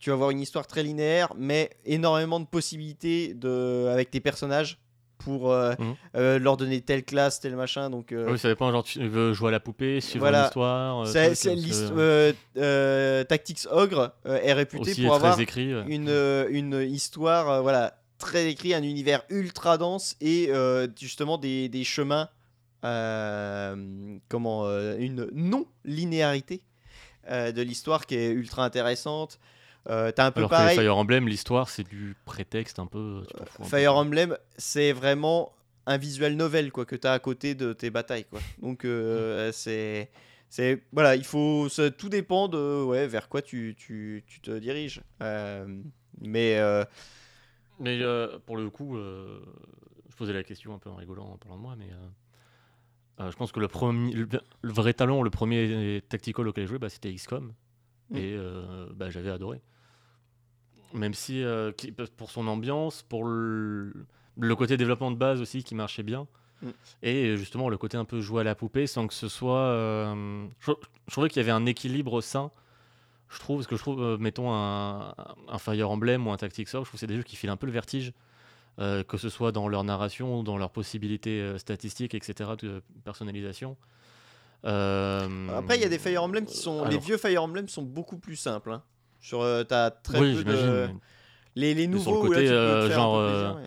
tu 0.00 0.10
vas 0.10 0.14
avoir 0.14 0.30
une 0.30 0.40
histoire 0.40 0.66
très 0.66 0.82
linéaire, 0.82 1.32
mais 1.36 1.70
énormément 1.86 2.38
de 2.40 2.46
possibilités 2.46 3.32
de, 3.34 3.88
avec 3.90 4.10
tes 4.10 4.20
personnages 4.20 4.78
pour 5.18 5.50
euh, 5.52 5.72
euh, 6.16 6.38
leur 6.38 6.58
donner 6.58 6.82
telle 6.82 7.02
classe, 7.04 7.40
tel 7.40 7.56
machin. 7.56 7.88
Donc, 7.88 8.12
euh, 8.12 8.30
Oui, 8.32 8.38
ça 8.38 8.48
dépend, 8.48 8.70
genre 8.70 8.82
tu 8.84 9.06
veux 9.08 9.32
jouer 9.32 9.48
à 9.48 9.52
la 9.52 9.60
poupée, 9.60 10.02
suivre 10.02 10.18
Voilà. 10.24 10.40
une 10.40 10.44
histoire. 10.46 11.00
euh, 11.00 11.04
c'est, 11.06 11.24
truc, 11.26 11.36
c'est 11.36 11.48
euh, 11.50 11.54
l'hist- 11.54 11.86
c'est 11.88 11.92
euh, 11.96 12.32
euh, 12.58 13.24
Tactics 13.24 13.66
Ogre 13.70 14.12
euh, 14.26 14.38
est 14.42 14.52
réputé 14.52 14.94
pour 15.02 15.14
avoir 15.14 15.40
écrit. 15.40 15.74
ouais. 15.74 15.84
une, 15.86 16.08
euh, 16.10 16.46
une 16.50 16.74
histoire 16.82 17.48
euh, 17.48 17.60
voilà, 17.62 17.94
très 18.18 18.48
écrite, 18.50 18.74
un 18.74 18.82
univers 18.82 19.22
ultra 19.28 19.78
dense 19.78 20.16
et 20.20 20.48
euh, 20.50 20.86
justement 20.98 21.38
des, 21.38 21.68
des 21.68 21.84
chemins, 21.84 22.28
euh, 22.84 24.18
comment, 24.28 24.66
euh, 24.66 24.96
une 24.98 25.28
non-linéarité 25.32 26.62
de 27.30 27.62
l'histoire 27.62 28.04
qui 28.04 28.16
est 28.16 28.30
ultra 28.30 28.64
intéressante. 28.64 29.38
Euh, 29.88 30.12
un 30.16 30.30
peu 30.30 30.40
Alors 30.40 30.50
que 30.50 30.54
pareil. 30.56 30.76
les 30.76 30.82
Fire 30.82 30.96
Emblem, 30.96 31.28
l'histoire, 31.28 31.68
c'est 31.68 31.86
du 31.86 32.16
prétexte 32.24 32.78
un 32.78 32.86
peu. 32.86 33.22
Fire 33.62 33.94
Emblem, 33.96 34.36
c'est 34.56 34.92
vraiment 34.92 35.52
un 35.86 35.98
visual 35.98 36.34
novel 36.34 36.72
quoi 36.72 36.86
que 36.86 36.96
tu 36.96 37.06
as 37.06 37.12
à 37.12 37.18
côté 37.18 37.54
de 37.54 37.74
tes 37.74 37.90
batailles 37.90 38.24
quoi. 38.24 38.40
Donc 38.62 38.84
euh, 38.86 39.52
c'est 39.52 40.10
c'est 40.48 40.82
voilà, 40.92 41.16
il 41.16 41.24
faut 41.24 41.68
ça, 41.68 41.90
tout 41.90 42.08
dépend 42.08 42.48
de 42.48 42.82
ouais, 42.82 43.06
vers 43.06 43.28
quoi 43.28 43.42
tu, 43.42 43.74
tu, 43.76 44.24
tu 44.26 44.40
te 44.40 44.50
diriges. 44.58 45.02
Mais 46.20 46.58
Mais 47.80 48.00
euh, 48.02 48.38
pour 48.46 48.56
le 48.56 48.70
coup, 48.70 48.96
euh, 48.96 49.40
je 50.08 50.16
posais 50.16 50.32
la 50.32 50.44
question 50.44 50.74
un 50.74 50.78
peu 50.78 50.90
en 50.90 50.96
rigolant 50.96 51.26
en 51.26 51.36
parlant 51.36 51.56
de 51.56 51.62
moi, 51.62 51.74
mais 51.76 51.88
euh, 53.20 53.30
je 53.30 53.36
pense 53.36 53.52
que 53.52 53.60
le, 53.60 53.68
premier, 53.68 54.12
le, 54.12 54.28
le 54.62 54.72
vrai 54.72 54.92
talent, 54.94 55.22
le 55.22 55.30
premier 55.30 56.02
tactical 56.08 56.48
auquel 56.48 56.64
j'ai 56.64 56.68
joué, 56.68 56.78
bah, 56.78 56.88
c'était 56.88 57.12
XCOM. 57.12 57.52
Mm. 58.10 58.16
Et 58.16 58.38
bah, 58.94 59.10
j'avais 59.10 59.30
adoré. 59.30 59.60
Même 60.92 61.14
si, 61.14 61.42
qui- 61.76 61.92
pour 61.92 62.30
son 62.30 62.46
ambiance, 62.46 63.02
pour 63.02 63.24
le, 63.24 63.92
le 64.38 64.56
côté 64.56 64.76
développement 64.76 65.10
de 65.10 65.16
base 65.16 65.40
aussi 65.40 65.64
qui 65.64 65.74
marchait 65.74 66.02
bien. 66.04 66.26
Mm. 66.62 66.68
Et 67.02 67.36
justement, 67.36 67.68
le 67.68 67.76
côté 67.78 67.96
un 67.96 68.04
peu 68.04 68.20
jouer 68.20 68.42
à 68.42 68.44
la 68.44 68.54
poupée 68.54 68.86
sans 68.86 69.06
que 69.08 69.14
ce 69.14 69.28
soit. 69.28 70.14
je, 70.60 70.72
je 71.06 71.10
trouvais 71.12 71.28
qu'il 71.28 71.40
y 71.40 71.44
avait 71.44 71.50
un 71.50 71.66
équilibre 71.66 72.20
sain. 72.20 72.50
Je 73.30 73.38
trouve, 73.38 73.58
parce 73.58 73.66
que 73.66 73.76
je 73.76 73.80
trouve, 73.80 74.00
euh, 74.02 74.16
mettons 74.18 74.52
un, 74.52 75.14
un 75.48 75.58
Fire 75.58 75.90
Emblem 75.90 76.26
ou 76.26 76.30
un 76.30 76.36
Tactics 76.36 76.68
Ogre, 76.74 76.84
je 76.84 76.90
trouve 76.90 76.92
que 76.92 76.98
c'est 76.98 77.06
des 77.06 77.16
jeux 77.16 77.22
qui 77.22 77.36
filent 77.36 77.50
un 77.50 77.56
peu 77.56 77.66
le 77.66 77.72
vertige, 77.72 78.12
euh, 78.78 79.02
que 79.02 79.16
ce 79.16 79.28
soit 79.28 79.50
dans 79.52 79.66
leur 79.68 79.82
narration, 79.84 80.42
dans 80.42 80.56
leurs 80.58 80.70
possibilités 80.70 81.40
euh, 81.40 81.58
statistiques, 81.58 82.14
etc., 82.14 82.50
de 82.60 82.82
personnalisation. 83.04 83.76
Euh, 84.64 85.48
après 85.58 85.76
il 85.76 85.82
y 85.82 85.84
a 85.84 85.88
des 85.88 85.98
Fire 85.98 86.22
Emblem 86.22 86.46
qui 86.46 86.56
sont 86.56 86.86
les 86.86 86.96
vieux 86.96 87.18
Fire 87.18 87.42
Emblem 87.42 87.68
sont 87.68 87.82
beaucoup 87.82 88.16
plus 88.16 88.36
simples. 88.36 88.72
hein. 88.72 88.82
Sur 89.20 89.44
t'as 89.68 89.90
très 89.90 90.20
oui, 90.20 90.34
peu 90.36 90.44
de 90.44 90.88
les, 91.54 91.74
les 91.74 91.82
sur 91.82 91.90
nouveaux 91.90 92.22
le 92.24 92.28
où 92.28 92.32
là, 92.32 92.38
côté, 92.38 92.46
tu 92.46 92.50
peux 92.50 92.54
te 92.54 92.88
faire 92.88 92.98
un 92.98 93.02
genre, 93.02 93.18
peu 93.18 93.28
plaisir, 93.28 93.56
ouais. 93.56 93.62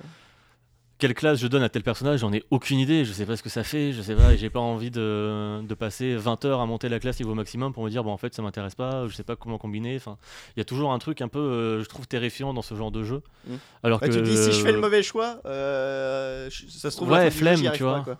Quelle 1.00 1.14
classe 1.14 1.40
je 1.40 1.46
donne 1.48 1.62
à 1.62 1.70
tel 1.70 1.84
personnage 1.84 2.22
J'en 2.22 2.34
ai 2.34 2.44
aucune 2.50 2.80
idée. 2.80 3.06
Je 3.06 3.14
sais 3.14 3.26
pas 3.28 3.38
ce 3.38 3.44
que 3.44 3.50
ça 3.50 3.64
fait. 3.64 3.92
Je 3.94 4.02
sais 4.02 4.16
pas. 4.16 4.34
Et 4.34 4.38
j'ai 4.38 4.50
pas 4.50 4.60
envie 4.60 4.90
de, 4.90 5.62
de 5.62 5.74
passer 5.76 6.16
20 6.16 6.44
heures 6.46 6.60
à 6.60 6.66
monter 6.66 6.90
la 6.90 7.00
classe 7.00 7.20
niveau 7.20 7.36
maximum 7.36 7.72
pour 7.72 7.84
me 7.84 7.90
dire, 7.90 8.04
bon, 8.04 8.12
en 8.12 8.18
fait, 8.18 8.34
ça 8.34 8.42
m'intéresse 8.42 8.74
pas. 8.74 9.08
Je 9.08 9.16
sais 9.16 9.24
pas 9.24 9.36
comment 9.36 9.60
combiner. 9.60 9.96
Enfin, 9.98 10.18
il 10.56 10.60
y 10.60 10.62
a 10.62 10.66
toujours 10.66 10.92
un 10.94 10.98
truc 11.00 11.22
un 11.22 11.28
peu, 11.28 11.38
euh, 11.40 11.84
je 11.84 11.88
trouve, 11.90 12.08
terrifiant 12.08 12.52
dans 12.54 12.64
ce 12.64 12.74
genre 12.74 12.90
de 12.92 13.04
jeu. 13.04 13.22
Mm. 13.48 13.54
Alors 13.84 14.00
Bah, 14.00 14.08
que 14.08 14.14
tu 14.14 14.20
te 14.20 14.24
dis 14.24 14.38
si 14.38 14.52
je 14.52 14.62
fais 14.64 14.72
le 14.72 14.80
mauvais 14.80 15.04
choix, 15.04 15.40
euh, 15.46 16.50
ça 16.70 16.90
se 16.90 16.96
trouve 16.98 17.12
Ouais, 17.12 17.30
flemme, 17.30 17.60
tu 17.60 17.84
pas, 17.84 17.90
vois. 17.90 18.02
quoi. 18.02 18.18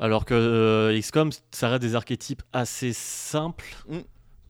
Alors 0.00 0.24
que 0.24 0.32
euh, 0.32 0.98
XCOM, 0.98 1.30
ça 1.50 1.68
reste 1.68 1.82
des 1.82 1.94
archétypes 1.94 2.42
assez 2.54 2.94
simples, 2.94 3.66
Mm. 3.88 3.98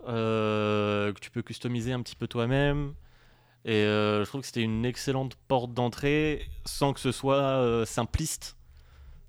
euh, 0.08 1.12
que 1.12 1.18
tu 1.18 1.30
peux 1.32 1.42
customiser 1.42 1.92
un 1.92 2.00
petit 2.02 2.14
peu 2.14 2.28
toi-même. 2.28 2.92
Et 3.66 3.74
euh, 3.84 4.24
je 4.24 4.28
trouve 4.28 4.40
que 4.42 4.46
c'était 4.46 4.62
une 4.62 4.84
excellente 4.86 5.34
porte 5.48 5.74
d'entrée 5.74 6.46
sans 6.64 6.92
que 6.92 7.00
ce 7.00 7.10
soit 7.12 7.34
euh, 7.42 7.84
simpliste. 7.84 8.56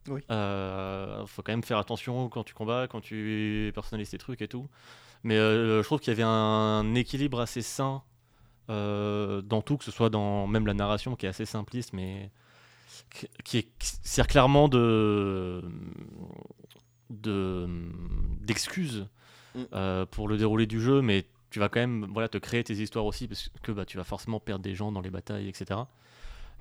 Oui. 0.08 0.22
Euh, 0.32 1.26
faut 1.26 1.42
quand 1.42 1.52
même 1.52 1.64
faire 1.64 1.80
attention 1.80 2.30
quand 2.30 2.44
tu 2.44 2.54
combats, 2.54 2.88
quand 2.88 3.02
tu 3.02 3.72
personnalises 3.74 4.12
tes 4.12 4.18
trucs 4.20 4.42
et 4.42 4.48
tout. 4.48 4.70
Mais 5.24 5.36
je 5.38 5.82
trouve 5.84 6.00
qu'il 6.00 6.12
y 6.12 6.16
avait 6.16 6.24
un 6.24 6.94
équilibre 6.96 7.42
assez 7.42 7.62
sain 7.64 8.04
dans 8.70 9.62
tout, 9.66 9.78
que 9.78 9.84
ce 9.84 9.92
soit 9.92 10.10
dans 10.10 10.46
même 10.48 10.66
la 10.68 10.74
narration 10.76 11.16
qui 11.16 11.26
est 11.26 11.30
assez 11.30 11.46
simpliste, 11.46 11.92
mais 11.94 12.32
qui- 13.44 13.58
est, 13.58 13.68
sert 14.04 14.28
clairement 14.28 14.70
de 14.70 15.62
de 17.10 17.68
d'excuses 18.42 19.08
Mm. 19.56 20.06
pour 20.12 20.28
le 20.28 20.38
déroulé 20.38 20.68
du 20.68 20.80
jeu, 20.80 21.02
mais 21.02 21.26
tu 21.58 21.60
vas 21.60 21.70
quand 21.70 21.80
même 21.80 22.06
voilà 22.14 22.30
te 22.30 22.38
créer 22.38 22.64
tes 22.64 22.76
histoires 22.76 23.04
aussi 23.06 23.28
parce 23.28 23.50
que 23.64 23.72
bah, 23.72 23.84
tu 23.84 23.98
vas 23.98 24.04
forcément 24.04 24.40
perdre 24.40 24.62
des 24.64 24.76
gens 24.76 24.92
dans 24.92 25.02
les 25.02 25.10
batailles, 25.10 25.48
etc. 25.50 25.80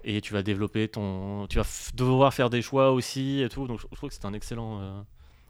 Et 0.05 0.23
tu 0.23 0.33
vas 0.33 0.43
développer 0.43 0.89
ton, 0.89 1.47
tu 1.49 1.59
vas 1.59 1.67
devoir 1.95 2.33
faire 2.33 2.49
des 2.49 2.63
choix 2.63 2.93
aussi 2.93 3.43
et 3.43 3.51
tout. 3.51 3.67
Donc 3.67 3.79
je, 3.79 3.87
je 3.91 3.95
trouve 3.97 4.09
que 4.09 4.15
c'est 4.15 4.25
un 4.25 4.33
excellent 4.33 4.81
euh, 4.81 5.03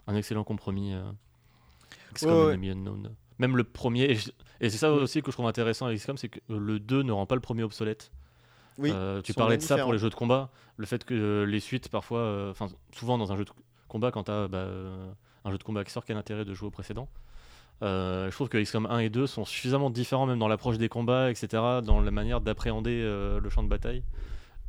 un 0.08 0.16
excellent 0.16 0.42
compromis. 0.42 0.94
euh, 0.94 1.04
XCOM 2.12 2.32
Ouais, 2.32 2.36
and 2.40 2.46
ouais. 2.46 2.52
Enemy 2.54 2.70
Unknown. 2.70 3.14
Même 3.38 3.56
le 3.56 3.62
premier, 3.62 4.10
et, 4.10 4.16
c'est 4.68 4.70
ça 4.78 4.90
Mm. 4.90 4.94
aussi 4.94 5.22
que 5.22 5.30
je 5.30 5.36
trouve 5.36 5.46
intéressant 5.46 5.86
avec 5.86 5.98
XCOM, 6.00 6.16
c'est 6.16 6.28
que 6.28 6.40
le 6.48 6.80
2 6.80 7.04
ne 7.04 7.12
rend 7.12 7.26
pas 7.26 7.36
le 7.36 7.40
premier 7.40 7.62
obsolète. 7.62 8.10
Oui, 8.78 8.90
Euh, 8.92 9.22
tu 9.22 9.32
parlais 9.32 9.58
de 9.58 9.62
ça 9.62 9.78
pour 9.78 9.92
les 9.92 9.98
jeux 10.00 10.10
de 10.10 10.14
combat, 10.16 10.50
le 10.76 10.86
fait 10.86 11.04
que 11.04 11.44
les 11.48 11.60
suites 11.60 11.88
parfois, 11.88 12.48
enfin 12.50 12.66
souvent 12.92 13.16
dans 13.16 13.30
un 13.30 13.36
jeu 13.36 13.44
de 13.44 13.50
combat, 13.86 14.10
quand 14.10 14.24
tu 14.24 14.32
as 14.32 14.48
un 15.44 15.50
jeu 15.52 15.58
de 15.58 15.62
combat 15.62 15.84
qui 15.84 15.92
sort, 15.92 16.04
quel 16.04 16.16
intérêt 16.16 16.44
de 16.44 16.52
jouer 16.52 16.66
au 16.66 16.72
précédent 16.72 17.08
Je 17.82 18.30
trouve 18.30 18.48
que 18.48 18.58
XCOM 18.58 18.86
1 18.86 18.98
et 19.00 19.08
2 19.10 19.26
sont 19.26 19.44
suffisamment 19.44 19.90
différents 19.90 20.26
même 20.26 20.38
dans 20.38 20.48
l'approche 20.48 20.78
des 20.78 20.88
combats, 20.88 21.30
etc., 21.30 21.62
dans 21.84 22.00
la 22.00 22.10
manière 22.10 22.40
d'appréhender 22.40 23.00
euh, 23.02 23.38
le 23.40 23.50
champ 23.50 23.62
de 23.62 23.68
bataille, 23.68 24.02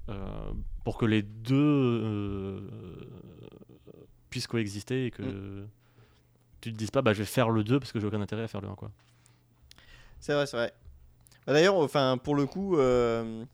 euh, 0.10 0.52
pour 0.84 0.98
que 0.98 1.06
les 1.06 1.22
deux 1.22 1.56
euh, 1.56 2.60
puissent 4.30 4.48
coexister 4.48 5.06
et 5.08 5.12
que 5.12 5.22
Mm. 5.24 5.68
tu 6.62 6.74
te 6.74 6.78
dises 6.78 6.92
pas 6.92 7.02
bah, 7.02 7.14
je 7.14 7.20
vais 7.20 7.26
faire 7.26 7.50
le 7.50 7.64
2 7.64 7.80
parce 7.80 7.92
que 7.92 8.00
j'ai 8.00 8.08
aucun 8.08 8.22
intérêt 8.22 8.44
à 8.44 8.48
faire 8.48 8.62
le 8.62 8.68
1 8.68 8.76
quoi. 8.76 8.92
C'est 10.20 10.34
vrai, 10.34 10.46
c'est 10.48 10.58
vrai. 10.58 10.74
Bah, 11.46 11.54
D'ailleurs, 11.54 11.76
enfin, 11.76 12.18
pour 12.22 12.36
le 12.36 12.46
coup, 12.46 12.78
euh, 12.78 13.46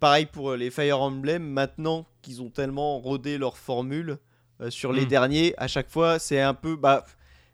pareil 0.00 0.26
pour 0.26 0.54
les 0.54 0.70
Fire 0.70 1.00
Emblem, 1.00 1.42
maintenant 1.42 2.06
qu'ils 2.22 2.40
ont 2.40 2.50
tellement 2.50 2.98
rodé 3.00 3.36
leur 3.36 3.58
formule 3.58 4.18
euh, 4.60 4.70
sur 4.70 4.92
les 4.92 5.04
Mm. 5.04 5.08
derniers, 5.08 5.54
à 5.58 5.68
chaque 5.68 5.90
fois, 5.90 6.18
c'est 6.18 6.40
un 6.40 6.54
peu, 6.54 6.76
bah, 6.76 7.04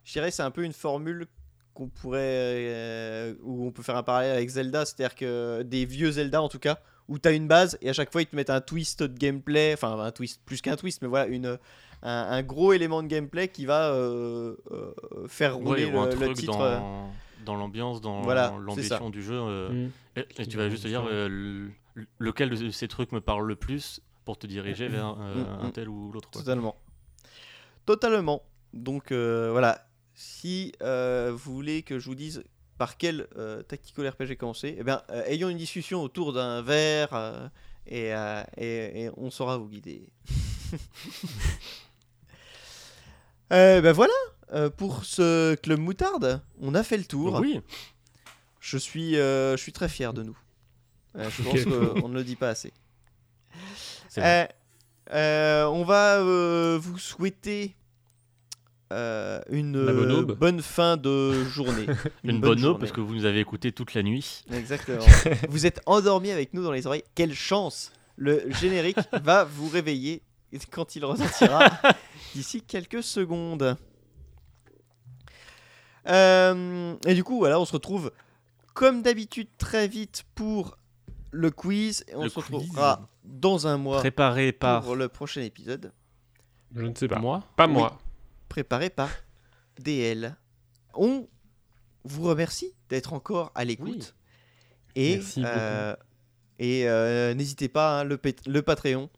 je 0.04 0.12
dirais, 0.12 0.30
c'est 0.30 0.42
un 0.42 0.50
peu 0.50 0.62
une 0.64 0.72
formule 0.72 1.26
qu'on 1.72 1.88
pourrait, 1.88 2.20
euh, 2.22 3.34
où 3.42 3.66
on 3.66 3.72
peut 3.72 3.82
faire 3.82 3.96
un 3.96 4.02
parallèle 4.04 4.36
avec 4.36 4.48
Zelda, 4.48 4.84
c'est-à-dire 4.84 5.14
que 5.16 5.62
des 5.62 5.84
vieux 5.86 6.12
Zelda 6.12 6.40
en 6.40 6.48
tout 6.48 6.58
cas, 6.60 6.78
où 7.08 7.18
tu 7.18 7.28
as 7.28 7.32
une 7.32 7.48
base 7.48 7.76
et 7.82 7.90
à 7.90 7.92
chaque 7.92 8.12
fois 8.12 8.22
ils 8.22 8.26
te 8.26 8.36
mettent 8.36 8.50
un 8.50 8.60
twist 8.60 9.02
de 9.02 9.18
gameplay, 9.18 9.72
enfin 9.74 9.98
un 9.98 10.12
twist, 10.12 10.40
plus 10.46 10.60
qu'un 10.60 10.76
twist, 10.76 11.02
mais 11.02 11.08
voilà, 11.08 11.26
une, 11.26 11.58
un, 12.02 12.10
un 12.30 12.42
gros 12.42 12.72
élément 12.72 13.02
de 13.02 13.08
gameplay 13.08 13.48
qui 13.48 13.66
va 13.66 13.90
euh, 13.92 14.54
euh, 14.70 14.92
faire 15.26 15.56
rouler 15.56 15.84
Ouais, 15.84 15.92
ou 15.94 15.98
un 15.98 16.04
le, 16.06 16.10
le 16.12 16.16
truc 16.16 16.36
titre. 16.36 16.60
euh, 16.60 16.78
dans, 16.78 17.12
dans 17.44 17.56
l'ambiance, 17.56 18.00
dans 18.00 18.22
Voilà, 18.22 18.54
l'ambition 18.60 19.10
du 19.10 19.22
jeu. 19.22 19.34
euh, 19.34 19.70
Mm. 19.86 19.90
Et, 20.16 20.20
et 20.42 20.46
tu 20.46 20.56
Dans 20.56 20.62
vas 20.62 20.68
juste 20.70 20.84
te 20.84 20.88
dire 20.88 21.04
euh, 21.10 21.28
le- 21.28 21.72
lequel 22.20 22.50
de 22.50 22.70
ces 22.70 22.86
trucs 22.86 23.10
me 23.10 23.20
parle 23.20 23.48
le 23.48 23.56
plus 23.56 24.00
pour 24.24 24.38
te 24.38 24.46
diriger 24.46 24.86
vers 24.86 25.16
euh, 25.18 25.42
Mm, 25.42 25.64
un 25.64 25.68
mm. 25.68 25.72
tel 25.72 25.88
ou 25.88 26.12
l'autre. 26.12 26.30
Totalement. 26.30 26.76
Totalement. 27.86 28.42
Donc 28.72 29.12
euh, 29.12 29.50
voilà, 29.50 29.86
si 30.14 30.72
euh, 30.82 31.32
vous 31.34 31.52
voulez 31.54 31.82
que 31.82 31.98
je 31.98 32.06
vous 32.06 32.14
dise 32.14 32.44
par 32.78 32.96
quel 32.96 33.26
euh, 33.36 33.62
tactical 33.62 34.08
RPG 34.08 34.36
commencer, 34.36 34.74
eh 34.78 34.82
bien, 34.84 35.02
euh, 35.10 35.24
ayons 35.26 35.48
une 35.48 35.58
discussion 35.58 36.02
autour 36.02 36.32
d'un 36.32 36.60
verre 36.62 37.14
euh, 37.14 37.48
et, 37.86 38.14
euh, 38.14 38.42
et- 38.56 39.04
et 39.04 39.10
on 39.16 39.30
saura 39.30 39.58
vous 39.58 39.68
guider. 39.68 40.08
Ben 43.50 43.92
voilà, 43.92 44.12
pour 44.76 45.04
ce 45.04 45.54
club 45.54 45.78
moutarde, 45.78 46.42
on 46.60 46.74
a 46.74 46.82
fait 46.82 46.96
le 46.96 47.04
tour. 47.04 47.38
Oui, 47.40 47.60
Je 48.60 48.78
suis, 48.78 49.14
je 49.14 49.54
suis 49.56 49.72
très 49.72 49.88
fier 49.88 50.12
de 50.12 50.22
nous. 50.24 50.36
Je 51.14 51.42
pense 51.42 51.64
qu'on 52.00 52.08
ne 52.08 52.14
le 52.14 52.24
dit 52.24 52.34
pas 52.36 52.48
assez. 52.48 52.72
on 54.16 55.84
va 55.86 56.76
vous 56.78 56.98
souhaiter 56.98 57.76
euh, 58.94 59.40
une 59.50 59.72
bonne 59.72 60.30
euh, 60.30 60.34
bonne 60.34 60.62
fin 60.62 60.96
de 60.96 61.44
journée. 61.44 61.86
Une, 62.24 62.40
bonne, 62.40 62.58
eau 62.58 62.62
journée. 62.62 62.78
parce 62.78 62.92
que 62.92 63.00
vous 63.00 63.14
nous 63.14 63.24
avez 63.24 63.40
écouté 63.40 63.72
toute 63.72 63.94
la 63.94 64.02
nuit. 64.02 64.44
Exactement. 64.52 65.04
vous 65.48 65.66
êtes 65.66 65.80
endormi 65.86 66.30
avec 66.30 66.54
nous 66.54 66.62
dans 66.62 66.70
les 66.72 66.86
oreilles. 66.86 67.02
Quelle 67.14 67.34
chance 67.34 67.92
Le 68.16 68.44
générique 68.60 68.98
va 69.24 69.44
vous 69.44 69.68
réveiller 69.68 70.22
quand 70.70 70.94
il 70.94 71.04
retentira 71.04 71.68
d'ici 72.34 72.62
quelques 72.62 73.02
secondes. 73.02 73.76
Euh, 76.06 76.94
et 77.06 77.14
du 77.14 77.24
coup, 77.24 77.38
voilà, 77.38 77.58
on 77.58 77.64
se 77.64 77.72
retrouve 77.72 78.12
comme 78.74 79.02
d'habitude 79.02 79.48
très 79.58 79.88
vite 79.88 80.24
pour 80.34 80.76
le 81.32 81.50
quiz. 81.50 82.04
Et 82.08 82.14
on 82.14 82.22
Le 82.24 82.28
se 82.28 82.34
quiz. 82.34 82.44
retrouvera 82.44 83.08
dans 83.24 83.66
un 83.66 83.78
mois 83.78 83.98
Préparé 83.98 84.52
par 84.52 84.82
pour 84.82 84.96
le 84.96 85.08
prochain 85.08 85.40
épisode, 85.40 85.92
Je 86.74 86.82
ne 86.84 86.94
sais 86.94 87.08
pas. 87.08 87.18
moi. 87.18 87.42
Pas 87.56 87.66
moi. 87.66 87.98
Préparé 88.54 88.88
par 88.88 89.10
DL. 89.80 90.36
On 90.94 91.26
vous 92.04 92.22
remercie 92.22 92.72
d'être 92.88 93.12
encore 93.12 93.50
à 93.56 93.64
l'écoute. 93.64 94.14
Et, 94.94 95.16
Merci 95.16 95.40
beaucoup. 95.40 95.52
euh, 95.52 95.96
et 96.60 96.88
euh, 96.88 97.34
n'hésitez 97.34 97.68
pas, 97.68 97.98
hein, 97.98 98.04
le, 98.04 98.16
le 98.46 98.62
Patreon. 98.62 99.10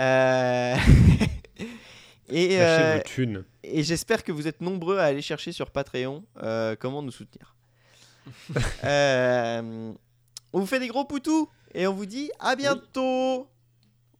Euh, 0.00 0.74
et 2.28 2.60
euh, 2.60 2.98
et 3.62 3.84
j'espère 3.84 4.24
que 4.24 4.32
vous 4.32 4.48
êtes 4.48 4.60
nombreux 4.60 4.98
à 4.98 5.04
aller 5.04 5.22
chercher 5.22 5.52
sur 5.52 5.70
Patreon 5.70 6.24
euh, 6.42 6.74
comment 6.74 7.02
nous 7.02 7.12
soutenir. 7.12 7.54
Euh, 8.84 9.92
on 10.52 10.58
vous 10.58 10.66
fait 10.66 10.80
des 10.80 10.88
gros 10.88 11.04
poutous 11.04 11.48
et 11.72 11.86
on 11.86 11.94
vous 11.94 12.06
dit 12.06 12.32
à 12.40 12.56
bientôt. 12.56 13.48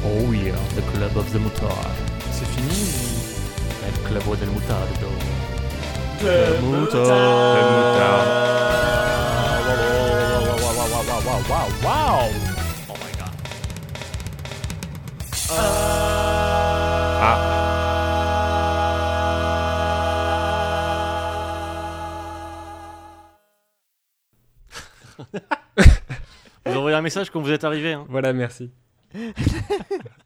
Oh 0.04 0.32
yeah, 0.34 0.60
the 0.76 0.82
club 0.92 1.16
of 1.16 1.32
the 1.32 1.40
moutarde. 1.40 1.96
C'est 2.32 2.48
fini 2.48 2.82
El 3.88 3.94
club 4.04 4.38
del 4.38 4.50
mutardo. 4.50 5.10
Crème 6.20 6.62
moutarde. 6.62 7.70
Oh 11.32 11.44
my 11.50 12.49
Ah. 15.52 17.40
Vous 26.66 26.78
envoyez 26.78 26.96
un 26.96 27.02
message 27.02 27.32
quand 27.32 27.42
vous 27.42 27.52
êtes 27.52 27.64
arrivé. 27.64 27.94
Hein. 27.94 28.06
Voilà, 28.10 28.32
merci. 28.34 28.72